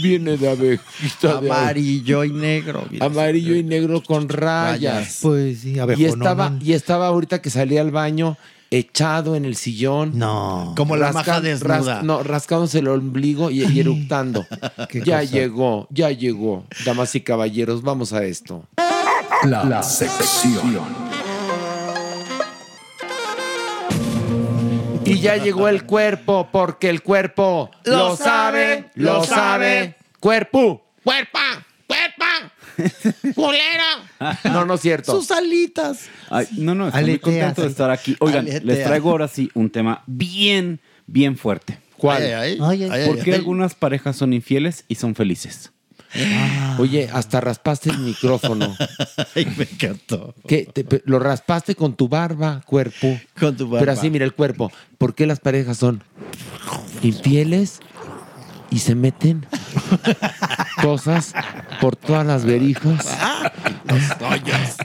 Viene 0.00 0.36
de 0.36 0.48
abejita. 0.48 1.40
de 1.40 1.50
Amarillo 1.50 2.24
y 2.24 2.32
negro. 2.32 2.86
mira. 2.90 3.06
amarillo 3.06 3.54
y 3.56 3.62
negro 3.64 4.02
con 4.02 4.28
rayas. 4.28 5.18
Pues 5.22 5.60
sí, 5.60 5.74
Y 5.96 6.04
estaba, 6.04 6.56
y 6.60 6.72
estaba 6.72 7.06
ahorita 7.08 7.42
que 7.42 7.50
salía 7.50 7.80
al 7.80 7.90
baño 7.90 8.36
echado 8.70 9.36
en 9.36 9.44
el 9.44 9.56
sillón. 9.56 10.18
No. 10.18 10.72
Como 10.76 10.96
la 10.96 11.08
Rasca- 11.10 11.14
maja 11.14 11.40
desnuda. 11.42 11.78
ras- 11.78 12.04
no, 12.04 12.22
rascándose 12.22 12.78
el 12.78 12.88
ombligo 12.88 13.50
y, 13.50 13.64
y 13.64 13.80
eructando. 13.80 14.46
Ya 15.04 15.20
cosa. 15.20 15.22
llegó, 15.24 15.86
ya 15.90 16.10
llegó. 16.10 16.64
Damas 16.86 17.14
y 17.14 17.20
caballeros, 17.20 17.82
vamos 17.82 18.12
a 18.14 18.24
esto. 18.24 18.64
La 19.44 19.82
sección. 19.82 21.11
Y 25.12 25.20
ya 25.20 25.36
llegó 25.36 25.68
el 25.68 25.84
cuerpo, 25.84 26.48
porque 26.50 26.88
el 26.88 27.02
cuerpo 27.02 27.70
lo, 27.84 27.96
Lo 28.10 28.16
sabe, 28.16 28.90
lo 28.94 29.24
sabe. 29.24 29.96
Cuerpo, 30.20 30.84
cuerpa, 31.04 31.64
cuerpa, 31.86 32.52
culera. 33.34 34.36
No, 34.44 34.64
no 34.64 34.74
es 34.74 34.80
cierto. 34.80 35.12
Sus 35.12 35.30
alitas. 35.30 36.08
Ay, 36.30 36.46
no, 36.58 36.74
no, 36.74 36.88
estoy 36.88 37.04
muy 37.04 37.18
contento 37.18 37.62
de 37.62 37.68
estar 37.68 37.90
aquí. 37.90 38.16
Oigan, 38.20 38.40
Aletea. 38.46 38.60
les 38.64 38.84
traigo 38.84 39.10
ahora 39.10 39.28
sí 39.28 39.50
un 39.54 39.68
tema 39.70 40.02
bien, 40.06 40.80
bien 41.06 41.36
fuerte. 41.36 41.78
¿Cuál? 41.96 42.22
Ay, 42.22 42.32
ay, 42.32 42.58
Ay, 42.60 42.82
ay, 42.84 42.90
ay, 42.92 43.06
¿Por 43.08 43.16
ay, 43.18 43.22
qué 43.24 43.30
ay. 43.32 43.38
algunas 43.38 43.74
parejas 43.74 44.16
son 44.16 44.32
infieles 44.32 44.84
y 44.88 44.94
son 44.96 45.14
felices? 45.14 45.72
Oye, 46.78 47.08
hasta 47.12 47.40
raspaste 47.40 47.90
el 47.90 47.98
micrófono. 47.98 48.74
Ay, 49.34 49.46
me 49.56 49.64
encantó. 49.64 50.34
¿Qué? 50.46 50.64
Te- 50.66 51.02
lo 51.06 51.18
raspaste 51.18 51.74
con 51.74 51.94
tu 51.96 52.08
barba, 52.08 52.62
cuerpo. 52.66 53.18
Con 53.38 53.56
tu 53.56 53.66
barba. 53.66 53.80
Pero 53.80 53.92
así, 53.92 54.10
mira 54.10 54.24
el 54.24 54.34
cuerpo. 54.34 54.70
¿Por 54.98 55.14
qué 55.14 55.26
las 55.26 55.40
parejas 55.40 55.78
son 55.78 56.02
infieles 57.02 57.80
y 58.70 58.78
se 58.78 58.94
meten 58.94 59.46
cosas 60.82 61.34
por 61.80 61.96
todas 61.96 62.26
las 62.26 62.44
verijas? 62.44 63.06
Los 63.84 64.02
hoyos. 64.30 64.76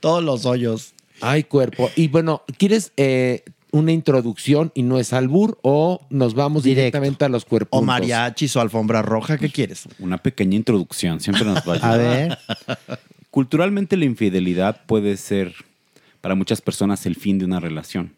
Todos 0.00 0.22
los 0.22 0.46
hoyos. 0.46 0.94
Ay, 1.20 1.44
cuerpo. 1.44 1.90
Y 1.96 2.08
bueno, 2.08 2.42
¿quieres 2.58 2.92
eh, 2.96 3.44
una 3.72 3.90
introducción 3.90 4.70
y 4.74 4.82
no 4.82 4.98
es 4.98 5.12
albur 5.12 5.58
o 5.62 6.06
nos 6.10 6.34
vamos 6.34 6.62
Directo. 6.62 6.80
directamente 6.80 7.24
a 7.24 7.28
los 7.28 7.44
cuerpos? 7.44 7.80
O 7.80 7.82
mariachis 7.82 8.54
o 8.54 8.60
alfombra 8.60 9.02
roja, 9.02 9.38
¿qué 9.38 9.50
quieres? 9.50 9.88
Una 9.98 10.18
pequeña 10.18 10.56
introducción, 10.56 11.20
siempre 11.20 11.44
nos 11.44 11.66
va 11.66 11.72
a 11.72 11.76
ayudar. 11.76 11.90
A 11.92 11.96
ver. 11.96 12.38
Culturalmente 13.30 13.96
la 13.96 14.04
infidelidad 14.04 14.84
puede 14.86 15.16
ser 15.16 15.54
para 16.20 16.34
muchas 16.34 16.60
personas 16.60 17.06
el 17.06 17.16
fin 17.16 17.38
de 17.38 17.46
una 17.46 17.60
relación, 17.60 18.14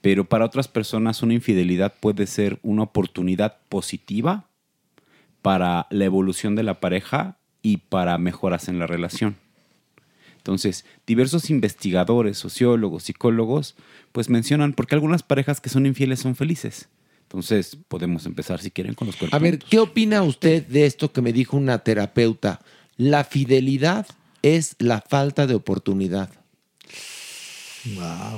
pero 0.00 0.24
para 0.24 0.44
otras 0.44 0.68
personas 0.68 1.22
una 1.22 1.34
infidelidad 1.34 1.94
puede 2.00 2.26
ser 2.26 2.58
una 2.62 2.82
oportunidad 2.82 3.58
positiva 3.68 4.46
para 5.40 5.86
la 5.90 6.04
evolución 6.04 6.56
de 6.56 6.64
la 6.64 6.80
pareja 6.80 7.36
y 7.62 7.76
para 7.76 8.18
mejoras 8.18 8.68
en 8.68 8.78
la 8.78 8.86
relación. 8.86 9.36
Entonces, 10.44 10.84
diversos 11.06 11.48
investigadores, 11.48 12.36
sociólogos, 12.36 13.04
psicólogos, 13.04 13.76
pues 14.12 14.28
mencionan 14.28 14.74
por 14.74 14.86
qué 14.86 14.94
algunas 14.94 15.22
parejas 15.22 15.58
que 15.58 15.70
son 15.70 15.86
infieles 15.86 16.20
son 16.20 16.36
felices. 16.36 16.90
Entonces, 17.22 17.78
podemos 17.88 18.26
empezar 18.26 18.60
si 18.60 18.70
quieren 18.70 18.92
con 18.92 19.06
los 19.06 19.16
cuerpos. 19.16 19.34
A 19.34 19.42
ver, 19.42 19.58
¿qué 19.58 19.78
opina 19.78 20.22
usted 20.22 20.66
de 20.66 20.84
esto 20.84 21.12
que 21.12 21.22
me 21.22 21.32
dijo 21.32 21.56
una 21.56 21.78
terapeuta? 21.78 22.60
La 22.98 23.24
fidelidad 23.24 24.06
es 24.42 24.76
la 24.78 25.00
falta 25.00 25.46
de 25.46 25.54
oportunidad. 25.54 26.28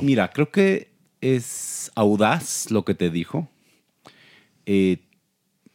Mira, 0.00 0.30
creo 0.30 0.52
que 0.52 0.92
es 1.20 1.90
audaz 1.96 2.70
lo 2.70 2.84
que 2.84 2.94
te 2.94 3.11
dijo. 3.11 3.48
Eh, 4.64 4.98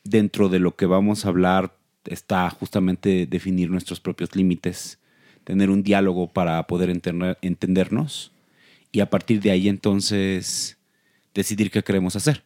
dentro 0.05 0.47
de 0.47 0.59
lo 0.59 0.77
que 0.77 0.85
vamos 0.85 1.25
a 1.25 1.27
hablar 1.27 1.75
está 2.05 2.49
justamente 2.49 3.25
definir 3.25 3.69
nuestros 3.69 3.99
propios 3.99 4.33
límites, 4.33 4.97
tener 5.43 5.69
un 5.69 5.83
diálogo 5.83 6.27
para 6.27 6.65
poder 6.67 6.89
entender- 6.89 7.37
entendernos 7.41 8.31
y 8.91 8.99
a 8.99 9.09
partir 9.09 9.41
de 9.41 9.51
ahí 9.51 9.67
entonces 9.69 10.77
decidir 11.33 11.71
qué 11.71 11.83
queremos 11.83 12.15
hacer. 12.15 12.43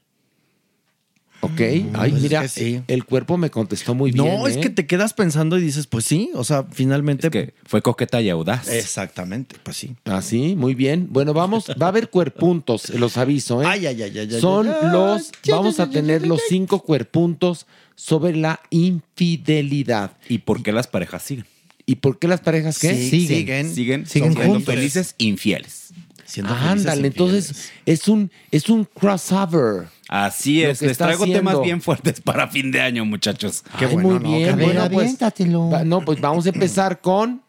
Ok, 1.41 1.60
ay, 1.60 1.84
Pues 1.94 2.14
es 2.14 2.22
mira, 2.24 2.41
que 2.41 2.48
sí. 2.48 2.82
el 2.88 3.03
cuerpo 3.03 3.38
me 3.38 3.52
contestó 3.52 3.94
muy 3.94 4.11
No, 4.14 4.24
bien. 4.24 4.48
es 4.48 4.56
¿eh? 4.57 4.61
que 4.61 4.70
te 4.72 4.88
quedas 4.88 5.14
pensando 5.14 5.60
y 5.60 5.61
dices, 5.61 5.86
pues 5.86 6.03
sí, 6.06 6.32
o 6.34 6.44
sea, 6.44 6.64
finalmente. 6.72 7.30
que 7.30 7.53
fue 7.65 7.84
coqueta 7.84 8.20
y 8.22 8.30
audaz. 8.30 8.68
Exactamente, 8.70 9.56
pues 9.61 9.78
sí. 9.78 9.95
Ah, 10.06 10.24
sí, 10.24 10.56
muy 10.56 10.74
bien. 10.74 11.07
Bueno, 11.11 11.34
vamos, 11.34 11.70
va 11.80 11.86
a 11.88 11.90
haber 11.90 12.10
cuerpuntos, 12.10 12.90
los 12.91 13.18
aviso, 13.18 13.61
¿eh? 13.61 13.65
Ay, 13.68 13.86
ay, 13.86 14.02
ay, 14.02 14.18
ay, 14.18 14.40
Son 14.40 14.68
ay, 14.68 14.90
los, 14.91 15.32
vamos 15.48 15.80
a 15.80 15.88
tener 15.90 16.26
los 16.26 16.41
cinco 16.49 16.80
cuerpuntos 16.82 17.68
sobre 17.95 18.36
la 18.36 18.60
infidelidad. 18.72 20.18
¿Y 20.28 20.40
por 20.40 20.64
qué 20.64 20.72
las 20.72 20.88
parejas 20.88 21.22
siguen? 21.22 21.45
¿Y 21.86 21.95
por 21.95 22.18
qué 22.20 22.28
las 22.28 22.41
parejas 22.41 22.80
qué? 22.80 22.95
Sí, 22.95 23.10
Siguen, 23.10 23.28
siguen, 23.38 23.76
siguen, 23.76 24.06
siguen 24.07 24.34
siendo 24.34 24.53
juntos. 24.53 24.74
felices, 24.74 25.16
infieles. 25.18 25.91
Siendo 26.26 26.56
felices 26.56 26.72
Ándale, 26.72 27.07
entonces 27.07 27.72
es 27.86 28.07
un, 28.07 28.32
es 28.52 28.68
un 28.70 28.86
crossover. 28.86 29.88
Así 30.07 30.64
es, 30.64 30.82
les 30.82 30.98
traigo 30.98 31.24
haciendo. 31.24 31.52
temas 31.52 31.62
bien 31.64 31.82
fuertes 31.82 32.20
para 32.22 32.48
fin 32.48 32.72
de 32.72 32.82
año, 32.82 33.06
muchachos. 33.06 33.64
Ay, 33.74 33.95
muy 33.98 34.18
bien, 34.20 34.57
bueno, 34.57 34.90
pues, 34.91 35.16
va- 35.20 35.84
no, 35.84 36.02
pues 36.03 36.20
vamos 36.20 36.45
a 36.48 36.49
empezar 36.49 37.02
con 37.02 37.41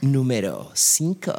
número 0.00 0.70
5. 0.74 1.34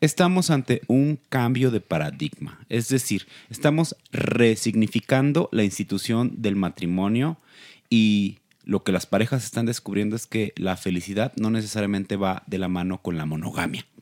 Estamos 0.00 0.50
ante 0.50 0.82
un 0.86 1.18
cambio 1.28 1.70
de 1.70 1.80
paradigma, 1.80 2.60
es 2.68 2.88
decir, 2.88 3.26
estamos 3.48 3.96
resignificando 4.12 5.48
la 5.52 5.64
institución 5.64 6.32
del 6.38 6.56
matrimonio 6.56 7.38
y 7.88 8.38
lo 8.64 8.82
que 8.82 8.92
las 8.92 9.06
parejas 9.06 9.44
están 9.44 9.66
descubriendo 9.66 10.16
es 10.16 10.26
que 10.26 10.52
la 10.56 10.76
felicidad 10.76 11.32
no 11.36 11.50
necesariamente 11.50 12.16
va 12.16 12.42
de 12.46 12.58
la 12.58 12.68
mano 12.68 13.02
con 13.02 13.16
la 13.16 13.26
monogamia. 13.26 13.86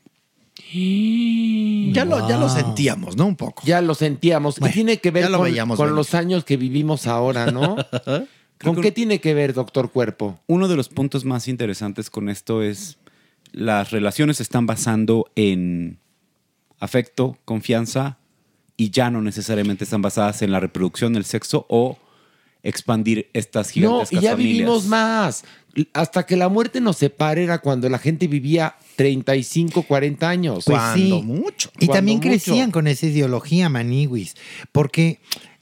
Ya, 1.93 2.05
lo, 2.05 2.27
ya 2.27 2.37
lo 2.37 2.49
sentíamos, 2.49 3.17
¿no? 3.17 3.27
Un 3.27 3.35
poco. 3.35 3.61
Ya 3.65 3.79
lo 3.79 3.93
sentíamos. 3.93 4.57
y 4.59 4.71
tiene 4.71 4.97
que 4.97 5.11
ver 5.11 5.29
lo 5.29 5.37
con, 5.37 5.45
veíamos 5.45 5.77
con 5.77 5.85
venir. 5.85 5.95
los 5.95 6.15
años 6.15 6.43
que 6.43 6.57
vivimos 6.57 7.05
ahora, 7.05 7.51
¿no? 7.51 7.75
¿Con 8.63 8.81
qué 8.81 8.91
tiene 8.91 9.19
que 9.19 9.35
ver, 9.35 9.53
doctor 9.53 9.91
Cuerpo? 9.91 10.39
Uno 10.47 10.67
de 10.67 10.75
los 10.75 10.89
puntos 10.89 11.23
más 11.23 11.47
interesantes 11.47 12.09
con 12.09 12.29
esto 12.29 12.63
es 12.63 12.97
las 13.51 13.91
relaciones 13.91 14.37
se 14.37 14.43
están 14.43 14.65
basando 14.65 15.29
en 15.35 15.99
afecto, 16.79 17.37
confianza 17.45 18.17
y 18.75 18.89
ya 18.89 19.11
no 19.11 19.21
necesariamente 19.21 19.83
están 19.83 20.01
basadas 20.01 20.41
en 20.41 20.51
la 20.51 20.59
reproducción, 20.59 21.15
el 21.15 21.25
sexo 21.25 21.67
o 21.69 21.99
expandir 22.63 23.29
estas 23.33 23.67
No, 23.67 23.71
gigantescas 23.73 24.11
y 24.11 24.23
ya 24.23 24.31
familias. 24.31 24.53
vivimos 24.57 24.85
más. 24.87 25.43
Hasta 25.93 26.25
que 26.25 26.35
la 26.37 26.49
muerte 26.49 26.79
nos 26.81 26.97
separe 26.97 27.43
era 27.43 27.59
cuando 27.59 27.89
la 27.89 27.97
gente 27.99 28.27
vivía 28.27 28.75
35, 28.95 29.83
40 29.83 30.29
años. 30.29 30.65
Pues 30.65 30.81
sí. 30.93 31.07
Y 31.07 31.09
Cuando 31.87 31.93
también 31.93 32.17
mucho. 32.17 32.29
crecían 32.29 32.71
con 32.71 32.87
esa 32.87 33.05
ideología, 33.07 33.69
maniguis. 33.69 34.35
Porque, 34.71 35.19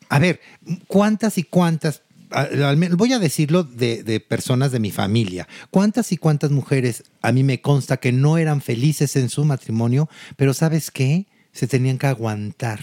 a 0.09 0.19
ver, 0.19 0.41
cuántas 0.87 1.37
y 1.37 1.43
cuántas, 1.43 2.03
al- 2.29 2.61
al 2.63 2.77
menos- 2.77 2.97
voy 2.97 3.13
a 3.13 3.19
decirlo 3.19 3.63
de, 3.63 4.03
de 4.03 4.19
personas 4.19 4.71
de 4.73 4.79
mi 4.79 4.91
familia, 4.91 5.47
cuántas 5.69 6.11
y 6.11 6.17
cuántas 6.17 6.51
mujeres 6.51 7.03
a 7.21 7.31
mí 7.31 7.43
me 7.43 7.61
consta 7.61 7.97
que 7.97 8.11
no 8.11 8.37
eran 8.37 8.61
felices 8.61 9.15
en 9.15 9.29
su 9.29 9.45
matrimonio, 9.45 10.09
pero 10.35 10.53
¿sabes 10.53 10.91
qué? 10.91 11.25
Se 11.53 11.67
tenían 11.67 11.97
que 11.97 12.07
aguantar 12.07 12.79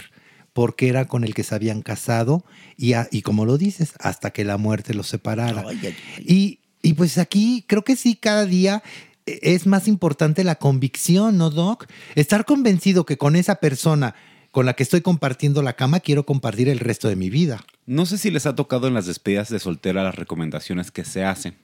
porque 0.59 0.89
era 0.89 1.05
con 1.05 1.23
el 1.23 1.33
que 1.33 1.45
se 1.45 1.55
habían 1.55 1.81
casado 1.81 2.43
y, 2.75 2.91
a- 2.91 3.07
y 3.11 3.21
como 3.21 3.45
lo 3.45 3.57
dices, 3.57 3.93
hasta 3.99 4.31
que 4.31 4.43
la 4.43 4.57
muerte 4.57 4.93
los 4.93 5.07
separara. 5.07 5.63
Y, 6.19 6.59
y 6.81 6.95
pues 6.95 7.17
aquí 7.17 7.63
creo 7.65 7.85
que 7.85 7.95
sí, 7.95 8.15
cada 8.15 8.45
día 8.45 8.83
eh, 9.25 9.39
es 9.41 9.65
más 9.67 9.87
importante 9.87 10.43
la 10.43 10.55
convicción, 10.55 11.37
¿no, 11.37 11.49
Doc? 11.49 11.85
Estar 12.15 12.43
convencido 12.43 13.05
que 13.05 13.17
con 13.17 13.37
esa 13.37 13.55
persona 13.55 14.15
con 14.51 14.65
la 14.65 14.73
que 14.73 14.83
estoy 14.83 14.99
compartiendo 14.99 15.61
la 15.61 15.77
cama 15.77 16.01
quiero 16.01 16.25
compartir 16.25 16.67
el 16.67 16.79
resto 16.79 17.07
de 17.07 17.15
mi 17.15 17.29
vida. 17.29 17.63
No 17.85 18.05
sé 18.05 18.17
si 18.17 18.29
les 18.29 18.45
ha 18.45 18.53
tocado 18.55 18.89
en 18.89 18.93
las 18.95 19.05
despedidas 19.05 19.47
de 19.47 19.59
soltera 19.59 20.03
las 20.03 20.15
recomendaciones 20.15 20.91
que 20.91 21.05
se 21.05 21.23
hacen. 21.23 21.55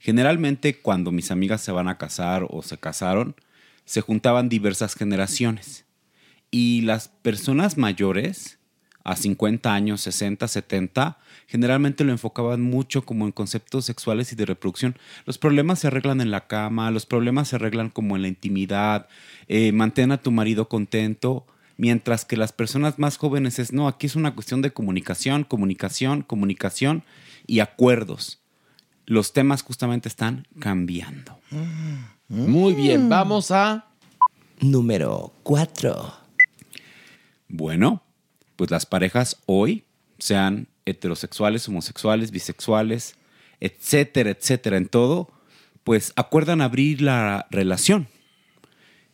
Generalmente 0.00 0.80
cuando 0.80 1.12
mis 1.12 1.30
amigas 1.30 1.60
se 1.60 1.72
van 1.72 1.88
a 1.88 1.98
casar 1.98 2.46
o 2.48 2.62
se 2.62 2.78
casaron, 2.78 3.34
se 3.84 4.00
juntaban 4.00 4.48
diversas 4.48 4.94
generaciones. 4.94 5.84
Y 6.50 6.82
las 6.82 7.08
personas 7.08 7.76
mayores, 7.76 8.58
a 9.04 9.16
50 9.16 9.72
años, 9.72 10.02
60, 10.02 10.46
70, 10.48 11.18
generalmente 11.46 12.04
lo 12.04 12.12
enfocaban 12.12 12.60
mucho 12.60 13.04
como 13.04 13.24
en 13.24 13.32
conceptos 13.32 13.86
sexuales 13.86 14.32
y 14.32 14.36
de 14.36 14.44
reproducción. 14.46 14.96
Los 15.24 15.38
problemas 15.38 15.78
se 15.78 15.86
arreglan 15.86 16.20
en 16.20 16.30
la 16.30 16.46
cama, 16.46 16.90
los 16.90 17.06
problemas 17.06 17.48
se 17.48 17.56
arreglan 17.56 17.88
como 17.90 18.16
en 18.16 18.22
la 18.22 18.28
intimidad, 18.28 19.08
eh, 19.46 19.72
mantén 19.72 20.12
a 20.12 20.18
tu 20.18 20.30
marido 20.30 20.68
contento, 20.68 21.46
mientras 21.78 22.26
que 22.26 22.36
las 22.36 22.52
personas 22.52 22.98
más 22.98 23.16
jóvenes 23.16 23.58
es, 23.58 23.72
no, 23.72 23.88
aquí 23.88 24.06
es 24.06 24.16
una 24.16 24.34
cuestión 24.34 24.60
de 24.60 24.72
comunicación, 24.72 25.44
comunicación, 25.44 26.22
comunicación 26.22 27.02
y 27.46 27.60
acuerdos. 27.60 28.40
Los 29.06 29.32
temas 29.32 29.62
justamente 29.62 30.08
están 30.08 30.46
cambiando. 30.60 31.38
Muy 32.28 32.74
bien, 32.74 33.08
vamos 33.08 33.50
a 33.50 33.86
número 34.60 35.32
4. 35.44 36.27
Bueno, 37.48 38.02
pues 38.56 38.70
las 38.70 38.86
parejas 38.86 39.36
hoy, 39.46 39.84
sean 40.18 40.68
heterosexuales, 40.84 41.68
homosexuales, 41.68 42.30
bisexuales, 42.30 43.16
etcétera, 43.60 44.30
etcétera, 44.30 44.76
en 44.76 44.86
todo, 44.88 45.30
pues 45.84 46.12
acuerdan 46.16 46.60
abrir 46.60 47.00
la 47.02 47.46
relación. 47.50 48.08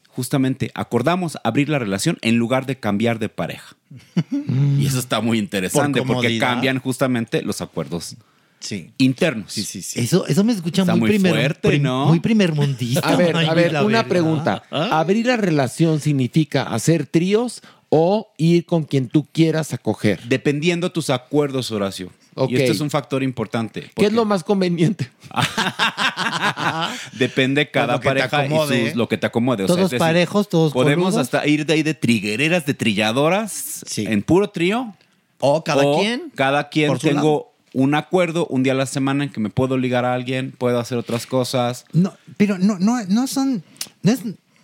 Justamente 0.09 0.70
acordamos 0.74 1.36
abrir 1.43 1.69
la 1.69 1.78
relación 1.81 2.19
en 2.23 2.36
lugar 2.36 2.66
de 2.66 2.78
cambiar 2.78 3.19
de 3.19 3.28
pareja. 3.28 3.77
Y 4.78 4.86
eso 4.86 4.98
está 4.98 5.20
muy 5.20 5.39
interesante 5.39 6.01
Por 6.02 6.15
porque 6.16 6.39
cambian 6.39 6.78
justamente 6.78 7.43
los 7.43 7.61
acuerdos 7.61 8.16
Sí. 8.61 8.93
internos. 8.97 9.52
Sí, 9.52 9.62
sí, 9.62 9.82
sí. 9.82 10.01
Eso, 10.01 10.27
eso 10.27 10.43
me 10.43 10.52
escucha 10.52 10.82
Está 10.82 10.93
muy, 10.97 11.01
muy 11.02 11.19
primer, 11.19 11.32
fuerte, 11.35 11.69
prim- 11.69 11.82
¿no? 11.82 12.06
muy 12.06 12.20
primer 12.20 12.52
mundista. 12.55 13.01
A 13.06 13.15
ver, 13.16 13.36
a 13.36 13.52
ver, 13.55 13.70
una 13.73 13.82
verdad. 13.82 14.06
pregunta. 14.09 14.62
Ah. 14.70 15.01
¿Abrir 15.01 15.27
la 15.27 15.36
relación 15.36 16.01
significa 16.01 16.62
hacer 16.62 17.06
tríos 17.06 17.61
o 17.97 18.33
ir 18.39 18.66
con 18.66 18.85
quien 18.85 19.09
tú 19.09 19.27
quieras 19.33 19.73
a 19.73 19.79
coger? 19.79 20.21
Dependiendo 20.29 20.91
tus 20.91 21.11
acuerdos, 21.11 21.71
Horacio. 21.71 22.11
Y 22.49 22.57
esto 22.57 22.73
es 22.73 22.81
un 22.81 22.91
factor 22.91 23.23
importante. 23.23 23.91
¿Qué 23.95 24.07
es 24.07 24.12
lo 24.12 24.25
más 24.25 24.43
conveniente? 24.43 25.09
Depende 27.12 27.71
cada 27.71 28.01
pareja 28.01 28.47
y 28.47 28.51
sus- 28.51 28.95
lo 28.97 29.09
que 29.09 29.16
te 29.19 29.27
acomode. 29.27 29.65
O 29.65 29.66
Todos 29.66 29.83
decir, 29.91 29.99
parejos, 29.99 30.49
todos 30.49 30.73
Podemos 30.73 31.07
coludos. 31.15 31.21
hasta 31.23 31.47
ir 31.47 31.65
de 31.66 31.75
ahí 31.75 31.83
de 31.83 31.95
triguereras, 31.95 32.66
de 32.66 32.75
trilladoras, 32.75 33.85
en 33.97 34.23
puro 34.23 34.51
trío. 34.51 34.95
O 35.41 35.62
cada 35.65 35.85
O 35.87 35.99
quien. 36.01 36.33
Cada 36.35 36.69
quien 36.69 36.89
por 36.89 36.99
su 37.01 37.09
tengo 37.09 37.53
un 37.73 37.95
acuerdo 37.95 38.47
un 38.49 38.62
día 38.62 38.73
a 38.73 38.77
la 38.77 38.87
semana 38.87 39.25
en 39.25 39.31
que 39.31 39.41
me 39.41 39.51
puedo 39.51 39.77
ligar 39.77 40.05
a 40.05 40.15
alguien, 40.15 40.53
puedo 40.57 40.79
hacer 40.79 40.97
otras 40.99 41.27
cosas. 41.27 41.85
No, 41.93 42.15
pero 42.37 42.57
no, 42.59 42.79
no, 42.79 43.03
no 43.09 43.27
son, 43.27 43.62
no 44.03 44.12
es 44.12 44.21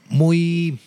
muy 0.09 0.79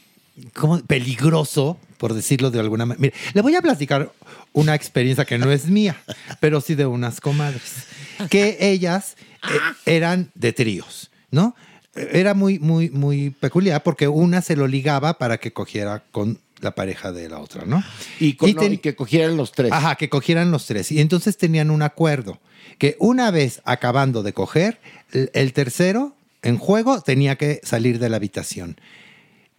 como 0.53 0.79
peligroso, 0.81 1.77
por 2.03 2.13
decirlo 2.13 2.51
de 2.51 2.59
alguna 2.59 2.85
manera. 2.85 2.99
Mire, 3.01 3.13
le 3.33 3.41
voy 3.41 3.55
a 3.55 3.61
platicar 3.61 4.11
una 4.51 4.75
experiencia 4.75 5.23
que 5.23 5.37
no 5.37 5.49
es 5.53 5.67
mía, 5.67 5.95
pero 6.41 6.59
sí 6.59 6.75
de 6.75 6.85
unas 6.85 7.21
comadres, 7.21 7.85
que 8.29 8.57
ellas 8.59 9.15
eh, 9.41 9.55
eran 9.85 10.29
de 10.35 10.51
tríos, 10.51 11.11
¿no? 11.31 11.55
Era 11.95 12.33
muy, 12.33 12.59
muy, 12.59 12.89
muy 12.89 13.29
peculiar 13.29 13.83
porque 13.83 14.09
una 14.09 14.41
se 14.41 14.57
lo 14.57 14.67
ligaba 14.67 15.17
para 15.17 15.37
que 15.37 15.53
cogiera 15.53 16.03
con 16.11 16.39
la 16.59 16.75
pareja 16.75 17.13
de 17.13 17.29
la 17.29 17.39
otra, 17.39 17.63
¿no? 17.65 17.81
Y, 18.19 18.33
con- 18.33 18.49
Y 18.49 18.53
no, 18.53 18.59
ten- 18.63 18.73
y 18.73 18.77
que 18.79 18.95
cogieran 18.97 19.37
los 19.37 19.53
tres. 19.53 19.71
Ajá, 19.71 19.95
que 19.95 20.09
cogieran 20.09 20.51
los 20.51 20.65
tres. 20.65 20.91
Y 20.91 20.99
entonces 20.99 21.37
tenían 21.37 21.71
un 21.71 21.83
acuerdo 21.83 22.37
que 22.79 22.97
una 22.99 23.31
vez 23.31 23.61
acabando 23.63 24.23
de 24.23 24.33
coger, 24.33 24.81
el 25.13 25.53
tercero 25.53 26.17
en 26.41 26.57
juego 26.57 26.99
tenía 26.99 27.37
que 27.37 27.61
salir 27.63 27.97
de 27.97 28.09
la 28.09 28.17
habitación. 28.17 28.75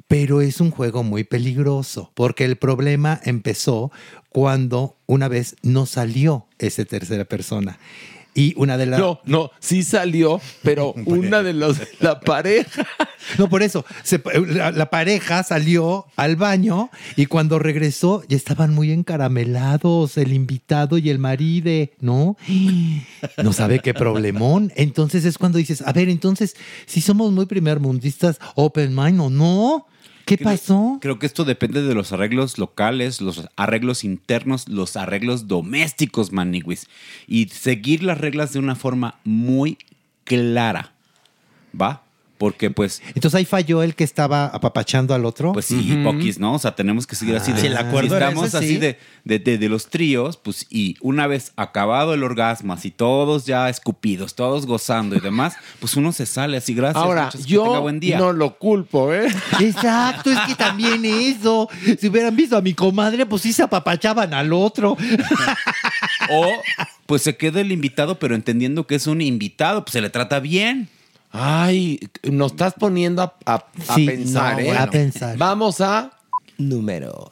Pero 0.09 0.41
es 0.43 0.61
un 0.61 0.71
juego 0.71 1.03
muy 1.03 1.25
peligroso, 1.25 2.13
porque 2.15 2.45
el 2.45 2.57
problema 2.57 3.21
empezó 3.25 3.91
cuando 4.29 4.97
una 5.07 5.29
vez 5.29 5.57
no 5.63 5.87
salió 5.87 6.47
esa 6.59 6.85
tercera 6.85 7.25
persona. 7.25 7.79
Y 8.37 8.53
una 8.57 8.77
de 8.77 8.87
las... 8.87 8.99
No, 8.99 9.21
no, 9.25 9.51
sí 9.61 9.85
salió, 9.85 10.41
pero 10.65 10.93
una 11.07 11.43
de 11.45 11.53
los 11.53 11.79
la 12.01 12.21
pareja. 12.21 12.87
No, 13.39 13.49
por 13.49 13.63
eso, 13.63 13.87
se- 14.03 14.21
la, 14.49 14.71
la 14.71 14.91
pareja 14.91 15.43
salió 15.45 16.05
al 16.15 16.37
baño 16.37 16.91
y 17.17 17.25
cuando 17.25 17.59
regresó 17.59 18.23
ya 18.29 18.37
estaban 18.37 18.75
muy 18.75 18.93
encaramelados, 18.93 20.19
el 20.19 20.35
invitado 20.35 20.99
y 20.99 21.09
el 21.09 21.19
marido, 21.19 21.89
¿no? 22.01 22.37
No 23.43 23.53
sabe 23.55 23.79
qué 23.79 23.95
problemón. 23.95 24.73
Entonces 24.77 25.25
es 25.25 25.39
cuando 25.39 25.57
dices, 25.57 25.81
a 25.87 25.93
ver, 25.95 26.11
entonces, 26.11 26.55
si 26.85 27.01
somos 27.01 27.33
muy 27.33 27.47
primermundistas, 27.47 28.39
open 28.57 28.95
mind 28.95 29.21
o 29.21 29.31
no. 29.31 29.87
¿Qué 30.25 30.39
pasó? 30.39 30.99
Creo 31.01 31.19
que 31.19 31.27
esto 31.27 31.45
depende 31.45 31.83
de 31.83 31.95
los 31.95 32.13
arreglos 32.13 32.59
locales, 32.59 33.21
los 33.21 33.49
arreglos 33.57 34.05
internos, 34.05 34.69
los 34.69 34.97
arreglos 34.97 35.49
domésticos, 35.49 36.33
Maniguis. 36.33 36.89
Y 37.27 37.49
seguir 37.49 38.03
las 38.03 38.19
reglas 38.19 38.53
de 38.53 38.59
una 38.59 38.75
forma 38.75 39.21
muy 39.25 39.79
clara. 40.25 40.93
¿Va? 41.79 42.03
Porque 42.39 42.71
pues... 42.71 43.01
Entonces 43.15 43.35
ahí 43.37 43.45
falló 43.45 43.83
el 43.83 43.95
que 43.95 44.03
estaba 44.03 44.47
apapachando 44.47 45.15
al 45.15 45.25
otro. 45.25 45.53
Pues 45.53 45.67
sí, 45.67 46.01
poquis, 46.03 46.39
¿no? 46.41 46.55
O 46.55 46.59
sea, 46.59 46.75
tenemos 46.75 47.07
que 47.07 47.15
seguir 47.15 47.37
así 47.37 47.53
de... 47.53 47.59
Ah. 47.59 47.61
Sí, 47.61 47.67
el 47.69 47.77
acuerdo 47.77 48.19
estamos 48.19 48.49
ese, 48.49 48.57
así 48.59 48.69
sí. 48.69 48.77
de, 48.79 48.99
de, 49.25 49.39
de- 49.39 49.57
de 49.59 49.69
los 49.69 49.87
tríos, 49.87 50.37
pues 50.37 50.67
y 50.69 50.97
una 51.01 51.27
vez 51.29 51.53
acabado 51.57 52.13
el 52.13 52.25
orgasmo, 52.25 52.73
así 52.73 52.91
todos 52.91 53.47
ya 53.47 53.69
escupidos, 53.69 54.35
todos 54.35 54.67
gozando 54.67 55.15
y 55.17 55.21
demás, 55.21 55.55
pues 55.81 55.95
uno 55.97 56.11
se 56.13 56.27
sale 56.27 56.57
así, 56.57 56.75
gracias. 56.75 57.03
Ahora, 57.03 57.27
muchachos, 57.27 57.47
que 57.47 57.53
tenga 57.53 57.65
yo 57.65 57.81
buen 57.83 58.01
día. 58.01 58.19
no 58.19 58.33
lo 58.33 58.59
culpo, 58.59 59.13
¿eh? 59.15 59.29
Exacto, 59.61 60.31
es 60.31 60.41
que 60.41 60.55
también 60.57 61.05
eso. 61.05 61.69
Si 62.01 62.09
hubieran 62.09 62.35
visto 62.35 62.57
a 62.57 62.61
mi 62.63 62.75
comadre, 62.75 63.27
pues 63.27 63.43
sí 63.43 63.53
se 63.53 63.63
apapachaban 63.63 64.35
al 64.35 64.53
otro. 64.53 64.97
O 66.31 66.47
pues 67.07 67.23
se 67.23 67.37
queda 67.37 67.61
el 67.61 67.71
invitado, 67.71 68.19
pero 68.19 68.35
entendiendo 68.35 68.87
que 68.87 68.95
es 68.95 69.07
un 69.07 69.21
invitado, 69.21 69.85
pues 69.85 69.93
se 69.93 70.01
le 70.01 70.11
trata 70.11 70.41
bien. 70.41 70.89
Ay, 71.37 71.99
nos 72.23 72.53
estás 72.53 72.75
poniendo 72.79 73.21
a, 73.23 73.37
a- 73.45 73.55
a 73.89 73.95
pensar, 73.97 74.55
no, 74.55 74.59
¿eh? 74.61 74.65
bueno. 74.67 74.81
A 74.81 74.87
pensar. 74.91 75.37
Vamos 75.37 75.81
a 75.81 76.17
número 76.59 77.31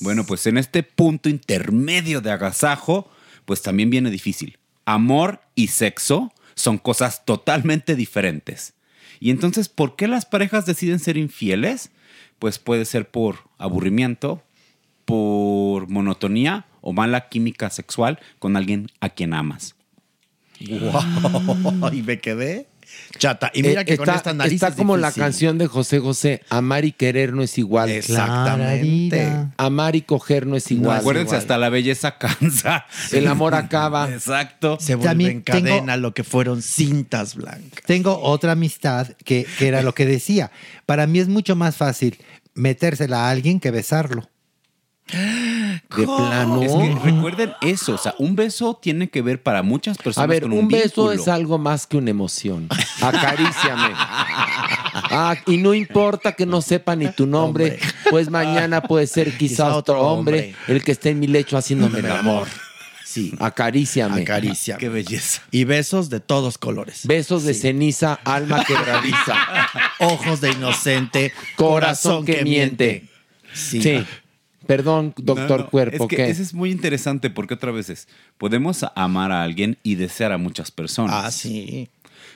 Bueno, 0.00 0.24
pues 0.24 0.46
en 0.46 0.56
este 0.56 0.82
punto 0.82 1.28
intermedio 1.28 2.22
de 2.22 2.30
agasajo, 2.30 3.10
pues 3.44 3.60
también 3.60 3.90
viene 3.90 4.10
difícil. 4.10 4.58
Amor 4.86 5.40
y 5.54 5.68
sexo 5.68 6.32
son 6.54 6.78
cosas 6.78 7.24
totalmente 7.26 7.94
diferentes. 7.94 8.72
Y 9.20 9.30
entonces, 9.30 9.68
¿por 9.68 9.94
qué 9.94 10.08
las 10.08 10.24
parejas 10.24 10.64
deciden 10.64 10.98
ser 10.98 11.18
infieles? 11.18 11.90
Pues 12.38 12.58
puede 12.58 12.86
ser 12.86 13.10
por 13.10 13.36
aburrimiento, 13.58 14.42
por 15.04 15.88
monotonía 15.88 16.66
o 16.80 16.92
mala 16.92 17.28
química 17.28 17.70
sexual 17.70 18.18
con 18.38 18.56
alguien 18.56 18.88
a 19.00 19.10
quien 19.10 19.34
amas. 19.34 19.75
Wow, 20.60 21.90
y 21.92 22.02
me 22.02 22.18
quedé 22.20 22.68
chata. 23.18 23.50
Y 23.54 23.62
mira 23.62 23.82
Eh, 23.82 23.84
que 23.84 23.96
con 23.96 24.08
esta 24.08 24.32
nariz 24.32 24.54
está 24.54 24.68
es 24.68 24.74
como 24.74 24.96
la 24.96 25.12
canción 25.12 25.58
de 25.58 25.66
José 25.66 25.98
José, 25.98 26.42
amar 26.48 26.84
y 26.84 26.92
querer 26.92 27.32
no 27.32 27.42
es 27.42 27.58
igual. 27.58 27.90
Exactamente. 27.90 29.32
Amar 29.56 29.96
y 29.96 30.02
coger 30.02 30.46
no 30.46 30.56
es 30.56 30.70
igual. 30.70 30.98
Acuérdense, 31.00 31.36
hasta 31.36 31.58
la 31.58 31.68
belleza 31.68 32.18
cansa. 32.18 32.86
El 33.12 33.26
amor 33.26 33.54
acaba. 33.54 34.10
Exacto. 34.10 34.78
Se 34.80 34.94
vuelve 34.94 35.08
También 35.10 35.30
en 35.32 35.42
cadena 35.42 35.92
tengo- 35.94 35.96
lo 35.96 36.14
que 36.14 36.24
fueron 36.24 36.62
cintas 36.62 37.34
blancas. 37.34 37.84
Tengo 37.86 38.18
otra 38.20 38.52
amistad 38.52 39.08
que, 39.24 39.46
que 39.58 39.68
era 39.68 39.82
lo 39.82 39.94
que 39.94 40.06
decía. 40.06 40.50
Para 40.86 41.06
mí 41.06 41.18
es 41.18 41.28
mucho 41.28 41.56
más 41.56 41.76
fácil 41.76 42.18
metérsela 42.54 43.26
a 43.26 43.30
alguien 43.30 43.60
que 43.60 43.70
besarlo. 43.70 44.28
De 45.08 45.80
plano. 46.04 46.62
Es 46.62 46.72
que 46.72 46.98
recuerden 47.04 47.52
eso, 47.60 47.94
o 47.94 47.98
sea, 47.98 48.14
un 48.18 48.34
beso 48.34 48.78
tiene 48.80 49.08
que 49.08 49.22
ver 49.22 49.40
para 49.42 49.62
muchas 49.62 49.98
personas 49.98 50.24
A 50.24 50.26
ver, 50.26 50.42
con 50.42 50.52
un, 50.52 50.58
un, 50.60 50.68
beso 50.68 51.08
vínculo. 51.08 51.12
es 51.12 51.28
algo 51.28 51.58
más 51.58 51.86
que 51.86 51.96
una 51.96 52.10
emoción. 52.10 52.68
Acaríciame. 53.00 53.94
Ah, 55.08 55.36
y 55.46 55.58
no 55.58 55.74
importa 55.74 56.32
que 56.32 56.46
no 56.46 56.62
sepa 56.62 56.96
ni 56.96 57.08
tu 57.08 57.26
nombre, 57.26 57.78
pues 58.10 58.30
mañana 58.30 58.80
puede 58.82 59.06
ser 59.06 59.36
quizá, 59.36 59.66
Quizá 59.66 59.76
otro 59.76 60.00
hombre, 60.00 60.54
hombre. 60.56 60.74
el 60.74 60.82
que 60.82 60.92
esté 60.92 61.10
en 61.10 61.20
mi 61.20 61.26
lecho 61.26 61.56
haciéndome 61.56 61.98
el 62.00 62.10
amor. 62.10 62.48
Sí. 63.04 63.32
Acaríciame. 63.38 64.22
Acaricia. 64.22 64.78
Qué 64.78 64.88
belleza. 64.88 65.42
Y 65.50 65.64
besos 65.64 66.10
de 66.10 66.20
todos 66.20 66.58
colores. 66.58 67.06
Besos 67.06 67.44
de 67.44 67.54
ceniza, 67.54 68.14
alma 68.24 68.64
quebradiza. 68.64 69.36
Ojos 70.00 70.40
de 70.40 70.52
inocente. 70.52 71.32
Corazón 71.56 72.24
que 72.24 72.42
miente. 72.42 73.04
Sí. 73.52 73.80
Sí. 73.82 74.04
Perdón, 74.66 75.14
doctor 75.16 75.58
No, 75.60 75.64
no, 75.64 75.70
Cuerpo, 75.70 76.04
Es 76.04 76.08
que 76.08 76.16
¿qué? 76.16 76.30
ese 76.30 76.42
es 76.42 76.54
muy 76.54 76.70
interesante 76.70 77.30
porque 77.30 77.54
otra 77.54 77.72
vez 77.72 77.90
es, 77.90 78.08
podemos 78.38 78.84
amar 78.94 79.32
a 79.32 79.42
alguien 79.42 79.78
y 79.82 79.94
desear 79.94 80.32
a 80.32 80.38
muchas 80.38 80.70
personas. 80.70 81.24
Ah, 81.24 81.30
sí. 81.30 81.88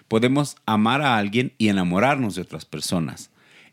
Podemos 0.08 0.56
amar 0.66 1.02
a 1.02 1.16
alguien 1.16 1.52
y 1.58 1.68
enamorarnos 1.68 2.34
de 2.34 2.42
otras 2.42 2.64
personas. 2.64 3.30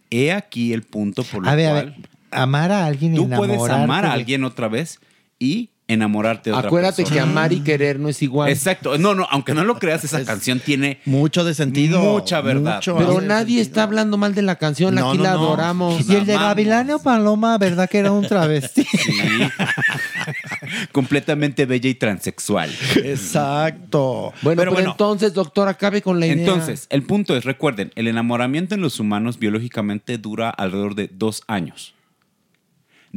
He 0.09 0.31
aquí 0.31 0.73
el 0.73 0.84
punto 0.84 1.23
por 1.23 1.43
lo 1.43 1.49
A 1.49 1.55
ver, 1.55 1.67
a 1.67 1.71
cual 1.71 1.85
ver. 1.97 2.09
Amar 2.31 2.71
a 2.71 2.85
alguien 2.85 3.13
y 3.13 3.17
tú 3.17 3.29
puedes 3.29 3.61
amar 3.69 4.05
a 4.05 4.13
alguien 4.13 4.43
otra 4.43 4.67
vez 4.67 4.99
y 5.39 5.69
enamorarte 5.88 6.49
de 6.49 6.55
otra 6.55 6.68
Acuérdate 6.68 7.03
persona. 7.03 7.15
que 7.15 7.30
amar 7.30 7.53
y 7.53 7.61
querer 7.61 7.99
no 7.99 8.09
es 8.09 8.22
igual. 8.22 8.49
Exacto. 8.49 8.97
No, 8.97 9.15
no, 9.15 9.26
aunque 9.31 9.53
no 9.53 9.64
lo 9.64 9.80
creas, 9.80 10.03
esa 10.03 10.23
canción 10.26 10.59
tiene 10.59 10.99
Mucho 11.05 11.43
de 11.43 11.53
sentido. 11.53 11.99
mucha 12.01 12.41
verdad. 12.41 12.76
Mucho 12.76 12.97
Pero 12.97 13.22
nadie 13.22 13.61
está 13.61 13.84
hablando 13.84 14.18
mal 14.18 14.35
de 14.35 14.41
la 14.41 14.55
canción, 14.57 14.95
No, 14.95 15.09
aquí 15.09 15.18
no, 15.18 15.23
la 15.23 15.34
no. 15.34 15.39
adoramos. 15.39 16.09
Y 16.09 16.15
el 16.15 16.26
de. 16.26 16.34
Gavilán 16.34 16.89
Paloma, 17.03 17.57
¿verdad 17.57 17.89
que 17.89 17.99
era 17.99 18.11
un 18.11 18.27
travesti? 18.27 18.85
Sí. 18.97 19.11
Completamente 20.91 21.65
bella 21.65 21.89
y 21.89 21.95
transexual. 21.95 22.69
Exacto. 23.03 24.34
Bueno, 24.41 24.57
Pero 24.61 24.68
pero, 24.68 24.72
bueno. 24.73 24.91
entonces, 24.91 25.34
doctor, 25.34 25.68
acabe 25.69 26.01
con 26.01 26.19
la 26.19 26.27
idea. 26.27 26.38
Entonces, 26.38 26.88
el 26.89 27.03
punto 27.03 27.35
es, 27.38 27.45
recuerden, 27.45 27.91
el 27.95 28.07
enamoramiento 28.07 28.76
en 28.76 28.81
los 28.81 28.99
humanos 28.99 29.39
biológicamente 29.39 30.18
dura 30.18 30.49
alrededor 30.49 30.95
de 30.95 31.09
dos 31.14 31.43
años. 31.47 31.93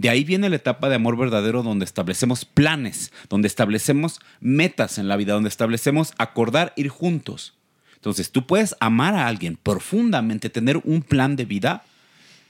De 0.01 0.09
ahí 0.09 0.25
viene 0.25 0.49
la 0.49 0.57
etapa 0.57 0.89
de 0.89 0.95
amor 0.95 1.19
verdadero 1.19 1.63
donde 1.63 1.85
establecemos 1.85 2.47
planes, 2.47 3.13
donde 3.29 3.49
establecemos 3.49 4.19
metas 4.41 4.97
en 4.97 5.09
la 5.09 5.19
vida, 5.19 5.35
donde 5.35 5.51
establecemos 5.51 6.15
acordar 6.17 6.73
ir 6.75 6.89
juntos. 6.89 7.53
Entonces, 7.97 8.33
tú 8.33 8.47
puedes 8.47 8.75
amar 8.81 9.15
a 9.15 9.27
alguien 9.27 9.59
profundamente, 9.63 10.49
tener 10.49 10.79
un 10.85 11.03
plan 11.03 11.37
de 11.37 11.45
vida, 11.45 11.85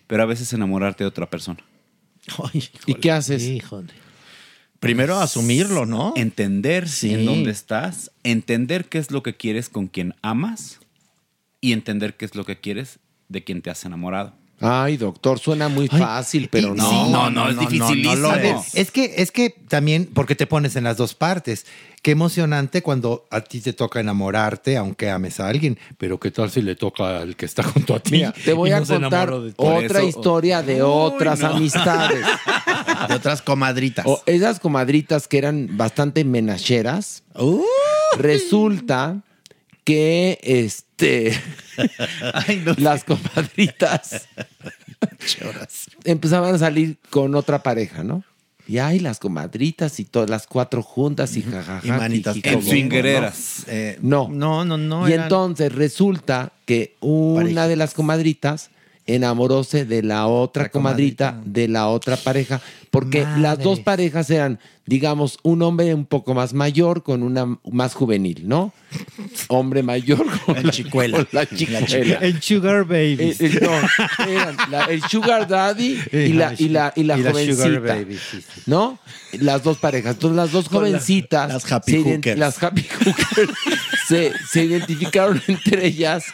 pero 0.07 0.23
a 0.23 0.27
veces 0.27 0.53
enamorarte 0.53 1.03
de 1.03 1.09
otra 1.09 1.29
persona. 1.29 1.59
Ay, 2.55 2.69
¿Y 2.87 2.95
qué 2.95 3.11
haces? 3.11 3.43
Híjole. 3.43 3.95
Primero 4.79 5.19
asumirlo, 5.19 5.87
¿no? 5.87 6.13
Entender 6.15 6.89
Sí. 6.89 7.13
en 7.13 7.27
dónde 7.27 7.51
estás, 7.51 8.13
entender 8.23 8.85
qué 8.85 8.99
es 8.99 9.11
lo 9.11 9.25
que 9.25 9.35
quieres 9.37 9.69
con 9.69 9.89
quien 9.89 10.15
amas 10.23 10.79
y 11.61 11.73
entender 11.73 12.17
qué 12.17 12.27
es 12.27 12.37
lo 12.37 12.45
que 12.45 12.61
quieres 12.61 13.01
de 13.29 13.43
quien 13.43 13.61
te 13.61 13.71
has 13.71 13.85
enamorado. 13.85 14.35
Ay, 14.61 14.97
doctor, 14.99 15.39
suena 15.39 15.69
muy 15.69 15.89
fácil, 15.89 16.49
pero 16.51 16.75
y- 16.75 16.77
no. 16.79 16.91
sí, 16.91 16.97
no, 17.11 17.31
no, 17.31 17.49
es 17.49 17.59
dificilísimo. 17.59 18.29
A 18.29 18.37
ver, 18.37 18.57
es 18.75 18.91
que, 18.91 19.15
es 19.17 19.31
que 19.33 19.51
también, 19.69 20.09
porque 20.13 20.35
te 20.35 20.47
pones 20.47 20.77
en 20.77 20.85
las 20.85 20.97
dos 20.99 21.15
partes. 21.15 21.65
Qué 22.03 22.13
emocionante 22.13 22.83
cuando 22.83 23.27
a 23.31 23.43
ti 23.43 23.61
te 23.61 23.75
toca 23.75 24.01
enamorarte, 24.01 24.79
aunque 24.79 25.11
ames 25.11 25.39
a 25.39 25.49
alguien, 25.49 25.79
pero 25.99 26.19
qué 26.19 26.31
tal 26.31 26.51
si 26.51 26.63
le 26.63 26.75
toca 26.75 27.19
al 27.21 27.37
que 27.37 27.45
está 27.45 27.63
junto 27.63 27.95
a 27.95 28.01
ti. 28.01 28.13
Mira, 28.13 28.33
te 28.33 28.55
voy 28.55 28.71
a 28.71 28.81
no 28.81 28.87
contar 28.87 29.31
otra 29.31 29.99
eso- 30.01 30.09
historia 30.09 30.63
de 30.63 30.83
otras 30.83 31.43
amistades. 31.43 32.25
De 33.09 33.15
otras 33.15 33.41
comadritas. 33.43 34.05
O 34.07 34.23
esas 34.27 34.61
comadritas 34.61 35.27
que 35.27 35.39
eran 35.39 35.69
bastante 35.77 36.25
menacheras. 36.25 37.23
Uh. 37.35 37.63
Resulta 38.19 39.23
que 39.85 40.39
este 40.43 41.33
las 42.79 43.05
comadritas 43.05 44.27
empezaban 46.05 46.55
a 46.55 46.59
salir 46.59 46.99
con 47.11 47.35
otra 47.35 47.63
pareja, 47.63 48.05
¿no? 48.05 48.25
Y 48.67 48.79
ay, 48.79 49.01
las 49.01 49.19
comadritas 49.19 49.99
y 49.99 50.05
todas 50.05 50.31
las 50.31 50.47
cuatro 50.47 50.83
juntas 50.83 51.37
y 51.37 51.43
jajaja. 51.43 51.81
Y 51.85 51.91
manitas 51.91 52.35
jiji, 52.37 52.49
En. 52.49 53.65
Eh, 53.67 53.99
No. 54.01 54.29
no, 54.31 54.65
no, 54.65 54.77
no. 54.79 55.09
y 55.09 55.13
eran- 55.13 55.25
entonces 55.25 55.73
resulta 55.75 56.53
que 56.67 56.95
una 57.01 57.43
Parejas. 57.43 57.69
de 57.69 57.77
las 57.77 57.95
comadritas 57.95 58.71
enamoróse 59.07 59.85
de 59.85 60.03
la 60.03 60.27
otra 60.27 60.65
La 60.65 60.69
comadrita, 60.71 61.31
comadrita. 61.33 61.51
de 61.61 61.69
la 61.69 61.89
otra 61.89 62.17
pareja, 62.17 62.61
porque 62.91 63.27
las 63.39 63.59
dos 63.59 63.81
parejas 63.81 64.31
eran, 64.31 64.59
digamos, 64.87 65.39
un 65.43 65.63
hombre 65.63 65.93
un 65.95 66.05
poco 66.07 66.35
más 66.35 66.53
mayor 66.55 67.03
con 67.03 67.23
una 67.23 67.59
más 67.71 67.95
juvenil, 67.95 68.43
¿no? 68.49 68.73
Hombre 69.49 69.83
mayor 69.83 70.25
con 70.45 70.55
La 70.57 70.63
la, 70.63 70.71
chicuela. 70.71 71.17
con 71.19 71.29
la 71.33 71.41
La 71.43 71.47
chicuela. 71.57 72.17
El 72.21 72.41
Sugar 72.43 72.85
Baby. 72.85 73.17
Eh, 73.21 73.37
eh, 73.39 73.61
no, 73.63 74.27
eran 74.29 74.57
la- 74.71 74.85
el 74.87 75.03
sugar 75.03 75.47
daddy 75.49 75.99
y 76.13 76.33
la, 76.33 76.55
y 76.59 76.69
la, 76.69 76.93
y 76.97 77.03
la 77.05 77.19
Y 77.19 77.23
la 77.23 77.31
jovencita. 77.33 77.65
sugar 77.65 77.81
baby, 77.81 78.17
sí, 78.31 78.41
sí. 78.41 78.63
¿No? 78.67 78.99
Las 79.33 79.63
dos 79.63 79.79
parejas. 79.79 80.15
Entonces 80.15 80.37
las 80.37 80.51
dos 80.53 80.69
Con 80.69 80.79
jovencitas. 80.79 81.53
las 81.53 81.71
happy 81.73 81.93
se. 82.23 82.37
Las 82.37 82.63
happy 82.63 82.83
hookers 82.83 83.53
se, 84.09 84.33
se 84.51 84.65
identificaron 84.65 85.41
entre 85.47 85.87
ellas, 85.87 86.25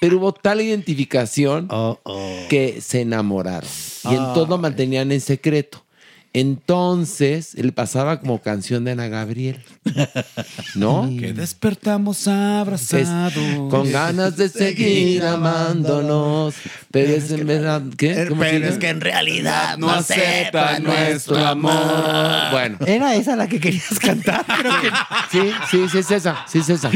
pero 0.00 0.16
hubo 0.18 0.32
tal 0.32 0.60
identificación 0.60 1.68
Oh, 1.70 1.98
oh. 2.02 2.36
que 2.48 2.80
se 2.80 3.02
enamoraron. 3.02 3.68
Y 4.04 4.08
entonces 4.14 4.48
lo 4.48 4.58
mantenían 4.58 5.12
en 5.12 5.20
secreto. 5.20 5.84
Entonces, 6.32 7.56
él 7.56 7.72
pasaba 7.72 8.20
como 8.20 8.40
canción 8.40 8.84
de 8.84 8.92
Ana 8.92 9.08
Gabriel. 9.08 9.62
¿No? 10.76 11.10
Que 11.20 11.32
despertamos 11.32 12.28
abrazados. 12.28 13.34
Con 13.68 13.90
ganas 13.90 14.36
de 14.36 14.48
seguir 14.48 15.24
amándonos. 15.24 16.54
Pero 16.90 17.12
es 17.12 17.30
en 17.32 17.46
verdad. 17.46 17.82
¿Qué? 17.96 18.26
¿Cómo 18.28 18.40
Pero 18.42 18.68
es 18.68 18.78
que 18.78 18.88
en 18.88 19.00
realidad 19.00 19.76
no 19.76 19.90
acepta 19.90 20.78
nuestro 20.78 21.36
amor. 21.38 22.50
Bueno. 22.52 22.78
¿Era 22.86 23.16
esa 23.16 23.34
la 23.34 23.48
que 23.48 23.58
querías 23.58 23.98
cantar? 23.98 24.44
Creo 24.60 24.80
que 24.80 24.90
Sí, 25.30 25.52
sí, 25.70 25.88
sí 25.90 25.98
es 25.98 26.10
esa. 26.10 26.44
Sí 26.46 26.58
es 26.60 26.68
esa. 26.68 26.90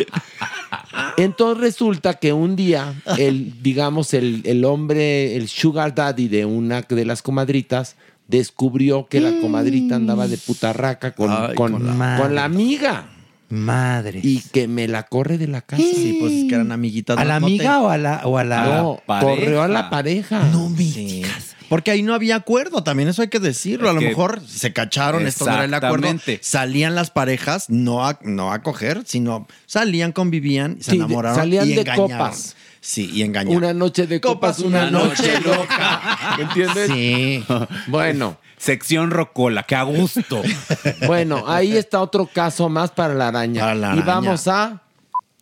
Entonces 1.16 1.60
resulta 1.60 2.14
que 2.14 2.32
un 2.32 2.56
día, 2.56 2.94
el, 3.18 3.62
digamos, 3.62 4.14
el, 4.14 4.42
el 4.44 4.64
hombre, 4.64 5.36
el 5.36 5.48
sugar 5.48 5.94
daddy 5.94 6.28
de 6.28 6.44
una 6.44 6.82
de 6.82 7.04
las 7.04 7.22
comadritas, 7.22 7.96
descubrió 8.28 9.06
que 9.06 9.20
la 9.20 9.32
comadrita 9.40 9.96
andaba 9.96 10.26
de 10.28 10.38
putarraca 10.38 11.14
con, 11.14 11.30
Ay, 11.30 11.54
con, 11.54 11.72
con 11.72 11.98
la 11.98 12.16
con 12.20 12.34
la 12.34 12.44
amiga. 12.44 13.10
Madre. 13.50 14.20
Y 14.22 14.40
que 14.52 14.66
me 14.66 14.88
la 14.88 15.04
corre 15.04 15.38
de 15.38 15.46
la 15.46 15.60
casa. 15.60 15.82
Sí, 15.82 16.16
pues 16.18 16.32
es 16.32 16.48
que 16.48 16.54
eran 16.54 16.72
amiguitas. 16.72 17.18
¿A 17.18 17.24
la 17.24 17.38
no 17.38 17.46
te- 17.46 17.52
amiga 17.52 17.80
o 17.82 17.88
a 17.88 17.98
la, 17.98 18.22
o 18.24 18.38
a 18.38 18.44
la 18.44 18.64
No, 18.66 19.00
corrió 19.06 19.62
a 19.62 19.68
la 19.68 19.90
pareja. 19.90 20.48
No 20.50 20.68
me 20.70 20.82
Sí. 20.84 21.22
Porque 21.68 21.90
ahí 21.90 22.02
no 22.02 22.14
había 22.14 22.36
acuerdo, 22.36 22.82
también 22.84 23.08
eso 23.08 23.22
hay 23.22 23.28
que 23.28 23.40
decirlo. 23.40 23.86
Es 23.86 23.90
a 23.90 23.94
lo 23.94 24.00
que- 24.00 24.08
mejor 24.08 24.42
se 24.46 24.72
cacharon, 24.72 25.26
esto 25.26 25.46
no 25.46 25.52
era 25.54 25.64
el 25.64 25.74
acuerdo. 25.74 26.06
Exactamente. 26.06 26.38
Salían 26.42 26.94
las 26.94 27.10
parejas, 27.10 27.70
no 27.70 28.06
a, 28.06 28.18
no 28.22 28.52
a 28.52 28.62
coger, 28.62 29.02
sino 29.06 29.46
salían, 29.66 30.12
convivían, 30.12 30.78
se 30.80 30.92
Sí, 30.92 30.96
enamoraron. 30.96 31.36
salían 31.38 31.66
y 31.68 31.74
de 31.74 31.80
engañaron. 31.80 32.10
copas. 32.10 32.56
Sí, 32.84 33.08
y 33.14 33.22
engañaron. 33.22 33.56
Una 33.56 33.72
noche 33.72 34.06
de 34.06 34.20
copas, 34.20 34.58
una, 34.58 34.90
noche 34.90 35.40
loca. 35.40 36.36
¿Entiendes? 36.38 36.90
Sí. 36.90 37.42
Bueno, 37.86 38.36
Sección 38.58 39.10
Rocola, 39.10 39.62
que 39.62 39.74
a 39.74 39.84
gusto. 39.84 40.42
bueno, 41.06 41.44
ahí 41.46 41.78
está 41.78 42.02
otro 42.02 42.26
caso 42.26 42.68
más 42.68 42.90
para 42.90 43.14
la 43.14 43.28
araña. 43.28 43.62
Para 43.62 43.74
la 43.74 43.96
Y 43.96 44.02
vamos 44.02 44.46
a 44.48 44.82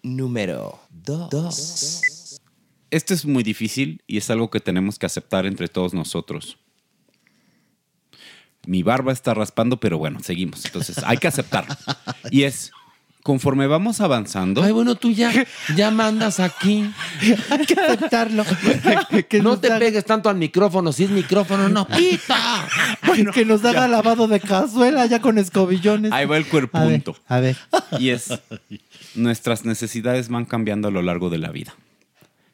número 0.05 0.78
dos. 0.89 2.39
Esto 2.93 3.12
es 3.12 3.27
muy 3.27 3.43
difícil 3.43 4.05
y 4.06 4.19
es 4.19 4.31
algo 4.31 4.48
que 4.48 4.60
tenemos 4.60 4.97
que 4.97 5.06
aceptar 5.06 5.44
entre 5.44 5.66
todos 5.66 5.94
nosotros. 5.94 6.59
Mi 8.69 8.85
barba 8.85 9.10
está 9.12 9.35
raspando, 9.35 9.81
pero 9.81 9.98
bueno, 9.98 10.20
seguimos. 10.23 10.64
Entonces, 10.64 10.98
hay 11.05 11.19
que 11.19 11.27
aceptarlo. 11.27 11.74
Y 12.31 12.44
es, 12.44 12.70
conforme 13.23 13.66
vamos 13.66 14.01
avanzando, 14.01 14.62
Ay, 14.62 14.73
bueno, 14.73 14.94
tú 14.97 15.11
ya, 15.12 15.32
ya 15.77 15.90
mandas 15.90 16.40
aquí. 16.40 16.90
Hay 17.51 17.66
que 17.66 17.74
aceptarlo. 17.74 18.44
que 19.28 19.40
No 19.40 19.59
te 19.59 19.70
pegues 19.78 20.05
tanto 20.05 20.28
al 20.28 20.36
micrófono. 20.36 20.93
Si 20.93 21.05
es 21.05 21.11
micrófono, 21.11 21.69
no 21.69 21.86
pita. 21.97 22.69
que 23.32 23.44
nos 23.44 23.65
haga 23.65 23.86
lavado 23.89 24.27
de 24.27 24.40
cazuela 24.40 25.07
ya 25.07 25.20
con 25.20 25.39
escobillones. 25.39 26.12
ahí 26.12 26.27
va 26.27 26.36
el 26.36 26.47
cuerpunto. 26.47 27.16
A 27.28 27.40
ver, 27.40 27.57
Y 27.99 28.11
es, 28.11 28.28
nuestras 29.15 29.65
necesidades 29.65 30.28
van 30.28 30.44
cambiando 30.44 30.89
a 30.89 30.90
lo 30.90 31.03
largo 31.03 31.31
de 31.31 31.39
la 31.39 31.51
vida. 31.51 31.74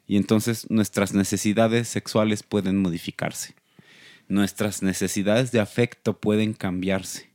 Y 0.07 0.17
entonces 0.17 0.65
nuestras 0.69 1.13
necesidades 1.13 1.87
sexuales 1.87 2.43
pueden 2.43 2.81
modificarse. 2.81 3.53
Nuestras 4.27 4.83
necesidades 4.83 5.51
de 5.51 5.59
afecto 5.59 6.17
pueden 6.17 6.53
cambiarse. 6.53 7.28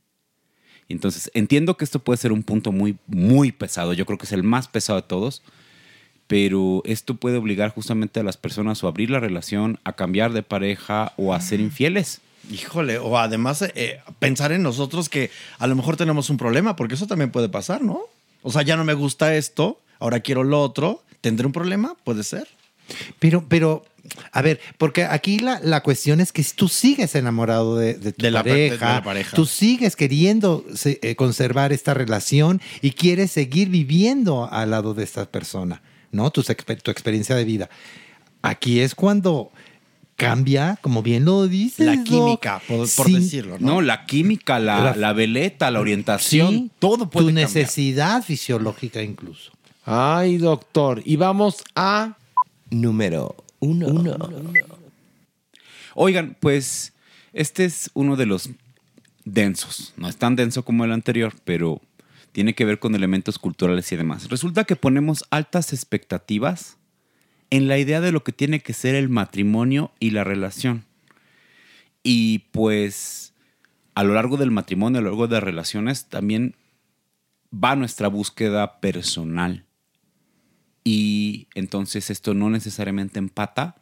Y 0.87 0.93
entonces 0.93 1.31
entiendo 1.33 1.77
que 1.77 1.85
esto 1.85 1.99
puede 1.99 2.17
ser 2.17 2.31
un 2.31 2.43
punto 2.43 2.71
muy, 2.71 2.97
muy 3.07 3.51
pesado. 3.51 3.93
Yo 3.93 4.05
creo 4.05 4.17
que 4.17 4.25
es 4.25 4.31
el 4.31 4.43
más 4.43 4.67
pesado 4.67 5.01
de 5.01 5.07
todos. 5.07 5.41
Pero 6.27 6.81
esto 6.85 7.15
puede 7.15 7.37
obligar 7.37 7.69
justamente 7.69 8.19
a 8.19 8.23
las 8.23 8.37
personas 8.37 8.83
o 8.83 8.87
a 8.87 8.89
abrir 8.89 9.11
la 9.11 9.19
relación, 9.19 9.79
a 9.83 9.93
cambiar 9.93 10.33
de 10.33 10.41
pareja 10.41 11.13
o 11.17 11.33
a 11.35 11.41
ser 11.41 11.59
infieles. 11.59 12.21
Híjole, 12.51 12.97
o 12.97 13.17
además 13.17 13.61
eh, 13.61 13.99
pensar 14.19 14.51
en 14.51 14.63
nosotros 14.63 15.09
que 15.09 15.31
a 15.59 15.67
lo 15.67 15.75
mejor 15.75 15.97
tenemos 15.97 16.29
un 16.29 16.37
problema, 16.37 16.75
porque 16.75 16.95
eso 16.95 17.07
también 17.07 17.31
puede 17.31 17.49
pasar, 17.49 17.83
¿no? 17.83 18.01
O 18.41 18.51
sea, 18.51 18.61
ya 18.61 18.75
no 18.75 18.83
me 18.83 18.93
gusta 18.93 19.35
esto, 19.35 19.79
ahora 19.99 20.19
quiero 20.19 20.43
lo 20.43 20.61
otro, 20.61 21.03
¿tendré 21.21 21.47
un 21.47 21.53
problema? 21.53 21.95
Puede 22.03 22.23
ser. 22.23 22.47
pero, 23.19 23.45
pero, 23.47 23.85
a 24.31 24.41
ver, 24.41 24.59
porque 24.77 25.03
aquí 25.03 25.39
la, 25.39 25.59
la 25.63 25.81
cuestión 25.81 26.21
es 26.21 26.31
que 26.31 26.43
si 26.43 26.55
tú 26.55 26.67
sigues 26.67 27.15
enamorado 27.15 27.77
de, 27.77 27.95
de 27.95 28.11
tu 28.13 28.21
De 28.23 28.31
la 28.31 28.43
per- 28.43 28.53
pareja, 28.53 28.87
de 28.87 28.93
la 28.95 29.03
pareja. 29.03 29.35
tú 29.35 29.45
sigues 29.45 29.95
queriendo 29.95 30.63
se- 30.73 30.99
eh, 31.01 31.15
conservar 31.15 31.73
esta 31.73 31.93
relación 31.93 32.61
y 32.81 32.91
quieres 32.91 33.31
seguir 33.31 33.69
viviendo 33.69 34.47
al 34.51 34.71
lado 34.71 34.93
de 34.93 35.03
esta 35.03 35.25
persona, 35.25 35.81
¿no? 36.11 36.29
Tu, 36.31 36.43
tu 36.43 36.91
experiencia 36.91 37.35
de 37.35 37.45
vida. 37.45 37.69
Aquí 38.41 38.79
es 38.79 38.93
cuando 38.95 39.51
cambia, 40.15 40.77
como 40.81 41.01
bien 41.03 41.25
lo 41.25 41.47
dices. 41.47 41.85
La 41.85 42.03
química, 42.03 42.61
por, 42.67 42.87
decirlo, 43.11 43.57
¿no? 43.59 43.67
No, 43.67 43.81
la 43.81 44.05
química, 44.05 44.59
la, 44.59 44.79
La- 44.81 44.95
la 44.95 45.13
veleta, 45.13 45.69
la 45.71 45.79
orientación, 45.81 46.49
Sí, 46.53 46.71
todo 46.79 47.09
puede 47.09 47.25
tu 47.25 47.27
cambiar. 47.29 47.47
necesidad 47.49 48.23
fisiológica 48.23 49.01
incluso. 49.01 49.51
Ay, 49.83 50.37
doctor. 50.37 51.01
Y 51.05 51.15
vamos 51.17 51.63
a 51.75 52.17
número 52.69 53.35
uno. 53.65 54.17
Oigan, 55.93 56.35
pues 56.39 56.93
este 57.33 57.65
es 57.65 57.91
uno 57.93 58.15
de 58.15 58.25
los 58.25 58.49
densos. 59.23 59.93
No 59.97 60.07
es 60.07 60.17
tan 60.17 60.35
denso 60.35 60.63
como 60.63 60.85
el 60.85 60.91
anterior, 60.91 61.33
pero 61.43 61.81
tiene 62.31 62.53
que 62.53 62.65
ver 62.65 62.79
con 62.79 62.95
elementos 62.95 63.39
culturales 63.39 63.91
y 63.91 63.95
demás. 63.95 64.29
Resulta 64.29 64.63
que 64.65 64.75
ponemos 64.75 65.25
altas 65.29 65.73
expectativas 65.73 66.77
en 67.49 67.67
la 67.67 67.77
idea 67.77 68.01
de 68.01 68.11
lo 68.11 68.23
que 68.23 68.31
tiene 68.31 68.59
que 68.59 68.73
ser 68.73 68.95
el 68.95 69.09
matrimonio 69.09 69.91
y 69.99 70.11
la 70.11 70.23
relación. 70.23 70.85
Y 72.03 72.39
pues 72.51 73.33
a 73.95 74.03
lo 74.03 74.13
largo 74.13 74.37
del 74.37 74.51
matrimonio, 74.51 74.99
a 74.99 75.01
lo 75.01 75.09
largo 75.09 75.27
de 75.27 75.39
relaciones, 75.39 76.05
también 76.05 76.55
va 77.51 77.75
nuestra 77.75 78.07
búsqueda 78.07 78.79
personal. 78.79 79.64
Y 80.87 81.47
entonces 81.55 82.09
esto 82.11 82.33
no 82.35 82.49
necesariamente 82.49 83.19
empata 83.19 83.75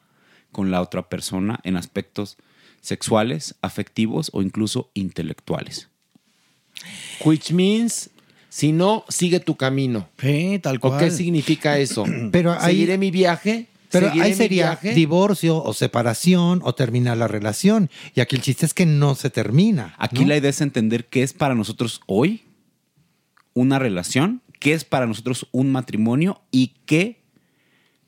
con 0.53 0.71
la 0.71 0.81
otra 0.81 1.09
persona 1.09 1.59
en 1.63 1.75
aspectos 1.77 2.37
sexuales, 2.81 3.55
afectivos 3.61 4.29
o 4.33 4.41
incluso 4.41 4.89
intelectuales. 4.93 5.89
Which 7.23 7.51
means, 7.51 8.09
si 8.49 8.71
no, 8.71 9.03
sigue 9.09 9.39
tu 9.39 9.55
camino. 9.55 10.09
Sí, 10.17 10.59
tal 10.63 10.77
¿O 10.77 10.89
cual. 10.89 10.99
qué 10.99 11.11
significa 11.11 11.77
eso? 11.77 12.05
Pero 12.31 12.53
ahí- 12.53 12.73
¿Seguiré 12.75 12.97
mi 12.97 13.11
viaje? 13.11 13.67
Pero 13.91 14.07
¿Seguiré 14.07 14.25
ahí 14.25 14.33
sería 14.33 14.65
viaje? 14.69 14.93
divorcio 14.95 15.61
o 15.63 15.73
separación 15.73 16.61
o 16.63 16.73
terminar 16.73 17.17
la 17.17 17.27
relación. 17.27 17.89
Y 18.15 18.21
aquí 18.21 18.35
el 18.37 18.41
chiste 18.41 18.65
es 18.65 18.73
que 18.73 18.85
no 18.87 19.13
se 19.15 19.29
termina. 19.29 19.93
Aquí 19.99 20.21
¿no? 20.23 20.29
la 20.29 20.37
idea 20.37 20.49
es 20.49 20.61
entender 20.61 21.05
qué 21.05 21.21
es 21.21 21.33
para 21.33 21.53
nosotros 21.53 22.01
hoy 22.07 22.43
una 23.53 23.77
relación, 23.77 24.41
qué 24.63 24.73
es 24.73 24.85
para 24.85 25.05
nosotros 25.05 25.45
un 25.51 25.71
matrimonio 25.73 26.41
y 26.49 26.67
qué 26.85 27.21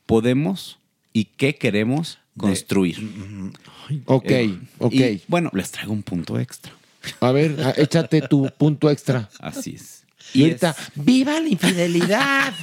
podemos 0.05 0.79
y 1.11 1.25
qué 1.25 1.55
queremos 1.55 2.17
construir. 2.37 2.97
Ok, 4.05 4.25
Eh, 4.31 4.57
ok. 4.79 4.93
y, 4.93 5.21
bueno, 5.27 5.49
les 5.53 5.69
traigo 5.71 5.91
un 5.91 6.01
punto 6.01 6.39
extra. 6.39 6.71
A 7.19 7.31
ver, 7.31 7.73
échate 7.75 8.21
tu 8.21 8.49
punto 8.57 8.89
extra. 8.89 9.29
Así 9.39 9.75
es. 9.75 10.05
Y 10.33 10.43
ahorita, 10.43 10.75
¡viva 10.95 11.39
la 11.39 11.49
infidelidad! 11.49 12.53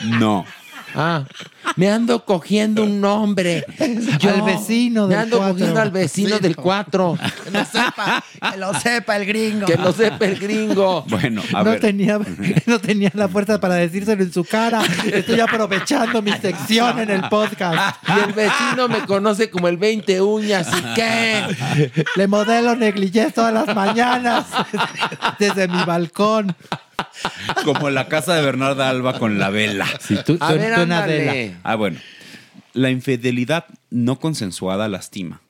No. 0.00 0.46
Ah, 0.94 1.24
me 1.76 1.90
ando 1.90 2.24
cogiendo 2.24 2.84
un 2.84 3.04
hombre. 3.04 3.64
Al 3.80 4.42
vecino 4.42 5.06
Me 5.08 5.14
del 5.14 5.24
ando 5.24 5.36
cuatro. 5.38 5.52
cogiendo 5.54 5.80
al 5.80 5.90
vecino 5.90 6.38
del 6.38 6.56
4. 6.56 7.18
Que 7.44 7.50
lo 7.50 7.64
sepa, 7.64 8.24
que 8.52 8.56
lo 8.58 8.74
sepa 8.80 9.16
el 9.16 9.26
gringo. 9.26 9.66
Que 9.66 9.76
lo 9.76 9.92
sepa 9.92 10.24
el 10.26 10.38
gringo. 10.38 11.04
Bueno, 11.08 11.42
a 11.52 11.62
no, 11.62 11.70
ver. 11.70 11.80
tenía, 11.80 12.18
no 12.66 12.78
tenía 12.78 13.10
la 13.14 13.28
fuerza 13.28 13.60
para 13.60 13.74
decírselo 13.74 14.22
en 14.22 14.32
su 14.32 14.44
cara. 14.44 14.82
Estoy 15.12 15.40
aprovechando 15.40 16.22
mi 16.22 16.32
sección 16.32 16.98
en 17.00 17.10
el 17.10 17.28
podcast. 17.28 17.96
Y 18.08 18.20
el 18.28 18.32
vecino 18.32 18.88
me 18.88 19.04
conoce 19.06 19.50
como 19.50 19.68
el 19.68 19.76
20 19.76 20.20
uñas. 20.22 20.68
¿Y 20.72 20.94
qué? 20.94 21.42
Le 22.16 22.26
modelo 22.28 22.76
negligés 22.76 23.34
todas 23.34 23.52
las 23.52 23.74
mañanas 23.74 24.46
desde 25.38 25.68
mi 25.68 25.82
balcón. 25.84 26.54
Como 27.64 27.90
la 27.90 28.08
casa 28.08 28.34
de 28.34 28.42
Bernarda 28.42 28.88
Alba 28.88 29.18
con 29.18 29.38
la 29.38 29.50
vela. 29.50 29.86
tú- 30.26 30.36
A 30.40 30.52
tú- 30.52 30.58
ver, 30.58 30.74
tú 30.74 30.80
en 30.82 30.92
ándale. 30.92 31.28
Adela. 31.30 31.60
Ah, 31.62 31.76
bueno. 31.76 31.98
La 32.72 32.90
infidelidad 32.90 33.66
no 33.90 34.18
consensuada 34.18 34.88
lastima. 34.88 35.40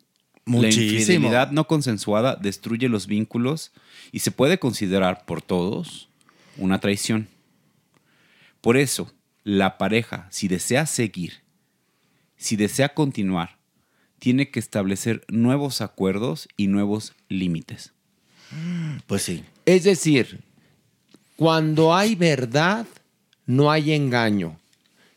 Muchísimo. 0.44 0.84
La 0.90 1.00
infidelidad 1.00 1.50
no 1.52 1.66
consensuada 1.66 2.36
destruye 2.36 2.88
los 2.88 3.06
vínculos 3.06 3.72
y 4.12 4.18
se 4.20 4.30
puede 4.30 4.58
considerar 4.58 5.24
por 5.24 5.40
todos 5.40 6.08
una 6.58 6.80
traición. 6.80 7.28
Por 8.60 8.76
eso, 8.76 9.12
la 9.42 9.78
pareja, 9.78 10.26
si 10.30 10.48
desea 10.48 10.84
seguir, 10.86 11.40
si 12.36 12.56
desea 12.56 12.90
continuar, 12.94 13.56
tiene 14.18 14.50
que 14.50 14.60
establecer 14.60 15.24
nuevos 15.28 15.80
acuerdos 15.80 16.48
y 16.58 16.66
nuevos 16.66 17.14
límites. 17.28 17.92
Pues 19.06 19.22
sí. 19.22 19.44
Es 19.66 19.84
decir, 19.84 20.40
cuando 21.36 21.94
hay 21.94 22.14
verdad, 22.14 22.86
no 23.46 23.70
hay 23.70 23.92
engaño. 23.92 24.58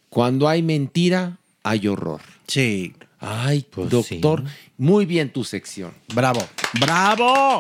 Cuando 0.10 0.48
hay 0.48 0.62
mentira, 0.64 1.38
hay 1.64 1.88
horror. 1.88 2.22
Sí. 2.48 2.94
Ay, 3.20 3.66
Pues 3.72 3.90
doctor, 3.90 4.44
muy 4.78 5.06
bien 5.06 5.32
tu 5.32 5.44
sección. 5.44 5.92
Bravo. 6.14 6.42
¡Bravo! 6.80 7.58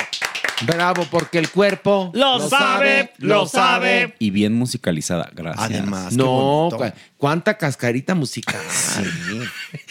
Bravo, 0.65 1.05
porque 1.11 1.37
el 1.37 1.49
cuerpo 1.49 2.11
Lo 2.15 2.49
sabe, 2.49 3.11
lo 3.19 3.45
sabe. 3.47 4.15
Y 4.17 4.31
bien 4.31 4.53
musicalizada, 4.53 5.29
gracias. 5.33 5.65
Además, 5.69 6.13
No, 6.13 6.69
cu- 6.75 6.83
cuánta 7.17 7.57
cascarita 7.57 8.15
musical. 8.15 8.61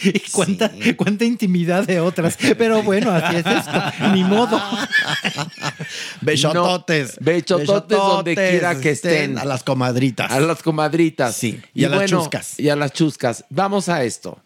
Y 0.03 0.19
cuánta, 0.31 0.71
cuánta 0.97 1.23
intimidad 1.25 1.85
de 1.85 1.99
otras. 1.99 2.37
Pero 2.57 2.83
bueno, 2.83 3.11
así 3.11 3.37
es 3.37 3.45
esto. 3.45 3.81
Ni 4.13 4.23
modo. 4.23 4.59
Besototes. 6.21 7.19
No, 7.19 7.25
besototes 7.25 7.97
donde 7.97 8.35
quiera 8.35 8.79
que 8.79 8.91
estén. 8.91 9.37
A 9.37 9.45
las 9.45 9.63
comadritas. 9.63 10.31
A 10.31 10.39
las 10.39 10.61
comadritas. 10.63 11.35
Sí, 11.35 11.61
y 11.73 11.85
a 11.85 11.89
las 11.89 12.09
chuscas. 12.09 12.59
Y 12.59 12.69
a 12.69 12.75
las 12.75 12.91
chuscas. 12.91 13.45
Vamos 13.49 13.87
a 13.89 14.03
esto. 14.03 14.39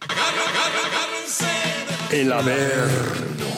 El 2.11 2.31
Averno. 2.31 3.50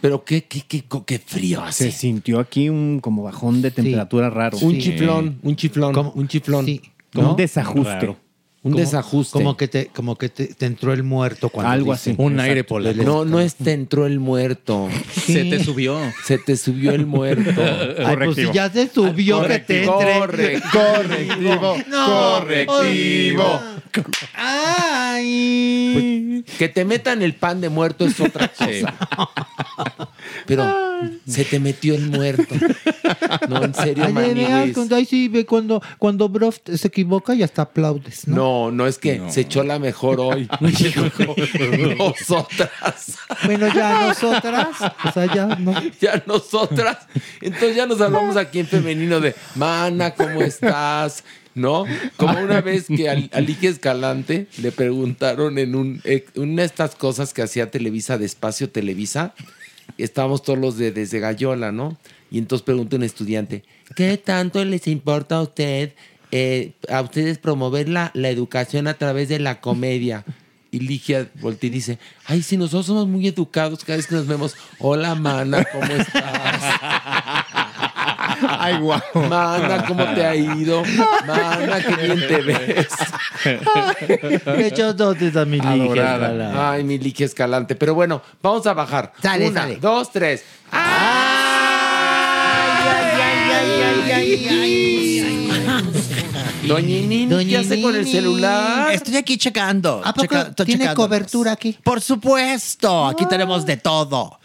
Pero 0.00 0.24
qué, 0.24 0.44
qué, 0.44 0.62
qué, 0.66 0.84
qué 1.06 1.18
frío 1.18 1.62
hace. 1.62 1.90
Se 1.90 1.98
sintió 1.98 2.40
aquí 2.40 2.68
un 2.68 3.00
como 3.00 3.22
bajón 3.22 3.62
de 3.62 3.70
temperatura 3.70 4.30
raro. 4.30 4.58
Un 4.58 4.78
chiflón, 4.78 5.38
un 5.42 5.56
chiflón, 5.56 6.12
un 6.14 6.28
chiflón. 6.28 6.66
Un 7.14 7.36
desajuste. 7.36 8.16
Un 8.64 8.72
Como- 8.72 8.84
desajuste. 8.84 9.32
Como 9.32 9.56
que 9.56 9.66
te, 9.66 9.86
como 9.88 10.16
que 10.16 10.28
te, 10.28 10.46
te 10.54 10.66
entró 10.66 10.92
el 10.92 11.02
muerto 11.02 11.48
cuando 11.48 11.72
Algo 11.72 11.92
así. 11.92 12.14
Un 12.16 12.38
aire 12.38 12.62
polar. 12.62 12.94
No, 12.94 13.24
no 13.24 13.40
es 13.40 13.56
te 13.56 13.72
entró 13.72 14.06
el 14.06 14.20
muerto. 14.20 14.88
Se 15.26 15.44
te 15.44 15.64
subió. 15.64 15.98
Se 16.24 16.38
te 16.38 16.56
subió 16.56 16.92
el 16.92 17.04
muento. 17.06 17.50
Ay, 18.06 18.16
pues 18.22 18.36
si 18.36 18.52
ya 18.52 18.70
se 18.70 18.88
subió 18.88 19.42
que 19.48 19.58
te 19.58 19.84
entre. 19.84 19.86
Corre, 19.86 20.62
correctivo, 20.72 21.76
No, 21.88 22.06
correctivo. 22.40 23.60
Ay. 24.34 26.44
Que 26.58 26.68
te 26.68 26.84
metan 26.84 27.22
el 27.22 27.34
pan 27.34 27.60
de 27.60 27.68
muerto 27.68 28.04
es 28.06 28.18
otra 28.20 28.48
cosa. 28.48 28.94
Pero 30.46 30.64
se 31.26 31.44
te 31.44 31.60
metió 31.60 31.94
el 31.94 32.08
muerto. 32.10 32.54
No, 33.48 33.62
en 33.64 33.74
serio, 33.74 34.04
Ay, 34.04 34.72
cuando, 34.72 34.96
ay, 34.96 35.04
sí, 35.04 35.28
ve 35.28 35.44
cuando, 35.46 35.82
cuando 35.98 36.28
Broft 36.28 36.70
se 36.74 36.88
equivoca 36.88 37.34
y 37.34 37.42
hasta 37.42 37.62
aplaudes, 37.62 38.26
¿no? 38.28 38.36
No, 38.36 38.51
no 38.72 38.86
es 38.86 38.98
que 38.98 39.20
se 39.28 39.42
echó 39.42 39.62
la 39.62 39.78
mejor 39.78 40.20
hoy. 40.20 40.48
Nosotras. 41.98 43.18
Bueno, 43.44 43.68
ya 43.74 44.08
nosotras, 44.08 44.68
o 45.04 45.12
sea, 45.12 45.34
ya 45.34 45.46
no. 45.46 45.74
Ya 46.00 46.22
nosotras. 46.26 46.98
Entonces 47.40 47.76
ya 47.76 47.86
nos 47.86 48.00
hablamos 48.00 48.36
aquí 48.36 48.60
en 48.60 48.66
femenino 48.66 49.20
de 49.20 49.34
Mana, 49.54 50.12
¿cómo 50.14 50.42
estás? 50.42 51.24
¿No? 51.54 51.84
Como 52.16 52.38
una 52.38 52.60
vez 52.60 52.86
que 52.86 53.10
al, 53.10 53.30
a 53.32 53.40
Lique 53.40 53.68
Escalante 53.68 54.46
le 54.58 54.72
preguntaron 54.72 55.58
en 55.58 55.74
un, 55.74 56.02
una 56.36 56.62
de 56.62 56.66
estas 56.66 56.94
cosas 56.94 57.34
que 57.34 57.42
hacía 57.42 57.70
Televisa 57.70 58.18
de 58.18 58.26
Espacio 58.26 58.70
Televisa. 58.70 59.34
Estábamos 59.98 60.42
todos 60.42 60.58
los 60.58 60.78
de 60.78 60.92
desde 60.92 61.18
Gallola, 61.20 61.72
¿no? 61.72 61.98
Y 62.30 62.38
entonces 62.38 62.64
pregunta 62.64 62.96
un 62.96 63.02
estudiante, 63.02 63.62
¿qué 63.94 64.16
tanto 64.16 64.64
les 64.64 64.88
importa 64.88 65.36
a 65.36 65.42
usted, 65.42 65.92
eh, 66.32 66.72
a 66.88 67.00
ustedes 67.02 67.38
promover 67.38 67.88
la, 67.88 68.10
la 68.14 68.28
educación 68.30 68.88
a 68.88 68.94
través 68.94 69.28
de 69.28 69.38
la 69.38 69.60
comedia? 69.60 70.24
Y 70.72 70.80
Ligia 70.80 71.28
voltea 71.40 71.68
y 71.68 71.70
dice, 71.70 71.98
ay, 72.24 72.42
si 72.42 72.56
nosotros 72.56 72.86
somos 72.86 73.06
muy 73.06 73.28
educados 73.28 73.84
cada 73.84 73.98
vez 73.98 74.06
que 74.06 74.14
nos 74.14 74.26
vemos, 74.26 74.56
hola, 74.78 75.14
mana, 75.14 75.64
¿cómo 75.70 75.84
estás? 75.84 76.22
Ay, 78.58 78.78
guau. 78.78 79.00
Mana, 79.28 79.84
¿cómo 79.86 80.04
te 80.14 80.24
ha 80.24 80.34
ido? 80.34 80.82
Mana, 81.26 81.78
qué 81.80 81.94
bien 82.06 82.26
te 82.26 82.40
ves. 82.40 82.88
Que 84.56 84.72
yo 84.76 84.94
dotes 84.94 85.36
a 85.36 85.44
mi. 85.44 85.60
Adorada. 85.60 86.72
Ay, 86.72 86.84
mi 86.84 86.98
Ligia 86.98 87.26
Escalante. 87.26 87.74
Pero 87.76 87.94
bueno, 87.94 88.22
vamos 88.42 88.66
a 88.66 88.72
bajar. 88.72 89.12
Sale, 89.22 89.48
Una, 89.48 89.60
sale. 89.62 89.76
dos, 89.76 90.10
tres. 90.10 90.42
Doña 96.66 97.44
¿qué 97.44 97.56
hace 97.58 97.82
con 97.82 97.94
el 97.96 98.06
celular? 98.06 98.92
Estoy 98.92 99.16
aquí 99.16 99.36
checando. 99.36 100.00
¿A 100.04 100.12
poco 100.14 100.26
checa- 100.28 100.48
estoy 100.50 100.66
tiene 100.66 100.84
checándolos. 100.84 101.08
cobertura 101.08 101.52
aquí? 101.52 101.76
Por 101.82 102.00
supuesto, 102.00 103.06
aquí 103.06 103.26
tenemos 103.26 103.66
de 103.66 103.76
todo. 103.76 104.38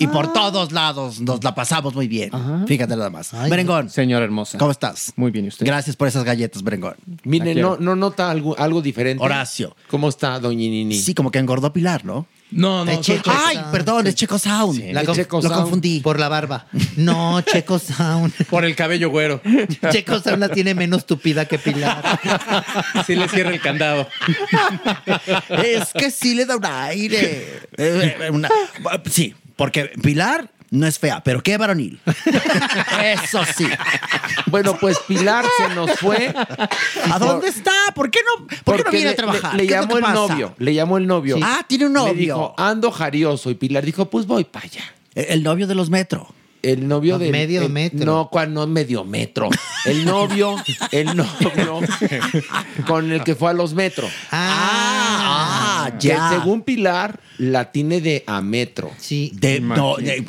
Y 0.00 0.06
por 0.06 0.32
todos 0.32 0.70
lados 0.70 1.20
nos 1.20 1.42
la 1.42 1.54
pasamos 1.56 1.92
muy 1.94 2.06
bien. 2.06 2.30
Fíjate 2.68 2.94
nada 2.94 3.10
más. 3.10 3.32
Merengón, 3.32 3.90
Señora 3.90 4.24
hermosa. 4.24 4.56
¿cómo 4.56 4.70
estás? 4.70 5.12
Muy 5.16 5.32
bien, 5.32 5.46
¿y 5.46 5.48
usted? 5.48 5.66
Gracias 5.66 5.96
por 5.96 6.06
esas 6.06 6.22
galletas, 6.22 6.62
Merengón. 6.62 6.94
Mire, 7.24 7.54
no, 7.56 7.76
no 7.78 7.96
nota 7.96 8.30
algo, 8.30 8.56
algo 8.58 8.80
diferente. 8.80 9.24
Horacio. 9.24 9.74
¿Cómo 9.90 10.08
está, 10.08 10.38
Doña 10.38 10.58
Nini? 10.68 10.94
Sí, 10.98 11.14
como 11.14 11.32
que 11.32 11.38
engordó 11.40 11.72
Pilar, 11.72 12.04
¿no? 12.04 12.26
No, 12.50 12.84
no. 12.84 13.00
Checo 13.02 13.30
Ay, 13.30 13.56
Sound. 13.56 13.70
perdón, 13.72 14.06
es 14.06 14.14
Checo 14.14 14.38
Sound. 14.38 14.82
La 14.92 15.02
Lo- 15.02 15.14
Checo 15.14 15.36
lo 15.42 15.48
Sound. 15.48 15.54
confundí. 15.62 16.00
Por 16.00 16.18
la 16.18 16.28
barba. 16.28 16.66
No, 16.96 17.40
Checo 17.42 17.78
Sound. 17.78 18.32
Por 18.50 18.64
el 18.64 18.74
cabello 18.74 19.10
güero. 19.10 19.40
Checo 19.92 20.18
Sound 20.20 20.38
la 20.40 20.48
tiene 20.48 20.74
menos 20.74 21.04
tupida 21.06 21.44
que 21.46 21.58
Pilar. 21.58 22.18
Sí 23.06 23.16
le 23.16 23.28
cierra 23.28 23.50
el 23.50 23.60
candado. 23.60 24.08
Es 25.50 25.92
que 25.92 26.10
sí 26.10 26.34
le 26.34 26.46
da 26.46 26.56
un 26.56 26.64
aire. 26.66 27.60
Eh, 27.76 28.16
eh, 28.20 28.30
una- 28.30 28.48
sí, 29.10 29.34
porque 29.56 29.90
Pilar 30.02 30.50
no 30.70 30.86
es 30.86 30.98
fea, 30.98 31.22
pero 31.22 31.42
qué 31.42 31.56
varonil. 31.56 32.00
Eso 33.02 33.40
sí. 33.56 33.66
Bueno, 34.46 34.76
pues 34.80 34.98
Pilar 35.06 35.44
se 35.58 35.74
nos 35.74 35.92
fue. 35.98 36.34
¿A 37.10 37.18
dónde 37.18 37.48
está? 37.48 37.72
¿Por 37.94 38.10
qué 38.10 38.20
no, 38.24 38.46
por 38.64 38.76
qué 38.78 38.84
no 38.84 38.90
viene 38.90 39.06
le- 39.06 39.12
a 39.12 39.16
trabajar? 39.16 39.54
Le, 39.54 39.62
le 39.62 39.68
¿Qué 39.68 39.74
es 39.74 39.80
lo 39.80 39.82
llamó 39.86 39.96
el 39.96 40.02
pasa? 40.02 40.14
novio. 40.14 40.54
Le 40.58 40.74
llamó 40.74 40.98
el 40.98 41.06
novio. 41.06 41.36
Ah, 41.42 41.64
tiene 41.66 41.86
un 41.86 41.92
novio. 41.92 42.12
Le 42.14 42.20
dijo, 42.20 42.54
ando 42.58 42.90
jarioso. 42.90 43.50
Y 43.50 43.54
Pilar 43.54 43.84
dijo, 43.84 44.08
pues 44.10 44.26
voy 44.26 44.44
para 44.44 44.66
allá. 44.66 44.82
El 45.14 45.24
el 45.26 45.42
novio 45.42 45.66
de 45.66 45.74
los 45.74 45.90
metro. 45.90 46.28
El 46.60 46.88
novio 46.88 47.14
No, 47.14 47.18
de. 47.20 47.30
medio 47.30 47.62
el- 47.62 47.70
metro. 47.70 48.28
No, 48.32 48.46
no 48.46 48.66
medio 48.66 49.04
metro. 49.04 49.48
El 49.84 50.04
novio, 50.04 50.56
el 50.90 51.16
novio 51.16 51.80
con 52.86 53.12
el 53.12 53.22
que 53.22 53.36
fue 53.36 53.50
a 53.50 53.52
los 53.52 53.74
metros. 53.74 54.10
Ah, 54.32 55.77
Que 55.77 55.77
ya. 55.98 56.28
según 56.30 56.62
Pilar, 56.62 57.20
la 57.38 57.70
tiene 57.72 58.00
de 58.00 58.24
a 58.26 58.40
metro. 58.42 58.90
Sí. 58.98 59.32
De- 59.34 59.60
no, 59.60 59.96
de- 59.96 60.24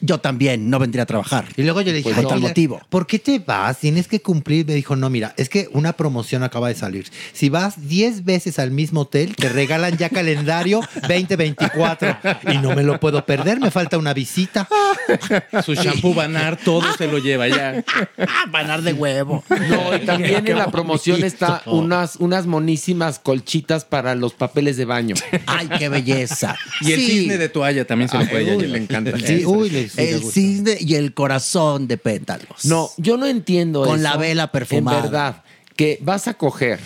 yo 0.00 0.18
también 0.18 0.68
no 0.68 0.78
vendría 0.80 1.04
a 1.04 1.06
trabajar. 1.06 1.44
Y 1.56 1.62
luego 1.62 1.80
yo 1.80 1.92
le 1.92 1.98
dije, 1.98 2.10
Pues 2.10 2.16
no. 2.16 2.20
"Ay, 2.22 2.26
Tal 2.28 2.38
Pilar, 2.38 2.50
motivo. 2.50 2.80
¿por 2.88 3.06
qué 3.06 3.18
te 3.18 3.38
vas? 3.38 3.78
Tienes 3.78 4.08
que 4.08 4.20
cumplir. 4.20 4.66
Me 4.66 4.74
dijo, 4.74 4.96
no, 4.96 5.08
mira, 5.10 5.32
es 5.36 5.48
que 5.48 5.68
una 5.72 5.92
promoción 5.92 6.42
acaba 6.42 6.68
de 6.68 6.74
salir. 6.74 7.06
Si 7.32 7.48
vas 7.48 7.88
10 7.88 8.24
veces 8.24 8.58
al 8.58 8.70
mismo 8.72 9.02
hotel, 9.02 9.36
te 9.36 9.48
regalan 9.48 9.96
ya 9.96 10.08
calendario 10.08 10.80
2024. 11.08 12.16
Y 12.52 12.58
no 12.58 12.74
me 12.74 12.82
lo 12.82 12.98
puedo 13.00 13.24
perder, 13.24 13.60
me 13.60 13.70
falta 13.70 13.98
una 13.98 14.12
visita. 14.14 14.68
Su 15.64 15.74
shampoo 15.74 16.14
banar, 16.14 16.56
todo 16.56 16.92
se 16.96 17.06
lo 17.06 17.18
lleva 17.18 17.48
ya. 17.48 17.84
Banar 18.50 18.82
de 18.82 18.92
huevo. 18.92 19.44
No, 19.68 19.96
y 19.96 20.00
también 20.00 20.46
en 20.48 20.58
la 20.58 20.70
promoción 20.70 21.22
está 21.24 21.62
unas, 21.66 22.16
unas 22.16 22.46
monísimas 22.46 23.18
colchitas 23.18 23.84
para 23.84 24.14
los 24.14 24.32
papeles 24.34 24.76
de 24.76 24.81
baño. 24.84 25.14
Ay, 25.46 25.68
qué 25.78 25.88
belleza. 25.88 26.56
Y 26.80 26.92
el 26.92 27.00
Sí. 27.00 27.06
cisne 27.06 27.38
de 27.38 27.48
toalla 27.48 27.86
también 27.86 28.08
se 28.08 28.18
lo 28.18 28.26
puede 28.28 28.44
llevar. 28.44 28.66
le 28.66 28.78
encanta. 28.78 29.18
Sí, 29.18 29.44
uy, 29.44 29.70
le, 29.70 29.88
sí 29.88 29.96
le 29.96 30.10
El 30.10 30.22
cisne 30.24 30.76
y 30.80 30.94
el 30.94 31.14
corazón 31.14 31.88
de 31.88 31.96
pétalos. 31.98 32.64
No, 32.64 32.90
yo 32.96 33.16
no 33.16 33.26
entiendo 33.26 33.82
Con 33.84 34.00
eso. 34.00 34.02
la 34.02 34.16
vela 34.16 34.52
perfumada. 34.52 34.96
En 34.98 35.02
verdad, 35.04 35.42
que 35.76 35.98
vas 36.02 36.28
a 36.28 36.34
coger. 36.34 36.80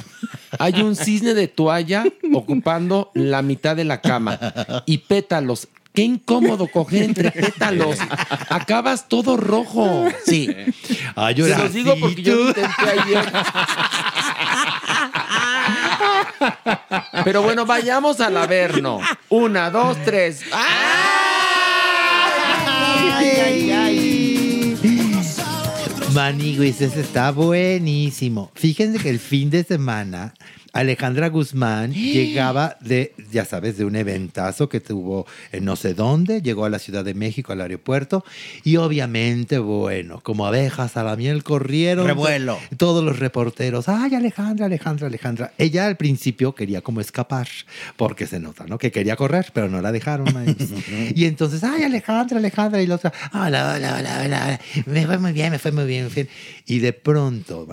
Hay 0.59 0.81
un 0.81 0.97
cisne 0.97 1.35
de 1.35 1.49
toalla 1.49 2.05
ocupando 2.33 3.11
la 3.15 3.43
mitad 3.43 3.75
de 3.77 3.85
la 3.85 4.01
cama 4.01 4.39
y 4.87 4.99
pétalos. 4.99 5.69
Qué 5.93 6.03
incómodo 6.03 6.67
coger 6.67 7.05
entre 7.05 7.31
pétalos. 7.31 7.97
Acabas 8.51 9.09
todo 9.09 9.39
rojo. 9.39 10.07
Sí. 10.27 10.49
Ay, 11.15 11.35
Se 11.37 11.57
los 11.57 11.73
digo 11.73 11.95
porque 11.99 12.23
yo 12.23 12.35
lo 12.37 12.49
intenté 12.49 12.91
ayer. 13.01 13.25
Pero 17.25 17.43
bueno, 17.43 17.67
vayamos 17.67 18.21
al 18.21 18.37
Averno. 18.37 19.01
Una, 19.29 19.71
dos, 19.71 19.97
tres. 20.05 20.43
Ay, 20.53 20.61
ay, 23.11 23.71
ay. 23.71 24.79
Maniguis, 26.13 26.81
ese 26.81 27.01
está 27.03 27.31
buenísimo. 27.31 28.51
Fíjense 28.55 28.99
que 28.99 29.11
el 29.11 29.21
fin 29.21 29.51
de 29.51 29.63
semana 29.65 30.33
Alejandra 30.77 31.29
Guzmán 31.29 31.93
llegaba 31.95 32.77
de, 32.81 33.15
ya 33.33 33.45
sabes, 33.45 33.79
de 33.79 33.85
un 33.85 33.97
eventazo 33.97 34.69
que 34.69 34.81
tuvo 34.81 35.27
en 35.53 35.65
no 35.65 35.75
sé 35.75 35.95
dónde, 35.95 36.43
llegó 36.43 36.67
a 36.67 36.71
la 36.71 36.79
Ciudad 36.79 37.05
de 37.05 37.15
México, 37.15 37.53
al 37.53 37.63
aeropuerto, 37.63 38.25
y 38.63 38.77
obviamente, 38.77 39.59
bueno, 39.59 40.21
como 40.23 40.47
abejas 40.47 40.97
a 40.97 41.03
la 41.03 41.17
miel 41.17 41.43
corrieron. 41.45 42.07
Revuelo. 42.07 42.59
Todos 42.77 43.03
los 43.03 43.19
reporteros, 43.19 43.89
ay, 43.89 44.15
Alejandra, 44.15 44.67
Alejandra, 44.67 45.07
Alejandra. 45.07 45.53
Ella 45.57 45.87
al 45.87 45.97
principio 45.97 46.55
quería 46.55 46.83
como 46.83 47.01
escapar, 47.01 47.49
porque 47.97 48.27
se 48.27 48.39
nota, 48.39 48.67
¿no? 48.67 48.79
Que 48.79 48.93
quería 48.93 49.17
correr, 49.17 49.47
pero 49.55 49.69
no 49.69 49.81
la 49.81 49.93
dejaron. 49.93 50.27
y 51.15 51.25
entonces, 51.25 51.65
ay, 51.65 51.85
Alejandra, 51.85 52.39
Alejandra, 52.39 52.83
y 52.83 52.87
la 52.87 52.97
otra, 52.97 53.13
hola, 53.33 53.75
hola, 53.75 53.97
hola, 53.99 54.23
hola, 54.25 54.61
me 54.85 55.07
fue 55.07 55.19
muy 55.19 55.33
bien, 55.33 55.53
me 55.53 55.59
fue 55.59 55.73
muy 55.73 55.87
bien, 55.87 56.05
me 56.05 56.11
fue 56.11 56.25
bien. 56.25 56.35
Y 56.67 56.81
de 56.81 56.93
pronto, 56.93 57.67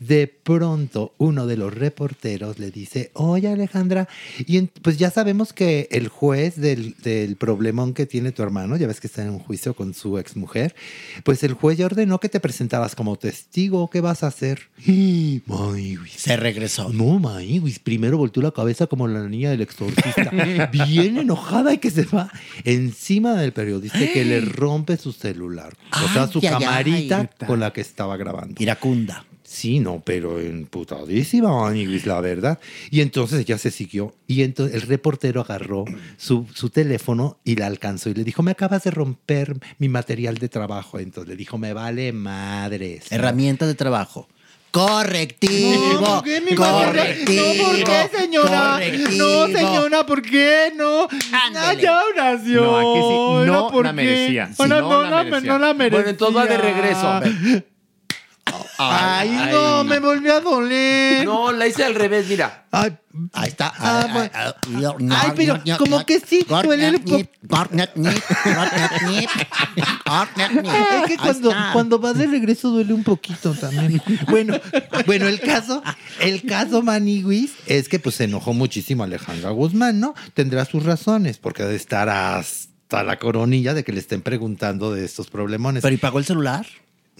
de 0.00 0.26
pronto, 0.26 1.14
uno 1.18 1.46
de 1.46 1.56
los 1.56 1.72
reporteros 1.72 2.49
le 2.58 2.70
dice, 2.70 3.10
oye, 3.14 3.48
Alejandra, 3.48 4.08
y 4.46 4.56
en- 4.58 4.68
pues 4.82 4.98
ya 4.98 5.10
sabemos 5.10 5.52
que 5.52 5.88
el 5.90 6.08
juez 6.08 6.56
del, 6.56 6.94
del 7.02 7.36
problemón 7.36 7.94
que 7.94 8.06
tiene 8.06 8.32
tu 8.32 8.42
hermano, 8.42 8.76
ya 8.76 8.86
ves 8.86 9.00
que 9.00 9.06
está 9.06 9.22
en 9.22 9.30
un 9.30 9.38
juicio 9.38 9.74
con 9.74 9.94
su 9.94 10.18
exmujer, 10.18 10.74
pues 11.24 11.42
el 11.42 11.54
juez 11.54 11.78
ya 11.78 11.86
ordenó 11.86 12.18
que 12.20 12.28
te 12.28 12.40
presentaras 12.40 12.94
como 12.94 13.16
testigo, 13.16 13.88
¿qué 13.90 14.00
vas 14.00 14.22
a 14.22 14.28
hacer? 14.28 14.68
Y, 14.86 15.42
Se 16.16 16.36
regresó. 16.36 16.90
no, 16.92 17.18
maíz, 17.18 17.78
primero 17.78 18.18
volteó 18.18 18.42
la 18.42 18.50
cabeza 18.50 18.86
como 18.86 19.06
la 19.08 19.26
niña 19.28 19.50
del 19.50 19.60
exorcista, 19.62 20.30
bien 20.72 21.18
enojada 21.18 21.72
y 21.74 21.78
que 21.78 21.90
se 21.90 22.04
va 22.04 22.30
encima 22.64 23.34
del 23.34 23.52
periodista 23.52 24.00
y 24.02 24.08
que 24.12 24.24
le 24.24 24.40
rompe 24.40 24.96
su 24.96 25.12
celular. 25.12 25.74
O 25.92 26.08
sea, 26.12 26.26
su 26.26 26.38
Ay, 26.40 26.46
ay, 26.48 26.52
camarita 26.52 27.18
ay. 27.38 27.46
con 27.46 27.60
la 27.60 27.72
que 27.72 27.80
estaba 27.80 28.16
grabando. 28.16 28.54
Iracunda. 28.62 29.24
Sí, 29.52 29.80
no, 29.80 30.00
pero 30.06 30.38
emputadísima, 30.38 31.50
Maniguis, 31.62 32.06
la 32.06 32.20
verdad. 32.20 32.60
Y 32.88 33.00
entonces 33.00 33.40
ella 33.40 33.58
se 33.58 33.72
siguió. 33.72 34.14
Y 34.28 34.42
entonces 34.44 34.76
el 34.76 34.82
reportero 34.82 35.40
agarró 35.40 35.86
su, 36.18 36.46
su 36.54 36.70
teléfono 36.70 37.36
y 37.42 37.56
la 37.56 37.66
alcanzó 37.66 38.10
y 38.10 38.14
le 38.14 38.22
dijo: 38.22 38.44
Me 38.44 38.52
acabas 38.52 38.84
de 38.84 38.92
romper 38.92 39.58
mi 39.78 39.88
material 39.88 40.36
de 40.36 40.48
trabajo. 40.48 41.00
Entonces 41.00 41.28
le 41.28 41.34
dijo: 41.34 41.58
Me 41.58 41.72
vale 41.72 42.12
madres. 42.12 43.10
Herramienta 43.10 43.66
de 43.66 43.74
trabajo. 43.74 44.28
Correctivo. 44.70 45.94
No, 46.00 46.06
¿por 46.06 46.22
qué, 46.22 46.40
mi 46.42 46.54
correctivo. 46.54 47.42
madre? 47.44 47.58
No, 47.58 47.64
¿por 47.64 47.84
qué, 47.84 48.18
señora? 48.18 48.72
correctivo. 48.74 49.10
No, 49.18 49.46
señora, 49.48 50.06
¿por 50.06 50.22
qué? 50.22 50.72
No. 50.76 51.08
Ah, 51.32 51.74
ya 51.74 52.00
oración. 52.14 52.64
No, 52.64 52.76
aquí 52.76 53.00
sí, 53.00 53.50
no 53.50 53.68
¿por 53.72 53.84
la 53.84 53.90
qué? 53.90 53.96
merecía. 53.96 54.50
No 54.56 54.66
no, 54.66 55.02
la 55.02 55.10
la, 55.10 55.24
merecía. 55.24 55.52
no 55.52 55.58
la 55.58 55.74
merecía. 55.74 55.96
Bueno, 55.98 56.10
entonces 56.10 56.36
va 56.36 56.46
de 56.46 56.56
regreso. 56.56 57.64
Ay, 58.78 59.30
no, 59.50 59.84
me 59.84 59.98
volvió 59.98 60.34
a 60.36 60.40
doler. 60.40 61.24
No, 61.24 61.52
la 61.52 61.66
hice 61.66 61.84
al 61.84 61.94
revés, 61.94 62.26
mira. 62.28 62.66
Ay, 62.70 62.96
Ahí 63.32 63.48
está. 63.48 63.72
Ah, 63.76 64.04
Ay, 64.06 64.12
bueno. 64.12 64.30
ay, 64.32 64.52
ay, 64.64 65.04
no, 65.04 65.16
Ay, 65.16 65.30
pero 65.34 65.60
como 65.78 65.98
no. 65.98 66.06
que 66.06 66.20
sí, 66.20 66.46
duele 66.48 67.00
cornetnip. 67.48 68.20
Es 70.64 71.06
que 71.08 71.16
cuando, 71.16 71.52
cuando 71.72 72.00
va 72.00 72.12
de 72.12 72.26
regreso 72.26 72.70
duele 72.70 72.92
un 72.92 73.02
poquito 73.02 73.52
también. 73.54 74.00
Bueno, 74.28 74.58
bueno, 75.06 75.26
el 75.26 75.40
caso, 75.40 75.82
el 76.20 76.42
caso 76.44 76.82
Maniguis 76.82 77.52
es 77.66 77.88
que 77.88 77.98
pues 77.98 78.14
se 78.14 78.24
enojó 78.24 78.52
muchísimo 78.52 79.02
Alejandra 79.02 79.50
Guzmán, 79.50 79.98
¿no? 79.98 80.14
Tendrá 80.34 80.64
sus 80.64 80.84
razones, 80.84 81.38
porque 81.38 81.64
ha 81.64 81.66
de 81.66 81.76
estar 81.76 82.08
hasta 82.08 83.02
la 83.02 83.18
coronilla 83.18 83.74
de 83.74 83.82
que 83.82 83.92
le 83.92 83.98
estén 84.00 84.22
preguntando 84.22 84.92
de 84.92 85.04
estos 85.04 85.28
problemones. 85.30 85.82
¿Pero 85.82 85.94
y 85.94 85.98
pagó 85.98 86.18
el 86.20 86.24
celular? 86.24 86.66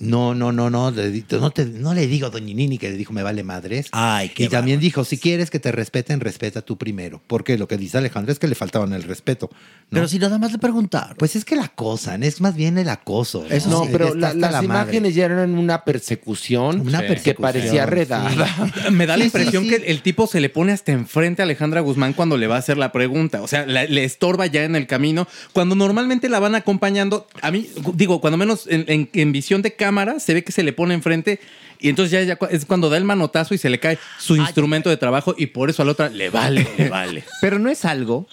No, 0.01 0.35
no, 0.35 0.51
no, 0.51 0.71
no, 0.71 0.91
no, 0.91 1.51
te- 1.51 1.65
no 1.67 1.95
le 1.95 2.07
digo 2.07 2.27
a 2.27 2.31
Doña 2.31 2.55
Nini 2.55 2.79
que 2.79 2.91
le 2.91 2.97
dijo 2.97 3.13
me 3.13 3.23
vale 3.23 3.43
madres. 3.45 3.89
Ay, 3.93 4.31
qué 4.31 4.45
y 4.45 4.49
también 4.49 4.81
dijo, 4.81 5.05
si 5.05 5.19
quieres 5.19 5.51
que 5.51 5.61
te 5.61 5.71
respeten, 5.73 6.21
respeta 6.21 6.63
tú 6.63 6.77
primero. 6.79 7.21
Porque 7.27 7.59
lo 7.59 7.69
que 7.69 7.77
dice 7.77 7.99
Alejandra 7.99 8.33
es 8.33 8.39
que 8.39 8.49
le 8.49 8.55
faltaban 8.55 8.93
el 8.95 9.03
respeto. 9.03 9.51
¿no? 9.53 9.59
Pero 9.91 10.09
si 10.09 10.19
nada 10.19 10.39
más 10.39 10.53
le 10.53 10.59
preguntaron. 10.59 11.17
Pues 11.19 11.37
es 11.37 11.45
que 11.45 11.55
la 11.57 11.65
acosan, 11.65 12.23
es 12.23 12.41
más 12.41 12.55
bien 12.57 12.79
el 12.79 12.89
acoso. 12.89 13.45
Eso 13.51 13.69
no, 13.71 13.85
Sí, 13.85 13.89
pero 13.93 14.15
la- 14.15 14.33
las 14.35 14.53
la 14.53 14.65
imágenes 14.65 15.15
ya 15.15 15.27
eran 15.27 15.55
una 15.59 15.85
persecución, 15.85 16.81
Una 16.81 17.03
que 17.03 17.09
persecución, 17.09 17.43
parecía 17.43 17.85
sí. 17.85 17.91
redada. 17.91 18.73
Me 18.91 19.07
da 19.07 19.17
la 19.17 19.25
Sí, 19.25 19.27
impresión 19.27 19.65
sí, 19.65 19.71
sí. 19.71 19.77
que 19.77 19.91
el 19.91 20.03
tipo 20.03 20.27
se 20.27 20.41
le 20.41 20.49
pone 20.49 20.73
hasta 20.73 20.93
enfrente 20.93 21.43
a 21.43 21.45
Alejandra 21.45 21.81
Guzmán 21.81 22.15
cuando 22.15 22.37
le 22.37 22.47
va 22.47 22.57
a 22.57 22.59
hacer 22.61 22.79
la 22.79 22.91
pregunta. 22.93 23.43
O 23.43 23.49
sea, 23.49 23.67
la- 23.67 23.85
le 23.85 24.05
estorba 24.05 24.47
ya 24.47 24.65
en 24.65 24.77
el 24.77 24.87
camino. 24.87 25.29
Cuando 25.53 25.75
normalmente 25.75 26.29
la 26.29 26.39
van 26.41 26.55
acompañando, 26.55 27.27
a 27.43 27.51
mí, 27.51 27.69
digo, 27.95 28.21
cuando 28.21 28.37
menos 28.39 28.67
en, 28.69 28.85
en- 28.89 29.11
en 29.13 29.33
visión 29.33 29.61
de 29.63 29.75
cámara, 29.75 29.90
se 30.19 30.35
ve 30.35 30.45
que 30.45 30.53
se 30.53 30.63
le 30.63 30.73
pone 30.73 30.95
enfrente 30.95 31.41
y 31.79 31.89
entonces 31.89 32.27
ya, 32.27 32.39
es 32.51 32.65
cuando 32.67 32.91
da 32.91 32.97
el 32.97 33.05
manotazo 33.05 33.55
y 33.55 33.59
se 33.59 33.71
le 33.71 33.81
cae 33.81 33.99
su 34.19 34.37
instrumento 34.37 34.91
de 34.91 34.97
trabajo 34.97 35.35
y 35.37 35.47
por 35.47 35.71
eso 35.71 35.83
a 35.83 35.85
la 35.87 35.93
otra 35.93 36.09
le 36.11 36.31
vale, 36.31 36.67
le 36.79 36.89
vale. 36.89 37.25
Pero 37.41 37.59
no 37.59 37.71
es 37.71 37.85
algo 37.85 38.27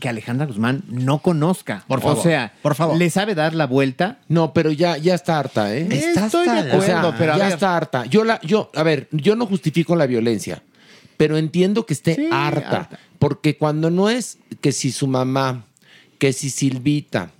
que 0.00 0.08
Alejandra 0.08 0.46
Guzmán 0.46 0.82
no 0.88 1.18
conozca. 1.20 1.84
Por 1.86 2.00
favor, 2.00 2.18
O 2.18 2.22
sea, 2.22 2.52
por 2.62 2.74
favor. 2.74 2.96
le 2.98 3.08
sabe 3.10 3.34
dar 3.34 3.54
la 3.54 3.66
vuelta. 3.66 4.18
No, 4.28 4.52
pero 4.52 4.70
ya, 4.72 4.96
ya 4.98 5.14
está 5.14 5.38
harta, 5.38 5.74
¿eh? 5.74 5.86
Está 5.90 6.26
Estoy 6.26 6.46
de 6.48 6.64
la- 6.64 6.76
O 6.76 6.82
sea, 6.82 6.98
acuerdo, 6.98 7.14
pero 7.18 7.32
a 7.34 7.38
ya 7.38 7.44
ver. 7.44 7.52
está 7.54 7.76
harta. 7.76 8.04
Yo 8.06 8.24
la, 8.24 8.40
yo, 8.42 8.70
a 8.74 8.82
ver, 8.82 9.08
yo 9.12 9.36
no 9.36 9.46
justifico 9.46 9.94
la 9.96 10.06
violencia, 10.06 10.62
pero 11.16 11.38
entiendo 11.38 11.86
que 11.86 11.94
esté 11.94 12.16
Sí, 12.16 12.28
harta, 12.30 12.68
harta. 12.80 12.98
porque 13.18 13.56
cuando 13.56 13.88
no 13.90 14.10
es 14.10 14.38
que 14.60 14.72
si 14.72 14.90
su 14.92 15.06
mamá, 15.06 15.64
que 16.24 16.32
si 16.32 16.48
Silvita, 16.48 17.32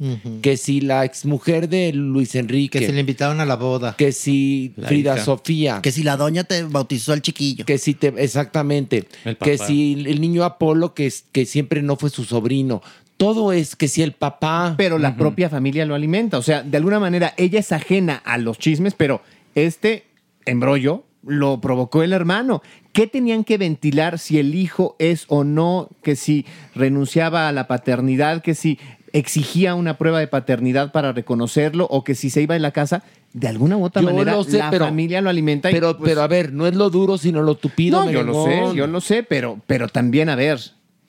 que 0.42 0.58
si 0.58 0.82
la 0.82 1.06
exmujer 1.06 1.70
de 1.70 1.90
Luis 1.94 2.34
Enrique, 2.34 2.80
Que 2.80 2.84
se 2.84 2.92
le 2.92 3.00
invitaron 3.00 3.40
a 3.40 3.46
la 3.46 3.56
boda. 3.56 3.94
que 3.96 4.12
si 4.12 4.74
La 4.76 4.88
Frida 4.88 5.14
hija. 5.14 5.24
Sofía, 5.24 5.80
Que 5.80 5.90
si 5.90 6.02
la 6.02 6.18
doña 6.18 6.44
te 6.44 6.64
bautizó 6.64 7.14
al 7.14 7.22
chiquillo. 7.22 7.64
que 7.64 7.78
si 7.78 7.94
te, 7.94 8.08
exactamente, 8.18 9.08
que 9.42 9.56
si 9.56 10.04
el 10.06 10.20
niño 10.20 10.44
Apolo, 10.44 10.92
que, 10.92 11.10
que 11.32 11.46
siempre 11.46 11.80
no 11.80 11.96
fue 11.96 12.10
su 12.10 12.24
sobrino, 12.24 12.82
todo 13.16 13.54
es 13.54 13.74
que 13.74 13.88
si 13.88 14.02
el 14.02 14.12
papá. 14.12 14.74
Pero 14.76 14.98
la 14.98 15.16
propia 15.16 15.48
familia 15.48 15.86
lo 15.86 15.94
alimenta. 15.94 16.36
O 16.36 16.42
sea, 16.42 16.62
de 16.62 16.76
alguna 16.76 17.00
manera 17.00 17.32
ella 17.38 17.60
es 17.60 17.72
ajena 17.72 18.16
a 18.16 18.36
los 18.36 18.58
chismes, 18.58 18.92
pero 18.92 19.22
este 19.54 20.04
embrollo 20.44 21.03
lo 21.26 21.60
provocó 21.60 22.02
el 22.02 22.12
hermano. 22.12 22.62
¿Qué 22.92 23.06
tenían 23.06 23.44
que 23.44 23.58
ventilar 23.58 24.18
si 24.18 24.38
el 24.38 24.54
hijo 24.54 24.96
es 24.98 25.24
o 25.28 25.44
no? 25.44 25.88
Que 26.02 26.16
si 26.16 26.44
renunciaba 26.74 27.48
a 27.48 27.52
la 27.52 27.66
paternidad, 27.66 28.42
que 28.42 28.54
si 28.54 28.78
exigía 29.12 29.74
una 29.74 29.96
prueba 29.96 30.18
de 30.18 30.26
paternidad 30.26 30.90
para 30.92 31.12
reconocerlo 31.12 31.86
o 31.88 32.02
que 32.04 32.14
si 32.14 32.30
se 32.30 32.42
iba 32.42 32.56
en 32.56 32.62
la 32.62 32.72
casa. 32.72 33.02
De 33.32 33.48
alguna 33.48 33.76
u 33.76 33.84
otra 33.84 34.00
Yo 34.02 34.08
manera, 34.10 34.32
lo 34.32 34.44
sé, 34.44 34.58
la 34.58 34.70
pero- 34.70 34.84
familia 34.84 35.20
lo 35.20 35.28
alimenta. 35.30 35.68
y, 35.70 35.74
Pero, 35.74 35.96
pues, 35.96 36.08
pero 36.10 36.22
a 36.22 36.28
ver, 36.28 36.52
no 36.52 36.66
es 36.68 36.74
lo 36.76 36.88
duro, 36.90 37.18
sino 37.18 37.42
lo 37.42 37.56
tupido. 37.56 38.04
no, 38.04 38.10
yo 38.10 38.22
lo 38.22 38.44
sé, 38.44 38.62
yo 38.76 38.86
lo 38.86 39.00
sé, 39.00 39.22
pero, 39.24 39.58
pero 39.66 39.88
también, 39.88 40.28
a 40.28 40.36
ver, 40.36 40.60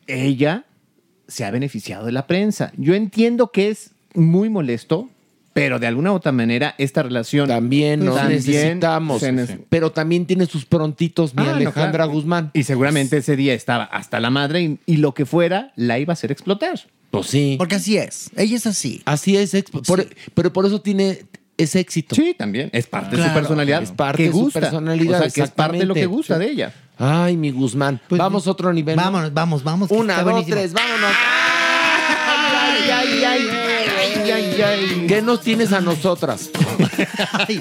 ella 0.08 0.66
se 1.28 1.46
ha 1.46 1.52
beneficiado 1.52 2.06
de 2.06 2.12
la 2.12 2.26
prensa. 2.28 2.72
Yo 2.78 2.94
entiendo 2.96 3.52
que 3.52 3.70
es 3.70 3.92
muy 4.16 4.50
molesto, 4.50 5.10
pero 5.56 5.80
de 5.80 5.88
alguna 5.88 6.12
u 6.12 6.16
otra 6.16 6.34
manera 6.34 6.76
esta 6.78 7.02
relación 7.02 7.48
También 7.48 8.04
nos 8.04 8.16
también 8.18 8.40
necesitamos. 8.46 9.24
nece- 9.24 9.62
Pero 9.70 9.90
también 9.94 10.26
tiene 10.26 10.48
sus 10.48 10.66
prontitos, 10.66 11.34
mi 11.34 11.44
Ah, 11.44 11.46
no, 11.46 11.52
Alejandra 11.54 11.92
claro. 12.04 12.12
Guzmán. 12.12 12.52
Y 12.54 12.64
seguramente 12.64 13.16
ese 13.18 13.38
día 13.38 13.54
estaba 13.54 13.86
hasta 13.86 14.20
la 14.20 14.30
madre 14.30 14.62
y, 14.64 14.80
y 14.86 14.98
lo 14.98 15.14
que 15.14 15.26
fuera 15.26 15.72
la 15.78 15.98
iba 15.98 16.12
a 16.12 16.16
hacer 16.16 16.34
explotar. 16.34 16.78
Pues 17.10 17.28
sí. 17.28 17.56
Porque 17.58 17.76
así 17.76 17.96
es. 17.96 18.32
Ella 18.36 18.58
es 18.58 18.68
así. 18.68 19.02
Así 19.06 19.38
es, 19.38 19.54
exp- 19.54 19.86
por- 19.88 20.06
pero 20.34 20.52
por 20.52 20.66
eso 20.66 20.82
tiene 20.82 21.20
ese 21.58 21.80
éxito. 21.80 22.16
Sí, 22.16 22.36
también. 22.38 22.70
Es 22.74 22.88
parte 22.88 23.12
de 23.12 23.16
su 23.16 23.24
Claro. 23.24 23.40
personalidad. 23.40 23.82
Es 23.82 23.92
parte 23.94 24.18
que 24.18 24.24
de 24.26 24.32
su 24.34 24.40
gusta. 24.42 24.60
personalidad, 24.60 25.20
O 25.22 25.24
sea, 25.24 25.32
que 25.32 25.42
es 25.42 25.52
parte 25.52 25.78
de 25.78 25.86
lo 25.86 25.94
que 25.94 26.06
gusta 26.06 26.34
Sí. 26.38 26.44
de 26.44 26.52
ella. 26.52 26.74
Ay, 26.98 27.38
mi 27.38 27.52
Guzmán. 27.52 28.02
vamos 28.10 28.46
a 28.48 28.52
otro 28.52 28.74
nivel. 28.74 28.98
¿no? 28.98 29.04
Vámonos, 29.04 29.34
vamos, 29.34 29.64
vamos. 29.64 29.90
Una, 29.90 30.16
dos, 30.16 30.24
buenísimo. 30.34 30.58
tres, 30.58 30.74
vámonos. 30.74 31.12
Ay, 31.16 32.90
ay, 32.92 32.92
ay, 32.92 33.24
ay, 33.24 33.48
ay, 33.50 33.65
ay. 34.32 35.06
¿Qué 35.08 35.22
nos 35.22 35.42
tienes 35.42 35.72
a 35.74 35.82
nosotras? 35.82 36.50
Ay, 37.48 37.60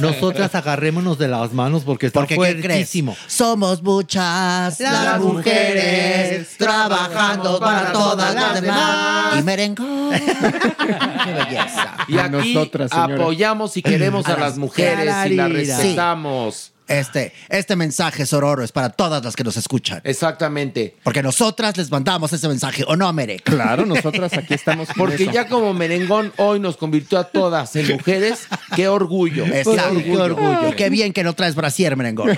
nosotras 0.00 0.54
agarrémonos 0.54 1.18
de 1.18 1.28
las 1.28 1.52
manos 1.52 1.82
porque 1.84 2.06
está 2.06 2.20
Porque, 2.20 2.34
¿qué 2.34 2.40
crees? 2.40 2.60
fuertísimo. 2.66 3.16
Somos 3.26 3.82
muchas 3.82 4.78
las 4.80 5.20
mujeres 5.20 6.56
trabajando 6.56 7.58
para 7.58 7.92
todas 7.92 8.34
las 8.34 8.60
demás. 8.60 9.38
Y 9.38 9.42
merengón. 9.42 10.10
Qué 10.12 11.32
belleza. 11.32 11.96
Y 12.08 12.18
A 12.18 12.24
aquí 12.24 12.54
nosotras, 12.54 12.90
apoyamos 12.92 13.76
y 13.76 13.82
queremos 13.82 14.26
a, 14.26 14.30
A 14.34 14.38
las 14.38 14.40
las 14.40 14.58
mujeres 14.58 15.14
y 15.26 15.34
las 15.34 15.52
respetamos. 15.52 16.72
Este, 16.92 17.32
este 17.48 17.74
mensaje, 17.76 18.26
Sororo, 18.26 18.62
es 18.62 18.70
para 18.72 18.90
todas 18.90 19.24
las 19.24 19.34
que 19.34 19.44
nos 19.44 19.56
escuchan. 19.56 20.00
Exactamente. 20.04 20.94
Porque 21.02 21.22
nosotras 21.22 21.76
les 21.76 21.90
mandamos 21.90 22.32
ese 22.32 22.48
mensaje, 22.48 22.84
¿o 22.86 22.96
no, 22.96 23.12
Mere? 23.12 23.38
Claro, 23.40 23.86
nosotras 23.86 24.32
aquí 24.34 24.54
estamos. 24.54 24.88
con 24.88 24.96
Porque 24.96 25.22
eso. 25.24 25.32
ya 25.32 25.48
como 25.48 25.72
merengón 25.74 26.32
hoy 26.36 26.60
nos 26.60 26.76
convirtió 26.76 27.18
a 27.18 27.24
todas 27.24 27.74
en 27.76 27.88
mujeres, 27.88 28.46
qué 28.76 28.88
orgullo. 28.88 29.44
Exacto. 29.46 30.02
Qué 30.02 30.16
orgullo. 30.16 30.68
Y 30.68 30.72
qué 30.74 30.90
bien 30.90 31.12
que 31.12 31.24
no 31.24 31.32
traes 31.34 31.54
brasier, 31.54 31.96
merengón. 31.96 32.36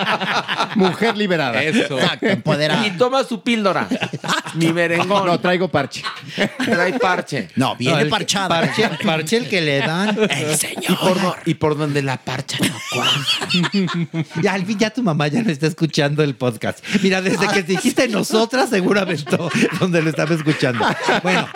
Mujer 0.76 1.16
liberada. 1.16 1.62
Eso. 1.62 1.98
Exacto, 1.98 2.26
empoderada. 2.26 2.86
Y 2.86 2.90
toma 2.92 3.24
su 3.24 3.42
píldora. 3.42 3.88
Mi 4.54 4.72
merengón. 4.72 5.26
No, 5.26 5.38
traigo 5.40 5.68
parche. 5.68 6.02
Trae 6.64 6.98
parche. 6.98 7.48
No, 7.56 7.76
viene 7.76 8.04
No, 8.04 8.10
parchada. 8.10 8.48
Parche, 8.48 8.88
parche 9.04 9.36
el 9.38 9.48
que 9.48 9.60
le 9.60 9.78
dan. 9.80 10.16
El 10.30 10.52
Y 10.52 10.56
señor. 10.56 10.98
por, 10.98 11.18
y 11.46 11.54
por 11.54 11.76
donde 11.76 12.02
la 12.02 12.16
parcha 12.16 12.58
no 12.60 12.74
cuadra. 12.92 13.10
Ya, 14.42 14.54
al 14.54 14.64
fin, 14.64 14.78
ya 14.78 14.90
tu 14.90 15.02
mamá 15.02 15.28
ya 15.28 15.42
no 15.42 15.50
está 15.50 15.66
escuchando 15.66 16.22
el 16.22 16.34
podcast. 16.34 16.84
Mira, 17.02 17.20
desde 17.20 17.48
que 17.48 17.62
dijiste 17.74 18.08
nosotras, 18.08 18.70
seguramente 18.70 19.36
donde 19.78 20.02
lo 20.02 20.10
estaba 20.10 20.34
escuchando. 20.34 20.84
Bueno, 21.22 21.48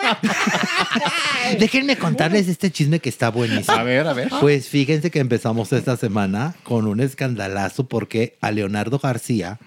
déjenme 1.59 1.97
contarles 1.97 2.47
este 2.47 2.71
chisme 2.71 2.99
que 2.99 3.09
está 3.09 3.29
buenísimo. 3.29 3.77
A 3.77 3.83
ver, 3.83 4.07
a 4.07 4.13
ver. 4.13 4.29
Pues 4.39 4.67
fíjense 4.67 5.11
que 5.11 5.19
empezamos 5.19 5.71
esta 5.73 5.97
semana 5.97 6.55
con 6.63 6.87
un 6.87 6.99
escandalazo 6.99 7.87
porque 7.87 8.37
a 8.41 8.51
Leonardo 8.51 8.99
García, 8.99 9.59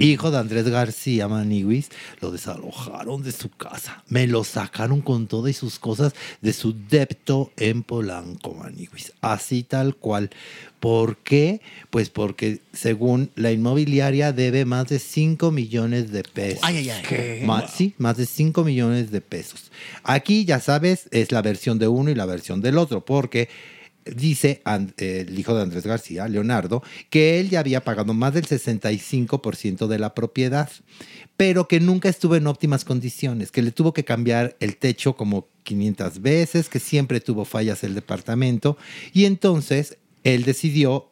hijo 0.00 0.30
de 0.30 0.38
Andrés 0.38 0.68
García 0.68 1.28
Maniguis, 1.28 1.90
lo 2.20 2.30
desalojaron 2.30 3.22
de 3.22 3.32
su 3.32 3.50
casa. 3.50 4.02
Me 4.08 4.26
lo 4.26 4.44
sacaron 4.44 5.00
con 5.00 5.26
todas 5.26 5.56
sus 5.56 5.78
cosas 5.78 6.14
de 6.40 6.52
su 6.52 6.74
depto 6.88 7.52
en 7.56 7.82
Polanco, 7.82 8.54
Maniguis. 8.54 9.12
Así 9.20 9.62
tal 9.62 9.94
cual. 9.96 10.30
¿Por 10.80 11.16
qué? 11.18 11.60
Pues 11.90 12.10
porque 12.10 12.60
según 12.72 13.30
la 13.34 13.50
inmobiliaria 13.50 14.32
debe 14.32 14.64
más 14.64 14.88
de 14.88 14.98
5 14.98 15.50
millones 15.50 16.12
de 16.12 16.22
pesos. 16.22 16.60
Ay, 16.62 16.76
ay, 16.76 16.90
ay. 16.90 17.64
Sí, 17.72 17.94
más 17.98 18.16
de 18.16 18.26
5 18.26 18.62
millones 18.62 19.10
de 19.10 19.20
pesos. 19.20 19.72
Aquí, 20.02 20.44
ya 20.44 20.60
sabes, 20.60 21.08
es 21.10 21.32
la 21.32 21.42
versión 21.42 21.78
de 21.78 21.88
uno 21.88 22.10
y 22.10 22.14
la 22.14 22.26
versión 22.26 22.60
del 22.60 22.78
otro, 22.78 23.04
porque 23.04 23.48
dice 24.14 24.62
eh, 24.98 25.24
el 25.26 25.38
hijo 25.38 25.54
de 25.54 25.62
Andrés 25.62 25.86
García, 25.86 26.28
Leonardo, 26.28 26.82
que 27.10 27.40
él 27.40 27.50
ya 27.50 27.60
había 27.60 27.82
pagado 27.82 28.14
más 28.14 28.34
del 28.34 28.46
65% 28.46 29.86
de 29.86 29.98
la 29.98 30.14
propiedad, 30.14 30.70
pero 31.36 31.68
que 31.68 31.80
nunca 31.80 32.08
estuvo 32.08 32.36
en 32.36 32.46
óptimas 32.46 32.84
condiciones, 32.84 33.50
que 33.50 33.62
le 33.62 33.72
tuvo 33.72 33.92
que 33.92 34.04
cambiar 34.04 34.56
el 34.60 34.76
techo 34.76 35.16
como 35.16 35.48
500 35.64 36.22
veces, 36.22 36.68
que 36.68 36.78
siempre 36.78 37.20
tuvo 37.20 37.44
fallas 37.44 37.82
el 37.82 37.94
departamento, 37.94 38.76
y 39.12 39.24
entonces 39.24 39.98
él 40.26 40.42
decidió, 40.42 41.08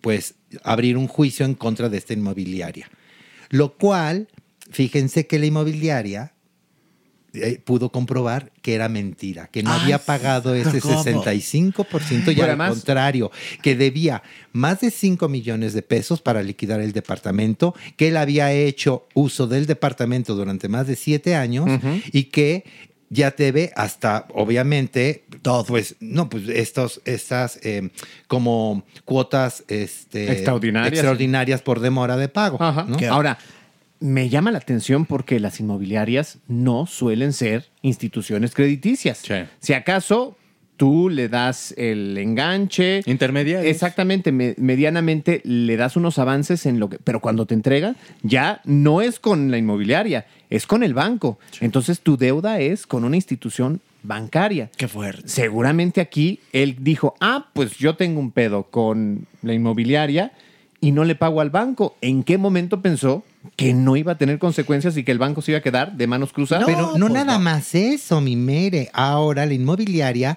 pues, 0.00 0.34
abrir 0.64 0.96
un 0.96 1.06
juicio 1.06 1.46
en 1.46 1.54
contra 1.54 1.88
de 1.88 1.98
esta 1.98 2.14
inmobiliaria. 2.14 2.90
Lo 3.48 3.76
cual, 3.76 4.26
fíjense 4.72 5.28
que 5.28 5.38
la 5.38 5.46
inmobiliaria 5.46 6.32
eh, 7.32 7.60
pudo 7.64 7.92
comprobar 7.92 8.50
que 8.62 8.74
era 8.74 8.88
mentira, 8.88 9.46
que 9.46 9.62
no 9.62 9.72
Ay, 9.72 9.82
había 9.82 9.98
pagado 9.98 10.52
ese 10.56 10.80
¿cómo? 10.80 11.04
65% 11.04 12.36
y 12.36 12.40
al 12.40 12.56
contrario, 12.56 13.30
que 13.62 13.76
debía 13.76 14.24
más 14.52 14.80
de 14.80 14.90
5 14.90 15.28
millones 15.28 15.72
de 15.72 15.82
pesos 15.82 16.20
para 16.20 16.42
liquidar 16.42 16.80
el 16.80 16.92
departamento, 16.92 17.72
que 17.96 18.08
él 18.08 18.16
había 18.16 18.52
hecho 18.52 19.06
uso 19.14 19.46
del 19.46 19.66
departamento 19.66 20.34
durante 20.34 20.68
más 20.68 20.88
de 20.88 20.96
7 20.96 21.36
años 21.36 21.68
y 22.10 22.24
que 22.24 22.64
ya 23.08 23.30
debe 23.30 23.72
hasta, 23.76 24.26
obviamente, 24.34 25.24
pues, 25.66 25.96
no, 26.00 26.28
pues 26.28 26.48
estos, 26.48 27.00
estas 27.04 27.58
eh, 27.62 27.90
como 28.26 28.84
cuotas 29.04 29.64
este, 29.68 30.32
Extraordinarias. 30.32 30.92
extraordinarias 30.92 31.62
por 31.62 31.80
demora 31.80 32.16
de 32.16 32.28
pago. 32.28 32.58
Ajá. 32.60 32.84
¿no? 32.88 32.98
Ahora, 33.10 33.38
me 34.00 34.28
llama 34.28 34.50
la 34.50 34.58
atención 34.58 35.06
porque 35.06 35.40
las 35.40 35.60
inmobiliarias 35.60 36.38
no 36.48 36.86
suelen 36.86 37.32
ser 37.32 37.66
instituciones 37.82 38.54
crediticias. 38.54 39.22
Si 39.60 39.72
acaso 39.72 40.36
tú 40.76 41.08
le 41.08 41.28
das 41.28 41.72
el 41.76 42.16
enganche. 42.18 43.02
Intermediarios. 43.06 43.70
Exactamente, 43.70 44.32
me- 44.32 44.54
medianamente 44.58 45.40
le 45.44 45.76
das 45.76 45.96
unos 45.96 46.18
avances 46.18 46.66
en 46.66 46.78
lo 46.80 46.88
que. 46.88 46.98
Pero 46.98 47.20
cuando 47.20 47.46
te 47.46 47.54
entrega, 47.54 47.94
ya 48.22 48.60
no 48.64 49.00
es 49.00 49.18
con 49.18 49.50
la 49.50 49.58
inmobiliaria, 49.58 50.26
es 50.50 50.66
con 50.66 50.82
el 50.82 50.94
banco. 50.94 51.38
Entonces 51.60 52.00
tu 52.00 52.16
deuda 52.16 52.60
es 52.60 52.86
con 52.86 53.04
una 53.04 53.16
institución 53.16 53.80
bancaria. 54.02 54.70
Qué 54.76 54.86
fuerte. 54.86 55.28
Seguramente 55.28 56.00
aquí 56.00 56.40
él 56.52 56.76
dijo, 56.80 57.14
ah, 57.20 57.48
pues 57.52 57.76
yo 57.78 57.96
tengo 57.96 58.20
un 58.20 58.30
pedo 58.30 58.64
con 58.64 59.26
la 59.42 59.52
inmobiliaria 59.54 60.32
y 60.80 60.92
no 60.92 61.04
le 61.04 61.14
pago 61.16 61.40
al 61.40 61.50
banco. 61.50 61.96
¿En 62.00 62.22
qué 62.22 62.38
momento 62.38 62.80
pensó 62.82 63.24
que 63.56 63.72
no 63.74 63.96
iba 63.96 64.12
a 64.12 64.18
tener 64.18 64.38
consecuencias 64.38 64.96
y 64.96 65.02
que 65.04 65.10
el 65.12 65.18
banco 65.18 65.40
se 65.42 65.52
iba 65.52 65.58
a 65.58 65.62
quedar 65.62 65.96
de 65.96 66.06
manos 66.06 66.32
cruzadas? 66.32 66.66
Pero 66.66 66.96
no 66.98 67.08
nada 67.08 67.38
más 67.40 67.74
eso, 67.74 68.20
mi 68.20 68.36
mere. 68.36 68.90
Ahora 68.92 69.46
la 69.46 69.54
inmobiliaria 69.54 70.36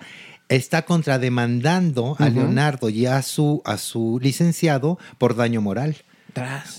está 0.49 0.83
contrademandando 0.85 2.15
a. 2.19 2.29
Leonardo 2.29 2.89
y 2.89 3.05
a 3.05 3.21
su, 3.21 3.61
a 3.65 3.77
su 3.77 4.19
licenciado 4.21 4.97
por 5.17 5.35
daño 5.35 5.61
moral. 5.61 5.95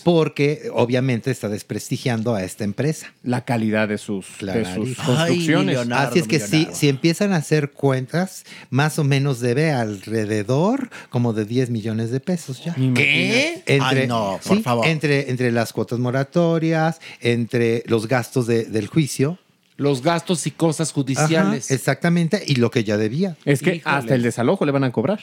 Porque 0.04 0.70
obviamente 0.72 1.30
está 1.30 1.48
desprestigiando 1.48 2.34
a 2.34 2.42
esta 2.44 2.64
empresa. 2.64 3.12
La 3.22 3.44
calidad 3.44 3.88
de 3.88 3.98
sus, 3.98 4.24
de 4.40 4.64
sus 4.64 4.94
Clarísimo. 4.96 5.06
construcciones. 5.06 5.78
Así 5.90 6.20
es 6.20 6.28
que 6.28 6.40
si, 6.40 6.68
si 6.72 6.88
empiezan 6.88 7.32
a 7.32 7.36
hacer 7.36 7.72
cuentas, 7.72 8.44
más 8.70 8.98
o 8.98 9.04
menos 9.04 9.40
debe 9.40 9.72
alrededor 9.72 10.88
como 11.10 11.32
de 11.34 11.44
10 11.44 11.68
millones 11.70 12.10
de 12.10 12.20
pesos 12.20 12.64
ya. 12.64 12.74
¿Qué? 12.74 13.62
Entre, 13.66 14.02
Ay, 14.02 14.06
no, 14.08 14.40
por 14.46 14.56
sí, 14.56 14.62
favor. 14.62 14.86
Entre, 14.86 15.30
entre 15.30 15.52
las 15.52 15.72
cuotas 15.74 15.98
moratorias, 15.98 17.00
entre 17.20 17.82
los 17.86 18.08
gastos 18.08 18.46
de- 18.46 18.64
del 18.64 18.86
juicio. 18.86 19.38
Los 19.80 20.02
gastos 20.02 20.46
y 20.46 20.50
cosas 20.50 20.92
judiciales. 20.92 21.64
Ajá, 21.66 21.74
exactamente, 21.74 22.42
y 22.46 22.56
lo 22.56 22.70
que 22.70 22.84
ya 22.84 22.98
debía. 22.98 23.36
Es 23.46 23.62
que 23.62 23.80
hasta 23.84 24.14
el 24.14 24.22
desalojo 24.22 24.66
le 24.66 24.72
van 24.72 24.84
a 24.84 24.92
cobrar. 24.92 25.20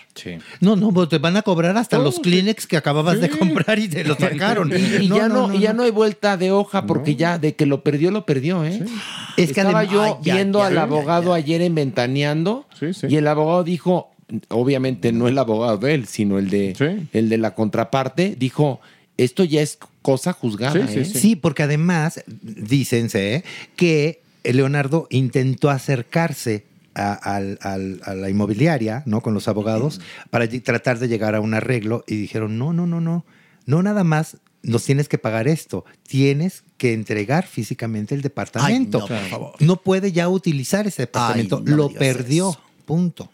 No, 0.61 0.75
no, 0.75 0.91
pues 0.91 1.09
te 1.09 1.19
van 1.19 1.37
a 1.37 1.43
cobrar 1.43 1.77
hasta 1.77 1.99
los 1.99 2.15
sí. 2.15 2.21
Kleenex 2.21 2.65
que 2.65 2.75
acababas 2.75 3.21
de 3.21 3.29
Sí. 3.31 3.37
comprar 3.37 3.77
y 3.77 3.87
te 3.87 4.03
lo 4.03 4.15
sacaron. 4.19 4.71
Y, 4.71 5.03
y 5.05 5.07
ya 5.09 5.27
no, 5.29 5.53
y 5.53 5.59
ya 5.59 5.73
no 5.73 5.83
hay 5.83 5.91
vuelta 5.91 6.37
de 6.37 6.51
hoja 6.51 6.87
porque 6.87 7.15
ya 7.15 7.37
de 7.37 7.53
que 7.55 7.67
lo 7.67 7.83
perdió, 7.83 8.09
lo 8.09 8.25
perdió, 8.25 8.65
¿eh? 8.65 8.83
Es 9.37 9.53
que 9.53 9.61
Estaba 9.61 9.83
adem- 9.83 9.91
yo 9.91 10.19
ya, 10.23 10.33
viendo 10.33 10.59
ya, 10.59 10.65
al 10.67 10.73
ya, 10.73 10.81
abogado 10.81 11.33
ayer 11.35 11.61
en 11.61 11.75
Ventaneando 11.75 12.65
y 13.07 13.15
el 13.15 13.27
abogado 13.27 13.63
dijo, 13.63 14.09
obviamente 14.49 15.11
no 15.11 15.27
el 15.27 15.37
abogado 15.37 15.77
de 15.77 15.93
él, 15.93 16.07
sino 16.07 16.39
el 16.39 16.49
de, 16.49 17.05
el 17.13 17.29
de 17.29 17.37
la 17.37 17.53
contraparte, 17.53 18.35
dijo, 18.37 18.79
esto 19.17 19.43
ya 19.43 19.61
es 19.61 19.77
cosa 20.01 20.33
juzgada. 20.33 20.79
¿eh? 20.79 21.05
Sí, 21.05 21.35
porque 21.35 21.61
además, 21.63 22.23
dícense, 22.27 23.35
¿eh? 23.35 23.43
que 23.75 24.21
Leonardo 24.55 25.07
intentó 25.09 25.69
acercarse 25.69 26.65
a, 26.95 27.39
la 27.39 28.29
inmobiliaria, 28.29 29.03
¿no? 29.05 29.21
Con 29.21 29.33
los 29.33 29.47
abogados, 29.47 30.01
para 30.29 30.47
tratar 30.47 30.99
de 30.99 31.07
llegar 31.07 31.35
a 31.35 31.41
un 31.41 31.53
arreglo 31.53 32.03
y 32.07 32.15
dijeron, 32.15 32.57
no, 32.57 32.73
no, 32.73 32.87
no, 32.87 33.01
no, 33.01 33.25
no 33.65 33.83
nada 33.83 34.03
más 34.03 34.37
nos 34.63 34.83
tienes 34.83 35.07
que 35.07 35.17
pagar 35.17 35.47
esto, 35.47 35.85
tienes 36.07 36.63
que 36.77 36.93
entregar 36.93 37.45
físicamente 37.45 38.15
el 38.15 38.21
departamento. 38.21 38.99
no, 38.99 39.07
por 39.07 39.17
favor. 39.17 39.53
No 39.59 39.77
puede 39.77 40.11
ya 40.11 40.27
utilizar 40.27 40.87
ese 40.87 41.03
departamento, 41.03 41.57
Ay, 41.57 41.63
no 41.65 41.71
me 41.71 41.77
lo 41.77 41.89
perdió, 41.89 42.57
punto. 42.85 43.29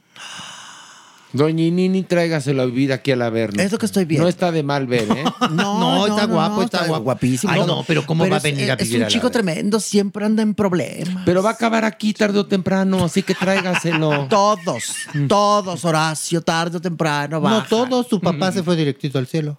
Doña 1.33 1.63
Nini, 1.69 2.03
tráigaselo 2.03 2.61
a 2.61 2.65
vivir 2.65 2.93
aquí 2.93 3.11
al 3.11 3.21
Averno. 3.23 3.61
Es 3.61 3.71
lo 3.71 3.79
que 3.79 3.87
estoy 3.87 4.05
viendo. 4.05 4.23
No 4.23 4.29
está 4.29 4.51
de 4.51 4.61
mal 4.61 4.85
ver, 4.85 5.09
¿eh? 5.11 5.23
No, 5.51 6.05
está 6.05 6.25
guapo, 6.25 6.61
está 6.61 6.85
guapo. 6.85 7.03
guapísimo. 7.05 7.51
Ay, 7.51 7.61
no, 7.65 7.83
pero 7.87 8.05
¿cómo 8.05 8.27
va 8.29 8.35
a 8.35 8.37
es- 8.37 8.43
venir 8.43 8.69
a 8.69 8.75
es, 8.75 8.83
vivir 8.83 8.97
un 8.97 9.01
a 9.01 9.05
la 9.05 9.11
chico 9.11 9.31
tremendo, 9.31 9.79
siempre 9.79 10.25
anda 10.25 10.43
en 10.43 10.53
problemas. 10.53 11.23
Pero 11.25 11.41
va 11.41 11.49
a 11.49 11.53
acabar 11.53 11.85
aquí 11.85 12.13
tarde 12.13 12.37
o 12.39 12.45
temprano, 12.45 13.03
así 13.05 13.23
que 13.23 13.33
tráigaselo. 13.33 14.27
Todos, 14.29 14.93
todos, 15.27 15.83
Horacio, 15.85 16.41
tarde 16.41 16.77
o 16.77 16.81
temprano 16.81 17.41
va. 17.41 17.49
No 17.49 17.63
todos, 17.63 18.07
su 18.07 18.19
papá 18.21 18.51
se 18.51 18.61
fue 18.63 18.75
directito 18.75 19.17
al 19.17 19.25
cielo. 19.27 19.57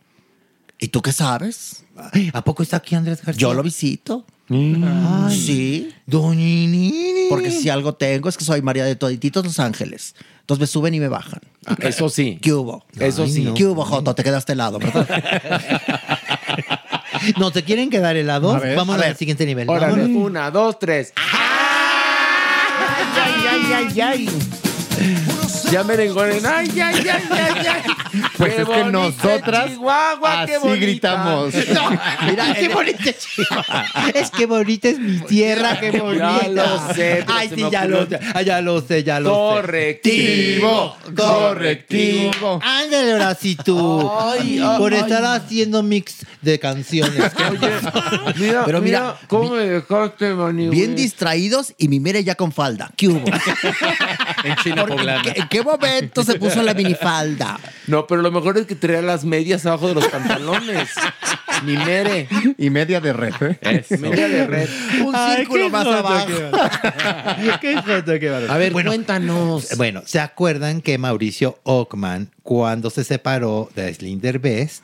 ¿Y 0.78 0.88
tú 0.88 1.02
qué 1.02 1.12
sabes? 1.12 1.84
Ay, 2.12 2.30
¿A 2.32 2.42
poco 2.44 2.62
está 2.62 2.78
aquí 2.78 2.94
Andrés 2.94 3.22
García? 3.24 3.40
Yo 3.40 3.55
lo 3.55 3.62
visito. 3.62 4.24
Ay. 4.51 5.40
Sí. 5.40 5.94
Doña 6.06 6.40
Nini. 6.40 7.26
Porque 7.30 7.51
si 7.51 7.70
algo 7.70 7.94
tengo 7.94 8.28
es 8.28 8.36
que 8.36 8.44
soy 8.44 8.60
María 8.60 8.84
de 8.84 8.96
Todititos 8.96 9.44
Los 9.44 9.59
Ángeles. 9.60 10.14
Entonces 10.40 10.60
me 10.60 10.66
suben 10.66 10.92
y 10.94 11.01
me 11.01 11.09
bajan. 11.09 11.40
Eso 11.78 12.10
sí. 12.10 12.38
¿Qué 12.42 12.52
hubo? 12.52 12.84
Eso 12.98 13.22
Ay, 13.22 13.32
sí. 13.32 13.42
no. 13.42 13.55
¿Qué 13.55 13.64
hubo, 13.64 13.84
Joto? 13.84 14.14
Te 14.14 14.22
quedaste 14.22 14.52
helado, 14.52 14.78
¿verdad? 14.78 15.09
¿No 17.38 17.51
te 17.51 17.62
quieren 17.62 17.88
quedar 17.88 18.16
helados? 18.16 18.62
A 18.62 18.74
Vamos 18.74 18.96
a 18.96 18.98
ver. 18.98 19.09
al 19.10 19.16
siguiente 19.16 19.46
nivel. 19.46 19.68
Órale, 19.70 20.05
una, 20.05 20.51
dos, 20.51 20.78
tres. 20.78 21.14
ay, 23.16 23.32
ay, 23.48 23.72
ay, 23.72 24.01
ay. 24.01 24.28
Ya 25.72 25.82
merengonen. 25.84 26.44
Ay, 26.44 26.68
ay, 26.80 27.06
ay, 27.09 27.22
ay, 27.30 27.66
ay. 27.66 27.82
Pues 28.36 28.55
Qué 28.55 28.62
es 28.62 28.69
que 28.69 28.85
nosotras 28.85 29.70
Chihuahua, 29.70 30.47
qué 30.47 30.55
así 30.55 30.62
bonita. 30.69 30.81
gritamos. 30.86 31.55
No, 31.74 31.91
mira, 32.31 32.55
qué 32.55 32.69
bonita 32.69 33.11
es 33.11 33.19
Chihuahua. 33.27 33.85
Es 34.15 34.31
que 34.31 34.47
bonita 34.47 34.89
es 34.89 34.99
mi 34.99 35.19
tierra, 35.20 35.78
qué 35.81 35.91
bonita. 36.01 36.41
Ya 36.43 36.49
lo 36.49 36.95
sé, 36.95 37.24
Ay, 37.28 37.51
sí, 37.55 37.65
ya 37.70 37.85
lo, 37.86 38.07
ya 38.09 38.61
lo 38.61 38.81
sé, 38.81 39.03
ya 39.05 39.20
lo 39.20 39.31
Correctivo, 39.35 40.97
sé. 41.07 41.15
correctivo. 41.15 42.61
Ándale, 42.62 43.12
ahora 43.12 43.35
sí 43.35 43.57
tú. 43.57 44.11
Ay, 44.20 44.62
Por 44.78 44.93
ay. 44.93 45.01
estar 45.01 45.24
haciendo 45.24 45.82
mix 45.82 46.19
de 46.43 46.59
canciones. 46.59 47.32
Mira, 48.36 48.65
Pero 48.65 48.81
mira, 48.81 49.01
mira, 49.01 49.16
¿cómo 49.28 49.51
me 49.51 49.62
dejaste, 49.66 50.35
Mani? 50.35 50.69
Bien 50.69 50.95
distraídos 50.95 51.74
y 51.78 51.89
mi 51.89 52.01
mire 52.01 52.23
ya 52.24 52.35
con 52.35 52.53
falda. 52.53 52.91
¿Qué 52.97 53.09
hubo? 53.09 53.24
En 54.45 54.57
China 54.62 54.82
¿Por 54.82 54.91
qué- 54.91 54.97
poblana. 54.97 55.23
¿En 55.28 55.35
qué, 55.35 55.41
en 55.41 55.49
qué 55.49 55.62
momento 55.62 56.23
se 56.24 56.39
puso 56.39 56.62
la 56.62 56.74
minifalda? 56.74 57.59
No, 57.86 58.03
pero 58.06 58.22
lo 58.22 58.31
mejor 58.31 58.59
es 58.59 58.66
que 58.66 58.74
traía 58.74 59.02
las 59.02 59.24
medias 59.24 59.64
abajo 59.66 59.89
de 59.89 59.94
los 59.94 60.06
pantalones. 60.09 60.89
Mi 61.64 61.76
mere. 61.76 62.28
Y 62.59 62.68
media 62.70 63.01
de 63.01 63.12
red. 63.12 63.32
Media 63.98 64.28
de 64.28 64.47
red. 64.47 64.68
Un 65.02 65.14
Ay, 65.14 65.36
círculo 65.39 65.70
más 65.70 65.85
joto, 65.85 65.97
abajo. 65.97 66.26
qué 66.26 67.52
Qué 67.60 67.76
joto, 67.82 68.18
qué 68.20 68.31
bárbaro. 68.31 68.52
A 68.52 68.59
ver, 68.59 68.72
Bueno, 68.72 68.90
cuéntanos. 68.90 69.68
Bueno, 69.76 70.02
¿se 70.05 70.20
acuerdan 70.20 70.81
que 70.82 70.98
Mauricio 70.98 71.59
Ockman, 71.62 72.31
cuando 72.43 72.90
se 72.90 73.05
separó 73.05 73.70
de 73.74 73.82
Aislinn 73.85 74.20
Derbez, 74.20 74.82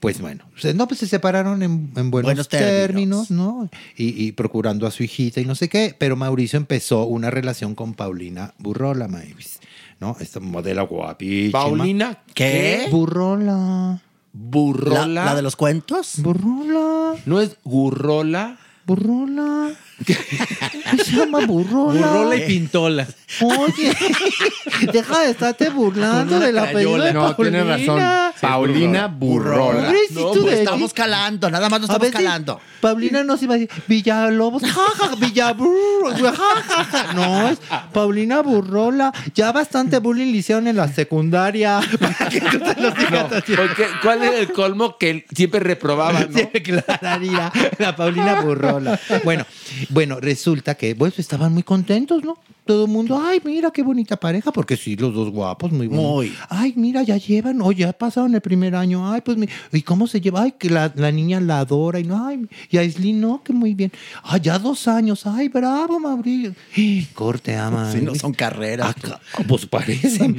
pues 0.00 0.20
bueno, 0.20 0.44
no, 0.74 0.86
pues 0.88 1.00
se 1.00 1.06
separaron 1.08 1.62
en, 1.62 1.90
en 1.96 2.10
buenos, 2.10 2.28
Buenos 2.28 2.48
términos, 2.48 3.28
términos. 3.28 3.30
¿no? 3.30 3.68
Y, 3.96 4.24
y 4.26 4.32
procurando 4.32 4.86
a 4.86 4.90
su 4.92 5.02
hijita 5.02 5.40
y 5.40 5.44
no 5.44 5.54
sé 5.56 5.68
qué, 5.68 5.94
pero 5.98 6.14
Mauricio 6.16 6.56
empezó 6.56 7.04
una 7.04 7.30
relación 7.30 7.74
con 7.74 7.94
Paulina 7.94 8.54
Burrola, 8.58 9.08
Mavis, 9.08 9.58
¿no? 10.00 10.16
Esta 10.20 10.40
modelo 10.40 10.86
guapísima. 10.86 11.52
¿Paulina 11.52 12.18
¿Qué? 12.34 12.88
Burrola. 12.90 13.48
¿La, 13.48 14.00
¿Burrola? 14.32 15.24
la 15.24 15.34
de 15.34 15.42
los 15.42 15.56
cuentos? 15.56 16.14
Burrola. 16.18 17.14
¿No 17.26 17.40
es 17.40 17.56
Gurrola? 17.64 18.58
Burrola. 18.86 19.70
Se 21.04 21.16
llama 21.16 21.44
Burrola. 21.46 22.06
Burrola 22.06 22.36
y 22.36 22.46
Pintola. 22.46 23.06
Oye, 23.42 23.94
deja 24.92 25.20
de 25.20 25.30
estarte 25.30 25.68
burlando 25.68 26.26
Con 26.26 26.36
una 26.36 26.46
del 26.46 26.58
apellido 26.58 26.98
de 26.98 27.12
No, 27.12 27.36
tiene 27.36 27.62
razón. 27.62 27.98
Paulina. 27.98 28.32
Paulina 28.40 29.06
Burrola. 29.06 29.86
Pobrecito 29.86 30.20
No, 30.20 30.34
de 30.34 30.40
pues 30.40 30.58
estamos 30.60 30.92
calando, 30.94 31.50
nada 31.50 31.68
más 31.68 31.80
nos 31.80 31.90
estamos 31.90 32.10
calando. 32.10 32.60
Paulina 32.80 33.24
no 33.24 33.36
se 33.36 33.44
iba 33.44 33.54
a 33.54 33.58
decir 33.58 33.82
Villalobos, 33.86 34.62
jaja, 34.62 35.14
Villaburro, 35.16 36.10
jajaja. 36.14 37.12
No, 37.14 37.48
es 37.50 37.58
Paulina 37.92 38.40
Burrola. 38.40 39.12
Ya 39.34 39.52
bastante 39.52 39.98
bullying 39.98 40.32
le 40.32 40.38
hicieron 40.38 40.66
en 40.66 40.76
la 40.76 40.88
secundaria. 40.88 41.80
Para 42.00 42.30
que 42.30 42.40
tú 42.40 42.58
te 42.58 42.80
lo 42.80 42.90
digas 42.92 43.32
así. 43.32 43.54
Porque, 43.54 43.86
¿Cuál 44.02 44.22
era 44.22 44.38
el 44.38 44.52
colmo 44.52 44.96
que 44.96 45.26
siempre 45.34 45.60
reprobaba, 45.60 46.20
no? 46.20 46.38
Sí, 46.38 46.46
clararía, 46.62 47.52
la 47.78 47.94
Paulina 47.94 48.40
Burrola. 48.40 48.98
Bueno, 49.24 49.44
bueno, 49.90 50.18
resulta 50.20 50.74
que 50.76 50.94
bueno, 50.94 51.14
estaban 51.18 51.52
muy 51.52 51.62
contentos, 51.62 52.24
¿no? 52.24 52.38
Todo 52.64 52.84
el 52.84 52.90
mundo, 52.90 53.17
ay, 53.20 53.40
mira 53.44 53.70
qué 53.70 53.82
bonita 53.82 54.16
pareja, 54.16 54.52
porque 54.52 54.76
sí, 54.76 54.96
los 54.96 55.12
dos 55.14 55.30
guapos, 55.30 55.72
muy 55.72 55.86
buenos. 55.86 56.06
Ay, 56.48 56.72
mira, 56.76 57.02
ya 57.02 57.16
llevan, 57.16 57.60
oye, 57.60 57.80
ya 57.80 57.92
pasaron 57.92 58.34
el 58.34 58.40
primer 58.40 58.74
año, 58.74 59.10
ay, 59.12 59.20
pues, 59.24 59.36
mi- 59.36 59.48
¿y 59.72 59.82
cómo 59.82 60.06
se 60.06 60.20
lleva? 60.20 60.42
Ay, 60.42 60.54
que 60.58 60.70
la, 60.70 60.92
la 60.96 61.10
niña 61.12 61.40
la 61.40 61.60
adora, 61.60 62.00
y 62.00 62.04
no, 62.04 62.26
ay, 62.26 62.46
y 62.70 62.76
a 62.76 62.80
Aislinn, 62.80 63.20
no, 63.20 63.42
que 63.42 63.52
muy 63.52 63.74
bien. 63.74 63.92
Ay, 64.22 64.40
ya 64.42 64.58
dos 64.58 64.88
años, 64.88 65.26
ay, 65.26 65.48
bravo, 65.48 65.98
Mauricio. 66.00 66.54
Corte 67.14 67.56
A, 67.56 67.92
Si 67.92 68.00
no 68.00 68.14
son 68.14 68.32
carreras. 68.32 68.90
Acá, 68.90 69.20
pues 69.46 69.66
parece. 69.66 70.34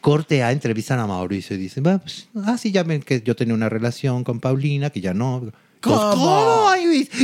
Corte 0.00 0.42
A, 0.42 0.52
entrevistan 0.52 0.98
a 1.00 1.06
Mauricio 1.06 1.56
y 1.56 1.58
dicen, 1.58 1.84
"Va, 1.86 1.98
pues, 1.98 2.28
ah, 2.44 2.56
sí, 2.58 2.70
ya 2.72 2.82
ven 2.82 3.02
que 3.02 3.22
yo 3.24 3.34
tenía 3.36 3.54
una 3.54 3.68
relación 3.68 4.24
con 4.24 4.40
Paulina, 4.40 4.90
que 4.90 5.00
ya 5.00 5.14
no. 5.14 5.50
Pues, 5.86 5.98
¿Cómo? 6.00 6.66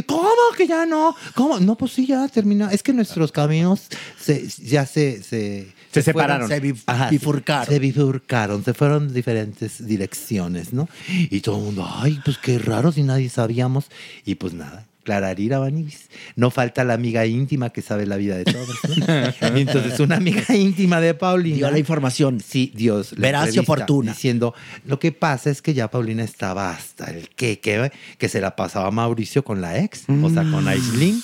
¿Cómo? 0.06 0.22
¿Cómo 0.22 0.56
que 0.56 0.66
ya 0.66 0.86
no? 0.86 1.14
¿Cómo? 1.34 1.58
No, 1.60 1.76
pues 1.76 1.92
sí, 1.92 2.06
ya 2.06 2.28
termina. 2.28 2.70
Es 2.72 2.82
que 2.82 2.92
nuestros 2.92 3.32
caminos 3.32 3.88
se, 4.20 4.46
ya 4.64 4.86
se... 4.86 5.22
Se, 5.22 5.72
Se 5.90 6.02
separaron. 6.02 6.48
Se 6.48 6.62
bif- 6.62 6.82
Ajá, 6.86 7.08
bifurcaron. 7.10 7.66
Se 7.72 7.78
bifurcaron, 7.78 8.64
se 8.64 8.72
fueron 8.74 9.08
en 9.08 9.14
diferentes 9.14 9.84
direcciones, 9.86 10.72
¿no? 10.72 10.88
Y 11.08 11.40
todo 11.40 11.58
el 11.58 11.64
mundo, 11.64 11.86
ay, 11.88 12.20
pues 12.24 12.38
qué 12.38 12.58
raro 12.58 12.92
si 12.92 13.02
nadie 13.02 13.28
sabíamos. 13.28 13.86
Y 14.24 14.36
pues 14.36 14.52
nada, 14.54 14.86
Clararira 15.02 15.58
Vanibis. 15.58 16.08
No 16.36 16.50
falta 16.50 16.84
la 16.84 16.94
amiga 16.94 17.26
íntima 17.26 17.70
que 17.70 17.82
sabe 17.82 18.06
la 18.06 18.16
vida 18.16 18.36
de 18.36 18.44
todos. 18.44 18.76
Entonces, 19.40 20.00
una 20.00 20.16
amiga 20.16 20.54
íntima 20.54 21.00
de 21.00 21.14
Paulina. 21.14 21.56
Dio 21.56 21.70
la 21.70 21.78
información. 21.78 22.40
Sí, 22.40 22.72
Dios. 22.74 23.14
Veraz 23.16 23.54
y 23.54 23.58
oportuna. 23.58 24.12
Diciendo, 24.12 24.54
lo 24.84 24.98
que 24.98 25.12
pasa 25.12 25.50
es 25.50 25.62
que 25.62 25.74
ya 25.74 25.90
Paulina 25.90 26.22
estaba 26.22 26.70
hasta 26.70 27.10
el 27.10 27.28
que, 27.30 27.60
que, 27.60 27.92
que 28.18 28.28
se 28.28 28.40
la 28.40 28.56
pasaba 28.56 28.90
Mauricio 28.90 29.44
con 29.44 29.60
la 29.60 29.78
ex, 29.78 30.04
o 30.08 30.30
sea, 30.30 30.42
con 30.50 30.68
Aislinn. 30.68 31.22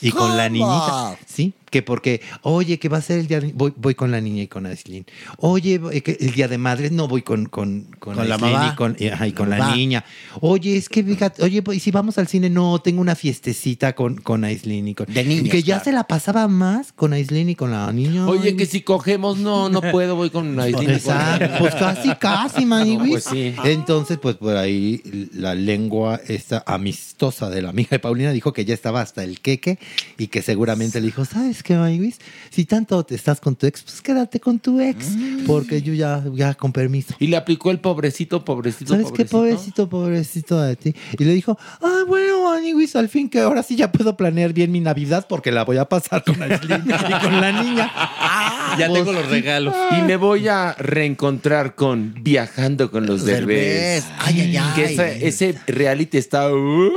Y 0.00 0.10
con 0.10 0.36
la 0.36 0.48
niñita. 0.48 1.16
Sí, 1.26 1.54
que 1.72 1.82
porque, 1.82 2.20
oye, 2.42 2.78
que 2.78 2.88
va 2.90 2.98
a 2.98 3.02
ser 3.02 3.18
el 3.18 3.26
día 3.26 3.40
de- 3.40 3.52
voy, 3.54 3.72
voy 3.76 3.94
con 3.94 4.10
la 4.12 4.20
niña 4.20 4.42
y 4.42 4.46
con 4.46 4.66
Aislinn. 4.66 5.06
Oye, 5.38 5.80
que 6.02 6.18
el 6.20 6.32
día 6.32 6.46
de 6.46 6.58
madres 6.58 6.92
no 6.92 7.08
voy 7.08 7.22
con, 7.22 7.46
con, 7.46 7.88
con, 7.98 8.14
Con 8.14 8.28
la 8.28 8.36
mamá. 8.36 8.70
y 8.72 8.76
con, 8.76 8.94
y, 8.98 9.08
ajá, 9.08 9.26
y 9.26 9.32
con 9.32 9.48
la 9.48 9.74
niña. 9.74 10.04
Oye, 10.40 10.76
es 10.76 10.88
que 10.90 11.02
fíjate, 11.02 11.42
oye, 11.42 11.62
pues, 11.62 11.78
y 11.78 11.80
si 11.80 11.90
vamos 11.90 12.18
al 12.18 12.28
cine, 12.28 12.50
no, 12.50 12.78
tengo 12.80 13.00
una 13.00 13.14
fiestecita 13.14 13.94
con, 13.94 14.16
con 14.18 14.44
Aislinn 14.44 14.86
y 14.88 14.94
con. 14.94 15.06
De 15.12 15.24
niños, 15.24 15.48
que 15.48 15.62
ya 15.62 15.76
claro. 15.76 15.84
se 15.84 15.92
la 15.92 16.04
pasaba 16.04 16.46
más 16.46 16.92
con 16.92 17.14
Aislinn 17.14 17.48
y 17.48 17.54
con 17.54 17.70
la 17.70 17.90
niña. 17.90 18.26
Oye, 18.28 18.50
Ay, 18.50 18.56
que 18.56 18.66
si 18.66 18.82
cogemos, 18.82 19.38
no, 19.38 19.70
no 19.70 19.80
puedo, 19.92 20.14
voy 20.14 20.28
con 20.28 20.60
Aislinn. 20.60 20.90
Exacto, 20.90 21.54
pues 21.58 21.74
casi, 21.74 22.14
casi, 22.16 22.66
Maniwis. 22.66 23.10
pues 23.10 23.24
sí. 23.24 23.54
Entonces, 23.64 24.18
pues 24.18 24.36
por 24.36 24.56
ahí 24.58 25.00
la 25.32 25.54
lengua 25.54 26.20
esta 26.28 26.62
amistosa 26.66 27.48
de 27.48 27.62
la 27.62 27.70
amiga 27.70 27.88
de 27.92 27.98
Paulina 27.98 28.30
dijo 28.32 28.52
que 28.52 28.66
ya 28.66 28.74
estaba 28.74 29.00
hasta 29.00 29.24
el 29.24 29.40
queque 29.40 29.78
y 30.18 30.26
que 30.26 30.42
seguramente 30.42 31.00
le 31.00 31.06
dijo, 31.06 31.24
¿sabes 31.24 31.61
qué, 31.62 31.76
Maniwis? 31.76 32.18
Si 32.50 32.64
tanto 32.64 33.04
te 33.04 33.14
estás 33.14 33.40
con 33.40 33.56
tu 33.56 33.66
ex, 33.66 33.82
pues 33.82 34.00
quédate 34.00 34.40
con 34.40 34.58
tu 34.58 34.80
ex, 34.80 35.08
porque 35.46 35.82
yo 35.82 35.94
ya, 35.94 36.22
ya 36.34 36.54
con 36.54 36.72
permiso. 36.72 37.14
Y 37.18 37.26
le 37.26 37.36
aplicó 37.36 37.70
el 37.70 37.80
pobrecito, 37.80 38.44
pobrecito, 38.44 38.94
¿Sabes 38.94 39.12
qué? 39.12 39.24
Pobrecito, 39.24 39.88
pobrecito 39.88 40.60
de 40.60 40.76
ti. 40.76 40.94
Y 41.18 41.24
le 41.24 41.34
dijo, 41.34 41.58
ah, 41.80 42.04
bueno, 42.06 42.44
Maniwis, 42.44 42.96
al 42.96 43.08
fin 43.08 43.28
que 43.28 43.40
ahora 43.40 43.62
sí 43.62 43.76
ya 43.76 43.92
puedo 43.92 44.16
planear 44.16 44.52
bien 44.52 44.72
mi 44.72 44.80
Navidad 44.80 45.26
porque 45.28 45.52
la 45.52 45.64
voy 45.64 45.78
a 45.78 45.86
pasar 45.86 46.24
con 46.24 46.42
Aislinn 46.42 46.84
y 46.86 47.24
con 47.24 47.40
la 47.40 47.52
niña. 47.62 47.90
Ya 48.78 48.92
tengo 48.92 49.12
los 49.12 49.28
regalos. 49.28 49.74
Y 49.98 50.02
me 50.02 50.16
voy 50.16 50.48
a 50.48 50.74
reencontrar 50.78 51.74
con 51.74 52.14
Viajando 52.22 52.90
con 52.90 53.06
los 53.06 53.24
Derbez. 53.24 54.04
Ay, 54.18 54.40
ay, 54.40 54.56
ay. 54.56 54.72
Que 54.74 54.84
esa- 54.84 55.08
ese 55.10 55.54
reality 55.66 56.18
está... 56.18 56.52
uh, 56.52 56.90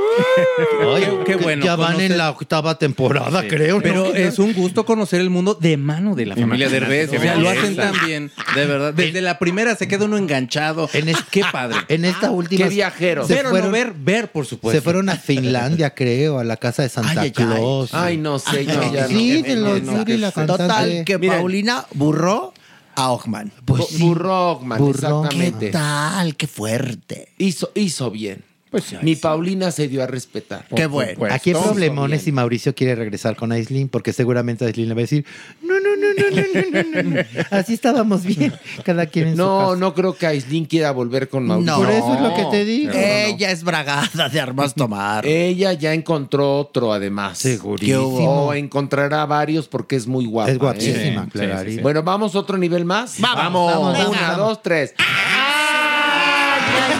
Oye, 0.86 1.08
qué 1.24 1.36
bueno, 1.36 1.64
Ya 1.64 1.76
van 1.76 1.94
conocer- 1.94 2.12
en 2.12 2.18
la 2.18 2.30
octava 2.30 2.78
temporada, 2.78 3.46
creo. 3.48 3.76
¿no? 3.76 3.82
Pero 3.82 4.14
es 4.14 4.38
un 4.38 4.52
gusto 4.52 4.84
conocer 4.84 5.20
el 5.20 5.30
mundo 5.30 5.54
de 5.54 5.76
mano 5.76 6.14
de 6.14 6.26
la 6.26 6.36
familia 6.36 6.68
Derbez. 6.68 7.10
O 7.12 7.20
sea, 7.20 7.36
lo 7.36 7.48
hacen 7.48 7.76
tan 7.76 7.94
bien, 8.06 8.30
de 8.54 8.66
verdad. 8.66 8.94
Desde 8.94 9.20
la 9.20 9.38
primera 9.38 9.74
se 9.76 9.88
queda 9.88 10.04
uno 10.04 10.16
enganchado. 10.16 10.88
En 10.92 11.08
es- 11.08 11.16
Qué 11.30 11.42
padre. 11.52 11.78
En 11.88 12.04
esta 12.04 12.30
última. 12.30 12.64
Qué 12.64 12.70
viajero. 12.70 13.26
Se 13.26 13.34
Ver 13.34 13.46
o 13.46 13.50
fueron, 13.50 13.68
no 13.68 13.72
ver, 13.72 13.92
ver, 13.96 14.28
por 14.32 14.46
supuesto. 14.46 14.78
se 14.78 14.82
fueron 14.82 15.08
a 15.08 15.16
Finlandia, 15.16 15.94
creo, 15.94 16.38
a 16.38 16.44
la 16.44 16.56
casa 16.56 16.82
de 16.82 16.88
Santa 16.88 17.10
Ay, 17.12 17.18
ay, 17.18 17.24
ay. 17.26 17.30
Claus. 17.32 17.90
Ay, 17.94 18.16
no 18.16 18.38
sé, 18.38 18.64
yo 18.64 18.80
Ay, 18.80 18.90
ya 18.92 19.08
sí, 19.08 19.42
no. 19.42 19.48
de 19.48 19.56
los 19.56 19.82
no, 19.82 19.98
Yuri, 19.98 20.16
la 20.18 20.32
cantante. 20.32 20.62
Total, 20.64 21.04
que 21.04 21.18
Miren. 21.18 21.36
Burró 21.94 22.52
a 22.94 23.12
Ochman. 23.12 23.52
Pues 23.64 23.86
sí. 23.88 24.02
Burrogman, 24.02 24.78
Burro. 24.78 24.92
¿Qué 24.92 24.98
exactamente. 24.98 25.70
tal? 25.70 26.36
Qué 26.36 26.46
fuerte. 26.46 27.28
Hizo, 27.38 27.70
hizo 27.74 28.10
bien. 28.10 28.42
Pues 28.70 28.82
sí, 28.82 28.96
Mi. 29.00 29.14
Paulina 29.14 29.70
se 29.70 29.86
dio 29.86 30.02
a 30.02 30.08
respetar. 30.08 30.66
Qué 30.74 30.86
bueno. 30.86 31.26
Aquí 31.30 31.50
el 31.50 31.56
problemones 31.56 32.22
si 32.22 32.32
Mauricio 32.32 32.74
quiere 32.74 32.96
regresar 32.96 33.36
con 33.36 33.52
Aislin, 33.52 33.88
porque 33.88 34.12
seguramente 34.12 34.64
Aislin 34.64 34.88
le 34.88 34.94
va 34.94 35.00
a 35.00 35.02
decir, 35.02 35.24
no, 35.62 35.74
no, 35.74 35.96
no, 35.96 36.08
no, 36.18 36.30
no, 36.30 37.02
no, 37.02 37.10
no, 37.10 37.20
así 37.50 37.74
estábamos 37.74 38.24
bien, 38.24 38.52
cada 38.84 39.06
quien 39.06 39.28
en 39.28 39.36
no, 39.36 39.44
su 39.44 39.66
casa. 39.66 39.80
No, 39.80 39.94
creo 39.94 40.16
que 40.16 40.26
Aislin 40.26 40.64
quiera 40.64 40.90
volver 40.90 41.28
con 41.28 41.46
Mauricio. 41.46 41.72
No, 41.72 41.78
Por 41.78 41.90
eso 41.90 42.14
es 42.14 42.20
lo 42.20 42.34
que 42.34 42.44
te 42.50 42.64
digo. 42.64 42.92
Ella 42.92 43.52
es 43.52 43.62
bragada 43.62 44.28
de 44.28 44.40
armas 44.40 44.74
tomar. 44.74 45.24
Ella 45.24 45.72
ya 45.72 45.94
encontró 45.94 46.58
otro, 46.58 46.92
además. 46.92 47.38
Segurísimo. 47.38 48.46
O 48.46 48.52
encontrará 48.52 49.24
varios 49.26 49.68
porque 49.68 49.94
es 49.94 50.08
muy 50.08 50.26
guapa. 50.26 50.50
Es 50.50 50.56
¿eh? 50.56 50.58
guapísima, 50.58 51.22
¿eh? 51.22 51.28
claro. 51.30 51.70
Bueno, 51.82 52.02
¿vamos 52.02 52.34
otro 52.34 52.58
nivel 52.58 52.84
más? 52.84 53.20
Vamos. 53.20 53.72
vamos, 53.72 54.08
Una, 54.08 54.32
dos, 54.32 54.60
tres. 54.60 54.92
¡Ay, 54.98 55.06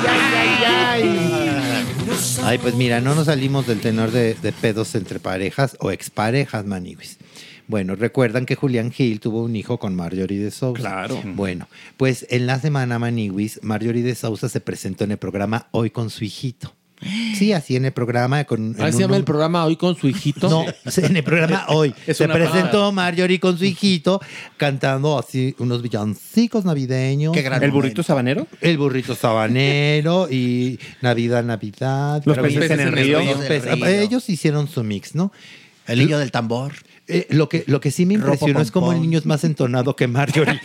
ay, 0.06 0.24
ay, 0.36 0.64
ay! 0.64 1.30
ay 1.40 1.45
pues 2.62 2.74
mira, 2.74 3.01
no 3.01 3.14
nos 3.14 3.26
salimos 3.26 3.66
del 3.66 3.80
tenor 3.80 4.10
de, 4.10 4.34
de 4.34 4.52
pedos 4.52 4.94
entre 4.94 5.20
parejas 5.20 5.76
o 5.80 5.90
exparejas, 5.90 6.64
maniwis. 6.64 7.18
Bueno, 7.68 7.97
recuerdan 7.97 8.47
que 8.47 8.55
Julián 8.55 8.93
Gil 8.93 9.18
tuvo 9.18 9.43
un 9.43 9.56
hijo 9.56 9.78
con 9.78 9.97
Marjorie 9.97 10.38
de 10.38 10.51
Sousa. 10.51 10.80
Claro. 10.80 11.20
Bueno, 11.24 11.68
pues 11.97 12.26
en 12.30 12.47
la 12.47 12.60
semana 12.60 12.98
Maniwis, 12.98 13.60
Marjorie 13.62 14.02
de 14.02 14.14
Sousa 14.14 14.48
se 14.48 14.60
presentó 14.60 15.05
en 15.05 15.12
el 15.12 15.18
programa 15.18 15.66
Hoy 15.72 15.90
con 15.90 16.10
su 16.10 16.24
hijito. 16.24 16.72
Sí, 17.36 17.52
así 17.52 17.77
en 17.77 17.85
el 17.85 17.93
programa 17.93 18.44
con. 18.44 18.74
¿Ah, 18.78 18.86
en 18.86 18.93
se 18.93 18.97
un- 18.97 19.02
llama 19.02 19.16
el 19.18 19.24
programa 19.24 19.64
hoy 19.66 19.77
con 19.77 19.97
su 19.97 20.09
hijito? 20.09 20.48
No, 20.48 20.64
en 20.97 21.16
el 21.16 21.23
programa 21.23 21.66
hoy 21.68 21.94
Es 22.06 22.16
se 22.16 22.27
presentó 22.27 22.90
Marjorie 22.93 23.39
con 23.39 23.59
su 23.59 23.64
hijito 23.66 24.20
cantando 24.56 25.18
así 25.18 25.55
unos 25.59 25.82
villancicos 25.82 26.64
navideños. 26.64 27.35
Qué 27.35 27.43
gran 27.43 27.62
¿El 27.62 27.68
momento. 27.68 27.74
burrito 27.89 28.02
sabanero? 28.02 28.47
El 28.62 28.78
burrito 28.78 29.14
sabanero 29.14 30.28
y 30.31 30.78
Navidad, 31.02 31.44
Navidad. 31.44 32.23
Los 32.24 32.39
peces 32.39 32.60
bien- 32.68 32.73
en 32.73 32.81
el 32.89 32.93
río. 32.93 33.20
los 33.23 33.44
peces- 33.44 33.74
Río. 33.74 33.86
Ellos 33.86 34.28
hicieron 34.31 34.66
su 34.68 34.82
mix, 34.82 35.14
¿no? 35.14 35.32
El 35.86 35.98
niño 36.01 36.18
del 36.18 36.32
tambor. 36.32 36.73
Eh, 37.09 37.28
lo, 37.31 37.49
que, 37.49 37.62
lo 37.69 37.81
que 37.81 37.93
sí 37.93 38.05
me 38.05 38.15
impresionó 38.15 38.61
es 38.61 38.73
como 38.73 38.93
el 38.93 39.01
niño 39.01 39.19
es 39.19 39.27
más 39.27 39.45
entonado 39.45 39.95
que 39.95 40.09
Marjorie. 40.09 40.61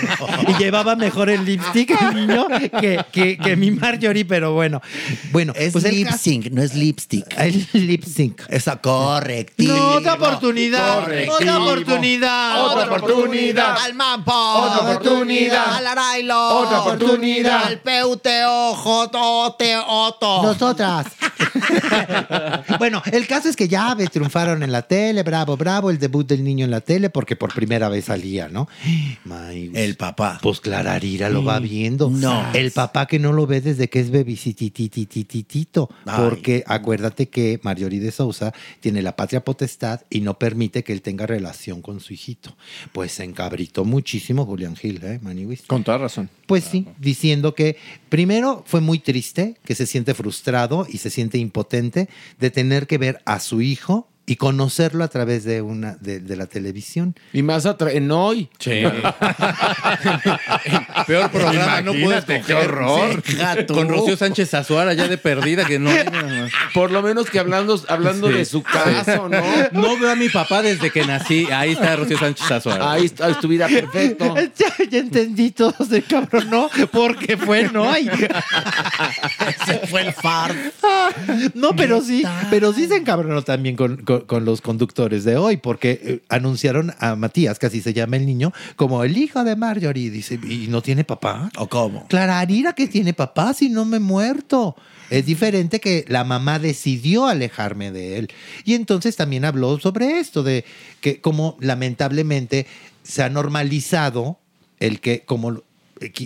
y 0.48 0.62
llevaba 0.62 0.94
mejor 0.94 1.30
el 1.30 1.44
lipstick 1.44 1.90
el 1.98 2.26
niño 2.26 2.46
que, 2.80 3.02
que, 3.10 3.38
que 3.38 3.56
mi 3.56 3.70
Marjorie, 3.70 4.26
pero 4.26 4.52
bueno. 4.52 4.82
Bueno, 5.32 5.54
Es 5.56 5.72
pues 5.72 5.90
lip 5.90 6.10
sync, 6.10 6.50
no 6.50 6.62
es 6.62 6.74
lipstick. 6.74 7.26
El 7.38 7.66
lip 7.72 8.04
sync. 8.04 8.42
Esa 8.48 8.76
correcto. 8.76 9.62
No, 9.62 9.92
otra 9.92 10.14
oportunidad. 10.14 11.00
Correctivo. 11.00 11.34
Otra 11.34 11.58
oportunidad. 11.60 12.66
Otra 12.66 12.84
oportunidad. 12.86 13.76
Al 13.82 13.94
Mampo. 13.94 14.32
Otra 14.32 14.90
oportunidad. 14.90 15.76
Al 15.76 15.86
Arailo. 15.86 16.58
Otra 16.58 16.80
oportunidad. 16.80 17.64
Al 17.64 17.80
Peuteo, 17.80 18.74
Jotote, 18.74 19.76
Oto. 19.78 20.42
Nosotras. 20.42 21.06
bueno, 22.78 23.02
el 23.12 23.26
caso 23.26 23.48
es 23.48 23.56
que 23.56 23.68
ya 23.68 23.96
triunfaron 24.10 24.62
en 24.62 24.72
la 24.72 24.82
tele, 24.82 25.22
bravo, 25.22 25.56
bravo, 25.56 25.85
el 25.90 25.98
debut 25.98 26.26
del 26.26 26.44
niño 26.44 26.64
en 26.64 26.70
la 26.70 26.80
tele, 26.80 27.10
porque 27.10 27.36
por 27.36 27.54
primera 27.54 27.88
vez 27.88 28.06
salía, 28.06 28.48
¿no? 28.48 28.68
el 29.74 29.96
papá. 29.96 30.38
Pues 30.42 30.60
Clararira 30.60 31.28
lo 31.28 31.44
va 31.44 31.58
viendo. 31.58 32.10
No. 32.10 32.52
El 32.52 32.70
papá 32.72 33.06
que 33.06 33.18
no 33.18 33.32
lo 33.32 33.46
ve 33.46 33.60
desde 33.60 33.88
que 33.88 34.00
es 34.00 34.10
bebisitititititito. 34.10 35.88
Porque 36.16 36.64
acuérdate 36.66 37.28
que 37.28 37.60
Marjorie 37.62 38.00
de 38.00 38.12
Sousa 38.12 38.52
tiene 38.80 39.02
la 39.02 39.16
patria 39.16 39.44
potestad 39.44 40.00
y 40.10 40.20
no 40.20 40.38
permite 40.38 40.84
que 40.84 40.92
él 40.92 41.02
tenga 41.02 41.26
relación 41.26 41.82
con 41.82 42.00
su 42.00 42.12
hijito. 42.12 42.56
Pues 42.92 43.12
se 43.12 43.24
encabritó 43.24 43.84
muchísimo 43.84 44.44
Julián 44.44 44.76
Gil, 44.76 45.00
¿eh, 45.02 45.18
Maniwis? 45.22 45.62
Con 45.62 45.84
toda 45.84 45.98
razón. 45.98 46.28
Pues 46.46 46.64
sí, 46.64 46.86
diciendo 46.98 47.54
que 47.54 47.76
primero 48.08 48.62
fue 48.66 48.80
muy 48.80 48.98
triste, 48.98 49.56
que 49.64 49.74
se 49.74 49.86
siente 49.86 50.14
frustrado 50.14 50.86
y 50.88 50.98
se 50.98 51.10
siente 51.10 51.38
impotente 51.38 52.08
de 52.38 52.50
tener 52.50 52.86
que 52.86 52.98
ver 52.98 53.20
a 53.24 53.40
su 53.40 53.60
hijo 53.60 54.08
y 54.28 54.36
conocerlo 54.36 55.04
a 55.04 55.08
través 55.08 55.44
de 55.44 55.62
una 55.62 55.96
de, 56.00 56.18
de 56.20 56.36
la 56.36 56.46
televisión. 56.46 57.14
Y 57.32 57.42
más 57.42 57.64
atra- 57.64 57.92
en 57.92 58.10
hoy. 58.10 58.48
Sí. 58.58 58.82
Peor 61.06 61.30
programa, 61.30 61.80
no 61.82 61.92
puedes 61.92 62.24
coger. 62.24 62.42
qué 62.42 62.54
horror. 62.54 63.22
Sí. 63.24 63.36
Gato. 63.36 63.74
Con 63.74 63.88
Rocío 63.88 64.16
Sánchez 64.16 64.52
Azuara 64.54 64.94
ya 64.94 65.08
de 65.08 65.18
perdida, 65.18 65.64
que 65.64 65.78
no. 65.78 65.90
Por 66.74 66.90
lo 66.90 67.02
menos 67.02 67.30
que 67.30 67.38
hablando, 67.38 67.80
hablando 67.88 68.28
Sí. 68.28 68.34
de 68.34 68.44
su 68.44 68.62
caso, 68.62 69.28
¿no? 69.28 69.42
No 69.72 69.98
veo 69.98 70.10
a 70.10 70.16
mi 70.16 70.28
papá 70.28 70.62
desde 70.62 70.90
que 70.90 71.04
nací. 71.06 71.46
Ahí 71.52 71.72
está 71.72 71.96
Rocío 71.96 72.18
Sánchez 72.18 72.50
Azuara. 72.50 72.92
Ahí 72.92 73.04
está- 73.06 73.28
estuviera 73.30 73.68
perfecto. 73.68 74.34
Ya, 74.56 74.72
ya 74.90 74.98
entendí 74.98 75.50
todo, 75.50 75.74
se 75.88 76.02
cabronó 76.02 76.68
porque 76.90 77.36
fue 77.36 77.68
no 77.70 77.90
hay. 77.90 78.08
Se 79.66 79.86
fue 79.86 80.02
el 80.02 80.12
far. 80.12 80.54
No, 81.54 81.74
pero 81.76 82.00
sí, 82.00 82.24
pero 82.50 82.72
sí 82.72 82.86
se 82.86 82.96
encabronó 82.96 83.42
también 83.42 83.76
con, 83.76 83.96
con- 83.98 84.15
con 84.24 84.44
los 84.44 84.60
conductores 84.60 85.24
de 85.24 85.36
hoy, 85.36 85.58
porque 85.58 86.00
eh, 86.02 86.20
anunciaron 86.28 86.94
a 86.98 87.16
Matías, 87.16 87.58
que 87.58 87.66
así 87.66 87.80
se 87.80 87.92
llama 87.92 88.16
el 88.16 88.26
niño, 88.26 88.52
como 88.76 89.04
el 89.04 89.16
hijo 89.18 89.44
de 89.44 89.56
Marjorie. 89.56 90.10
Dice, 90.10 90.38
¿y 90.42 90.68
no 90.68 90.80
tiene 90.82 91.04
papá? 91.04 91.50
¿O 91.58 91.68
cómo? 91.68 92.06
Clararira 92.08 92.72
que 92.72 92.86
tiene 92.86 93.12
papá 93.12 93.52
si 93.52 93.68
no 93.68 93.84
me 93.84 93.98
he 93.98 94.00
muerto. 94.00 94.76
Es 95.10 95.26
diferente 95.26 95.78
que 95.80 96.04
la 96.08 96.24
mamá 96.24 96.58
decidió 96.58 97.26
alejarme 97.26 97.92
de 97.92 98.18
él. 98.18 98.28
Y 98.64 98.74
entonces 98.74 99.16
también 99.16 99.44
habló 99.44 99.78
sobre 99.78 100.18
esto, 100.18 100.42
de 100.42 100.64
que 101.00 101.20
como 101.20 101.56
lamentablemente 101.60 102.66
se 103.02 103.22
ha 103.22 103.28
normalizado 103.28 104.38
el 104.80 105.00
que 105.00 105.20
como 105.20 105.62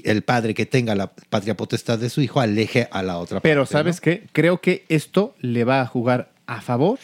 el 0.05 0.23
padre 0.23 0.55
que 0.55 0.67
tenga 0.67 0.95
la 0.95 1.13
patria 1.13 1.57
potestad 1.57 1.99
de 1.99 2.11
su 2.11 2.21
hijo 2.21 2.41
aleje 2.41 2.89
a 2.91 3.03
la 3.03 3.19
otra 3.19 3.41
Pero 3.41 3.63
parte, 3.63 3.73
¿sabes 3.73 3.97
¿no? 3.97 4.01
qué? 4.03 4.27
Creo 4.33 4.61
que 4.61 4.85
esto 4.89 5.35
le 5.41 5.65
va 5.65 5.81
a 5.81 5.87
jugar 5.87 6.33
a 6.47 6.61
favor 6.61 6.99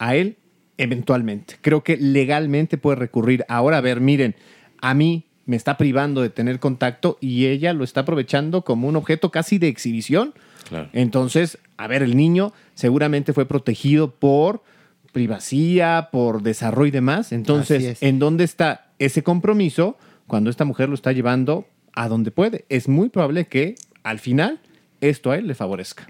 a 0.00 0.16
él 0.16 0.38
eventualmente. 0.78 1.56
Creo 1.60 1.84
que 1.84 1.96
legalmente 1.96 2.78
puede 2.78 2.96
recurrir. 2.96 3.44
Ahora, 3.48 3.76
a 3.76 3.80
ver, 3.80 4.00
miren, 4.00 4.34
a 4.80 4.94
mí 4.94 5.26
me 5.44 5.56
está 5.56 5.76
privando 5.76 6.22
de 6.22 6.30
tener 6.30 6.58
contacto 6.58 7.18
y 7.20 7.46
ella 7.46 7.72
lo 7.74 7.84
está 7.84 8.00
aprovechando 8.00 8.62
como 8.62 8.88
un 8.88 8.96
objeto 8.96 9.30
casi 9.30 9.58
de 9.58 9.68
exhibición. 9.68 10.34
Entonces, 10.92 11.58
a 11.76 11.86
ver, 11.86 12.02
el 12.02 12.16
niño 12.16 12.52
seguramente 12.74 13.32
fue 13.32 13.46
protegido 13.46 14.12
por 14.14 14.62
privacidad, 15.12 16.10
por 16.10 16.42
desarrollo 16.42 16.88
y 16.88 16.92
demás. 16.92 17.32
Entonces, 17.32 17.84
es. 17.84 18.02
¿en 18.02 18.18
dónde 18.18 18.44
está 18.44 18.92
ese 18.98 19.22
compromiso 19.22 19.98
cuando 20.26 20.48
esta 20.48 20.64
mujer 20.64 20.88
lo 20.88 20.94
está 20.94 21.12
llevando 21.12 21.66
a 21.92 22.08
donde 22.08 22.30
puede? 22.30 22.64
Es 22.68 22.88
muy 22.88 23.08
probable 23.10 23.46
que 23.46 23.74
al 24.02 24.18
final 24.18 24.60
esto 25.00 25.30
a 25.30 25.36
él 25.36 25.46
le 25.46 25.54
favorezca. 25.54 26.06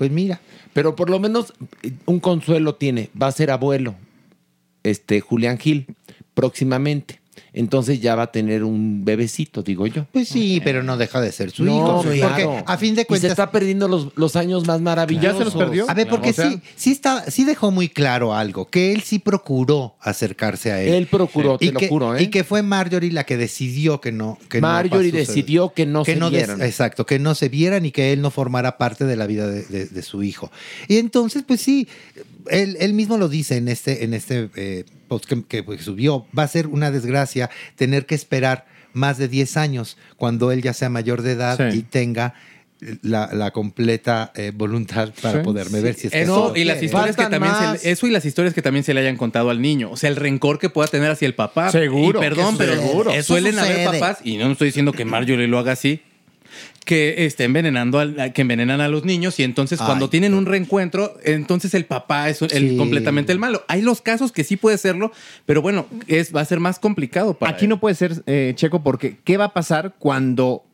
Pues 0.00 0.10
mira. 0.10 0.40
Pero 0.72 0.96
por 0.96 1.10
lo 1.10 1.18
menos 1.18 1.52
eh, 1.82 1.92
un 2.06 2.20
consuelo 2.20 2.74
tiene. 2.76 3.10
Va 3.20 3.26
a 3.26 3.32
ser 3.32 3.50
abuelo, 3.50 3.96
este 4.82 5.20
Julián 5.20 5.58
Gil, 5.58 5.94
próximamente. 6.32 7.19
Entonces 7.52 8.00
ya 8.00 8.14
va 8.14 8.24
a 8.24 8.32
tener 8.32 8.62
un 8.64 9.04
bebecito, 9.04 9.62
digo 9.62 9.86
yo. 9.86 10.06
Pues 10.12 10.28
sí, 10.28 10.60
pero 10.62 10.82
no 10.82 10.96
deja 10.96 11.20
de 11.20 11.32
ser 11.32 11.50
su 11.50 11.64
No, 11.64 11.76
hijo. 11.76 12.02
claro. 12.02 12.50
Porque 12.50 12.64
a 12.66 12.76
fin 12.78 12.94
de 12.94 13.00
Y 13.00 13.04
se 13.04 13.06
cuentas. 13.08 13.30
está 13.32 13.50
perdiendo 13.50 13.88
los, 13.88 14.08
los 14.16 14.36
años 14.36 14.66
más 14.66 14.80
maravillosos. 14.80 15.54
A 15.88 15.94
ver, 15.94 16.08
porque 16.08 16.32
sí, 16.32 16.60
sí, 16.76 16.92
está, 16.92 17.30
sí 17.30 17.44
dejó 17.44 17.70
muy 17.70 17.88
claro 17.88 18.34
algo, 18.34 18.68
que 18.70 18.92
él 18.92 19.02
sí 19.02 19.18
procuró 19.18 19.94
acercarse 20.00 20.70
a 20.72 20.80
él. 20.80 20.94
Él 20.94 21.06
procuró, 21.06 21.58
te 21.58 21.66
Y 21.66 21.72
lo 21.72 21.80
que- 21.80 21.88
juro, 21.88 22.16
¿eh? 22.16 22.22
Y 22.22 22.26
que 22.28 22.44
fue 22.44 22.62
Marjorie 22.62 23.10
la 23.10 23.24
que 23.24 23.36
decidió 23.36 24.00
que 24.00 24.12
no. 24.12 24.38
Que 24.48 24.60
no 24.60 24.68
Marjorie 24.68 25.10
pasó- 25.10 25.18
decidió 25.32 25.72
que 25.74 25.86
no 25.86 26.04
se 26.04 26.14
des- 26.16 26.30
vieran. 26.30 26.62
exacto, 26.62 27.04
que 27.06 27.18
no 27.18 27.34
se 27.34 27.48
vieran 27.48 27.84
y 27.84 27.90
que 27.90 28.12
él 28.12 28.20
no 28.22 28.30
formara 28.30 28.78
parte 28.78 29.04
de 29.04 29.16
la 29.16 29.26
vida 29.26 29.46
de, 29.48 29.62
de- 29.64 29.86
de 29.86 30.02
su 30.02 30.22
hijo. 30.22 30.50
Y 30.88 30.98
entonces, 30.98 31.42
pues 31.46 31.60
sí, 31.60 31.88
él, 32.48 32.76
él 32.80 32.92
mismo 32.94 33.18
lo 33.18 33.28
dice 33.28 33.56
en 33.56 33.68
este, 33.68 34.04
en 34.04 34.14
este 34.14 34.48
eh, 34.56 34.84
post 35.08 35.26
que, 35.26 35.42
que, 35.44 35.62
pues, 35.62 35.82
subió. 35.82 36.26
Va 36.36 36.44
a 36.44 36.48
ser 36.48 36.66
una 36.66 36.90
desgracia 36.90 37.50
tener 37.76 38.06
que 38.06 38.14
esperar 38.14 38.66
más 38.92 39.18
de 39.18 39.28
10 39.28 39.56
años 39.56 39.96
cuando 40.16 40.50
él 40.52 40.62
ya 40.62 40.72
sea 40.72 40.88
mayor 40.88 41.22
de 41.22 41.32
edad 41.32 41.70
Sí. 41.70 41.78
y 41.78 41.82
tenga 41.82 42.34
la, 43.02 43.28
la 43.34 43.50
completa 43.50 44.32
eh, 44.34 44.52
voluntad 44.54 45.10
para 45.20 45.40
Sí. 45.40 45.44
poderme 45.44 45.80
ver 45.82 45.94
si 45.94 46.06
es 46.06 46.12
que 46.14 46.22
eso 46.22 46.46
eso 46.46 46.56
y 46.56 46.64
las 46.64 46.82
historias 46.82 47.14
que 47.14 47.26
también 47.26 47.52
se 47.54 47.60
más. 47.60 47.84
eso 47.84 48.06
y 48.06 48.10
las 48.10 48.24
historias 48.24 48.54
que 48.54 48.62
también 48.62 48.84
se 48.84 48.94
le 48.94 49.00
hayan 49.00 49.16
contado 49.18 49.50
al 49.50 49.60
niño 49.60 49.90
o 49.90 49.98
sea 49.98 50.08
el 50.08 50.16
rencor 50.16 50.58
que 50.58 50.70
pueda 50.70 50.88
tener 50.88 51.10
hacia 51.10 51.26
el 51.26 51.34
papá 51.34 51.70
Seguro, 51.70 52.18
y 52.18 52.22
perdón 52.22 52.56
pero 52.56 52.74
seguro. 52.74 53.22
Suelen 53.22 53.58
haber 53.58 53.84
papás 53.84 54.20
y 54.24 54.38
no 54.38 54.50
estoy 54.50 54.68
diciendo 54.68 54.92
que 54.92 55.04
Marjorie 55.04 55.46
lo 55.46 55.58
haga 55.58 55.72
así 55.72 56.00
que 56.84 57.26
esté 57.26 57.44
envenenando 57.44 57.98
al- 57.98 58.32
que 58.32 58.42
envenenan 58.42 58.80
a 58.80 58.88
los 58.88 59.04
niños 59.04 59.38
y 59.38 59.42
entonces 59.44 59.78
cuando 59.80 60.08
tienen 60.08 60.32
un 60.34 60.46
reencuentro 60.46 61.14
entonces 61.24 61.74
el 61.74 61.84
papá 61.84 62.28
es 62.30 62.40
el, 62.42 62.70
Sí. 62.70 62.76
completamente 62.76 63.32
el 63.32 63.38
malo 63.38 63.62
hay 63.68 63.82
los 63.82 64.00
casos 64.00 64.32
que 64.32 64.44
sí 64.44 64.56
puede 64.56 64.78
serlo 64.78 65.12
pero 65.46 65.60
bueno 65.62 65.86
es 66.08 66.34
va 66.34 66.40
a 66.40 66.44
ser 66.44 66.58
más 66.58 66.78
complicado 66.78 67.34
para 67.34 67.52
Aquí 67.52 67.66
él. 67.66 67.68
no 67.68 67.80
puede 67.80 67.94
ser, 67.94 68.22
eh, 68.26 68.52
Checo, 68.56 68.82
porque 68.82 69.18
¿qué 69.24 69.36
va 69.36 69.44
a 69.46 69.52
pasar 69.52 69.94
cuando 69.98 70.64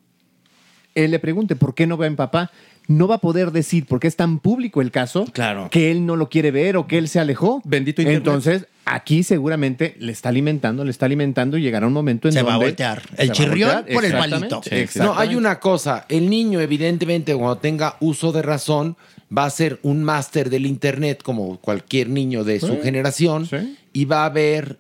él 0.95 1.11
le 1.11 1.19
pregunte 1.19 1.57
por 1.57 1.75
qué 1.75 1.87
no 1.87 1.97
ve 1.97 2.07
a 2.07 2.11
mi 2.11 2.17
papá? 2.17 2.51
No 2.89 3.09
va 3.09 3.17
a 3.17 3.19
poder 3.19 3.51
decir, 3.51 3.85
porque 3.89 4.07
es 4.07 4.15
tan 4.17 4.39
público 4.39 4.81
el 4.81 4.91
caso, 4.91 5.25
Claro. 5.33 5.69
que 5.71 5.91
él 5.91 6.07
no 6.07 6.15
lo 6.17 6.29
quiere 6.29 6.51
ver 6.53 6.77
o 6.77 6.87
que 6.87 6.99
él 6.99 7.09
se 7.09 7.19
alejó. 7.19 7.61
Bendito 7.65 8.01
Internet. 8.03 8.25
Entonces, 8.25 8.67
aquí 8.85 9.25
seguramente 9.25 9.97
le 9.99 10.13
está 10.13 10.29
alimentando, 10.29 10.85
le 10.85 10.91
está 10.93 11.07
alimentando 11.07 11.57
y 11.59 11.63
llegará 11.63 11.87
un 11.89 11.93
momento 11.93 12.29
en 12.29 12.33
Se 12.33 12.39
donde... 12.41 12.49
va 12.51 12.55
a 12.55 12.59
voltear. 12.59 13.03
El 13.17 13.29
va 13.29 13.33
a 13.33 13.35
chirrión 13.35 13.71
voltear. 13.75 13.95
por 13.95 14.05
el 14.05 14.13
palito. 14.13 14.61
Sí, 14.63 14.99
No, 15.01 15.19
hay 15.19 15.35
una 15.35 15.59
cosa. 15.59 16.07
El 16.09 16.31
niño, 16.31 16.61
evidentemente, 16.61 17.35
cuando 17.35 17.59
tenga 17.59 17.97
uso 18.01 18.31
de 18.31 18.43
razón, 18.43 18.97
va 19.37 19.45
a 19.47 19.51
ser 19.51 19.81
un 19.83 20.05
máster 20.05 20.49
del 20.51 20.67
Internet, 20.67 21.23
como 21.25 21.59
cualquier 21.59 22.09
niño 22.09 22.45
de 22.45 22.61
su 22.61 22.69
Sí, 22.69 22.79
generación, 22.85 23.47
sí. 23.47 23.77
y 23.93 24.05
va 24.05 24.25
a 24.25 24.29
ver 24.29 24.79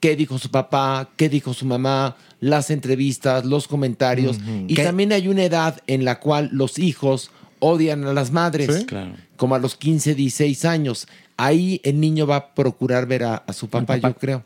qué 0.00 0.16
dijo 0.16 0.38
su 0.38 0.50
papá, 0.50 1.10
qué 1.16 1.28
dijo 1.28 1.52
su 1.52 1.66
mamá, 1.66 2.16
las 2.40 2.70
entrevistas, 2.70 3.44
los 3.44 3.68
comentarios. 3.68 4.40
Y 4.66 4.74
¿Qué? 4.74 4.82
también 4.82 5.12
hay 5.12 5.28
una 5.28 5.44
edad 5.44 5.80
en 5.86 6.04
la 6.06 6.18
cual 6.18 6.48
los 6.52 6.78
hijos 6.78 7.30
odian 7.62 8.04
a 8.04 8.12
las 8.12 8.30
madres, 8.32 8.74
Sí, 8.76 8.84
claro. 8.84 9.12
como 9.36 9.54
a 9.54 9.58
los 9.58 9.76
15, 9.76 10.14
16 10.14 10.64
años. 10.64 11.06
Ahí 11.36 11.80
el 11.84 11.98
niño 12.00 12.26
va 12.26 12.36
a 12.36 12.54
procurar 12.54 13.06
ver 13.06 13.24
a, 13.24 13.36
a 13.36 13.52
su 13.52 13.68
papá, 13.68 13.96
yo 13.96 14.14
creo. 14.16 14.42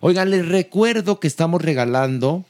Oigan, 0.00 0.30
les 0.30 0.46
recuerdo 0.48 1.20
que 1.20 1.26
estamos 1.28 1.60
regalando 1.60 2.44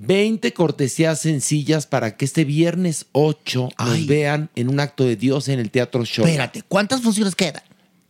20 0.00 0.52
cortesías 0.54 1.20
sencillas 1.20 1.86
para 1.86 2.16
que 2.16 2.24
este 2.24 2.44
viernes 2.44 3.06
8 3.12 3.68
Ay. 3.76 3.88
nos 4.00 4.06
vean 4.06 4.50
en 4.56 4.68
un 4.68 4.80
acto 4.80 5.04
de 5.04 5.16
Dios 5.16 5.48
en 5.48 5.60
el 5.60 5.70
Teatro 5.70 6.04
Show. 6.04 6.26
Espérate, 6.26 6.62
¿cuántas 6.66 7.02
funciones 7.02 7.34
quedan? 7.36 7.62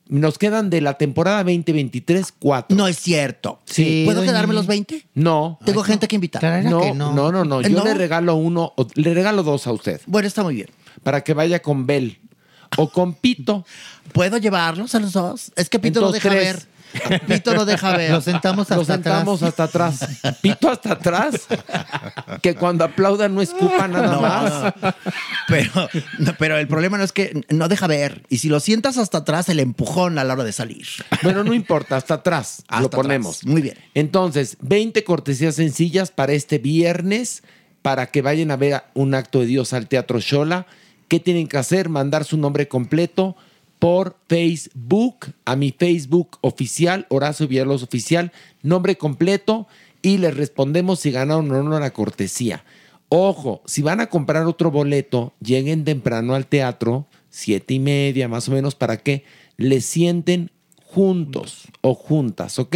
Nos 0.08 0.36
quedan 0.38 0.68
de 0.68 0.80
la 0.80 0.94
temporada 0.98 1.38
2023 1.38 2.34
4. 2.38 2.76
No 2.76 2.86
es 2.86 2.98
cierto. 2.98 3.60
Sí, 3.64 4.02
¿Puedo 4.04 4.20
doña 4.20 4.32
quedarme 4.32 4.52
los 4.54 4.66
20? 4.66 5.06
No. 5.14 5.58
Tengo 5.64 5.82
gente 5.82 6.06
que 6.06 6.16
invitar. 6.16 6.40
Claro, 6.40 6.68
No, 6.70 6.80
que 6.80 6.92
no, 6.92 7.12
no. 7.14 7.32
no, 7.32 7.44
no, 7.44 7.62
Yo 7.62 7.70
¿no? 7.78 7.84
le 7.84 7.94
regalo 7.94 8.34
uno, 8.34 8.72
o- 8.76 8.86
le 8.94 9.14
regalo 9.14 9.42
dos 9.42 9.66
a 9.66 9.72
usted. 9.72 10.00
Bueno, 10.06 10.28
está 10.28 10.42
muy 10.42 10.54
bien. 10.56 10.68
Para 11.02 11.22
que 11.22 11.34
vaya 11.34 11.60
con 11.60 11.86
Bel. 11.86 12.18
O 12.78 12.90
con 12.90 13.12
Pito. 13.14 13.66
¿Puedo 14.12 14.38
llevarlos 14.38 14.94
a 14.94 15.00
los 15.00 15.12
dos? 15.12 15.52
Es 15.56 15.68
que 15.68 15.78
Pito 15.78 16.00
no 16.00 16.06
Entonces, 16.06 16.22
deja 16.22 16.34
tres. 16.34 16.54
ver. 16.56 16.72
Pito 17.26 17.54
no 17.54 17.64
deja 17.64 17.96
ver. 17.96 18.10
Lo 18.10 18.20
sentamos 18.20 18.68
Lo 18.70 18.80
hasta 18.80 18.94
sentamos 18.94 19.42
atrás. 19.42 19.50
hasta 19.50 19.64
atrás. 19.64 20.38
Pito 20.42 20.70
hasta 20.70 20.92
atrás. 20.92 21.34
Que 22.42 22.54
cuando 22.54 22.84
aplaudan 22.84 23.34
no 23.34 23.42
escupa 23.42 23.88
nada 23.88 24.12
No, 24.12 24.20
más. 24.22 24.74
Pero, 25.48 25.88
no, 26.18 26.34
pero 26.38 26.56
el 26.58 26.66
problema 26.68 26.96
no 26.98 27.04
es 27.04 27.12
que 27.12 27.42
no 27.50 27.68
deja 27.68 27.86
ver. 27.86 28.22
Y 28.28 28.38
si 28.38 28.48
lo 28.48 28.60
sientas 28.60 28.96
hasta 28.98 29.18
atrás, 29.18 29.48
el 29.48 29.60
empujón 29.60 30.18
a 30.18 30.24
la 30.24 30.32
hora 30.34 30.44
de 30.44 30.52
salir. 30.52 30.86
Bueno, 31.22 31.44
no 31.44 31.52
importa, 31.54 31.96
hasta 31.96 32.14
atrás 32.14 32.58
Hasta 32.68 32.80
lo 32.80 32.86
atrás. 32.86 33.02
ponemos. 33.02 33.44
Muy 33.46 33.62
bien. 33.62 33.76
Entonces, 33.94 34.56
20 34.60 35.04
cortesías 35.04 35.54
sencillas 35.56 36.10
para 36.10 36.32
este 36.32 36.58
viernes 36.58 37.42
para 37.82 38.06
que 38.06 38.22
vayan 38.22 38.50
a 38.50 38.56
ver 38.56 38.82
un 38.94 39.14
acto 39.14 39.40
de 39.40 39.46
Dios 39.46 39.72
al 39.72 39.88
Teatro 39.88 40.20
Shola. 40.20 40.66
¿Qué 41.12 41.20
tienen 41.20 41.46
que 41.46 41.58
hacer? 41.58 41.90
Mandar 41.90 42.24
su 42.24 42.38
nombre 42.38 42.68
completo 42.68 43.36
por 43.78 44.16
Facebook, 44.30 45.26
a 45.44 45.56
mi 45.56 45.70
Facebook 45.70 46.38
oficial, 46.40 47.04
Horacio 47.10 47.46
Villalobos 47.46 47.82
Oficial, 47.82 48.32
nombre 48.62 48.96
completo 48.96 49.68
y 50.00 50.16
les 50.16 50.34
respondemos 50.34 51.00
si 51.00 51.10
ganaron 51.10 51.52
o 51.52 51.62
no 51.62 51.78
la 51.78 51.90
cortesía. 51.90 52.64
Ojo, 53.10 53.60
si 53.66 53.82
van 53.82 54.00
a 54.00 54.06
comprar 54.06 54.46
otro 54.46 54.70
boleto, 54.70 55.34
lleguen 55.38 55.84
temprano 55.84 56.34
al 56.34 56.46
teatro, 56.46 57.06
siete 57.28 57.74
y 57.74 57.78
media 57.78 58.26
más 58.26 58.48
o 58.48 58.52
menos, 58.52 58.74
para 58.74 58.96
que 58.96 59.24
les 59.58 59.84
sienten 59.84 60.50
juntos 60.82 61.64
o 61.82 61.92
juntas, 61.92 62.58
¿ok? 62.58 62.74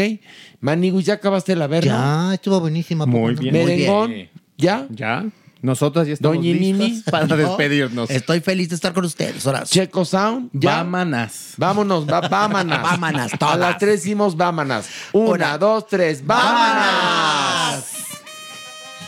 Manigu, 0.60 1.00
¿ya 1.00 1.14
acabaste 1.14 1.56
la 1.56 1.68
verla? 1.68 2.28
Ya, 2.28 2.34
estuvo 2.34 2.60
buenísima. 2.60 3.06
Muy 3.06 3.34
bien. 3.34 3.54
Merengón, 3.54 4.12
¿ya? 4.58 4.86
Ya. 4.90 5.24
Nosotras 5.66 6.06
ya 6.06 6.12
estamos 6.14 6.36
Doña 6.36 6.52
listas 6.52 6.78
Nini. 6.78 7.02
para 7.10 7.26
No, 7.26 7.36
despedirnos. 7.36 8.08
Estoy 8.08 8.38
feliz 8.40 8.68
de 8.68 8.76
estar 8.76 8.92
con 8.92 9.04
ustedes, 9.04 9.44
Horacio. 9.46 9.82
Checo 9.82 10.04
Sound, 10.04 10.50
¿ya? 10.52 10.76
Vámonas. 10.76 11.54
Vámonos, 11.56 12.06
va, 12.06 12.20
vámonos. 12.20 12.80
Vámonas 12.82 13.34
A 13.34 13.36
todas. 13.36 13.58
las 13.58 13.78
tres 13.78 14.00
hicimos 14.06 14.36
vámonas. 14.36 14.86
Una, 15.12 15.30
Una. 15.32 15.58
dos, 15.58 15.88
tres, 15.88 16.24
vámonos. 16.24 17.84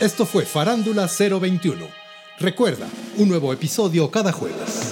Esto 0.01 0.25
fue 0.25 0.45
Farándula 0.45 1.07
021. 1.07 1.87
Recuerda, 2.39 2.87
un 3.17 3.29
nuevo 3.29 3.53
episodio 3.53 4.11
cada 4.11 4.31
jueves. 4.33 4.91